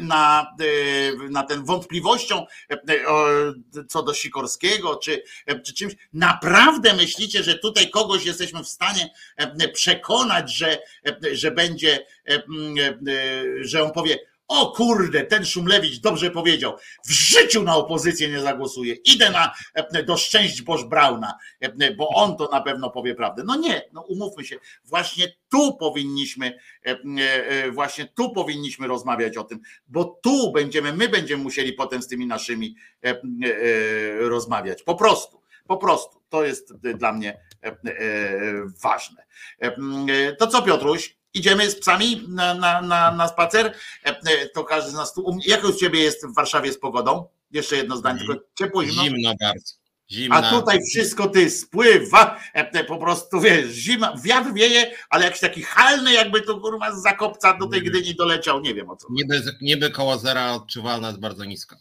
na, 0.00 0.54
e, 0.60 1.28
na 1.30 1.42
ten 1.42 1.64
wątpliwością 1.64 2.46
co 3.88 4.02
do 4.02 4.14
Sikorskiego 4.14 4.96
czy, 4.96 5.22
czy 5.64 5.74
czymś. 5.74 5.94
Naprawdę 6.12 6.94
myślicie, 6.94 7.42
że 7.42 7.58
tutaj 7.58 7.90
kogoś 7.90 8.24
jesteśmy 8.24 8.64
w 8.64 8.68
stanie 8.68 9.10
przekonać, 9.72 10.56
że, 10.56 10.78
że 11.32 11.50
będzie, 11.50 12.06
że 13.60 13.82
on 13.82 13.92
powie, 13.92 14.18
o 14.50 14.72
kurde, 14.72 15.24
ten 15.24 15.44
Szumlewicz 15.44 16.00
dobrze 16.00 16.30
powiedział. 16.30 16.76
W 17.06 17.10
życiu 17.10 17.62
na 17.62 17.76
opozycję 17.76 18.28
nie 18.28 18.40
zagłosuję. 18.40 18.94
Idę 18.94 19.30
na, 19.30 19.54
e, 19.74 20.02
do 20.02 20.16
szczęść 20.16 20.62
Boż 20.62 20.84
Brauna, 20.84 21.34
e, 21.60 21.94
bo 21.94 22.08
on 22.08 22.36
to 22.36 22.48
na 22.52 22.60
pewno 22.60 22.90
powie 22.90 23.14
prawdę. 23.14 23.42
No 23.46 23.56
nie, 23.56 23.82
no 23.92 24.02
umówmy 24.02 24.44
się. 24.44 24.56
Właśnie 24.84 25.32
tu 25.48 25.76
powinniśmy, 25.76 26.58
e, 26.82 27.70
właśnie 27.70 28.06
tu 28.06 28.32
powinniśmy 28.32 28.86
rozmawiać 28.86 29.36
o 29.36 29.44
tym, 29.44 29.60
bo 29.88 30.04
tu 30.04 30.52
będziemy, 30.52 30.92
my 30.92 31.08
będziemy 31.08 31.42
musieli 31.42 31.72
potem 31.72 32.02
z 32.02 32.08
tymi 32.08 32.26
naszymi 32.26 32.74
rozmawiać. 34.18 34.82
Po 34.82 34.94
prostu, 34.94 35.42
po 35.66 35.76
prostu. 35.76 36.20
To 36.28 36.44
jest 36.44 36.74
dla 36.76 37.12
mnie 37.12 37.40
ważne. 38.82 39.24
To 40.38 40.46
co, 40.46 40.62
Piotruś? 40.62 41.19
Idziemy 41.34 41.70
z 41.70 41.80
psami 41.80 42.24
na, 42.28 42.54
na, 42.54 42.82
na, 42.82 43.10
na 43.12 43.28
spacer. 43.28 43.66
E, 44.04 44.08
e, 44.08 44.48
to 44.54 44.64
każdy 44.64 44.90
z 44.90 44.94
nas 44.94 45.14
tu. 45.14 45.38
Jak 45.46 45.64
u 45.64 45.72
ciebie 45.72 46.00
jest 46.00 46.26
w 46.26 46.34
Warszawie 46.34 46.72
z 46.72 46.78
pogodą? 46.78 47.28
Jeszcze 47.50 47.76
jedno 47.76 47.96
zdanie, 47.96 48.18
tylko 48.18 48.34
ciepło, 48.58 48.84
zimno. 48.84 49.04
Zimno 49.04 49.34
bardzo. 49.40 49.80
Zimna. 50.10 50.36
A 50.36 50.50
tutaj 50.50 50.78
wszystko 50.90 51.28
ty 51.28 51.50
spływa, 51.50 52.40
e, 52.52 52.84
po 52.84 52.98
prostu 52.98 53.40
wiesz, 53.40 53.70
zima, 53.70 54.14
wiatr 54.22 54.52
wieje, 54.52 54.94
ale 55.10 55.24
jakiś 55.24 55.40
taki 55.40 55.62
halny, 55.62 56.12
jakby 56.12 56.42
to 56.42 56.60
kurwa 56.60 56.92
z 56.92 57.02
zakopca 57.02 57.58
do 57.58 57.66
tej 57.66 57.82
Gdyni 57.82 58.14
doleciał, 58.14 58.60
nie 58.60 58.74
wiem 58.74 58.90
o 58.90 58.96
co. 58.96 59.08
Niby, 59.10 59.42
niby 59.60 59.90
koło 59.90 60.18
zera 60.18 60.52
odczuwalna 60.52 61.08
jest 61.08 61.20
bardzo 61.20 61.44
nisko. 61.44 61.76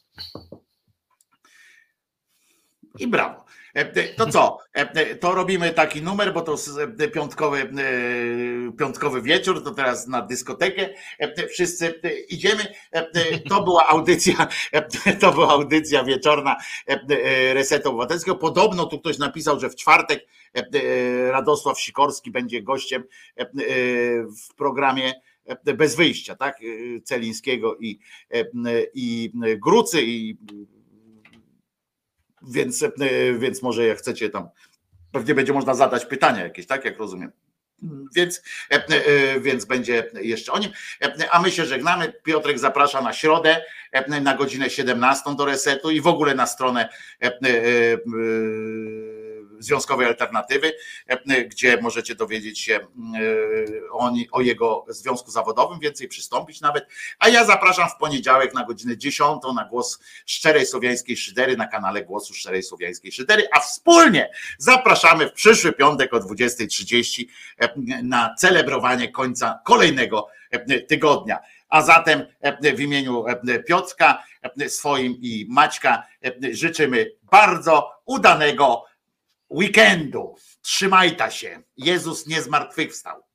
I 3.00 3.08
brawo. 3.08 3.49
E, 3.74 4.14
to 4.14 4.26
co? 4.26 4.58
E, 4.74 5.16
to 5.16 5.36
robimy 5.36 5.74
taki 5.74 6.02
numer, 6.02 6.34
bo 6.34 6.42
to 6.42 6.56
e, 7.00 7.08
piątkowy, 7.08 7.74
piątkowy 8.80 9.22
wieczór, 9.22 9.64
to 9.64 9.72
teraz 9.72 10.08
na 10.08 10.22
dyskotekę 10.22 10.90
wszyscy 11.50 12.02
idziemy. 12.30 12.66
To 13.50 13.64
była 13.64 13.88
audycja, 13.88 14.48
to 15.22 15.32
była 15.32 15.50
audycja 15.50 16.04
wieczorna 16.04 16.56
Resetu 17.54 17.90
Obywatelskiego. 17.90 18.38
Podobno 18.38 18.86
tu 18.86 19.00
ktoś 19.00 19.18
napisał, 19.18 19.60
że 19.60 19.70
w 19.70 19.76
czwartek 19.76 20.28
Radosław 21.30 21.80
Sikorski 21.80 22.32
będzie 22.32 22.62
gościem 22.64 23.04
w 24.50 24.56
programie 24.56 25.14
bez 25.78 25.96
wyjścia, 25.96 26.36
tak? 26.36 26.60
Celińskiego 27.04 27.78
i, 27.78 28.00
i 28.94 29.32
Grucy 29.58 30.02
i 30.02 30.38
więc, 32.42 32.84
e, 32.84 32.90
więc 33.40 33.62
może 33.62 33.86
jak 33.86 33.98
chcecie 33.98 34.30
tam, 34.30 34.50
pewnie 35.12 35.36
będzie 35.36 35.54
można 35.54 35.74
zadać 35.74 36.06
pytania 36.06 36.44
jakieś, 36.44 36.68
tak 36.68 36.86
jak 36.86 36.98
rozumiem. 36.98 37.32
Więc, 38.16 38.42
e, 38.72 38.88
e, 38.88 39.40
więc 39.40 39.66
będzie 39.66 40.12
jeszcze 40.22 40.52
o 40.52 40.60
nim. 40.60 40.72
A 41.32 41.42
my 41.42 41.52
się 41.52 41.66
żegnamy. 41.66 42.14
Piotrek 42.24 42.60
zaprasza 42.60 43.02
na 43.02 43.14
środę 43.14 43.62
na 44.22 44.36
godzinę 44.36 44.70
17 44.70 45.36
do 45.36 45.46
resetu 45.46 45.92
i 45.92 46.02
w 46.02 46.08
ogóle 46.08 46.36
na 46.36 46.48
stronę 46.48 46.90
Związkowej 49.60 50.08
Alternatywy, 50.08 50.74
gdzie 51.46 51.82
możecie 51.82 52.16
dowiedzieć 52.16 52.60
się 52.60 52.80
o, 53.92 54.12
o 54.32 54.42
jego 54.42 54.86
związku 54.88 55.32
zawodowym, 55.32 55.80
więcej 55.80 56.08
przystąpić 56.08 56.62
nawet. 56.62 56.88
A 57.20 57.30
ja 57.30 57.46
zapraszam 57.46 57.90
w 57.90 57.96
poniedziałek 57.96 58.54
na 58.54 58.66
godzinę 58.66 58.98
10 58.98 59.42
na 59.56 59.66
głos 59.66 60.00
Szczerej 60.26 60.66
Słowiańskiej 60.66 61.18
Szydery 61.18 61.58
na 61.58 61.68
kanale 61.68 62.06
Głosu 62.06 62.34
Szczerej 62.34 62.64
Słowiańskiej 62.64 63.12
Szydery, 63.12 63.48
a 63.52 63.60
wspólnie 63.60 64.32
zapraszamy 64.58 65.30
w 65.30 65.34
przyszły 65.34 65.74
piątek 65.74 66.14
o 66.14 66.18
20.30 66.18 67.26
na 68.04 68.36
celebrowanie 68.38 69.12
końca 69.12 69.60
kolejnego 69.66 70.28
tygodnia. 70.88 71.40
A 71.70 71.82
zatem 71.82 72.26
w 72.76 72.80
imieniu 72.80 73.26
Piotrka, 73.68 74.24
swoim 74.68 75.14
i 75.22 75.46
Maćka 75.50 76.04
życzymy 76.52 77.12
bardzo 77.32 77.92
udanego 78.06 78.89
weekendu. 79.50 80.36
Trzymajta 80.62 81.32
się. 81.32 81.62
Jezus 81.78 82.28
nie 82.28 82.42
zmartwychwstał. 82.42 83.29